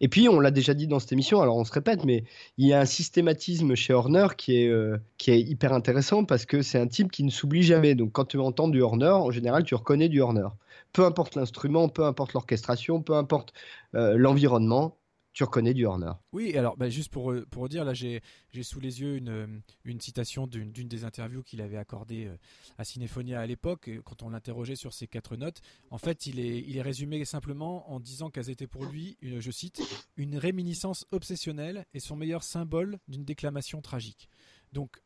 Et 0.00 0.08
puis, 0.08 0.30
on 0.30 0.40
l'a 0.40 0.50
déjà 0.50 0.72
dit 0.72 0.86
dans 0.86 0.98
cette 0.98 1.12
émission, 1.12 1.42
alors 1.42 1.58
on 1.58 1.64
se 1.64 1.72
répète, 1.72 2.04
mais 2.04 2.24
il 2.56 2.66
y 2.66 2.72
a 2.72 2.80
un 2.80 2.86
systématisme 2.86 3.74
chez 3.74 3.92
Horner 3.92 4.28
qui 4.36 4.62
est, 4.62 4.68
euh, 4.68 4.96
qui 5.18 5.30
est 5.30 5.40
hyper 5.40 5.74
intéressant 5.74 6.24
parce 6.24 6.46
que 6.46 6.62
c'est 6.62 6.78
un 6.78 6.86
type 6.86 7.10
qui 7.10 7.22
ne 7.22 7.30
s'oublie 7.30 7.62
jamais. 7.62 7.94
Donc, 7.94 8.12
quand 8.12 8.24
tu 8.24 8.38
entends 8.38 8.68
du 8.68 8.80
Horner, 8.80 9.10
en 9.10 9.30
général, 9.30 9.64
tu 9.64 9.74
reconnais 9.74 10.08
du 10.08 10.20
Horner. 10.22 10.48
Peu 10.94 11.04
importe 11.04 11.34
l'instrument, 11.34 11.90
peu 11.90 12.04
importe 12.04 12.32
l'orchestration, 12.32 13.02
peu 13.02 13.14
importe 13.14 13.52
euh, 13.94 14.16
l'environnement, 14.16 14.96
tu 15.36 15.44
reconnais 15.44 15.74
du 15.74 15.84
Horner. 15.84 16.12
Oui, 16.32 16.56
alors 16.56 16.78
bah, 16.78 16.88
juste 16.88 17.12
pour, 17.12 17.30
euh, 17.30 17.44
pour 17.50 17.68
dire, 17.68 17.84
là 17.84 17.92
j'ai 17.92 18.22
sous 18.62 18.80
les 18.80 19.02
yeux 19.02 19.16
une, 19.16 19.28
euh, 19.28 19.46
une 19.84 20.00
citation 20.00 20.46
d'une 20.46 20.72
des 20.72 21.04
interviews 21.04 21.42
qu'il 21.42 21.60
avait 21.60 21.76
accordées 21.76 22.24
euh, 22.24 22.38
à 22.78 22.84
Cinéphonia 22.84 23.38
à 23.38 23.44
l'époque, 23.44 23.90
quand 24.06 24.22
on 24.22 24.30
l'interrogeait 24.30 24.76
sur 24.76 24.94
ces 24.94 25.06
quatre 25.06 25.36
notes. 25.36 25.60
En 25.90 25.98
fait, 25.98 26.24
il 26.24 26.40
est, 26.40 26.60
il 26.66 26.78
est 26.78 26.82
résumé 26.82 27.22
simplement 27.26 27.92
en 27.92 28.00
disant 28.00 28.30
qu'elles 28.30 28.48
étaient 28.48 28.66
pour 28.66 28.86
lui, 28.86 29.18
je 29.20 29.50
cite, 29.50 29.82
une 30.16 30.38
réminiscence 30.38 31.06
obsessionnelle 31.10 31.84
et 31.92 32.00
son 32.00 32.16
meilleur 32.16 32.42
symbole 32.42 32.98
d'une 33.06 33.26
déclamation 33.26 33.82
tragique. 33.82 34.30
Donc 34.72 35.02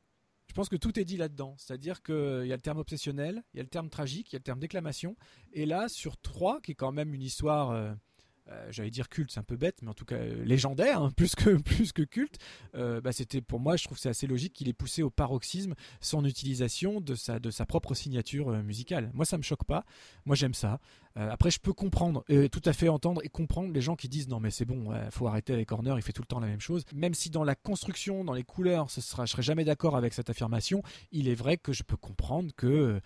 je 0.47 0.55
pense 0.55 0.69
que 0.69 0.77
tout 0.77 0.97
est 1.01 1.05
dit 1.05 1.17
là-dedans. 1.17 1.57
C'est-à-dire 1.59 2.03
qu'il 2.03 2.47
y 2.47 2.53
a 2.53 2.57
le 2.57 2.63
terme 2.63 2.79
obsessionnel, 2.79 3.43
il 3.53 3.57
y 3.57 3.61
a 3.61 3.65
le 3.65 3.69
terme 3.69 3.91
tragique, 3.91 4.31
il 4.31 4.35
y 4.35 4.37
a 4.37 4.39
le 4.39 4.45
terme 4.45 4.61
déclamation. 4.61 5.17
Et 5.53 5.67
là, 5.67 5.89
sur 5.89 6.17
trois, 6.19 6.61
qui 6.61 6.71
est 6.71 6.77
quand 6.77 6.93
même 6.93 7.15
une 7.15 7.23
histoire 7.23 7.97
euh, 8.51 8.67
j'allais 8.71 8.91
dire 8.91 9.09
culte, 9.09 9.31
c'est 9.31 9.41
un 9.41 9.45
peu 9.45 9.57
bête, 9.57 9.83
mais 9.83 9.89
en 9.89 9.95
tout 9.95 10.05
cas 10.05 10.17
euh, 10.17 10.45
légendaire, 10.45 11.03
hein, 11.03 11.11
plus, 11.17 11.35
que, 11.35 11.51
plus 11.61 11.93
que 11.93 12.03
culte, 12.03 12.39
euh, 12.75 13.01
bah, 13.01 13.13
c'était 13.13 13.41
pour 13.41 13.61
moi, 13.61 13.77
je 13.77 13.85
trouve 13.85 13.97
que 13.97 14.03
c'est 14.03 14.09
assez 14.09 14.27
logique 14.27 14.53
qu'il 14.53 14.69
ait 14.69 14.75
poussé 14.75 15.03
au 15.03 15.11
paroxysme 15.11 15.75
son 16.01 16.25
utilisation 16.25 17.01
de 17.01 17.15
sa, 17.15 17.39
de 17.39 17.51
sa 17.51 17.67
propre 17.67 17.95
signature 17.95 18.51
musicale. 18.63 19.11
Moi, 19.15 19.25
ça 19.25 19.37
me 19.39 19.43
choque 19.43 19.65
pas, 19.65 19.85
moi 20.25 20.37
j'aime 20.37 20.55
ça. 20.55 20.81
après, 21.17 21.51
je 21.51 21.59
peux 21.59 21.73
comprendre, 21.73 22.25
tout 22.51 22.63
à 22.65 22.73
fait 22.73 22.89
entendre 22.89 23.21
et 23.25 23.29
comprendre 23.29 23.73
les 23.73 23.81
gens 23.81 23.97
qui 23.97 24.09
disent 24.09 24.29
non, 24.29 24.41
mais 24.41 24.51
c'est 24.51 24.65
bon, 24.65 24.93
faut 25.11 25.27
arrêter 25.27 25.53
avec 25.53 25.71
Horner, 25.71 25.95
il 25.97 26.03
fait 26.03 26.13
tout 26.13 26.23
le 26.23 26.27
temps 26.27 26.41
la 26.41 26.47
même 26.47 26.61
chose. 26.61 26.85
Même 26.95 27.15
si 27.15 27.31
dans 27.31 27.45
la 27.45 27.55
construction, 27.55 28.25
dans 28.25 28.33
les 28.33 28.45
couleurs, 28.45 28.91
ce 28.91 29.01
sera, 29.01 29.27
je 29.27 29.33
serais 29.33 29.43
jamais 29.43 29.65
d'accord 29.65 29.97
avec 29.97 30.15
cette 30.15 30.31
affirmation, 30.31 30.83
il 31.13 31.29
est 31.29 31.35
vrai 31.35 31.57
que 31.57 31.73
je 31.73 31.83
peux 31.83 31.97
comprendre 31.97 32.53
que 32.57 33.01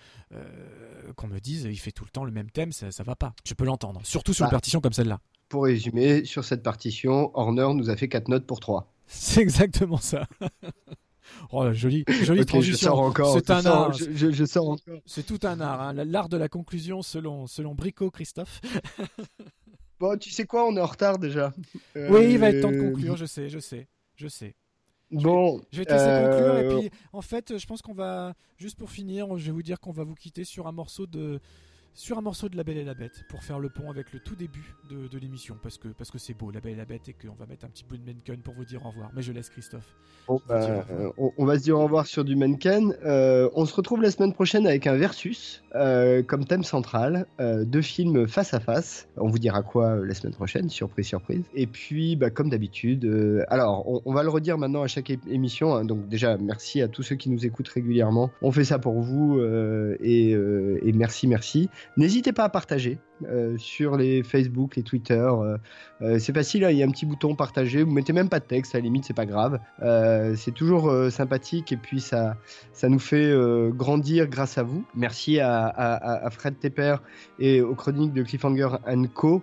qu'on 1.16 1.28
me 1.28 1.38
dise 1.40 1.64
il 1.64 1.78
fait 1.78 1.92
tout 1.92 2.04
le 2.04 2.10
temps 2.10 2.24
le 2.24 2.32
même 2.32 2.50
thème, 2.50 2.72
ça, 2.72 2.90
ça 2.90 3.02
va 3.02 3.16
pas. 3.16 3.34
Je 3.44 3.54
peux 3.54 3.64
l'entendre, 3.64 4.00
surtout 4.04 4.32
sur 4.34 4.44
une 4.44 4.50
bah, 4.50 4.56
partition 4.56 4.80
comme 4.80 4.92
celle-là 4.92 5.20
pour 5.48 5.64
résumer, 5.64 6.24
sur 6.24 6.44
cette 6.44 6.62
partition, 6.62 7.30
Horner 7.34 7.68
nous 7.74 7.90
a 7.90 7.96
fait 7.96 8.08
4 8.08 8.28
notes 8.28 8.46
pour 8.46 8.60
3. 8.60 8.92
C'est 9.06 9.40
exactement 9.40 9.98
ça. 9.98 10.26
Oh, 11.52 11.72
joli, 11.72 12.04
joli 12.22 12.44
transition. 12.44 12.72
Je 12.72 12.76
sors 12.76 13.00
encore. 13.00 13.34
C'est 13.34 13.50
un 13.50 13.64
art. 13.64 13.92
Je, 13.92 14.44
sors 14.44 14.68
encore. 14.68 15.00
C'est 15.06 15.24
tout 15.24 15.40
un 15.42 15.60
art. 15.60 15.80
Hein. 15.80 15.92
L'art 16.04 16.28
de 16.28 16.36
la 16.36 16.48
conclusion 16.48 17.02
selon, 17.02 17.46
selon 17.46 17.74
Brico 17.74 18.10
Christophe. 18.10 18.60
bon, 20.00 20.18
tu 20.18 20.30
sais 20.30 20.44
quoi 20.44 20.66
On 20.66 20.76
est 20.76 20.80
en 20.80 20.86
retard 20.86 21.18
déjà. 21.18 21.52
Oui, 21.96 22.32
il 22.32 22.38
va 22.38 22.50
être 22.50 22.60
temps 22.60 22.70
de 22.70 22.76
euh, 22.76 22.90
conclure. 22.90 23.16
Je 23.16 23.26
sais, 23.26 23.48
je 23.48 23.58
sais, 23.58 23.88
je 24.16 24.28
sais. 24.28 24.54
Bon, 25.10 25.60
je 25.70 25.78
vais, 25.78 25.84
te 25.84 25.92
laisser 25.92 26.04
conclure 26.04 26.56
et 26.56 26.64
euh, 26.64 26.78
puis 26.78 26.90
en 27.12 27.22
fait, 27.22 27.56
je 27.56 27.66
pense 27.66 27.82
qu'on 27.82 27.94
va 27.94 28.34
juste 28.56 28.76
pour 28.76 28.90
finir, 28.90 29.36
je 29.36 29.46
vais 29.46 29.52
vous 29.52 29.62
dire 29.62 29.78
qu'on 29.78 29.92
va 29.92 30.02
vous 30.02 30.14
quitter 30.14 30.44
sur 30.44 30.66
un 30.66 30.72
morceau 30.72 31.06
de 31.06 31.40
sur 31.94 32.18
un 32.18 32.22
morceau 32.22 32.48
de 32.48 32.56
La 32.56 32.64
Belle 32.64 32.78
et 32.78 32.84
la 32.84 32.94
Bête 32.94 33.24
pour 33.28 33.42
faire 33.42 33.60
le 33.60 33.68
pont 33.68 33.88
avec 33.88 34.12
le 34.12 34.18
tout 34.18 34.34
début 34.34 34.74
de, 34.90 35.06
de 35.06 35.18
l'émission 35.18 35.56
parce 35.62 35.78
que 35.78 35.88
parce 35.88 36.10
que 36.10 36.18
c'est 36.18 36.34
beau 36.34 36.50
La 36.50 36.60
Belle 36.60 36.72
et 36.72 36.76
la 36.76 36.84
Bête 36.84 37.08
et 37.08 37.12
qu'on 37.12 37.34
va 37.34 37.46
mettre 37.46 37.64
un 37.64 37.68
petit 37.68 37.84
bout 37.84 37.96
de 37.96 38.04
Menken 38.04 38.40
pour 38.40 38.54
vous 38.54 38.64
dire 38.64 38.84
au 38.84 38.88
revoir. 38.88 39.10
Mais 39.14 39.22
je 39.22 39.32
laisse 39.32 39.48
Christophe. 39.48 39.94
Bah, 40.48 40.86
on, 41.18 41.44
va 41.44 41.58
se 41.58 41.62
dire 41.62 41.78
au 41.78 41.84
revoir 41.84 42.06
sur 42.06 42.24
du 42.24 42.34
Menken. 42.34 42.96
Euh, 43.04 43.48
on 43.54 43.66
se 43.66 43.74
retrouve 43.74 44.02
la 44.02 44.10
semaine 44.10 44.32
prochaine 44.32 44.66
avec 44.66 44.86
un 44.86 44.96
versus 44.96 45.62
euh, 45.74 46.22
comme 46.22 46.46
thème 46.46 46.64
central, 46.64 47.26
euh, 47.40 47.64
deux 47.64 47.82
films 47.82 48.26
face 48.26 48.54
à 48.54 48.60
face. 48.60 49.06
On 49.16 49.28
vous 49.28 49.38
dira 49.38 49.62
quoi 49.62 49.96
la 49.96 50.14
semaine 50.14 50.34
prochaine, 50.34 50.68
surprise 50.68 51.06
surprise. 51.06 51.44
Et 51.54 51.66
puis 51.66 52.16
bah, 52.16 52.30
comme 52.30 52.48
d'habitude, 52.48 53.44
alors 53.48 54.02
on, 54.04 54.12
va 54.12 54.22
le 54.22 54.30
redire 54.30 54.58
maintenant 54.58 54.82
à 54.82 54.88
chaque 54.88 55.10
émission. 55.28 55.74
Hein. 55.74 55.84
donc 55.84 56.08
déjà 56.08 56.38
merci 56.38 56.80
à 56.82 56.88
tous 56.88 57.02
ceux 57.02 57.16
qui 57.16 57.30
nous 57.30 57.46
écoutent 57.46 57.68
régulièrement. 57.68 58.30
On 58.42 58.50
fait 58.50 58.64
ça 58.64 58.78
pour 58.78 59.00
vous 59.00 59.40
et, 60.00 60.30
et 60.30 60.92
merci 60.92 61.28
merci. 61.28 61.68
N'hésitez 61.96 62.32
pas 62.32 62.44
à 62.44 62.48
partager 62.48 62.98
euh, 63.24 63.56
sur 63.58 63.96
les 63.96 64.22
Facebook, 64.22 64.76
les 64.76 64.82
Twitter. 64.82 65.14
Euh, 65.14 65.56
euh, 66.02 66.18
c'est 66.18 66.34
facile, 66.34 66.64
hein, 66.64 66.70
il 66.70 66.78
y 66.78 66.82
a 66.82 66.86
un 66.86 66.90
petit 66.90 67.06
bouton 67.06 67.34
partager. 67.34 67.82
Vous 67.82 67.92
mettez 67.92 68.12
même 68.12 68.28
pas 68.28 68.40
de 68.40 68.44
texte, 68.44 68.74
à 68.74 68.78
la 68.78 68.84
limite, 68.84 69.04
c'est 69.04 69.14
pas 69.14 69.26
grave. 69.26 69.58
c'est 70.36 70.54
toujours 70.54 70.92
sympathique 71.10 71.72
et 71.72 71.76
puis 71.76 72.00
ça, 72.00 72.36
ça 72.72 72.88
nous 72.88 72.98
fait 72.98 73.34
grandir 73.70 74.26
grâce 74.28 74.58
à 74.58 74.62
vous. 74.62 74.84
Merci 74.94 75.40
à, 75.40 76.28
Fred 76.30 76.58
Tepper 76.58 76.96
et 77.38 77.60
aux 77.60 77.74
chroniques 77.74 78.12
de 78.12 78.22
Cliffhanger 78.22 78.68
Co 79.14 79.42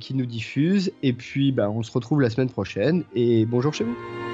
qui 0.00 0.14
nous 0.14 0.26
diffusent. 0.26 0.92
Et 1.02 1.12
puis, 1.12 1.52
bah, 1.52 1.70
on 1.70 1.82
se 1.82 1.92
retrouve 1.92 2.20
la 2.20 2.30
semaine 2.30 2.50
prochaine. 2.50 3.04
Et 3.14 3.46
bonjour 3.46 3.72
chez 3.72 3.84
vous. 3.84 4.33